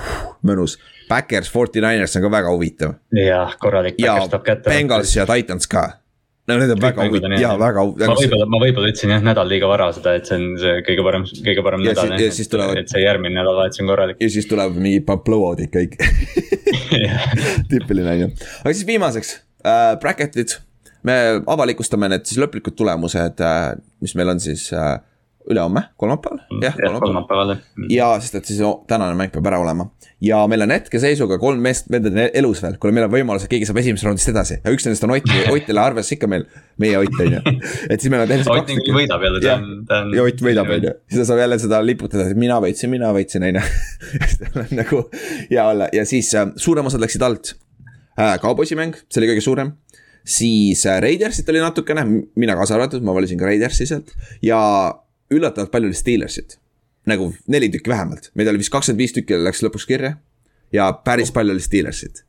mõnus. 0.44 0.78
Backers, 1.10 1.50
Forty 1.52 1.82
Niners 1.84 2.16
on 2.16 2.24
ka 2.24 2.32
väga 2.32 2.54
huvitav. 2.56 2.96
jah, 3.12 3.58
korralik. 3.60 4.00
ja 4.00 4.16
Bengals 4.64 5.16
ja 5.16 5.28
Titans 5.28 5.68
ka 5.68 5.90
no 6.48 6.58
need 6.60 6.74
on 6.74 6.82
väga 6.82 7.06
huvitavad 7.08 7.40
ja 7.40 7.54
väga. 7.60 7.86
ma 7.86 8.16
võib-olla, 8.18 8.48
ma 8.52 8.60
võib-olla 8.64 8.92
ütlesin 8.92 9.14
jah 9.14 9.24
nädal 9.24 9.48
liiga 9.48 9.70
vara 9.72 9.88
seda, 9.96 10.16
et 10.20 10.28
see 10.28 10.40
on 10.40 10.58
see 10.60 10.82
kõige 10.90 11.06
parem, 11.08 11.28
kõige 11.48 11.64
parem 11.66 11.86
ja 11.86 11.94
nädal. 11.96 12.18
ja 12.20 12.34
siis 12.36 12.52
tulevad. 12.52 12.82
et 12.82 12.92
see 12.92 13.04
järgmine 13.04 13.38
nädalavahetus 13.38 13.84
on 13.84 13.94
korralik. 13.94 14.20
ja 14.20 14.30
siis 14.34 14.50
tuleb 14.52 14.76
mingi 14.76 15.00
blowout'id 15.08 15.72
kõik 15.74 15.96
tüüpiline 17.72 18.16
on 18.16 18.22
ju, 18.26 18.30
aga 18.60 18.76
siis 18.76 18.86
viimaseks 18.90 19.34
äh, 19.64 19.96
bracket'id. 20.04 20.58
me 21.08 21.18
avalikustame 21.56 22.12
need 22.12 22.28
siis 22.28 22.42
lõplikud 22.44 22.76
tulemused 22.80 23.44
äh,, 23.44 23.74
mis 24.04 24.16
meil 24.20 24.36
on 24.36 24.44
siis 24.44 24.68
äh, 24.76 24.98
ülehomme, 25.52 25.82
kolmapäeval, 26.00 26.40
mm, 26.46 26.62
jah 26.64 26.78
ja,, 26.80 26.92
kolmapäeval. 27.00 27.54
Mm. 27.76 27.88
ja 27.92 28.08
sest, 28.24 28.38
et 28.40 28.48
siis 28.48 28.62
oh, 28.64 28.84
tänane 28.88 29.16
mäng 29.20 29.32
peab 29.34 29.48
ära 29.50 29.60
olema. 29.60 29.90
ja 30.24 30.40
meil 30.48 30.64
on 30.66 30.72
hetkeseisuga 30.72 31.38
kolm 31.42 31.60
meest, 31.64 31.90
vend 31.92 32.08
on 32.08 32.20
elus 32.26 32.62
veel, 32.64 32.78
kuule, 32.82 32.96
meil 32.96 33.08
on 33.10 33.14
võimalus, 33.14 33.46
et 33.46 33.52
keegi 33.52 33.68
saab 33.68 33.82
esimesest 33.82 34.08
raundist 34.08 34.32
edasi 34.32 34.60
ja 34.60 34.74
üks 34.74 34.88
nendest 34.88 35.04
on 35.08 35.16
Ott, 35.16 35.34
Ott 35.54 35.68
ei 35.70 35.76
lähe 35.76 35.92
arvesse 35.92 36.16
ikka 36.16 36.30
meil, 36.32 36.48
meie 36.82 37.02
Ott 37.02 37.20
on 37.20 37.36
ju. 37.38 37.42
et 37.90 37.98
siis 37.98 38.10
meil 38.14 38.24
on 38.24 38.32
kaks. 38.32 38.52
Ott 38.54 38.94
võidab 38.98 39.28
jälle, 39.28 39.44
ta 39.44 39.58
on, 39.60 39.70
ta 39.90 40.02
on. 40.06 40.16
ja 40.16 40.28
Ott 40.30 40.46
võidab, 40.48 40.72
on 40.78 40.88
ju, 40.90 40.96
siis 41.12 41.24
ta 41.24 41.28
saab 41.32 41.44
jälle 41.44 41.60
seda 41.62 41.84
liputada, 41.84 42.30
et 42.32 42.40
mina 42.40 42.62
võitsin, 42.64 42.94
mina 42.94 43.12
võitsin, 43.16 43.48
on 43.50 43.60
ju. 43.60 44.66
nagu 44.80 45.04
hea 45.52 45.68
olla 45.68 45.92
ja 45.94 46.08
siis 46.08 46.32
äh, 46.40 46.54
suurem 46.56 46.88
osad 46.88 47.04
läksid 47.04 47.28
alt 47.28 47.56
äh,. 48.16 48.38
kauboisi 48.44 48.80
mäng, 48.80 48.96
see 49.10 49.24
oli 49.24 49.34
kõige 49.34 49.44
suurem 49.44 49.76
siis 50.24 50.86
äh, 50.86 51.02
Raidersit 51.02 51.50
oli 51.50 51.60
natukene, 51.60 52.06
mina 52.40 52.56
kaasa 52.56 52.78
arvatud, 52.78 53.04
ma 53.04 53.16
valisin 53.16 53.40
ka 53.40 53.48
Raidersi 53.48 53.88
sealt 53.90 54.14
ja 54.44 54.60
üllatavalt 55.38 55.72
palju 55.72 55.92
oli 55.92 55.98
Steelersit. 55.98 56.60
nagu 57.06 57.34
neli 57.52 57.68
tükki 57.70 57.92
vähemalt, 57.92 58.32
meid 58.34 58.48
oli 58.48 58.62
vist 58.62 58.72
kakskümmend 58.72 59.02
viis 59.04 59.14
tükki 59.16 59.36
läks 59.40 59.64
lõpuks 59.66 59.88
kirja. 59.88 60.16
ja 60.72 60.92
päris 60.94 61.32
palju 61.32 61.52
oli 61.52 61.62
Steelersit. 61.62 62.26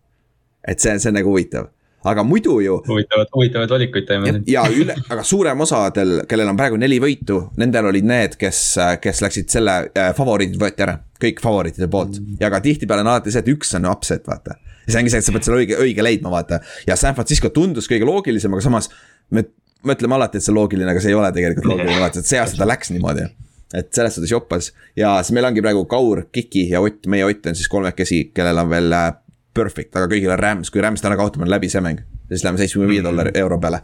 et 0.68 0.80
see, 0.80 0.98
see 0.98 1.12
on 1.12 1.20
nagu 1.20 1.30
huvitav 1.30 1.70
aga 2.04 2.24
muidu 2.24 2.58
ju. 2.60 2.76
huvitavad, 2.88 3.30
huvitavaid 3.34 3.70
valikuid 3.70 4.06
teeme. 4.08 4.34
ja 4.46 4.64
üle, 4.68 4.96
aga 5.08 5.24
suurem 5.24 5.60
osadel, 5.64 6.14
kellel 6.28 6.50
on 6.52 6.58
praegu 6.58 6.78
neli 6.80 7.00
võitu, 7.02 7.40
nendel 7.60 7.88
olid 7.90 8.08
need, 8.08 8.36
kes, 8.40 8.60
kes 9.00 9.22
läksid 9.24 9.48
selle 9.52 9.78
äh,, 9.88 10.12
favoriidid 10.16 10.60
võeti 10.60 10.84
ära, 10.84 10.98
kõik 11.20 11.40
favoriitide 11.44 11.88
poolt 11.92 12.18
mm.. 12.20 12.38
ja 12.42 12.52
ka 12.52 12.60
tihtipeale 12.64 13.04
on 13.06 13.12
alati 13.14 13.32
see, 13.32 13.44
et 13.44 13.52
üks 13.54 13.72
on 13.78 13.88
upset, 13.90 14.26
vaata. 14.28 14.58
ja 14.84 14.92
see 14.92 15.00
ongi 15.00 15.14
see, 15.14 15.24
et 15.24 15.28
sa 15.28 15.36
pead 15.36 15.48
selle 15.48 15.62
õige, 15.64 15.80
õige 15.86 16.04
leidma, 16.04 16.32
vaata. 16.34 16.60
ja 16.88 16.98
San 17.00 17.16
Francisco 17.16 17.52
tundus 17.54 17.88
kõige 17.90 18.08
loogilisem, 18.08 18.52
aga 18.52 18.68
samas 18.68 18.90
me 19.32 19.46
mõtleme 19.88 20.16
alati, 20.18 20.38
et 20.38 20.46
see 20.46 20.52
on 20.52 20.60
loogiline, 20.60 20.90
aga 20.90 21.02
see 21.02 21.12
ei 21.12 21.18
ole 21.18 21.30
tegelikult 21.34 21.68
loogiline, 21.72 22.00
vaata, 22.02 22.22
et 22.22 22.30
see 22.30 22.40
aasta 22.40 22.60
ta 22.60 22.68
läks 22.68 22.92
niimoodi. 22.94 23.26
et 23.74 23.88
selles 23.96 24.14
suhtes 24.14 24.30
joppas 24.30 24.70
ja 24.96 25.16
siis 25.22 25.34
meil 25.34 25.48
ongi 25.48 25.62
praegu 25.64 25.84
Kaur, 25.90 26.24
Kiki 26.32 26.68
ja 26.70 26.80
Ott, 26.80 27.06
meie 27.10 27.24
Ott 27.26 27.46
on 27.50 27.56
siis 27.58 27.68
kolmekesi, 27.68 28.30
kellel 28.34 28.58
on 28.62 28.70
veel 28.70 28.92
äh, 28.92 29.08
perfect, 29.54 29.96
aga 29.96 30.06
kõigil 30.10 30.30
on 30.30 30.38
Rams, 30.38 30.70
kui 30.70 30.82
Rams 30.82 31.02
täna 31.02 31.16
kaotame, 31.18 31.48
on 31.48 31.50
läbi 31.50 31.70
see 31.72 31.82
mäng. 31.84 32.04
siis 32.28 32.44
läheme 32.44 32.58
seitsmekümne 32.58 32.92
viie 32.92 33.02
dollari 33.04 33.30
euro 33.38 33.58
peale 33.60 33.82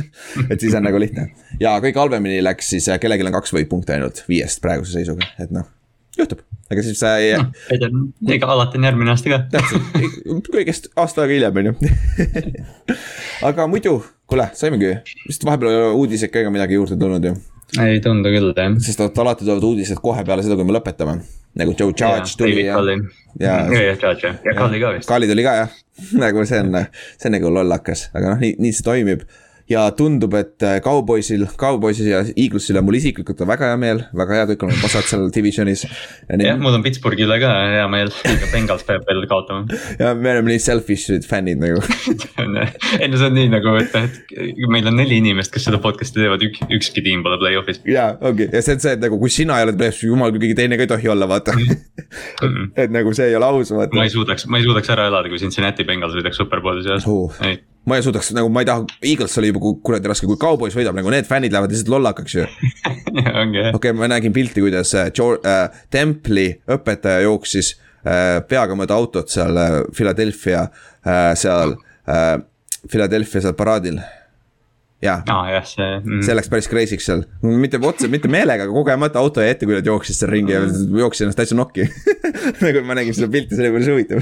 et 0.52 0.60
siis 0.60 0.74
on 0.74 0.86
nagu 0.86 1.00
lihtne. 1.00 1.30
ja 1.60 1.78
kõige 1.80 1.98
halvemini 1.98 2.42
läks 2.44 2.70
siis, 2.76 2.88
äh, 2.88 3.00
kellelgi 3.00 3.26
on 3.26 3.38
kaks 3.38 3.56
võitpunkti 3.56 3.96
ainult 3.96 4.24
viiest 4.28 4.62
praeguse 4.62 4.98
seisuga, 4.98 5.26
et 5.38 5.50
noh, 5.54 5.66
juhtub 6.18 6.44
aga 6.70 6.84
siis 6.86 7.00
sa 7.02 7.16
ei 7.18 7.34
no,. 7.38 7.50
ei 7.72 7.80
tea, 7.82 7.90
ega 8.36 8.50
alati 8.54 8.78
on 8.78 8.86
järgmine 8.86 9.12
aasta 9.12 9.32
ka. 9.32 9.40
täpselt, 9.56 10.50
kõigest 10.54 10.90
aasta 11.00 11.24
aega 11.24 11.34
hiljem, 11.34 11.58
on 11.60 11.70
ju. 11.70 11.92
aga 13.48 13.66
muidu, 13.70 13.96
kuule, 14.30 14.46
saimegi, 14.56 14.94
vist 15.26 15.44
vahepeal 15.46 15.96
uudiseid 15.98 16.32
ka 16.32 16.44
ega 16.44 16.52
midagi 16.54 16.78
juurde 16.78 16.98
tulnud 17.00 17.26
ju. 17.26 17.34
ei 17.82 18.00
tundu 18.04 18.32
küll, 18.32 18.52
jah. 18.56 18.78
sest 18.82 19.02
alati 19.02 19.44
tulevad 19.44 19.66
uudised 19.66 20.00
kohe 20.02 20.24
peale 20.26 20.46
seda, 20.46 20.58
kui 20.58 20.68
me 20.68 20.76
lõpetame. 20.76 21.18
nagu 21.60 21.74
Joe 21.74 21.90
Judge 21.90 22.36
tuli 22.38 22.64
ja. 22.64 22.78
ja, 23.40 23.54
ja, 23.66 23.84
ja 23.90 23.94
Judge 23.94 24.28
jah, 24.28 24.40
ja 24.46 24.54
Kalli 24.54 24.80
ka 24.82 24.92
vist. 24.94 25.08
Kalli 25.10 25.30
tuli 25.30 25.46
ka 25.46 25.56
jah, 25.64 25.78
nagu 26.24 26.46
see 26.46 26.62
on, 26.62 26.82
see 27.16 27.30
on 27.30 27.38
nagu 27.38 27.54
lollakas, 27.58 28.08
aga 28.14 28.34
noh, 28.34 28.42
nii, 28.42 28.56
nii 28.62 28.76
see 28.76 28.86
toimib 28.86 29.26
ja 29.70 29.84
tundub, 29.94 30.34
et 30.34 30.62
äh, 30.66 30.80
Cowboysil, 30.82 31.46
Cowboysil 31.58 32.08
ja 32.10 32.20
Eaglesil 32.34 32.78
on 32.80 32.86
mul 32.88 32.98
isiklikult 32.98 33.40
on 33.44 33.50
väga 33.52 33.70
hea 33.70 33.78
meel, 33.78 34.02
väga 34.18 34.38
hea, 34.38 34.46
kõik 34.50 34.64
on 34.66 34.72
osad 34.88 35.06
seal 35.06 35.28
divisionis. 35.34 35.84
jah, 36.26 36.58
mul 36.58 36.74
on 36.74 36.82
Pittsburghi 36.82 37.26
üle 37.26 37.38
ka 37.42 37.52
hea 37.76 37.86
meel, 37.92 38.10
aga 38.32 38.50
Bengals 38.50 38.82
peab 38.88 39.06
veel 39.06 39.22
kaotama. 39.30 39.78
ja 40.00 40.12
me 40.18 40.34
oleme 40.34 40.52
nii 40.52 40.64
selfish'id 40.64 41.28
fännid 41.28 41.62
nagu 41.62 41.78
ei 43.00 43.08
no 43.10 43.20
see 43.20 43.28
on 43.28 43.38
nii 43.38 43.52
nagu, 43.54 43.76
et, 43.78 43.94
et 43.94 44.60
meil 44.70 44.90
on 44.90 44.98
neli 44.98 45.20
inimest, 45.22 45.54
kes 45.54 45.68
seda 45.70 45.78
podcast'i 45.82 46.24
teevad, 46.24 46.42
ük, 46.48 46.58
ükski 46.80 47.06
tiim 47.06 47.22
pole 47.26 47.38
play-off'is. 47.42 47.82
ja 47.86 48.10
ongi 48.18 48.50
ja 48.50 48.64
see 48.66 48.74
on 48.74 48.84
see, 48.86 48.98
et 48.98 49.06
nagu 49.06 49.22
kui 49.22 49.30
sina 49.30 49.60
ei 49.60 49.68
ole 49.68 49.76
play-off'is, 49.78 50.10
jumal 50.10 50.34
küll, 50.34 50.48
keegi 50.48 50.58
teine 50.64 50.80
ka 50.80 50.88
ei 50.88 50.94
tohi 50.96 51.14
olla, 51.14 51.30
vaata 51.30 51.54
et 52.82 52.90
nagu 52.90 53.14
see 53.14 53.30
ei 53.30 53.38
ole 53.38 53.46
aus, 53.54 53.70
vaata. 53.76 53.94
ma 53.94 54.08
ei 54.08 54.14
suudaks, 54.18 54.50
ma 54.50 54.58
ei 54.58 54.66
suudaks 54.66 54.96
ära 54.98 55.06
elada, 55.12 55.30
kui 55.30 55.38
Cincinnati 55.38 55.86
Bengals 55.86 56.18
võidaks 56.18 56.42
superbowli 56.42 56.88
seas 56.90 57.06
uh. 57.06 57.42
ei 57.46 57.60
ma 57.88 57.96
ei 57.96 58.04
suudaks 58.04 58.32
nagu, 58.36 58.50
ma 58.52 58.62
ei 58.62 58.68
taha, 58.68 58.84
Eagles 59.12 59.36
oli 59.40 59.50
juba 59.50 59.72
kuradi 59.84 60.10
raske, 60.10 60.28
kui 60.28 60.38
Cowboys 60.40 60.76
võidab 60.76 60.98
nagu 60.98 61.12
need 61.12 61.28
fännid 61.28 61.54
lähevad 61.54 61.72
lihtsalt 61.72 61.92
lollakaks 61.94 62.36
ju. 62.36 62.46
okei 63.76 63.94
ma 63.96 64.10
nägin 64.10 64.34
pilti, 64.36 64.62
kuidas 64.64 64.92
äh, 64.98 65.08
äh, 65.08 65.82
Templi 65.90 66.46
õpetaja 66.70 67.24
jooksis 67.26 67.74
äh, 68.04 68.38
peaga 68.48 68.76
mööda 68.78 68.98
autot 69.00 69.32
seal 69.32 69.56
äh, 69.56 69.80
Philadelphia 69.96 70.66
äh,, 71.06 71.32
seal 71.40 71.76
äh, 72.08 72.36
Philadelphia 72.88 73.44
seal 73.44 73.56
paraadil 73.58 74.00
jaa. 75.04 75.20
Ah,, 75.32 75.48
jah, 75.54 75.66
see 75.66 75.88
mm.. 75.88 76.24
see 76.26 76.36
läks 76.36 76.50
päris 76.52 76.68
crazy'ks 76.70 77.06
seal, 77.08 77.24
mitte 77.42 77.80
otse, 77.80 78.08
mitte 78.12 78.30
meelega, 78.32 78.66
aga 78.66 78.74
kogemata 78.74 79.22
auto 79.22 79.44
jäi 79.44 79.54
ette, 79.54 79.68
kui 79.68 79.76
nad 79.76 79.86
jooksid 79.88 80.18
seal 80.18 80.32
ringi 80.32 80.56
ja 80.56 80.64
mm. 80.64 80.98
jooksid 81.00 81.26
ennast 81.26 81.40
täitsa 81.40 81.58
nokki. 81.58 81.86
Nagu 82.64 82.84
ma 82.88 82.98
nägin 82.98 83.16
seda 83.16 83.30
pilti, 83.32 83.56
see 83.56 83.68
oli 83.68 83.76
päris 83.78 83.90
huvitav. 83.92 84.20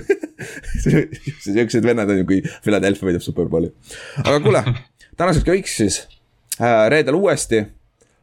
Siuksed 1.46 1.86
vennad 1.86 2.14
on 2.14 2.22
ju, 2.22 2.28
kui 2.28 2.42
Philadelphia 2.66 3.10
võidab 3.10 3.24
superbowli. 3.24 3.72
aga 4.24 4.38
kuule, 4.44 4.62
tänaseks 5.18 5.48
kõik 5.48 5.70
siis. 5.70 6.04
Äh,, 6.58 6.86
reedel 6.92 7.18
uuesti 7.18 7.64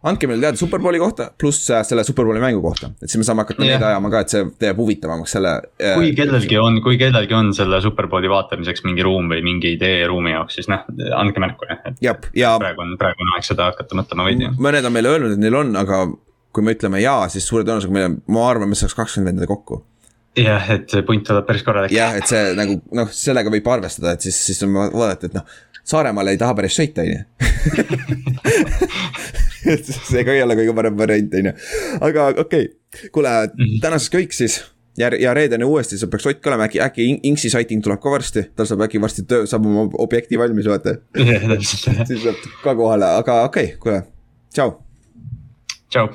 andke 0.09 0.27
meile 0.29 0.43
teada 0.43 0.59
Superbowli 0.59 0.99
kohta, 1.01 1.29
pluss 1.39 1.69
äh, 1.73 1.81
selle 1.87 2.03
Superbowli 2.07 2.41
mängu 2.43 2.61
kohta, 2.63 2.91
et 3.01 3.09
siis 3.09 3.19
me 3.21 3.27
saame 3.27 3.45
hakata 3.45 3.63
yeah. 3.63 3.79
neid 3.79 3.87
ajama 3.89 4.11
ka, 4.13 4.21
et 4.25 4.35
see 4.35 4.43
teeb 4.61 4.81
huvitavamaks 4.81 5.35
selle 5.37 5.53
äh,. 5.81 5.95
kui 5.97 6.11
kellelgi 6.17 6.59
on, 6.61 6.79
kui 6.85 6.99
kellelgi 7.01 7.37
on 7.37 7.51
selle 7.57 7.81
Superbowli 7.83 8.29
vaatamiseks 8.31 8.85
mingi 8.87 9.05
ruum 9.05 9.31
või 9.33 9.41
mingi 9.45 9.73
idee 9.77 10.05
ruumi 10.11 10.35
jaoks, 10.35 10.59
siis 10.59 10.69
noh, 10.71 10.85
andke 11.17 11.43
märku 11.43 11.69
jah. 11.69 11.81
jah, 12.03 12.29
ja. 12.37 12.53
praegu 12.61 12.85
on, 12.85 12.93
praegu 13.01 13.25
on 13.25 13.33
aeg 13.37 13.49
seda 13.49 13.71
hakata 13.71 13.97
mõtlema 13.97 14.29
veidi. 14.29 14.51
mõned 14.67 14.87
on 14.87 14.95
meile 14.95 15.15
öelnud, 15.15 15.35
et 15.35 15.41
neil 15.41 15.59
on, 15.63 15.73
aga 15.81 16.05
kui 16.55 16.63
me 16.63 16.77
ütleme 16.77 17.01
jaa, 17.03 17.25
siis 17.33 17.47
suure 17.49 17.65
tõenäosusega 17.67 17.97
meil 17.97 18.09
on, 18.11 18.21
ma 18.31 18.47
arvan, 18.51 18.71
me 18.71 18.79
saaks 18.79 18.95
kakskümmend 18.97 19.33
venda 19.33 19.49
kokku 19.49 19.81
jah, 20.35 20.71
et 20.75 20.89
see 20.91 21.03
punt 21.07 21.23
tuleb 21.27 21.45
päris 21.47 21.63
korralik. 21.65 21.93
jah, 21.95 22.15
et 22.19 22.27
see 22.29 22.51
nagu 22.57 22.79
noh, 22.95 23.11
sellega 23.15 23.51
võib 23.53 23.69
arvestada, 23.71 24.15
et 24.15 24.25
siis, 24.27 24.37
siis 24.49 24.61
on 24.67 24.75
vaadata, 24.75 25.31
et 25.31 25.39
noh, 25.39 25.55
Saaremaale 25.85 26.33
ei 26.33 26.39
taha 26.41 26.55
päris 26.57 26.73
sõita, 26.79 27.03
on 27.05 27.11
ju. 27.11 27.19
et 29.73 29.91
see 30.11 30.23
ka 30.27 30.35
ei 30.35 30.43
ole 30.45 30.57
kõige 30.59 30.77
parem 30.77 30.97
variant, 30.97 31.35
on 31.41 31.51
ju, 31.51 31.57
aga 32.01 32.29
okei 32.45 32.69
okay., 32.69 33.09
kuule 33.11 33.29
mm 33.29 33.51
-hmm. 33.59 33.81
tänaseks 33.83 34.15
kõik 34.15 34.35
siis 34.35 34.61
ja, 34.97 35.09
ja 35.19 35.33
reedene 35.33 35.65
uuesti, 35.65 35.97
see 35.99 36.09
peaks 36.11 36.27
Ott 36.29 36.41
ka 36.41 36.51
olema, 36.51 36.69
äkki, 36.69 36.81
äkki 36.81 37.07
Inksi 37.23 37.49
sighting 37.49 37.83
tuleb 37.83 38.01
ka 38.03 38.11
varsti, 38.11 38.47
tal 38.55 38.69
saab 38.69 38.85
äkki 38.87 39.01
varsti 39.01 39.25
töö, 39.29 39.45
saab 39.49 39.65
oma 39.65 39.87
objekti 40.05 40.39
valmis, 40.39 40.69
vaata. 40.71 40.97
siis 42.07 42.23
saab 42.23 42.43
ka 42.63 42.75
kohale, 42.75 43.11
aga 43.21 43.43
okei 43.49 43.71
okay,, 43.73 43.79
kuule, 43.79 44.01
tšau. 44.53 44.77
tšau. 45.89 46.09